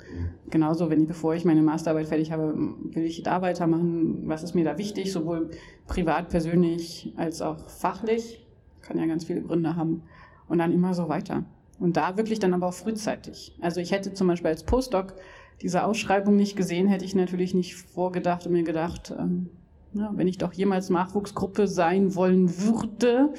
Genauso, 0.50 0.90
wenn 0.90 1.02
ich, 1.02 1.08
bevor 1.08 1.34
ich 1.34 1.44
meine 1.44 1.62
Masterarbeit 1.62 2.06
fertig 2.06 2.30
habe, 2.30 2.54
will 2.56 3.04
ich 3.04 3.22
da 3.22 3.42
weitermachen? 3.42 4.22
Was 4.28 4.42
ist 4.42 4.54
mir 4.54 4.64
da 4.64 4.78
wichtig? 4.78 5.12
Sowohl 5.12 5.50
privat, 5.86 6.28
persönlich 6.28 7.12
als 7.16 7.42
auch 7.42 7.68
fachlich. 7.68 8.46
Kann 8.82 8.98
ja 8.98 9.06
ganz 9.06 9.24
viele 9.24 9.42
Gründe 9.42 9.74
haben. 9.76 10.02
Und 10.48 10.58
dann 10.58 10.72
immer 10.72 10.94
so 10.94 11.08
weiter. 11.08 11.44
Und 11.78 11.96
da 11.96 12.16
wirklich 12.16 12.38
dann 12.38 12.54
aber 12.54 12.68
auch 12.68 12.74
frühzeitig. 12.74 13.56
Also 13.60 13.80
ich 13.80 13.90
hätte 13.90 14.12
zum 14.12 14.26
Beispiel 14.26 14.50
als 14.50 14.64
Postdoc 14.64 15.14
diese 15.62 15.84
Ausschreibung 15.84 16.36
nicht 16.36 16.56
gesehen, 16.56 16.88
hätte 16.88 17.04
ich 17.04 17.14
natürlich 17.14 17.54
nicht 17.54 17.74
vorgedacht 17.74 18.46
und 18.46 18.52
mir 18.52 18.62
gedacht, 18.62 19.14
ähm, 19.18 19.50
ja, 19.92 20.10
wenn 20.14 20.28
ich 20.28 20.38
doch 20.38 20.52
jemals 20.52 20.90
Nachwuchsgruppe 20.90 21.66
sein 21.66 22.14
wollen 22.14 22.48
würde, 22.58 23.32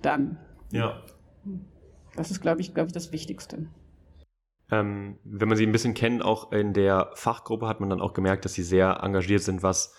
dann. 0.00 0.38
Ja. 0.70 1.02
Das 2.16 2.30
ist, 2.30 2.40
glaube 2.40 2.60
ich, 2.60 2.74
glaube 2.74 2.88
ich, 2.88 2.92
das 2.92 3.12
Wichtigste. 3.12 3.66
Ähm, 4.70 5.18
wenn 5.24 5.48
man 5.48 5.58
sie 5.58 5.66
ein 5.66 5.72
bisschen 5.72 5.94
kennt, 5.94 6.24
auch 6.24 6.52
in 6.52 6.72
der 6.72 7.10
Fachgruppe 7.14 7.68
hat 7.68 7.80
man 7.80 7.90
dann 7.90 8.00
auch 8.00 8.14
gemerkt, 8.14 8.44
dass 8.44 8.54
sie 8.54 8.62
sehr 8.62 9.00
engagiert 9.02 9.42
sind, 9.42 9.62
was 9.62 9.94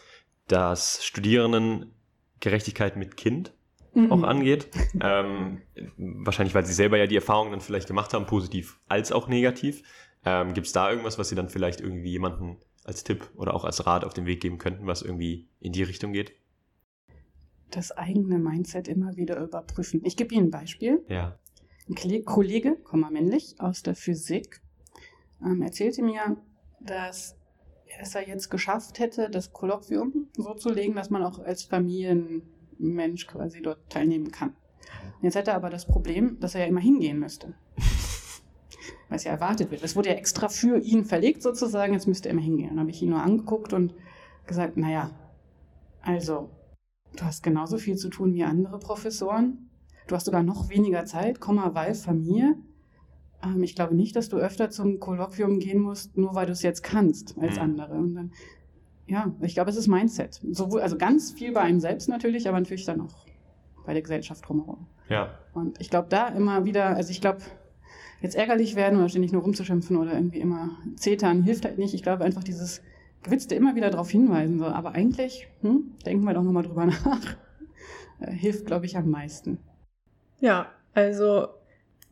das 0.48 1.04
Studierendengerechtigkeit 1.04 2.96
mit 2.96 3.18
Kind 3.18 3.54
mhm. 3.94 4.12
auch 4.12 4.24
angeht. 4.24 4.70
ähm, 5.02 5.62
wahrscheinlich, 5.98 6.56
weil 6.56 6.66
sie 6.66 6.74
selber 6.74 6.98
ja 6.98 7.08
die 7.08 7.16
Erfahrungen 7.16 7.52
dann 7.52 7.62
vielleicht 7.62 7.88
gemacht 7.88 8.14
haben, 8.14 8.26
positiv 8.26 8.80
als 8.88 9.12
auch 9.12 9.28
negativ. 9.28 9.84
Ähm, 10.26 10.54
Gibt 10.54 10.68
es 10.68 10.74
da 10.74 10.90
irgendwas, 10.90 11.20
was 11.20 11.30
Sie 11.30 11.36
dann 11.36 11.50
vielleicht 11.50 11.82
irgendwie 11.82 12.10
jemanden 12.10 12.58
als 12.86 13.04
Tipp 13.04 13.30
oder 13.36 13.54
auch 13.54 13.66
als 13.66 13.86
Rat 13.86 14.06
auf 14.06 14.14
den 14.14 14.26
Weg 14.26 14.42
geben 14.42 14.58
könnten, 14.58 14.88
was 14.88 15.02
irgendwie 15.02 15.50
in 15.60 15.74
die 15.74 15.84
Richtung 15.84 16.14
geht? 16.14 16.34
Das 17.72 17.92
eigene 17.92 18.38
Mindset 18.38 18.88
immer 18.88 19.18
wieder 19.18 19.38
überprüfen. 19.42 20.02
Ich 20.06 20.16
gebe 20.16 20.34
Ihnen 20.34 20.48
ein 20.48 20.52
Beispiel. 20.52 21.04
Ja. 21.10 21.38
Ein 21.90 22.26
Kollege, 22.26 22.78
männlich, 23.12 23.56
aus 23.60 23.84
der 23.84 23.96
Physik, 23.96 24.62
ähm, 25.44 25.62
erzählte 25.62 26.02
mir, 26.04 26.38
dass 26.80 27.38
es 28.00 28.16
er 28.16 28.28
jetzt 28.28 28.50
geschafft 28.50 29.00
hätte, 29.00 29.30
das 29.30 29.52
Kolloquium 29.52 30.28
so 30.36 30.54
zu 30.54 30.70
legen, 30.70 30.96
dass 30.96 31.10
man 31.10 31.24
auch 31.24 31.40
als 31.40 31.64
Familienmensch 31.64 33.28
quasi 33.28 33.62
dort 33.62 33.90
teilnehmen 33.90 34.32
kann. 34.32 34.56
Jetzt 35.22 35.36
hätte 35.36 35.52
er 35.52 35.58
aber 35.58 35.70
das 35.70 35.86
Problem, 35.86 36.40
dass 36.40 36.56
er 36.56 36.62
ja 36.62 36.68
immer 36.68 36.82
hingehen 36.82 37.20
müsste 37.20 37.56
was 39.10 39.24
ja 39.24 39.32
erwartet 39.32 39.72
wird. 39.72 39.84
Das 39.84 39.96
wurde 39.96 40.10
ja 40.10 40.16
extra 40.16 40.50
für 40.50 40.78
ihn 40.80 41.06
verlegt 41.06 41.42
sozusagen, 41.42 41.94
jetzt 41.94 42.08
müsste 42.08 42.30
er 42.30 42.34
immer 42.34 42.42
hingehen. 42.42 42.70
Dann 42.70 42.80
habe 42.80 42.90
ich 42.90 43.02
ihn 43.02 43.10
nur 43.10 43.22
angeguckt 43.22 43.74
und 43.74 43.94
gesagt, 44.46 44.78
naja, 44.78 45.12
also, 46.02 46.50
du 47.16 47.24
hast 47.24 47.44
genauso 47.44 47.78
viel 47.78 47.96
zu 47.96 48.10
tun 48.10 48.34
wie 48.34 48.44
andere 48.44 48.80
Professoren. 48.80 49.70
Du 50.08 50.16
hast 50.16 50.26
sogar 50.26 50.44
noch 50.44 50.70
weniger 50.70 51.06
Zeit, 51.06 51.40
Komma, 51.40 51.74
weil 51.74 51.96
Familie. 51.96 52.56
Ähm, 53.44 53.64
ich 53.64 53.76
glaube 53.76 53.96
nicht, 53.96 54.16
dass 54.16 54.30
du 54.30 54.38
öfter 54.38 54.70
zum 54.70 55.00
Kolloquium 55.00 55.60
gehen 55.60 55.80
musst, 55.80 56.16
nur 56.16 56.36
weil 56.36 56.46
du 56.46 56.52
es 56.52 56.62
jetzt 56.62 56.84
kannst 56.84 57.38
als 57.40 57.56
mhm. 57.56 57.62
andere. 57.62 57.94
Und 57.96 58.16
dann, 58.16 58.32
ja, 59.08 59.34
ich 59.42 59.56
glaube, 59.56 59.72
es 59.72 59.78
ist 59.78 59.88
Mindset. 59.88 60.42
Sowohl, 60.52 60.82
also 60.82 60.98
ganz 60.98 61.32
viel 61.32 61.52
bei 61.52 61.62
einem 61.62 61.80
selbst 61.80 62.08
natürlich, 62.08 62.48
aber 62.48 62.60
natürlich 62.60 62.86
dann 62.86 63.02
auch 63.02 63.26
bei 63.86 63.94
der 63.94 64.04
Gesellschaft 64.04 64.48
drumherum. 64.48 64.88
Ja. 65.10 65.40
Und 65.54 65.80
ich 65.82 65.90
glaube, 65.90 66.08
da 66.10 66.28
immer 66.28 66.66
wieder, 66.66 66.96
also 66.96 67.12
ich 67.12 67.22
glaube, 67.22 67.40
jetzt 68.22 68.36
ärgerlich 68.36 68.76
werden 68.76 69.00
oder 69.00 69.10
ständig 69.10 69.32
nur 69.32 69.44
rumzuschimpfen 69.44 69.98
oder 69.98 70.14
irgendwie 70.14 70.40
immer 70.40 70.78
zetern, 70.96 71.44
hilft 71.44 71.66
halt 71.66 71.78
nicht. 71.78 71.94
Ich 71.94 72.04
glaube 72.04 72.24
einfach 72.24 72.44
dieses 72.44 72.82
Gewitzte 73.24 73.56
immer 73.56 73.76
wieder 73.76 73.90
darauf 73.90 74.10
hinweisen 74.10 74.60
soll. 74.60 74.72
Aber 74.72 74.94
eigentlich, 74.94 75.48
hm, 75.62 75.92
denken 76.06 76.24
wir 76.26 76.34
doch 76.34 76.44
nochmal 76.44 76.64
drüber 76.64 76.86
nach, 76.86 77.36
äh, 78.20 78.32
hilft, 78.32 78.66
glaube 78.66 78.86
ich, 78.86 78.98
am 78.98 79.10
meisten. 79.10 79.58
Ja, 80.40 80.68
also 80.94 81.48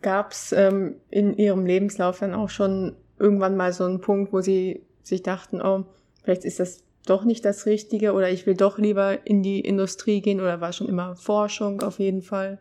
gab 0.02 0.32
es 0.32 0.52
ähm, 0.52 0.96
in 1.10 1.38
Ihrem 1.38 1.66
Lebenslauf 1.66 2.20
dann 2.20 2.34
auch 2.34 2.50
schon 2.50 2.96
irgendwann 3.20 3.56
mal 3.56 3.72
so 3.74 3.86
einen 3.86 4.02
Punkt, 4.02 4.34
wo 4.34 4.42
Sie 4.42 4.82
sich 5.02 5.24
dachten, 5.24 5.62
oh, 5.62 5.86
vielleicht 6.24 6.46
ist 6.46 6.60
das 6.60 6.84
doch 7.06 7.26
nicht 7.26 7.44
das 7.46 7.66
Richtige 7.66 8.14
oder 8.14 8.30
ich 8.30 8.46
will 8.46 8.56
doch 8.56 8.78
lieber 8.78 9.26
in 9.26 9.44
die 9.44 9.60
Industrie 9.60 10.22
gehen 10.22 10.40
oder 10.40 10.62
war 10.62 10.74
schon 10.74 10.88
immer 10.88 11.16
Forschung 11.16 11.82
auf 11.82 12.00
jeden 12.00 12.22
Fall? 12.22 12.60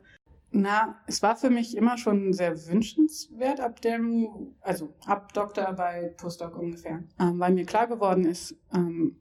Na, 0.55 0.97
es 1.07 1.23
war 1.23 1.35
für 1.35 1.49
mich 1.49 1.77
immer 1.77 1.97
schon 1.97 2.35
sehr 2.35 2.67
wünschenswert 2.67 3.59
ab 3.59 3.81
dem, 3.81 4.55
also 4.61 4.93
ab 5.07 5.33
Doktorarbeit, 5.33 6.19
Postdoc 6.19 6.59
ungefähr, 6.59 7.03
ähm, 7.19 7.41
weil 7.41 7.53
mir 7.53 7.65
klar 7.65 7.87
geworden 7.87 8.27
ist, 8.27 8.55
ähm, 8.75 9.17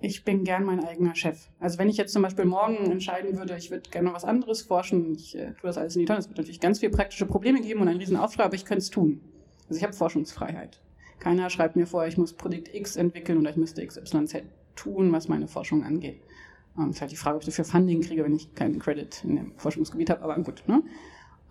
ich 0.00 0.24
bin 0.24 0.44
gern 0.44 0.64
mein 0.64 0.82
eigener 0.82 1.14
Chef. 1.14 1.48
Also 1.60 1.78
wenn 1.78 1.88
ich 1.88 1.96
jetzt 1.96 2.12
zum 2.12 2.22
Beispiel 2.22 2.44
morgen 2.44 2.90
entscheiden 2.90 3.38
würde, 3.38 3.56
ich 3.56 3.70
würde 3.70 3.88
gerne 3.90 4.12
was 4.12 4.24
anderes 4.24 4.62
forschen, 4.62 5.14
ich 5.14 5.36
äh, 5.36 5.52
tue 5.52 5.68
das 5.68 5.78
alles 5.78 5.94
in 5.94 6.00
die 6.00 6.06
Tonne, 6.06 6.18
es 6.18 6.28
wird 6.28 6.38
natürlich 6.38 6.60
ganz 6.60 6.80
viele 6.80 6.90
praktische 6.90 7.26
Probleme 7.26 7.60
geben 7.60 7.80
und 7.80 7.88
einen 7.88 8.00
riesen 8.00 8.16
Aufschrei, 8.16 8.44
aber 8.44 8.54
ich 8.54 8.64
könnte 8.64 8.82
es 8.82 8.90
tun. 8.90 9.20
Also 9.68 9.78
ich 9.78 9.84
habe 9.84 9.92
Forschungsfreiheit. 9.92 10.80
Keiner 11.20 11.50
schreibt 11.50 11.76
mir 11.76 11.86
vor, 11.86 12.06
ich 12.06 12.16
muss 12.16 12.32
Produkt 12.32 12.74
X 12.74 12.96
entwickeln 12.96 13.38
oder 13.38 13.50
ich 13.50 13.56
müsste 13.56 13.86
XYZ 13.86 14.42
tun, 14.74 15.12
was 15.12 15.28
meine 15.28 15.46
Forschung 15.46 15.84
angeht. 15.84 16.22
Ähm, 16.78 16.90
ist 16.90 17.00
halt 17.00 17.10
die 17.10 17.16
Frage, 17.16 17.36
ob 17.36 17.42
ich 17.42 17.46
dafür 17.46 17.64
Funding 17.64 18.00
kriege, 18.00 18.24
wenn 18.24 18.34
ich 18.34 18.54
keinen 18.54 18.78
Credit 18.78 19.24
in 19.24 19.36
dem 19.36 19.52
Forschungsgebiet 19.56 20.10
habe, 20.10 20.22
aber 20.22 20.36
gut. 20.42 20.62
Ne? 20.66 20.82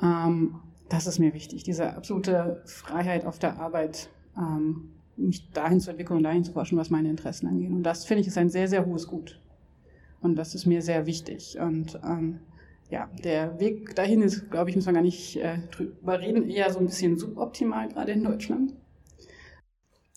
Ähm, 0.01 0.55
das 0.89 1.07
ist 1.07 1.19
mir 1.19 1.33
wichtig, 1.33 1.63
diese 1.63 1.95
absolute 1.95 2.61
Freiheit 2.65 3.25
auf 3.25 3.39
der 3.39 3.59
Arbeit, 3.59 4.09
ähm, 4.37 4.91
mich 5.17 5.51
dahin 5.51 5.79
zu 5.79 5.91
entwickeln 5.91 6.17
und 6.17 6.23
dahin 6.23 6.43
zu 6.43 6.53
forschen, 6.53 6.77
was 6.77 6.89
meine 6.89 7.09
Interessen 7.09 7.47
angeht. 7.47 7.69
Und 7.69 7.83
das 7.83 8.05
finde 8.05 8.21
ich 8.21 8.27
ist 8.27 8.37
ein 8.37 8.49
sehr, 8.49 8.67
sehr 8.67 8.85
hohes 8.85 9.07
Gut. 9.07 9.39
Und 10.21 10.35
das 10.35 10.55
ist 10.55 10.65
mir 10.65 10.81
sehr 10.81 11.05
wichtig. 11.05 11.57
Und 11.59 11.99
ähm, 12.03 12.39
ja, 12.89 13.09
der 13.23 13.59
Weg 13.59 13.95
dahin 13.95 14.21
ist, 14.21 14.49
glaube 14.49 14.69
ich, 14.69 14.75
muss 14.75 14.85
man 14.85 14.95
gar 14.95 15.01
nicht 15.01 15.37
äh, 15.37 15.59
drüber 15.71 16.19
reden, 16.19 16.49
eher 16.49 16.71
so 16.71 16.79
ein 16.79 16.87
bisschen 16.87 17.17
suboptimal, 17.17 17.89
gerade 17.89 18.13
in 18.13 18.23
Deutschland. 18.23 18.73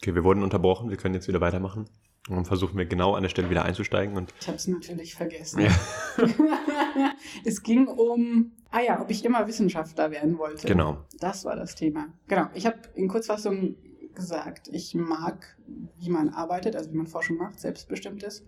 Okay, 0.01 0.15
wir 0.15 0.25
wurden 0.25 0.43
unterbrochen, 0.43 0.91
wir 0.91 0.97
können 0.97 1.15
jetzt 1.15 1.29
wieder 1.29 1.41
weitermachen. 1.41 1.85
Und 2.29 2.47
versuchen 2.47 2.79
wir 2.79 2.87
genau 2.87 3.15
an 3.15 3.23
der 3.23 3.31
Stelle 3.31 3.51
wieder 3.51 3.65
einzusteigen. 3.65 4.17
Und 4.17 4.33
ich 4.41 4.47
habe 4.47 4.57
es 4.57 4.69
natürlich 4.69 5.15
vergessen. 5.15 5.63
Ja. 5.63 5.71
es 7.45 7.63
ging 7.65 7.89
um, 7.89 8.53
ah 8.71 8.81
ja, 8.81 9.01
ob 9.01 9.11
ich 9.11 9.25
immer 9.25 9.47
Wissenschaftler 9.49 10.13
werden 10.13 10.39
wollte. 10.39 10.69
Genau. 10.69 10.99
Das 11.19 11.45
war 11.45 11.57
das 11.57 11.75
Thema. 11.75 12.09
Genau. 12.29 12.47
Ich 12.55 12.65
habe 12.65 12.79
in 12.95 13.09
Kurzfassung 13.09 13.75
gesagt, 14.15 14.69
ich 14.69 14.95
mag, 14.95 15.57
wie 15.99 16.11
man 16.11 16.29
arbeitet, 16.29 16.77
also 16.77 16.93
wie 16.93 16.97
man 16.97 17.09
Forschung 17.09 17.39
macht, 17.39 17.59
selbstbestimmt 17.59 18.23
ist. 18.23 18.45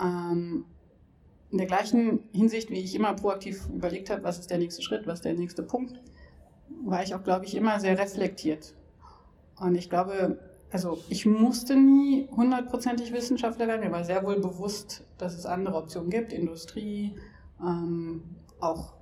Ähm, 0.00 0.64
in 1.50 1.58
der 1.58 1.66
gleichen 1.66 2.28
Hinsicht, 2.32 2.70
wie 2.70 2.80
ich 2.80 2.94
immer 2.94 3.14
proaktiv 3.14 3.68
überlegt 3.68 4.10
habe, 4.10 4.22
was 4.22 4.38
ist 4.38 4.50
der 4.50 4.58
nächste 4.58 4.82
Schritt, 4.82 5.06
was 5.06 5.20
ist 5.20 5.24
der 5.24 5.34
nächste 5.34 5.62
Punkt, 5.62 6.00
war 6.84 7.02
ich 7.02 7.14
auch, 7.14 7.22
glaube 7.22 7.44
ich, 7.44 7.54
immer 7.54 7.80
sehr 7.80 7.98
reflektiert. 7.98 8.74
Und 9.58 9.74
ich 9.74 9.88
glaube, 9.88 10.38
also 10.70 10.98
ich 11.08 11.24
musste 11.24 11.76
nie 11.76 12.28
hundertprozentig 12.30 13.12
Wissenschaftler 13.12 13.68
werden. 13.68 13.80
Mir 13.80 13.92
war 13.92 14.04
sehr 14.04 14.22
wohl 14.22 14.38
bewusst, 14.40 15.04
dass 15.16 15.34
es 15.34 15.46
andere 15.46 15.76
Optionen 15.76 16.10
gibt, 16.10 16.32
Industrie, 16.32 17.14
ähm, 17.60 18.22
auch, 18.60 18.94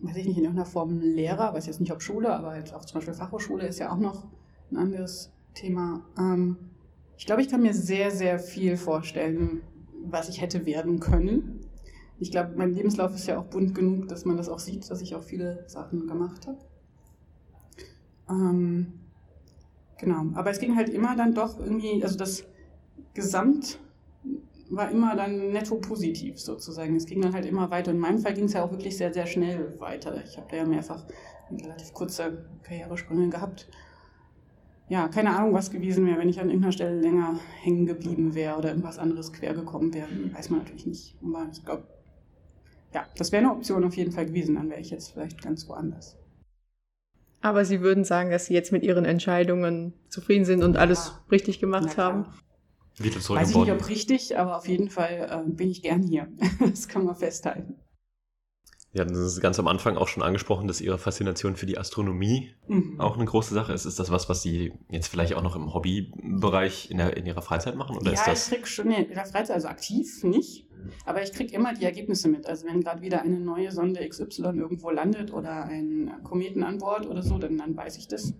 weiß 0.00 0.16
ich 0.16 0.26
nicht, 0.26 0.38
in 0.38 0.44
irgendeiner 0.44 0.66
Form 0.66 1.00
Lehrer, 1.00 1.54
weiß 1.54 1.66
jetzt 1.66 1.80
nicht 1.80 1.92
ob 1.92 2.02
Schule, 2.02 2.34
aber 2.34 2.56
jetzt 2.56 2.74
auch 2.74 2.84
zum 2.84 2.96
Beispiel 2.96 3.14
Fachhochschule 3.14 3.66
ist 3.66 3.78
ja 3.78 3.92
auch 3.92 3.98
noch 3.98 4.26
ein 4.70 4.76
anderes 4.76 5.32
Thema. 5.54 6.04
Ähm, 6.18 6.56
ich 7.16 7.26
glaube, 7.26 7.42
ich 7.42 7.48
kann 7.48 7.62
mir 7.62 7.74
sehr, 7.74 8.10
sehr 8.10 8.38
viel 8.38 8.76
vorstellen, 8.76 9.62
was 10.04 10.28
ich 10.28 10.40
hätte 10.40 10.66
werden 10.66 10.98
können. 10.98 11.60
Ich 12.18 12.30
glaube, 12.30 12.54
mein 12.56 12.74
Lebenslauf 12.74 13.14
ist 13.14 13.26
ja 13.26 13.38
auch 13.38 13.44
bunt 13.44 13.74
genug, 13.74 14.08
dass 14.08 14.24
man 14.24 14.36
das 14.36 14.48
auch 14.48 14.58
sieht, 14.58 14.90
dass 14.90 15.00
ich 15.00 15.14
auch 15.14 15.22
viele 15.22 15.64
Sachen 15.68 16.06
gemacht 16.06 16.46
habe. 16.46 16.58
Ähm, 18.28 19.03
genau, 19.98 20.26
aber 20.34 20.50
es 20.50 20.58
ging 20.58 20.76
halt 20.76 20.88
immer 20.88 21.16
dann 21.16 21.34
doch 21.34 21.58
irgendwie, 21.58 22.02
also 22.02 22.16
das 22.16 22.44
Gesamt 23.14 23.78
war 24.70 24.90
immer 24.90 25.14
dann 25.14 25.52
netto 25.52 25.76
positiv 25.76 26.40
sozusagen. 26.40 26.96
Es 26.96 27.06
ging 27.06 27.20
dann 27.20 27.32
halt 27.32 27.46
immer 27.46 27.70
weiter. 27.70 27.92
In 27.92 27.98
meinem 27.98 28.18
Fall 28.18 28.34
ging 28.34 28.46
es 28.46 28.54
ja 28.54 28.64
auch 28.64 28.72
wirklich 28.72 28.96
sehr, 28.96 29.12
sehr 29.12 29.26
schnell 29.26 29.78
weiter. 29.78 30.20
Ich 30.24 30.36
habe 30.36 30.48
da 30.50 30.56
ja 30.56 30.64
mehrfach 30.64 31.04
relativ 31.50 31.92
kurze 31.92 32.44
Karrieresprünge 32.62 33.28
gehabt 33.28 33.68
ja, 34.88 35.08
keine 35.08 35.36
Ahnung, 35.36 35.54
was 35.54 35.70
gewesen 35.70 36.06
wäre, 36.06 36.18
wenn 36.18 36.28
ich 36.28 36.40
an 36.40 36.48
irgendeiner 36.48 36.72
Stelle 36.72 37.00
länger 37.00 37.38
hängen 37.62 37.86
geblieben 37.86 38.34
wäre 38.34 38.58
oder 38.58 38.68
irgendwas 38.68 38.98
anderes 38.98 39.32
quer 39.32 39.54
gekommen 39.54 39.94
wäre. 39.94 40.08
Weiß 40.34 40.50
man 40.50 40.60
natürlich 40.60 40.86
nicht. 40.86 41.16
Aber 41.22 41.48
ich 41.50 41.64
glaube, 41.64 41.86
ja, 42.92 43.06
das 43.16 43.32
wäre 43.32 43.44
eine 43.44 43.52
Option 43.52 43.84
auf 43.84 43.96
jeden 43.96 44.12
Fall 44.12 44.26
gewesen. 44.26 44.56
Dann 44.56 44.68
wäre 44.68 44.80
ich 44.80 44.90
jetzt 44.90 45.12
vielleicht 45.12 45.42
ganz 45.42 45.68
woanders. 45.68 46.16
Aber 47.44 47.66
Sie 47.66 47.82
würden 47.82 48.04
sagen, 48.04 48.30
dass 48.30 48.46
Sie 48.46 48.54
jetzt 48.54 48.72
mit 48.72 48.84
Ihren 48.84 49.04
Entscheidungen 49.04 49.92
zufrieden 50.08 50.46
sind 50.46 50.64
und 50.64 50.76
ja. 50.76 50.80
alles 50.80 51.12
richtig 51.30 51.60
gemacht 51.60 51.98
haben? 51.98 52.24
Wieder 52.96 53.20
zurück 53.20 53.38
Weiß 53.38 53.50
ich 53.50 53.56
nicht, 53.56 53.70
ob 53.70 53.86
richtig, 53.86 54.38
aber 54.38 54.56
auf 54.56 54.66
jeden 54.66 54.88
Fall 54.88 55.44
äh, 55.46 55.50
bin 55.50 55.70
ich 55.70 55.82
gern 55.82 56.02
hier. 56.02 56.28
das 56.60 56.88
kann 56.88 57.04
man 57.04 57.14
festhalten. 57.14 57.74
Sie 58.94 59.00
hatten 59.00 59.14
es 59.14 59.40
ganz 59.42 59.58
am 59.58 59.68
Anfang 59.68 59.98
auch 59.98 60.08
schon 60.08 60.22
angesprochen, 60.22 60.68
dass 60.68 60.80
Ihre 60.80 60.96
Faszination 60.96 61.56
für 61.56 61.66
die 61.66 61.76
Astronomie 61.76 62.54
mhm. 62.66 62.98
auch 62.98 63.16
eine 63.16 63.26
große 63.26 63.52
Sache 63.52 63.74
ist. 63.74 63.84
Ist 63.84 63.98
das 63.98 64.10
was, 64.10 64.30
was 64.30 64.40
Sie 64.40 64.72
jetzt 64.88 65.08
vielleicht 65.08 65.34
auch 65.34 65.42
noch 65.42 65.54
im 65.54 65.74
Hobbybereich 65.74 66.90
in, 66.90 66.96
der, 66.96 67.14
in 67.14 67.26
Ihrer 67.26 67.42
Freizeit 67.42 67.76
machen? 67.76 67.98
Oder 67.98 68.12
ja, 68.12 68.20
ist 68.20 68.26
das 68.26 68.48
ich 68.48 68.54
kriege 68.54 68.66
schon 68.66 68.90
in 68.90 69.08
der 69.08 69.26
Freizeit, 69.26 69.50
also 69.50 69.68
aktiv 69.68 70.24
nicht, 70.24 70.66
aber 71.04 71.22
ich 71.22 71.32
kriege 71.32 71.54
immer 71.54 71.74
die 71.74 71.84
Ergebnisse 71.84 72.28
mit. 72.28 72.46
Also 72.46 72.66
wenn 72.66 72.80
gerade 72.80 73.02
wieder 73.02 73.22
eine 73.22 73.38
neue 73.38 73.70
Sonde 73.72 74.06
XY 74.06 74.42
irgendwo 74.56 74.90
landet 74.90 75.32
oder 75.32 75.64
ein 75.64 76.10
Kometen 76.22 76.62
an 76.62 76.78
Bord 76.78 77.06
oder 77.06 77.22
so, 77.22 77.38
dann, 77.38 77.58
dann 77.58 77.76
weiß 77.76 77.96
ich 77.98 78.08
das. 78.08 78.34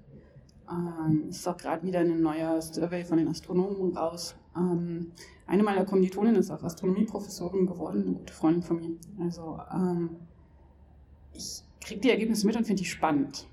Ähm, 0.70 1.24
ist 1.28 1.46
auch 1.46 1.56
gerade 1.56 1.86
wieder 1.86 2.00
ein 2.00 2.22
neuer 2.22 2.60
Survey 2.62 3.04
von 3.04 3.18
den 3.18 3.28
Astronomen 3.28 3.96
raus. 3.96 4.34
Ähm, 4.56 5.12
eine 5.46 5.62
meiner 5.62 5.84
Kommilitonen 5.84 6.36
ist 6.36 6.50
auch 6.50 6.62
Astronomieprofessorin 6.62 7.66
geworden, 7.66 8.02
eine 8.02 8.12
gute 8.14 8.32
Freundin 8.32 8.62
von 8.62 8.76
mir. 8.76 8.96
Also 9.20 9.60
ähm, 9.72 10.10
ich 11.34 11.62
kriege 11.80 12.00
die 12.00 12.10
Ergebnisse 12.10 12.46
mit 12.46 12.56
und 12.56 12.64
finde 12.64 12.82
die 12.82 12.88
spannend. 12.88 13.46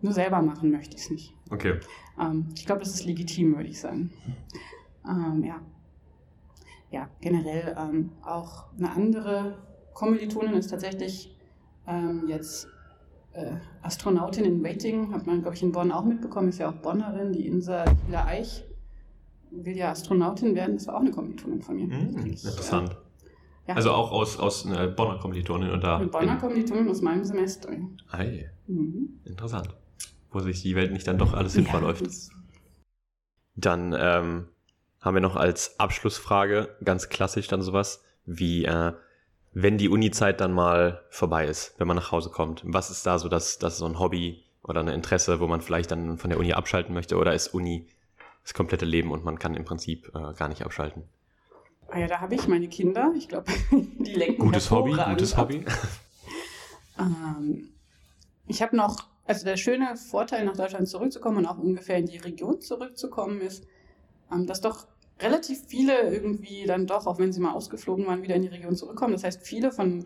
Nur 0.00 0.12
selber 0.12 0.40
machen 0.40 0.70
möchte 0.70 0.96
ich 0.96 1.02
es 1.02 1.10
nicht. 1.10 1.34
Okay. 1.50 1.80
Ähm, 2.18 2.46
ich 2.54 2.64
glaube, 2.64 2.80
das 2.80 2.94
ist 2.94 3.04
legitim, 3.04 3.56
würde 3.56 3.68
ich 3.68 3.80
sagen. 3.80 4.10
Ähm, 5.06 5.44
ja. 5.44 5.60
Ja, 6.90 7.08
generell 7.20 7.76
ähm, 7.78 8.12
auch 8.22 8.66
eine 8.76 8.90
andere 8.90 9.58
Kommilitonin 9.94 10.54
ist 10.54 10.68
tatsächlich 10.68 11.36
ähm, 11.86 12.24
jetzt 12.28 12.68
äh, 13.32 13.52
Astronautin 13.82 14.44
in 14.44 14.64
Waiting, 14.64 15.12
hat 15.12 15.26
man, 15.26 15.42
glaube 15.42 15.56
ich, 15.56 15.62
in 15.62 15.72
Bonn 15.72 15.92
auch 15.92 16.04
mitbekommen, 16.04 16.48
ist 16.48 16.58
ja 16.58 16.70
auch 16.70 16.76
Bonnerin, 16.76 17.32
die 17.32 17.46
Insa 17.46 17.84
Hila 18.06 18.26
Eich 18.26 18.64
will 19.50 19.76
ja 19.76 19.90
Astronautin 19.90 20.54
werden, 20.54 20.76
das 20.76 20.86
war 20.86 20.96
auch 20.96 21.00
eine 21.00 21.10
Kommilitonin 21.10 21.62
von 21.62 21.76
mir. 21.76 21.86
Mhm, 21.86 22.26
interessant. 22.26 22.96
Ja. 23.66 23.74
Also 23.74 23.92
auch 23.92 24.12
aus, 24.12 24.38
aus 24.38 24.66
einer 24.66 24.86
Bonner 24.88 25.18
Kommilitonin 25.18 25.70
und 25.70 25.82
da. 25.82 25.98
Eine 25.98 26.06
Bonner 26.06 26.36
Kommilitonin 26.36 26.88
aus 26.88 27.02
meinem 27.02 27.24
Semester. 27.24 27.70
Ei. 28.10 28.50
Mhm. 28.66 29.20
Interessant. 29.24 29.68
Wo 30.30 30.40
sich 30.40 30.62
die 30.62 30.74
Welt 30.74 30.92
nicht 30.92 31.06
dann 31.06 31.18
doch 31.18 31.34
alles 31.34 31.54
ja, 31.54 31.62
verläuft. 31.62 32.04
Dann 33.56 33.94
ähm, 33.98 34.48
haben 35.00 35.14
wir 35.14 35.20
noch 35.20 35.36
als 35.36 35.78
Abschlussfrage 35.78 36.76
ganz 36.84 37.08
klassisch 37.08 37.48
dann 37.48 37.62
sowas 37.62 38.02
wie, 38.26 38.64
äh, 38.64 38.92
wenn 39.52 39.78
die 39.78 39.88
Uni-Zeit 39.88 40.40
dann 40.40 40.52
mal 40.52 41.02
vorbei 41.10 41.46
ist, 41.46 41.74
wenn 41.78 41.86
man 41.86 41.96
nach 41.96 42.12
Hause 42.12 42.30
kommt, 42.30 42.62
was 42.64 42.90
ist 42.90 43.06
da 43.06 43.18
so 43.18 43.28
das, 43.28 43.58
das 43.58 43.78
so 43.78 43.86
ein 43.86 43.98
Hobby 43.98 44.44
oder 44.62 44.80
ein 44.80 44.88
Interesse, 44.88 45.40
wo 45.40 45.46
man 45.46 45.62
vielleicht 45.62 45.90
dann 45.90 46.18
von 46.18 46.30
der 46.30 46.38
Uni 46.38 46.52
abschalten 46.52 46.94
möchte 46.94 47.16
oder 47.16 47.34
ist 47.34 47.48
Uni 47.48 47.86
das 48.42 48.54
komplette 48.54 48.84
Leben 48.84 49.10
und 49.10 49.24
man 49.24 49.38
kann 49.38 49.54
im 49.54 49.64
Prinzip 49.64 50.12
äh, 50.14 50.34
gar 50.34 50.48
nicht 50.48 50.64
abschalten? 50.64 51.04
Ah 51.88 51.98
ja, 51.98 52.06
da 52.06 52.20
habe 52.20 52.34
ich 52.34 52.46
meine 52.48 52.68
Kinder. 52.68 53.12
Ich 53.16 53.28
glaube, 53.28 53.50
die 53.70 54.12
lenken 54.12 54.42
Gutes 54.42 54.70
Hobby, 54.70 54.92
gutes 54.92 55.34
ab. 55.34 55.40
Hobby. 55.40 55.64
ähm, 56.98 57.70
ich 58.46 58.60
habe 58.60 58.76
noch, 58.76 59.06
also 59.24 59.44
der 59.44 59.56
schöne 59.56 59.96
Vorteil, 59.96 60.44
nach 60.44 60.56
Deutschland 60.56 60.88
zurückzukommen 60.88 61.38
und 61.38 61.46
auch 61.46 61.58
ungefähr 61.58 61.96
in 61.96 62.06
die 62.06 62.18
Region 62.18 62.60
zurückzukommen, 62.60 63.40
ist, 63.40 63.66
dass 64.46 64.60
doch 64.60 64.86
relativ 65.20 65.64
viele 65.66 66.12
irgendwie 66.12 66.64
dann 66.66 66.86
doch, 66.86 67.06
auch 67.06 67.18
wenn 67.18 67.32
sie 67.32 67.40
mal 67.40 67.52
ausgeflogen 67.52 68.06
waren, 68.06 68.22
wieder 68.22 68.36
in 68.36 68.42
die 68.42 68.48
Region 68.48 68.76
zurückkommen. 68.76 69.12
Das 69.12 69.24
heißt, 69.24 69.42
viele 69.42 69.72
von 69.72 70.04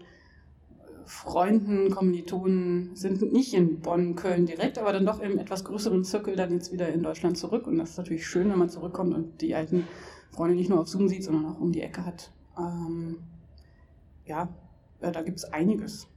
Freunden, 1.05 1.90
Kommilitonen 1.90 2.94
sind 2.94 3.32
nicht 3.32 3.55
in 3.55 3.81
Bonn, 3.81 4.15
Köln 4.15 4.47
direkt, 4.47 4.78
aber 4.78 4.93
dann 4.93 5.05
doch 5.05 5.20
im 5.20 5.39
etwas 5.39 5.65
größeren 5.65 6.05
Zirkel 6.05 6.36
dann 6.36 6.53
jetzt 6.53 6.73
wieder 6.73 6.89
in 6.89 7.03
Deutschland 7.03 7.36
zurück. 7.36 7.66
Und 7.66 7.78
das 7.78 7.90
ist 7.90 7.99
natürlich 7.99 8.27
schön, 8.27 8.51
wenn 8.51 8.59
man 8.59 8.70
zurückkommt 8.70 9.15
und 9.15 9.40
die 9.40 9.55
alten 9.55 9.86
Freunde 10.31 10.55
nicht 10.57 10.70
nur 10.70 10.81
auf 10.81 10.89
Zoom 10.89 11.09
sieht, 11.09 11.24
sondern 11.24 11.47
auch 11.47 11.61
um 11.61 11.73
die 11.73 11.82
Ecke 11.82 12.07
hat. 12.07 12.32
Ähm, 12.59 13.19
ja, 14.24 14.49
äh, 15.01 15.12
da 15.12 15.23
gibt 15.23 15.39
es 15.39 15.44
einiges. 15.44 16.09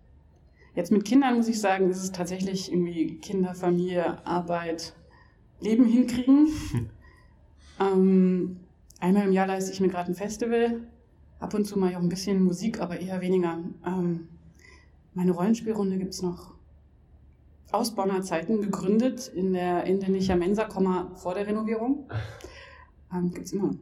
Jetzt 0.75 0.91
mit 0.91 1.05
Kindern 1.05 1.35
muss 1.35 1.47
ich 1.47 1.59
sagen, 1.59 1.89
ist 1.89 2.03
es 2.03 2.11
tatsächlich 2.11 2.71
irgendwie 2.71 3.17
Kinder, 3.17 3.55
Familie, 3.55 4.25
Arbeit, 4.25 4.93
Leben 5.59 5.85
hinkriegen. 5.85 6.49
ähm, 7.79 8.57
einmal 8.99 9.27
im 9.27 9.31
Jahr 9.31 9.47
leiste 9.47 9.71
ich 9.71 9.79
mir 9.79 9.89
gerade 9.89 10.11
ein 10.11 10.15
Festival. 10.15 10.81
Ab 11.39 11.53
und 11.53 11.65
zu 11.65 11.77
ich 11.77 11.95
auch 11.95 12.01
ein 12.01 12.09
bisschen 12.09 12.43
Musik, 12.43 12.79
aber 12.79 12.99
eher 12.99 13.21
weniger. 13.21 13.59
Ähm, 13.85 14.27
meine 15.13 15.31
Rollenspielrunde 15.31 15.97
gibt 15.97 16.13
es 16.13 16.21
noch 16.21 16.53
aus 17.71 17.93
Bonner 17.93 18.21
Zeiten 18.21 18.61
gegründet 18.61 19.27
in 19.27 19.53
der 19.53 19.83
Indenicher 19.83 20.35
Mensa, 20.35 20.67
vor 21.15 21.33
der 21.33 21.47
Renovierung. 21.47 22.09
Ähm, 23.13 23.31
gibt 23.31 23.45
es 23.45 23.53
immer. 23.53 23.75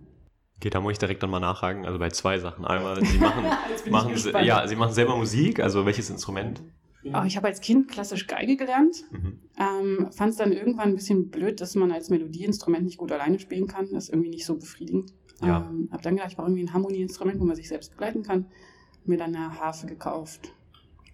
Okay, 0.58 0.70
da 0.70 0.82
muss 0.82 0.92
ich 0.92 1.00
direkt 1.00 1.24
dann 1.24 1.30
mal 1.30 1.40
nachhaken. 1.40 1.86
Also 1.86 1.98
bei 1.98 2.10
zwei 2.10 2.40
Sachen. 2.40 2.66
Einmal, 2.66 3.04
Sie 3.06 3.18
machen, 3.18 3.46
machen 3.90 4.16
ja, 4.44 4.68
Sie 4.68 4.76
machen 4.76 4.94
selber 4.94 5.16
Musik. 5.16 5.62
Also 5.62 5.86
welches 5.86 6.10
Instrument? 6.10 6.62
Oh, 7.06 7.24
ich 7.26 7.36
habe 7.36 7.48
als 7.48 7.62
Kind 7.62 7.90
klassisch 7.90 8.28
Geige 8.28 8.56
gelernt. 8.56 9.04
Mhm. 9.12 9.40
Ähm, 9.58 10.12
Fand 10.12 10.32
es 10.32 10.38
dann 10.38 10.52
irgendwann 10.52 10.90
ein 10.90 10.96
bisschen 10.96 11.30
blöd, 11.30 11.60
dass 11.60 11.76
man 11.76 11.92
als 11.92 12.10
Melodieinstrument 12.10 12.84
nicht 12.86 12.98
gut 12.98 13.12
alleine 13.12 13.40
spielen 13.40 13.68
kann. 13.68 13.90
Das 13.92 14.06
ist 14.06 14.10
irgendwie 14.10 14.30
nicht 14.30 14.46
so 14.46 14.56
befriedigend. 14.56 15.14
Ja. 15.42 15.68
Ähm, 15.70 15.90
habe 15.92 16.02
dann 16.02 16.16
gedacht, 16.16 16.32
ich 16.32 16.38
brauche 16.38 16.48
irgendwie 16.48 16.64
ein 16.64 16.74
Harmonieinstrument, 16.74 17.40
wo 17.40 17.46
man 17.46 17.56
sich 17.56 17.68
selbst 17.68 17.92
begleiten 17.92 18.24
kann. 18.24 18.46
Mir 19.06 19.18
dann 19.18 19.36
eine 19.36 19.60
Harfe 19.60 19.88
gekauft. 19.88 20.54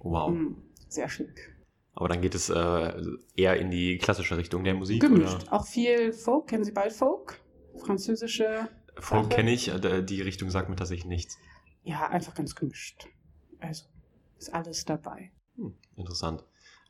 Wow. 0.02 0.32
Mhm, 0.32 0.58
sehr 0.88 1.10
schick. 1.10 1.56
Aber 1.94 2.08
dann 2.08 2.22
geht 2.22 2.36
es 2.36 2.50
äh, 2.50 3.02
eher 3.36 3.58
in 3.58 3.72
die 3.72 3.98
klassische 3.98 4.38
Richtung 4.38 4.64
der 4.64 4.76
Musik? 4.76 5.02
Gemischt. 5.02 5.44
Oder? 5.44 5.54
Auch 5.54 5.66
viel 5.66 6.14
Folk. 6.14 6.48
Kennen 6.48 6.64
Sie 6.64 6.72
bald 6.72 6.94
Folk? 6.94 7.42
Französische 7.76 8.70
Folk 9.02 9.30
kenne 9.30 9.52
ich, 9.52 9.70
äh, 9.70 10.04
die 10.04 10.22
Richtung 10.22 10.50
sagt 10.50 10.70
mir 10.70 10.76
tatsächlich 10.76 11.06
nichts. 11.06 11.38
Ja, 11.84 12.08
einfach 12.08 12.34
ganz 12.36 12.56
gemischt. 12.56 13.08
Also 13.60 13.86
ist 14.38 14.54
alles 14.54 14.86
dabei. 14.86 15.32
Hm, 15.60 15.74
interessant. 15.96 16.44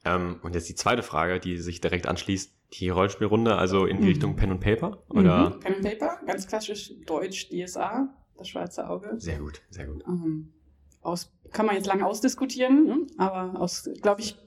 Ähm, 0.05 0.39
und 0.43 0.55
jetzt 0.55 0.69
die 0.69 0.75
zweite 0.75 1.03
Frage, 1.03 1.39
die 1.39 1.57
sich 1.57 1.81
direkt 1.81 2.07
anschließt. 2.07 2.53
Die 2.73 2.89
Rollenspielrunde, 2.89 3.55
also 3.55 3.87
in 3.87 3.97
die 3.97 4.03
mhm. 4.03 4.09
Richtung 4.09 4.35
Pen 4.35 4.51
und 4.51 4.59
Paper? 4.59 5.01
Oder? 5.09 5.49
Mhm. 5.49 5.59
Pen 5.59 5.75
und 5.75 5.81
Paper, 5.81 6.19
ganz 6.27 6.45
klassisch 6.45 6.93
Deutsch, 7.07 7.49
DSA, 7.49 8.13
das 8.37 8.47
schwarze 8.47 8.87
Auge. 8.87 9.15
Sehr 9.17 9.39
gut, 9.39 9.61
sehr 9.71 9.87
gut. 9.87 10.03
Ähm, 10.07 10.53
aus, 11.01 11.31
kann 11.51 11.65
man 11.65 11.75
jetzt 11.75 11.87
lange 11.87 12.05
ausdiskutieren, 12.05 12.85
ne? 12.85 13.07
aber 13.17 13.59
aus, 13.59 13.89
glaube 14.03 14.21
ich, 14.21 14.37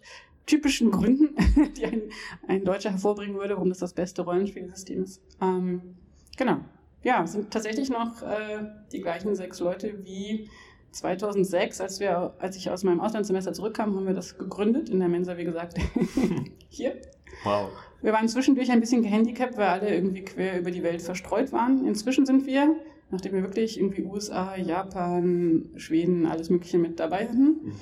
typischen 0.46 0.92
Gründen, 0.92 1.34
die 1.76 1.84
ein, 1.84 2.02
ein 2.46 2.64
Deutscher 2.64 2.90
hervorbringen 2.90 3.36
würde, 3.36 3.54
warum 3.54 3.70
das 3.70 3.78
das 3.78 3.92
beste 3.92 4.22
Rollenspielsystem 4.22 5.02
ist. 5.02 5.20
Ähm, 5.40 5.96
genau. 6.36 6.60
Ja, 7.02 7.26
sind 7.26 7.50
tatsächlich 7.50 7.90
noch 7.90 8.22
äh, 8.22 8.64
die 8.92 9.00
gleichen 9.00 9.34
sechs 9.34 9.58
Leute 9.58 10.04
wie 10.04 10.48
2006, 10.92 11.80
als 11.80 12.00
wir, 12.00 12.34
als 12.38 12.56
ich 12.56 12.70
aus 12.70 12.84
meinem 12.84 13.00
Auslandssemester 13.00 13.52
zurückkam, 13.52 13.96
haben 13.96 14.06
wir 14.06 14.14
das 14.14 14.36
gegründet 14.36 14.90
in 14.90 15.00
der 15.00 15.08
Mensa, 15.08 15.38
wie 15.38 15.44
gesagt, 15.44 15.78
hier. 16.68 17.00
Wow. 17.44 17.70
Wir 18.02 18.12
waren 18.12 18.28
zwischendurch 18.28 18.70
ein 18.70 18.80
bisschen 18.80 19.02
gehandicapt, 19.02 19.56
weil 19.56 19.68
alle 19.68 19.94
irgendwie 19.94 20.22
quer 20.22 20.58
über 20.58 20.70
die 20.70 20.82
Welt 20.82 21.00
verstreut 21.00 21.52
waren. 21.52 21.86
Inzwischen 21.86 22.26
sind 22.26 22.46
wir, 22.46 22.76
nachdem 23.10 23.32
wir 23.32 23.42
wirklich 23.42 23.80
irgendwie 23.80 24.02
USA, 24.02 24.54
Japan, 24.56 25.70
Schweden, 25.76 26.26
alles 26.26 26.50
Mögliche 26.50 26.78
mit 26.78 27.00
dabei 27.00 27.26
hatten. 27.26 27.60
Mhm. 27.62 27.72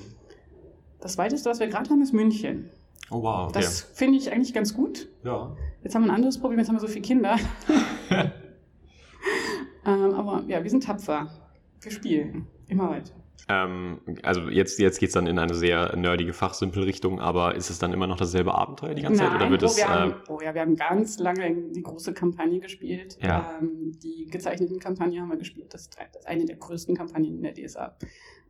Das 1.01 1.19
weiteste, 1.19 1.51
was 1.51 1.59
wir 1.59 1.67
gerade 1.67 1.91
haben, 1.91 2.03
ist 2.03 2.13
München. 2.13 2.71
Oh 3.11 3.23
wow. 3.23 3.49
Okay. 3.49 3.61
Das 3.61 3.81
finde 3.81 4.19
ich 4.19 4.31
eigentlich 4.31 4.55
ganz 4.55 4.73
gut. 4.73 5.09
Ja. 5.25 5.57
Jetzt 5.83 5.95
haben 5.95 6.05
wir 6.05 6.11
ein 6.11 6.15
anderes 6.15 6.39
Problem, 6.39 6.61
jetzt 6.61 6.69
haben 6.69 6.77
wir 6.77 6.81
so 6.81 6.87
viele 6.87 7.03
Kinder. 7.03 7.37
ähm, 8.11 8.31
aber 10.15 10.45
ja, 10.47 10.63
wir 10.63 10.71
sind 10.71 10.85
tapfer. 10.85 11.29
Wir 11.81 11.91
spielen 11.91 12.47
immer 12.71 12.91
weiter. 12.91 13.13
Ähm, 13.49 14.01
also 14.23 14.43
jetzt, 14.49 14.79
jetzt 14.79 15.01
geht 15.01 15.09
es 15.09 15.15
dann 15.15 15.27
in 15.27 15.39
eine 15.39 15.55
sehr 15.55 15.97
nerdige 15.97 16.33
Fachsimpel-Richtung, 16.33 17.21
aber 17.21 17.57
ist 17.57 17.69
es 17.69 17.79
dann 17.79 17.93
immer 17.93 18.07
noch 18.07 18.17
dasselbe 18.17 18.55
Abenteuer 18.55 18.95
die 18.95 19.03
ganze 19.03 19.23
Nein, 19.23 19.33
Zeit? 19.33 19.41
Oder 19.41 19.51
wird 19.51 19.63
oh, 19.63 19.67
es, 19.67 19.77
wir 19.77 19.89
haben, 19.89 20.13
äh, 20.13 20.15
oh 20.29 20.41
ja, 20.41 20.55
wir 20.55 20.61
haben 20.61 20.77
ganz 20.77 21.19
lange 21.19 21.71
die 21.71 21.83
große 21.83 22.15
Kampagne 22.15 22.61
gespielt. 22.61 23.19
Ja. 23.21 23.59
Ähm, 23.61 23.93
die 24.03 24.27
gezeichneten 24.31 24.79
Kampagne 24.79 25.21
haben 25.21 25.31
wir 25.31 25.37
gespielt. 25.37 25.75
Das 25.75 25.83
ist 25.83 25.99
eine 26.27 26.45
der 26.45 26.57
größten 26.57 26.97
Kampagnen 26.97 27.37
in 27.37 27.43
der 27.43 27.55
DSA. 27.55 27.97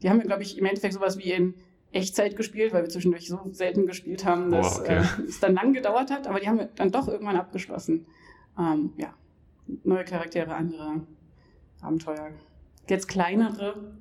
Die 0.02 0.10
haben 0.10 0.18
wir, 0.18 0.26
glaube 0.26 0.42
ich, 0.42 0.58
im 0.58 0.66
Endeffekt 0.66 0.94
sowas 0.94 1.18
wie 1.18 1.32
in 1.32 1.54
Echtzeit 1.92 2.36
gespielt, 2.36 2.72
weil 2.72 2.82
wir 2.82 2.88
zwischendurch 2.90 3.28
so 3.28 3.40
selten 3.50 3.86
gespielt 3.86 4.24
haben, 4.24 4.50
dass 4.50 4.78
oh, 4.78 4.82
okay. 4.82 4.98
äh, 4.98 5.22
es 5.28 5.40
dann 5.40 5.54
lang 5.54 5.72
gedauert 5.72 6.10
hat, 6.10 6.26
aber 6.26 6.40
die 6.40 6.48
haben 6.48 6.58
wir 6.58 6.68
dann 6.76 6.90
doch 6.92 7.08
irgendwann 7.08 7.36
abgeschlossen. 7.36 8.06
Ähm, 8.58 8.92
ja, 8.96 9.14
neue 9.84 10.04
Charaktere, 10.04 10.54
andere 10.54 11.06
Abenteuer. 11.80 12.30
Jetzt 12.88 13.08
kleinere. 13.08 13.94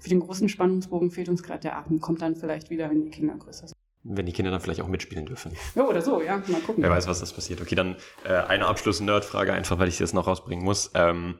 Für 0.00 0.08
den 0.08 0.20
großen 0.20 0.48
Spannungsbogen 0.48 1.10
fehlt 1.10 1.28
uns 1.28 1.42
gerade 1.42 1.60
der 1.60 1.76
Atem. 1.76 2.00
Kommt 2.00 2.22
dann 2.22 2.36
vielleicht 2.36 2.70
wieder, 2.70 2.90
wenn 2.90 3.02
die 3.02 3.10
Kinder 3.10 3.34
größer 3.34 3.68
sind. 3.68 3.76
Wenn 4.04 4.26
die 4.26 4.32
Kinder 4.32 4.50
dann 4.50 4.60
vielleicht 4.60 4.80
auch 4.80 4.88
mitspielen 4.88 5.26
dürfen. 5.26 5.52
Ja, 5.74 5.86
oder 5.86 6.00
so, 6.00 6.22
ja. 6.22 6.42
Mal 6.48 6.60
gucken. 6.60 6.82
Wer 6.82 6.90
weiß, 6.90 7.08
was 7.08 7.20
das 7.20 7.32
passiert. 7.32 7.60
Okay, 7.60 7.74
dann 7.74 7.96
äh, 8.24 8.32
eine 8.32 8.66
Abschluss-Nerd-Frage, 8.66 9.52
einfach 9.52 9.78
weil 9.78 9.88
ich 9.88 9.98
das 9.98 10.12
noch 10.12 10.26
rausbringen 10.26 10.64
muss. 10.64 10.90
Ähm, 10.94 11.38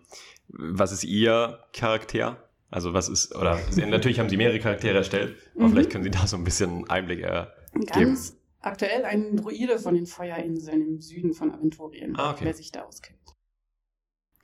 was 0.48 0.92
ist 0.92 1.04
Ihr 1.04 1.60
Charakter? 1.72 2.48
Also 2.70 2.92
was 2.92 3.08
ist, 3.08 3.34
oder 3.34 3.58
natürlich 3.76 4.18
haben 4.18 4.28
Sie 4.28 4.36
mehrere 4.36 4.58
Charaktere 4.58 4.98
erstellt, 4.98 5.38
aber 5.54 5.68
mhm. 5.68 5.72
vielleicht 5.72 5.90
können 5.90 6.04
Sie 6.04 6.10
da 6.10 6.26
so 6.26 6.36
ein 6.36 6.44
bisschen 6.44 6.88
Einblick 6.90 7.20
äh, 7.20 7.46
geben. 7.72 7.86
Ganz 7.86 8.36
aktuell 8.60 9.04
ein 9.04 9.36
Druide 9.36 9.78
von 9.78 9.94
den 9.94 10.06
Feuerinseln 10.06 10.82
im 10.82 11.00
Süden 11.00 11.32
von 11.32 11.50
Aventurien, 11.50 12.16
ah, 12.16 12.32
okay. 12.32 12.44
wer 12.44 12.54
sich 12.54 12.70
da 12.70 12.82
auskennt. 12.82 13.18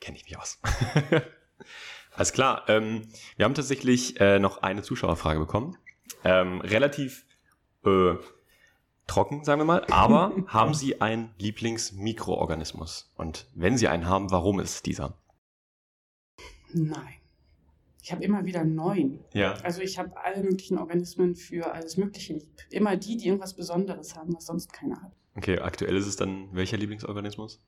Kenne 0.01 0.17
ich 0.17 0.25
mich 0.25 0.39
aus. 0.39 0.59
Alles 2.17 2.33
klar. 2.33 2.65
Ähm, 2.69 3.09
wir 3.37 3.45
haben 3.45 3.55
tatsächlich 3.55 4.21
äh, 4.21 4.39
noch 4.39 4.63
eine 4.63 4.83
Zuschauerfrage 4.83 5.41
bekommen. 5.41 5.77
Ähm, 6.25 6.61
relativ 6.61 7.27
äh, 7.85 8.15
trocken, 9.07 9.45
sagen 9.45 9.61
wir 9.61 9.65
mal. 9.65 9.85
Aber 9.91 10.33
haben 10.47 10.75
Sie 10.75 11.01
einen 11.01 11.35
Lieblingsmikroorganismus? 11.39 13.13
Und 13.17 13.49
wenn 13.55 13.77
Sie 13.77 13.89
einen 13.89 14.07
haben, 14.09 14.31
warum 14.31 14.61
ist 14.61 14.87
dieser? 14.87 15.15
Nein. 16.73 17.15
Ich 18.03 18.13
habe 18.13 18.23
immer 18.23 18.45
wieder 18.45 18.65
neun. 18.65 19.25
Ja. 19.33 19.55
Also 19.63 19.81
ich 19.81 19.99
habe 19.99 20.13
alle 20.23 20.43
möglichen 20.43 20.77
Organismen 20.77 21.35
für 21.35 21.73
alles 21.73 21.97
Mögliche 21.97 22.35
lieb. 22.35 22.61
Immer 22.69 22.97
die, 22.97 23.17
die 23.17 23.29
irgendwas 23.29 23.55
Besonderes 23.55 24.15
haben, 24.15 24.35
was 24.35 24.47
sonst 24.47 24.73
keiner 24.73 25.01
hat. 25.01 25.13
Okay, 25.37 25.59
aktuell 25.59 25.97
ist 25.97 26.07
es 26.07 26.17
dann 26.17 26.49
welcher 26.53 26.77
Lieblingsorganismus? 26.77 27.61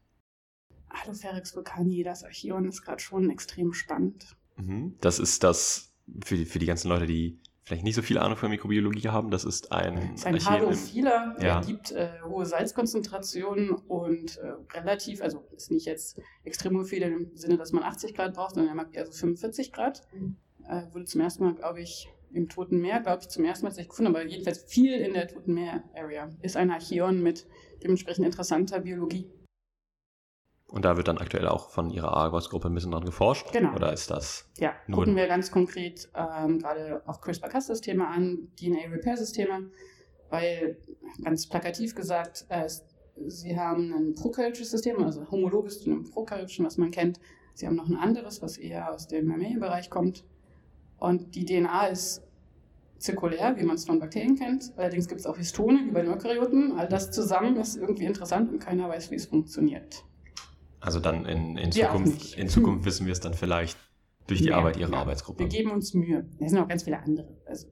Haloferix 1.02 1.54
vulcani, 1.54 2.02
das 2.02 2.24
Archeon 2.24 2.66
ist 2.66 2.82
gerade 2.82 3.00
schon 3.00 3.30
extrem 3.30 3.72
spannend. 3.72 4.36
Mhm. 4.56 4.96
Das 5.00 5.18
ist 5.18 5.44
das, 5.44 5.92
für 6.24 6.36
die, 6.36 6.44
für 6.44 6.58
die 6.58 6.66
ganzen 6.66 6.88
Leute, 6.88 7.06
die 7.06 7.40
vielleicht 7.66 7.82
nicht 7.82 7.96
so 7.96 8.02
viel 8.02 8.16
Ahnung 8.18 8.36
von 8.36 8.48
Mikrobiologie 8.48 9.08
haben, 9.08 9.30
das 9.30 9.44
ist 9.44 9.72
ein. 9.72 9.96
Das 10.12 10.20
ist 10.20 10.26
ein 10.26 10.44
Halophiler, 10.44 11.36
der 11.40 11.48
ja. 11.48 11.60
gibt 11.60 11.90
äh, 11.90 12.10
hohe 12.24 12.46
Salzkonzentrationen 12.46 13.70
und 13.70 14.36
äh, 14.36 14.52
relativ, 14.72 15.20
also 15.20 15.44
ist 15.56 15.72
nicht 15.72 15.86
jetzt 15.86 16.20
extrem 16.44 16.84
viel 16.84 17.02
im 17.02 17.30
Sinne, 17.34 17.56
dass 17.56 17.72
man 17.72 17.82
80 17.82 18.14
Grad 18.14 18.34
braucht, 18.34 18.54
sondern 18.54 18.70
er 18.70 18.76
mag 18.76 18.94
eher 18.94 19.06
so 19.06 19.12
45 19.12 19.72
Grad. 19.72 20.02
Mhm. 20.14 20.36
Äh, 20.68 20.82
wurde 20.92 21.06
zum 21.06 21.20
ersten 21.20 21.44
Mal, 21.44 21.54
glaube 21.54 21.80
ich, 21.80 22.08
im 22.32 22.48
Toten 22.48 22.80
Meer, 22.80 23.00
glaube 23.00 23.22
ich, 23.22 23.28
zum 23.28 23.44
ersten 23.44 23.66
Mal 23.66 23.74
gefunden, 23.74 24.14
aber 24.14 24.24
jedenfalls 24.24 24.58
viel 24.58 24.92
in 24.94 25.14
der 25.14 25.26
Toten 25.26 25.54
Meer-Area. 25.54 26.30
Ist 26.42 26.56
ein 26.56 26.70
Archeon 26.70 27.22
mit 27.22 27.46
dementsprechend 27.82 28.26
interessanter 28.26 28.80
Biologie. 28.80 29.28
Und 30.68 30.84
da 30.84 30.96
wird 30.96 31.06
dann 31.06 31.18
aktuell 31.18 31.46
auch 31.46 31.70
von 31.70 31.90
Ihrer 31.90 32.12
Argos-Gruppe 32.12 32.68
ein 32.68 32.74
bisschen 32.74 32.90
dran 32.90 33.04
geforscht? 33.04 33.52
Genau. 33.52 33.74
Oder 33.74 33.92
ist 33.92 34.10
das 34.10 34.48
Ja, 34.58 34.74
gucken 34.90 35.14
wir 35.14 35.28
ganz 35.28 35.50
konkret 35.50 36.08
ähm, 36.14 36.58
gerade 36.58 37.02
auch 37.06 37.20
CRISPR-Cas-Systeme 37.20 38.06
an, 38.06 38.48
DNA-Repair-Systeme, 38.58 39.70
weil, 40.28 40.78
ganz 41.22 41.48
plakativ 41.48 41.94
gesagt, 41.94 42.46
äh, 42.48 42.68
Sie 43.28 43.58
haben 43.58 43.94
ein 43.94 44.14
prokaryotisches 44.14 44.72
System, 44.72 45.02
also 45.02 45.30
homologes 45.30 45.80
zu 45.80 45.90
einem 45.90 46.04
prokaryotischen, 46.04 46.66
was 46.66 46.76
man 46.76 46.90
kennt. 46.90 47.18
Sie 47.54 47.66
haben 47.66 47.76
noch 47.76 47.88
ein 47.88 47.96
anderes, 47.96 48.42
was 48.42 48.58
eher 48.58 48.92
aus 48.92 49.08
dem 49.08 49.26
Mammalienbereich 49.26 49.88
kommt. 49.88 50.24
Und 50.98 51.34
die 51.34 51.46
DNA 51.46 51.86
ist 51.86 52.22
zirkulär, 52.98 53.56
wie 53.56 53.64
man 53.64 53.76
es 53.76 53.86
von 53.86 53.98
Bakterien 53.98 54.36
kennt. 54.36 54.72
Allerdings 54.76 55.08
gibt 55.08 55.20
es 55.20 55.26
auch 55.26 55.36
Histone, 55.36 55.80
wie 55.86 55.92
bei 55.92 56.02
den 56.02 56.10
Eukaryoten. 56.10 56.72
All 56.72 56.88
das 56.88 57.10
zusammen 57.10 57.56
ist 57.56 57.76
irgendwie 57.76 58.04
interessant 58.04 58.52
und 58.52 58.58
keiner 58.58 58.88
weiß, 58.88 59.10
wie 59.10 59.16
es 59.16 59.26
funktioniert. 59.26 60.04
Also 60.86 61.00
dann 61.00 61.26
in, 61.26 61.56
in 61.56 61.72
Zukunft, 61.72 62.38
in 62.38 62.48
Zukunft 62.48 62.84
wissen 62.84 63.06
wir 63.06 63.12
es 63.12 63.18
dann 63.18 63.34
vielleicht 63.34 63.76
durch 64.28 64.40
die 64.40 64.50
ja, 64.50 64.58
Arbeit 64.58 64.76
Ihrer 64.76 64.92
ja. 64.92 64.98
Arbeitsgruppe. 64.98 65.40
Wir 65.40 65.48
geben 65.48 65.72
uns 65.72 65.94
Mühe. 65.94 66.24
Es 66.38 66.52
sind 66.52 66.60
auch 66.60 66.68
ganz 66.68 66.84
viele 66.84 67.00
andere. 67.00 67.36
Also 67.44 67.66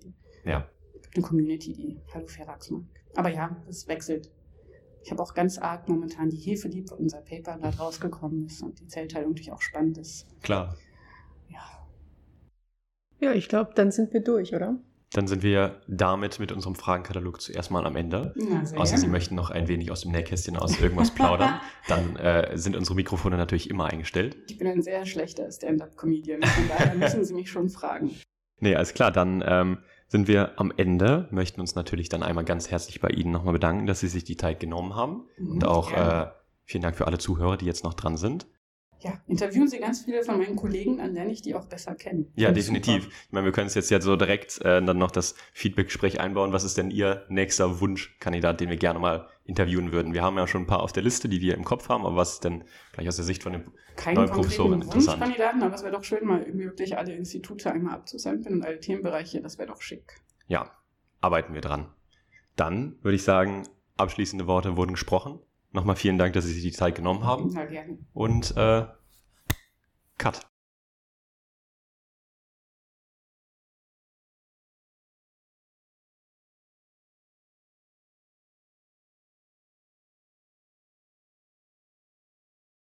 ja. 0.44 0.68
eine 1.14 1.22
Community, 1.22 1.72
die 1.74 2.00
Hallo 2.12 2.26
Ferax 2.26 2.70
mag. 2.70 2.82
Aber 3.14 3.28
ja, 3.28 3.56
es 3.68 3.86
wechselt. 3.86 4.32
Ich 5.04 5.12
habe 5.12 5.22
auch 5.22 5.32
ganz 5.32 5.58
arg 5.58 5.88
momentan 5.88 6.28
die 6.28 6.38
Hefe 6.38 6.66
lieb, 6.66 6.90
weil 6.90 6.98
unser 6.98 7.20
Paper 7.20 7.56
gerade 7.56 7.76
rausgekommen 7.76 8.46
ist 8.46 8.64
und 8.64 8.80
die 8.80 8.88
Zellteilung 8.88 9.30
natürlich 9.30 9.52
auch 9.52 9.62
spannend 9.62 9.96
ist. 9.96 10.26
Klar. 10.42 10.76
Ja. 11.48 11.86
Ja, 13.20 13.32
ich 13.32 13.48
glaube, 13.48 13.74
dann 13.76 13.92
sind 13.92 14.12
wir 14.12 14.24
durch, 14.24 14.56
oder? 14.56 14.80
Dann 15.14 15.28
sind 15.28 15.44
wir 15.44 15.80
damit 15.86 16.40
mit 16.40 16.50
unserem 16.50 16.74
Fragenkatalog 16.74 17.40
zuerst 17.40 17.70
mal 17.70 17.86
am 17.86 17.94
Ende. 17.94 18.34
Ja, 18.36 18.78
Außer 18.78 18.98
Sie 18.98 19.06
möchten 19.06 19.36
noch 19.36 19.50
ein 19.50 19.68
wenig 19.68 19.92
aus 19.92 20.00
dem 20.00 20.10
Nähkästchen 20.10 20.56
aus 20.56 20.80
irgendwas 20.80 21.12
plaudern, 21.12 21.60
dann 21.88 22.16
äh, 22.16 22.58
sind 22.58 22.74
unsere 22.74 22.96
Mikrofone 22.96 23.36
natürlich 23.36 23.70
immer 23.70 23.84
eingestellt. 23.84 24.36
Ich 24.48 24.58
bin 24.58 24.66
ein 24.66 24.82
sehr 24.82 25.06
schlechter 25.06 25.50
Stand-up-Comedian, 25.50 26.42
von 26.42 26.68
daher 26.68 26.94
müssen 26.96 27.24
Sie 27.24 27.32
mich 27.32 27.48
schon 27.48 27.68
fragen. 27.68 28.10
Nee, 28.58 28.74
alles 28.74 28.92
klar, 28.92 29.12
dann 29.12 29.44
ähm, 29.46 29.78
sind 30.08 30.26
wir 30.26 30.58
am 30.58 30.72
Ende, 30.76 31.28
möchten 31.30 31.60
uns 31.60 31.76
natürlich 31.76 32.08
dann 32.08 32.24
einmal 32.24 32.44
ganz 32.44 32.72
herzlich 32.72 33.00
bei 33.00 33.10
Ihnen 33.10 33.30
nochmal 33.30 33.52
bedanken, 33.52 33.86
dass 33.86 34.00
Sie 34.00 34.08
sich 34.08 34.24
die 34.24 34.36
Zeit 34.36 34.58
genommen 34.58 34.96
haben 34.96 35.28
mhm, 35.38 35.52
und 35.52 35.64
auch 35.64 35.92
äh, 35.92 36.26
vielen 36.64 36.82
Dank 36.82 36.96
für 36.96 37.06
alle 37.06 37.18
Zuhörer, 37.18 37.56
die 37.56 37.66
jetzt 37.66 37.84
noch 37.84 37.94
dran 37.94 38.16
sind 38.16 38.48
ja, 39.04 39.20
interviewen 39.26 39.68
Sie 39.68 39.78
ganz 39.78 40.02
viele 40.02 40.22
von 40.22 40.38
meinen 40.38 40.56
Kollegen, 40.56 40.96
dann 40.96 41.12
lerne 41.12 41.30
ich 41.30 41.42
die 41.42 41.54
auch 41.54 41.66
besser 41.66 41.94
kennen. 41.94 42.32
Ja, 42.36 42.52
definitiv. 42.52 43.04
Super. 43.04 43.14
Ich 43.26 43.32
meine, 43.32 43.44
wir 43.44 43.52
können 43.52 43.66
es 43.66 43.74
jetzt 43.74 43.90
ja 43.90 44.00
so 44.00 44.16
direkt 44.16 44.60
äh, 44.62 44.82
dann 44.82 44.96
noch 44.96 45.10
das 45.10 45.34
Feedback-Gespräch 45.52 46.20
einbauen. 46.20 46.52
Was 46.52 46.64
ist 46.64 46.78
denn 46.78 46.90
Ihr 46.90 47.24
nächster 47.28 47.80
Wunschkandidat, 47.80 48.60
den 48.60 48.70
wir 48.70 48.78
gerne 48.78 48.98
mal 48.98 49.28
interviewen 49.44 49.92
würden? 49.92 50.14
Wir 50.14 50.22
haben 50.22 50.38
ja 50.38 50.46
schon 50.46 50.62
ein 50.62 50.66
paar 50.66 50.82
auf 50.82 50.92
der 50.92 51.02
Liste, 51.02 51.28
die 51.28 51.42
wir 51.42 51.54
im 51.54 51.64
Kopf 51.64 51.90
haben, 51.90 52.06
aber 52.06 52.16
was 52.16 52.34
ist 52.34 52.44
denn 52.44 52.64
gleich 52.92 53.06
aus 53.06 53.16
der 53.16 53.26
Sicht 53.26 53.42
von 53.42 53.52
dem 53.52 53.72
Keinen 53.96 54.14
neuen 54.14 54.30
Professoren 54.30 54.80
interessant? 54.80 55.20
Wunschkandidaten, 55.20 55.62
aber 55.62 55.74
es 55.74 55.82
wäre 55.82 55.92
doch 55.92 56.04
schön, 56.04 56.24
mal 56.26 56.46
wirklich 56.54 56.96
alle 56.96 57.14
Institute 57.14 57.70
einmal 57.70 57.94
abzusammeln 57.94 58.54
und 58.54 58.64
alle 58.64 58.80
Themenbereiche. 58.80 59.42
Das 59.42 59.58
wäre 59.58 59.68
doch 59.68 59.82
schick. 59.82 60.22
Ja, 60.48 60.70
arbeiten 61.20 61.52
wir 61.52 61.60
dran. 61.60 61.92
Dann 62.56 62.96
würde 63.02 63.16
ich 63.16 63.22
sagen, 63.22 63.64
abschließende 63.98 64.46
Worte 64.46 64.78
wurden 64.78 64.92
gesprochen. 64.92 65.40
Nochmal 65.74 65.96
vielen 65.96 66.18
Dank, 66.18 66.34
dass 66.34 66.44
Sie 66.44 66.52
sich 66.52 66.62
die 66.62 66.70
Zeit 66.70 66.94
genommen 66.94 67.24
haben. 67.24 67.50
Na 67.52 67.64
gerne. 67.64 67.98
Und 68.12 68.56
äh, 68.56 68.86
Cut. 70.18 70.40